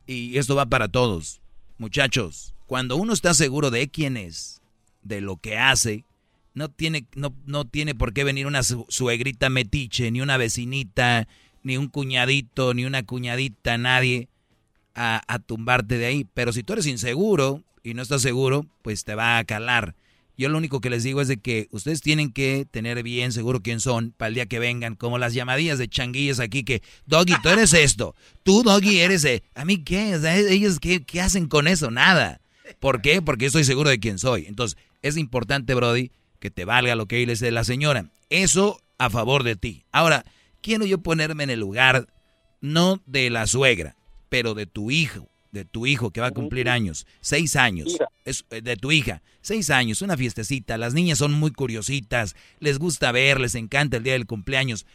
y 0.08 0.38
esto 0.38 0.56
va 0.56 0.66
para 0.66 0.88
todos, 0.88 1.40
muchachos, 1.78 2.52
cuando 2.66 2.96
uno 2.96 3.12
está 3.12 3.32
seguro 3.32 3.70
de 3.70 3.88
quién 3.88 4.16
es, 4.16 4.60
de 5.04 5.20
lo 5.20 5.36
que 5.36 5.56
hace, 5.56 6.04
no 6.58 6.68
tiene, 6.68 7.06
no, 7.14 7.34
no 7.46 7.64
tiene 7.64 7.94
por 7.94 8.12
qué 8.12 8.24
venir 8.24 8.46
una 8.46 8.62
suegrita 8.62 9.48
metiche, 9.48 10.10
ni 10.10 10.20
una 10.20 10.36
vecinita, 10.36 11.28
ni 11.62 11.76
un 11.76 11.88
cuñadito, 11.88 12.74
ni 12.74 12.84
una 12.84 13.04
cuñadita, 13.04 13.78
nadie 13.78 14.28
a, 14.94 15.22
a 15.32 15.38
tumbarte 15.38 15.96
de 15.96 16.06
ahí. 16.06 16.26
Pero 16.34 16.52
si 16.52 16.64
tú 16.64 16.72
eres 16.74 16.86
inseguro 16.86 17.62
y 17.82 17.94
no 17.94 18.02
estás 18.02 18.22
seguro, 18.22 18.66
pues 18.82 19.04
te 19.04 19.14
va 19.14 19.38
a 19.38 19.44
calar. 19.44 19.94
Yo 20.36 20.48
lo 20.48 20.58
único 20.58 20.80
que 20.80 20.90
les 20.90 21.02
digo 21.02 21.20
es 21.20 21.28
de 21.28 21.38
que 21.38 21.68
ustedes 21.70 22.00
tienen 22.00 22.32
que 22.32 22.66
tener 22.70 23.02
bien 23.02 23.32
seguro 23.32 23.60
quién 23.60 23.80
son 23.80 24.12
para 24.16 24.28
el 24.28 24.34
día 24.34 24.46
que 24.46 24.58
vengan, 24.58 24.94
como 24.94 25.18
las 25.18 25.34
llamadillas 25.34 25.78
de 25.78 25.88
changuillas 25.88 26.38
aquí 26.38 26.64
que, 26.64 26.82
Doggy, 27.06 27.34
tú 27.42 27.48
eres 27.48 27.72
esto, 27.72 28.14
tú, 28.42 28.62
Doggy, 28.62 28.98
eres... 28.98 29.24
E-". 29.24 29.42
¿A 29.54 29.64
mí 29.64 29.82
qué? 29.82 30.14
ellos 30.48 30.78
qué, 30.80 31.04
qué 31.04 31.20
hacen 31.20 31.46
con 31.46 31.66
eso? 31.66 31.90
Nada. 31.90 32.40
¿Por 32.78 33.00
qué? 33.00 33.22
Porque 33.22 33.44
yo 33.44 33.46
estoy 33.48 33.64
seguro 33.64 33.90
de 33.90 33.98
quién 33.98 34.18
soy. 34.18 34.46
Entonces, 34.46 34.78
es 35.02 35.16
importante, 35.16 35.74
Brody, 35.74 36.12
que 36.38 36.50
te 36.50 36.64
valga 36.64 36.94
lo 36.94 37.06
que 37.06 37.24
dice 37.24 37.50
la 37.50 37.64
señora. 37.64 38.10
Eso 38.30 38.80
a 38.98 39.10
favor 39.10 39.42
de 39.44 39.56
ti. 39.56 39.84
Ahora, 39.92 40.24
quiero 40.60 40.84
yo 40.84 40.98
ponerme 40.98 41.44
en 41.44 41.50
el 41.50 41.60
lugar 41.60 42.06
no 42.60 43.00
de 43.06 43.30
la 43.30 43.46
suegra, 43.46 43.96
pero 44.28 44.54
de 44.54 44.66
tu 44.66 44.90
hijo, 44.90 45.28
de 45.52 45.64
tu 45.64 45.86
hijo 45.86 46.10
que 46.10 46.20
va 46.20 46.28
a 46.28 46.32
cumplir 46.32 46.68
años, 46.68 47.06
seis 47.20 47.56
años, 47.56 47.96
es, 48.24 48.44
eh, 48.50 48.60
de 48.60 48.76
tu 48.76 48.90
hija, 48.90 49.22
seis 49.40 49.70
años, 49.70 50.02
una 50.02 50.16
fiestecita, 50.16 50.76
las 50.76 50.94
niñas 50.94 51.18
son 51.18 51.32
muy 51.32 51.52
curiositas, 51.52 52.34
les 52.60 52.78
gusta 52.78 53.12
ver, 53.12 53.40
les 53.40 53.54
encanta 53.54 53.96
el 53.96 54.02
día 54.02 54.14
del 54.14 54.26
cumpleaños. 54.26 54.86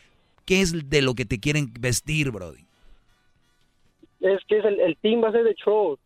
¿Qué 0.45 0.61
es 0.61 0.89
de 0.89 1.01
lo 1.01 1.15
que 1.15 1.25
te 1.25 1.39
quieren 1.39 1.73
vestir, 1.79 2.31
Brody? 2.31 2.65
Es 4.19 4.41
que 4.47 4.59
es 4.59 4.65
el, 4.65 4.79
el 4.79 4.97
team 4.97 5.23
va 5.23 5.29
a 5.29 5.31
ser 5.31 5.43
de 5.43 5.55
Trolls, 5.55 5.99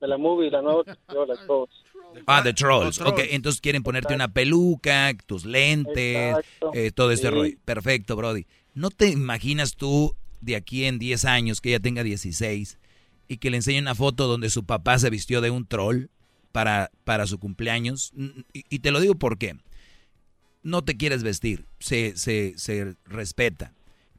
de 0.00 0.08
la 0.08 0.16
movie, 0.16 0.50
la 0.50 0.62
nueva 0.62 0.82
la 1.26 1.46
Trolls. 1.46 1.81
Ah, 2.26 2.42
de 2.42 2.52
Trolls. 2.52 3.00
Ok, 3.00 3.20
entonces 3.30 3.60
quieren 3.60 3.82
ponerte 3.82 4.14
una 4.14 4.28
peluca, 4.32 5.12
tus 5.26 5.44
lentes, 5.44 6.36
eh, 6.74 6.90
todo 6.94 7.10
este 7.10 7.28
Sí. 7.28 7.34
rollo. 7.34 7.56
Perfecto, 7.64 8.16
Brody. 8.16 8.46
¿No 8.74 8.90
te 8.90 9.08
imaginas 9.08 9.76
tú 9.76 10.14
de 10.40 10.56
aquí 10.56 10.84
en 10.84 10.98
10 10.98 11.24
años, 11.24 11.60
que 11.60 11.70
ella 11.70 11.80
tenga 11.80 12.02
16, 12.02 12.78
y 13.28 13.36
que 13.38 13.50
le 13.50 13.56
enseñe 13.58 13.78
una 13.80 13.94
foto 13.94 14.26
donde 14.26 14.50
su 14.50 14.64
papá 14.64 14.98
se 14.98 15.10
vistió 15.10 15.40
de 15.40 15.50
un 15.50 15.66
troll 15.66 16.06
para, 16.52 16.90
para 17.04 17.26
su 17.26 17.38
cumpleaños? 17.38 18.12
Y, 18.52 18.64
y 18.68 18.78
te 18.80 18.90
lo 18.90 19.00
digo 19.00 19.14
porque 19.14 19.56
no 20.62 20.82
te 20.82 20.96
quieres 20.96 21.22
vestir, 21.22 21.66
se, 21.80 22.16
se, 22.16 22.54
se 22.56 22.94
respeta. 23.04 23.72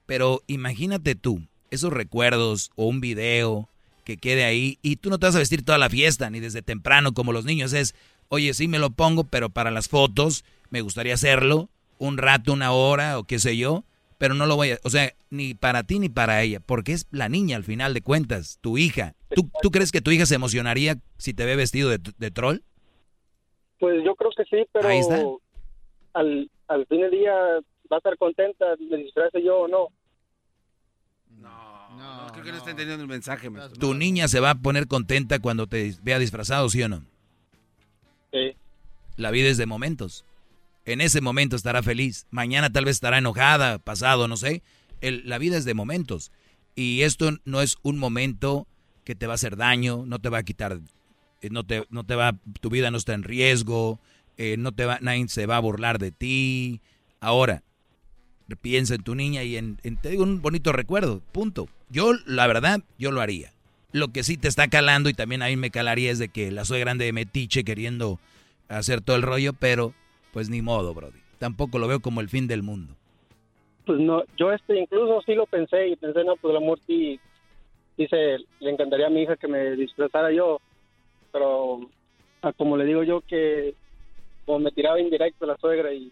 Pero 0.05 0.41
imagínate 0.47 1.15
tú, 1.15 1.47
esos 1.71 1.91
recuerdos 1.93 2.71
o 2.75 2.85
un 2.87 2.99
video 3.01 3.69
que 4.03 4.17
quede 4.17 4.43
ahí 4.43 4.79
y 4.81 4.97
tú 4.97 5.09
no 5.09 5.19
te 5.19 5.25
vas 5.27 5.35
a 5.35 5.39
vestir 5.39 5.63
toda 5.63 5.77
la 5.77 5.89
fiesta, 5.89 6.29
ni 6.29 6.39
desde 6.39 6.61
temprano 6.61 7.13
como 7.13 7.31
los 7.31 7.45
niños. 7.45 7.73
Es, 7.73 7.95
oye, 8.29 8.53
sí 8.53 8.67
me 8.67 8.79
lo 8.79 8.89
pongo, 8.91 9.23
pero 9.23 9.49
para 9.49 9.71
las 9.71 9.87
fotos 9.87 10.43
me 10.69 10.81
gustaría 10.81 11.13
hacerlo 11.13 11.69
un 11.99 12.17
rato, 12.17 12.53
una 12.53 12.71
hora 12.71 13.17
o 13.17 13.23
qué 13.23 13.39
sé 13.39 13.55
yo, 13.55 13.85
pero 14.17 14.33
no 14.33 14.45
lo 14.45 14.55
voy 14.55 14.71
a, 14.71 14.79
o 14.83 14.89
sea, 14.89 15.13
ni 15.29 15.53
para 15.53 15.83
ti 15.83 15.99
ni 15.99 16.09
para 16.09 16.41
ella, 16.41 16.59
porque 16.59 16.91
es 16.93 17.07
la 17.11 17.29
niña 17.29 17.55
al 17.57 17.63
final 17.63 17.93
de 17.93 18.01
cuentas, 18.01 18.57
tu 18.61 18.77
hija. 18.77 19.15
¿Tú, 19.35 19.49
tú 19.61 19.71
crees 19.71 19.91
que 19.91 20.01
tu 20.01 20.11
hija 20.11 20.25
se 20.25 20.35
emocionaría 20.35 20.97
si 21.17 21.33
te 21.33 21.45
ve 21.45 21.55
vestido 21.55 21.89
de, 21.89 21.99
de 22.17 22.31
troll? 22.31 22.59
Pues 23.79 24.03
yo 24.03 24.15
creo 24.15 24.31
que 24.35 24.43
sí, 24.45 24.65
pero 24.71 24.87
Ahí 24.87 24.99
está. 24.99 25.21
al, 26.13 26.49
al 26.67 26.85
fin 26.87 27.01
del 27.01 27.11
día 27.11 27.33
va 27.91 27.97
a 27.97 27.97
estar 27.97 28.17
contenta, 28.17 28.65
me 28.79 28.97
disfrace 28.97 29.43
yo 29.43 29.61
o 29.61 29.67
no. 29.67 29.87
No, 31.97 32.27
creo 32.31 32.43
que 32.43 32.51
no 32.51 32.57
está 32.57 32.71
entendiendo 32.71 33.03
el 33.03 33.09
mensaje. 33.09 33.49
maestro. 33.49 33.79
¿Tu 33.79 33.93
niña 33.93 34.27
se 34.27 34.39
va 34.39 34.51
a 34.51 34.55
poner 34.55 34.87
contenta 34.87 35.39
cuando 35.39 35.67
te 35.67 35.95
vea 36.01 36.19
disfrazado, 36.19 36.69
sí 36.69 36.81
o 36.83 36.89
no? 36.89 37.03
Sí. 38.31 38.55
La 39.17 39.31
vida 39.31 39.49
es 39.49 39.57
de 39.57 39.65
momentos. 39.65 40.25
En 40.85 41.01
ese 41.01 41.21
momento 41.21 41.55
estará 41.55 41.83
feliz. 41.83 42.25
Mañana 42.31 42.69
tal 42.71 42.85
vez 42.85 42.95
estará 42.97 43.19
enojada, 43.19 43.79
pasado, 43.79 44.27
no 44.27 44.37
sé. 44.37 44.63
El- 45.01 45.23
la 45.29 45.37
vida 45.37 45.57
es 45.57 45.65
de 45.65 45.73
momentos. 45.73 46.31
Y 46.75 47.01
esto 47.03 47.31
no 47.45 47.61
es 47.61 47.77
un 47.83 47.97
momento 47.99 48.67
que 49.03 49.15
te 49.15 49.27
va 49.27 49.33
a 49.33 49.35
hacer 49.35 49.55
daño, 49.55 50.03
no 50.07 50.19
te 50.19 50.29
va 50.29 50.39
a 50.39 50.43
quitar, 50.43 50.79
eh, 51.41 51.49
no 51.51 51.63
te, 51.65 51.85
no 51.89 52.03
te 52.05 52.15
va, 52.15 52.35
tu 52.61 52.69
vida 52.69 52.89
no 52.89 52.97
está 52.97 53.13
en 53.13 53.23
riesgo, 53.23 53.99
eh, 54.37 54.55
no 54.57 54.71
te 54.71 54.85
va, 54.85 54.97
nadie 55.01 55.27
se 55.27 55.45
va 55.45 55.57
a 55.57 55.61
burlar 55.61 55.99
de 55.99 56.11
ti. 56.11 56.81
Ahora, 57.19 57.63
piensa 58.55 58.95
en 58.95 59.03
tu 59.03 59.15
niña 59.15 59.43
y 59.43 59.57
en, 59.57 59.77
en- 59.83 59.97
te 59.97 60.09
digo 60.09 60.23
un 60.23 60.41
bonito 60.41 60.71
recuerdo, 60.71 61.21
punto. 61.31 61.67
Yo, 61.89 62.13
la 62.25 62.47
verdad, 62.47 62.81
yo 62.97 63.11
lo 63.11 63.21
haría. 63.21 63.51
Lo 63.91 64.07
que 64.07 64.23
sí 64.23 64.37
te 64.37 64.47
está 64.47 64.67
calando 64.67 65.09
y 65.09 65.13
también 65.13 65.43
a 65.43 65.47
mí 65.47 65.55
me 65.55 65.69
calaría 65.69 66.11
es 66.11 66.19
de 66.19 66.29
que 66.29 66.51
la 66.51 66.65
soy 66.65 66.79
grande 66.79 67.05
de 67.05 67.13
metiche 67.13 67.63
queriendo 67.63 68.19
hacer 68.67 69.01
todo 69.01 69.15
el 69.15 69.21
rollo, 69.21 69.53
pero 69.53 69.93
pues 70.31 70.49
ni 70.49 70.61
modo, 70.61 70.93
Brody. 70.93 71.19
Tampoco 71.37 71.77
lo 71.77 71.87
veo 71.87 71.99
como 71.99 72.21
el 72.21 72.29
fin 72.29 72.47
del 72.47 72.63
mundo. 72.63 72.95
Pues 73.85 73.99
no, 73.99 74.23
yo 74.37 74.51
este 74.51 74.79
incluso 74.79 75.21
sí 75.25 75.35
lo 75.35 75.45
pensé 75.45 75.89
y 75.89 75.95
pensé, 75.95 76.23
no, 76.23 76.35
pues 76.37 76.51
el 76.51 76.57
amor 76.63 76.79
sí, 76.87 77.19
se, 77.97 78.37
le 78.59 78.71
encantaría 78.71 79.07
a 79.07 79.11
mi 79.11 79.23
hija 79.23 79.35
que 79.35 79.47
me 79.47 79.75
disfrazara 79.75 80.31
yo, 80.31 80.59
pero 81.31 81.81
ah, 82.41 82.53
como 82.53 82.77
le 82.77 82.85
digo 82.85 83.03
yo 83.03 83.21
que 83.21 83.75
como 84.45 84.59
me 84.59 84.71
tiraba 84.71 84.99
indirecto 84.99 85.45
la 85.45 85.57
suegra 85.57 85.93
y, 85.93 86.11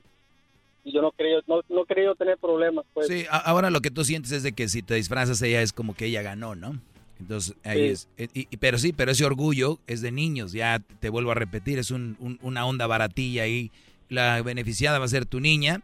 y 0.83 0.93
yo 0.93 1.01
no 1.01 1.11
quería, 1.11 1.37
no, 1.47 1.61
no 1.69 1.85
yo 1.85 2.15
tener 2.15 2.37
problemas, 2.37 2.85
pues. 2.93 3.07
Sí, 3.07 3.25
ahora 3.29 3.69
lo 3.69 3.81
que 3.81 3.91
tú 3.91 4.03
sientes 4.03 4.31
es 4.31 4.43
de 4.43 4.53
que 4.53 4.67
si 4.67 4.81
te 4.81 4.95
disfrazas 4.95 5.41
ella 5.41 5.61
es 5.61 5.73
como 5.73 5.93
que 5.95 6.05
ella 6.07 6.21
ganó, 6.21 6.55
¿no? 6.55 6.79
Entonces 7.19 7.55
ahí 7.63 7.79
Sí. 7.79 7.85
es. 7.85 8.07
eh, 8.17 8.27
y- 8.33 8.47
y- 8.49 8.57
pero 8.57 8.77
sí, 8.79 8.93
pero 8.93 9.11
ese 9.11 9.25
orgullo 9.25 9.79
es 9.85 10.01
de 10.01 10.11
niños, 10.11 10.53
ya 10.53 10.79
te 10.99 11.09
vuelvo 11.09 11.31
a 11.31 11.35
repetir, 11.35 11.77
es 11.77 11.91
un- 11.91 12.17
un- 12.19 12.39
una 12.41 12.65
onda 12.65 12.87
baratilla 12.87 13.43
ahí. 13.43 13.71
La 14.09 14.41
beneficiada 14.41 14.97
va 14.99 15.05
a 15.05 15.09
ser 15.09 15.25
tu 15.27 15.39
niña 15.39 15.81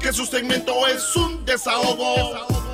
Que 0.00 0.12
su 0.12 0.26
segmento 0.26 0.86
es 0.88 1.14
un 1.16 1.44
desahogo. 1.44 2.73